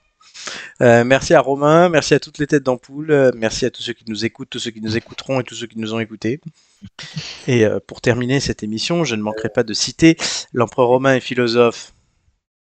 Euh, 0.80 1.02
merci 1.04 1.34
à 1.34 1.40
Romain, 1.40 1.88
merci 1.88 2.14
à 2.14 2.20
toutes 2.20 2.38
les 2.38 2.46
têtes 2.46 2.62
d'ampoule, 2.62 3.10
euh, 3.10 3.30
merci 3.34 3.66
à 3.66 3.70
tous 3.70 3.82
ceux 3.82 3.92
qui 3.92 4.04
nous 4.06 4.24
écoutent, 4.24 4.50
tous 4.50 4.60
ceux 4.60 4.70
qui 4.70 4.80
nous 4.80 4.96
écouteront 4.96 5.40
et 5.40 5.44
tous 5.44 5.56
ceux 5.56 5.66
qui 5.66 5.78
nous 5.78 5.92
ont 5.92 5.98
écoutés. 5.98 6.40
Et 7.48 7.64
euh, 7.64 7.80
pour 7.84 8.00
terminer 8.00 8.38
cette 8.38 8.62
émission, 8.62 9.02
je 9.02 9.16
ne 9.16 9.22
manquerai 9.22 9.48
pas 9.48 9.64
de 9.64 9.72
citer 9.72 10.16
l'empereur 10.52 10.88
romain 10.88 11.14
et 11.16 11.20
philosophe 11.20 11.92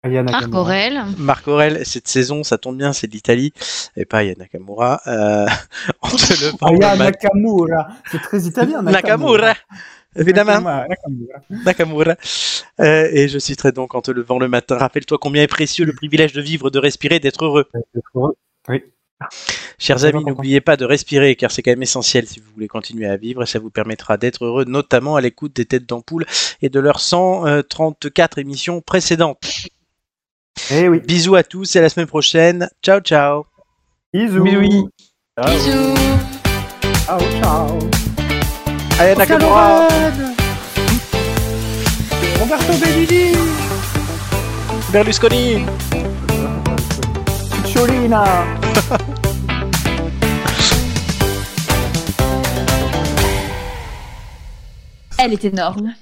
Marc. 0.05 0.52
Aurel. 0.52 1.05
Marc 1.16 1.47
Aurel. 1.47 1.86
Cette 1.86 2.09
saison, 2.09 2.43
ça 2.43 2.59
tombe 2.59 2.76
bien, 2.76 2.93
c'est 2.93 3.06
de 3.06 3.12
l'Italie 3.12 3.52
et 3.97 4.05
pas 4.05 4.18
Aya 4.18 4.34
Nakamura. 4.36 5.01
Euh, 5.06 5.47
Aya 6.60 6.97
Nakamura. 6.97 7.89
C'est 8.10 8.20
très 8.20 8.43
italien, 8.43 8.82
Nakamura. 8.82 9.39
Nakamura. 9.39 9.55
Nakamura. 10.16 10.86
Nakamura. 11.51 12.16
Euh, 12.80 13.09
et 13.12 13.28
je 13.28 13.39
citerai 13.39 13.72
donc 13.72 13.94
en 13.94 14.02
te 14.02 14.10
levant 14.10 14.39
le 14.39 14.48
matin, 14.48 14.78
rappelle-toi 14.78 15.18
combien 15.20 15.43
est 15.43 15.48
précieux 15.48 15.84
le 15.84 15.93
privilège 15.93 16.32
de 16.32 16.40
vivre, 16.40 16.70
de 16.70 16.78
respirer, 16.78 17.20
d'être 17.20 17.44
heureux. 17.44 17.66
Oui. 18.68 18.82
Chers 19.78 20.05
amis, 20.05 20.24
n'oubliez 20.24 20.60
pas 20.60 20.76
de 20.76 20.84
respirer 20.84 21.36
car 21.36 21.51
c'est 21.51 21.62
quand 21.62 21.70
même 21.70 21.82
essentiel 21.82 22.26
si 22.26 22.40
vous 22.40 22.51
voulez 22.55 22.68
continuer 22.68 23.06
à 23.06 23.16
vivre 23.16 23.43
et 23.43 23.47
ça 23.47 23.59
vous 23.59 23.70
permettra 23.70 24.16
d'être 24.16 24.44
heureux, 24.44 24.64
notamment 24.64 25.16
à 25.16 25.20
l'écoute 25.20 25.55
des 25.55 25.64
têtes 25.64 25.89
d'ampoule 25.89 26.26
et 26.60 26.68
de 26.68 26.80
leurs 26.80 27.01
134 27.01 28.39
émissions 28.39 28.80
précédentes. 28.80 29.68
Eh 30.70 30.89
oui. 30.89 31.01
Bisous 31.01 31.34
à 31.34 31.43
tous 31.43 31.76
et 31.76 31.78
à 31.78 31.82
la 31.82 31.89
semaine 31.89 32.06
prochaine. 32.06 32.68
Ciao 32.82 33.01
ciao. 33.01 33.47
Bisous. 34.12 34.43
Bisous. 34.43 34.90
Ciao. 35.39 35.55
Bisous. 35.55 35.94
Ciao, 37.06 37.20
ciao. 37.40 38.02
Aya 39.01 39.14
Nakamura. 39.16 39.89
Roberto 42.40 42.73
Benigni. 42.81 43.36
Berlusconi 44.93 45.64
Cholina 47.73 48.44
Elle 55.19 55.32
est 55.32 55.44
énorme. 55.47 55.94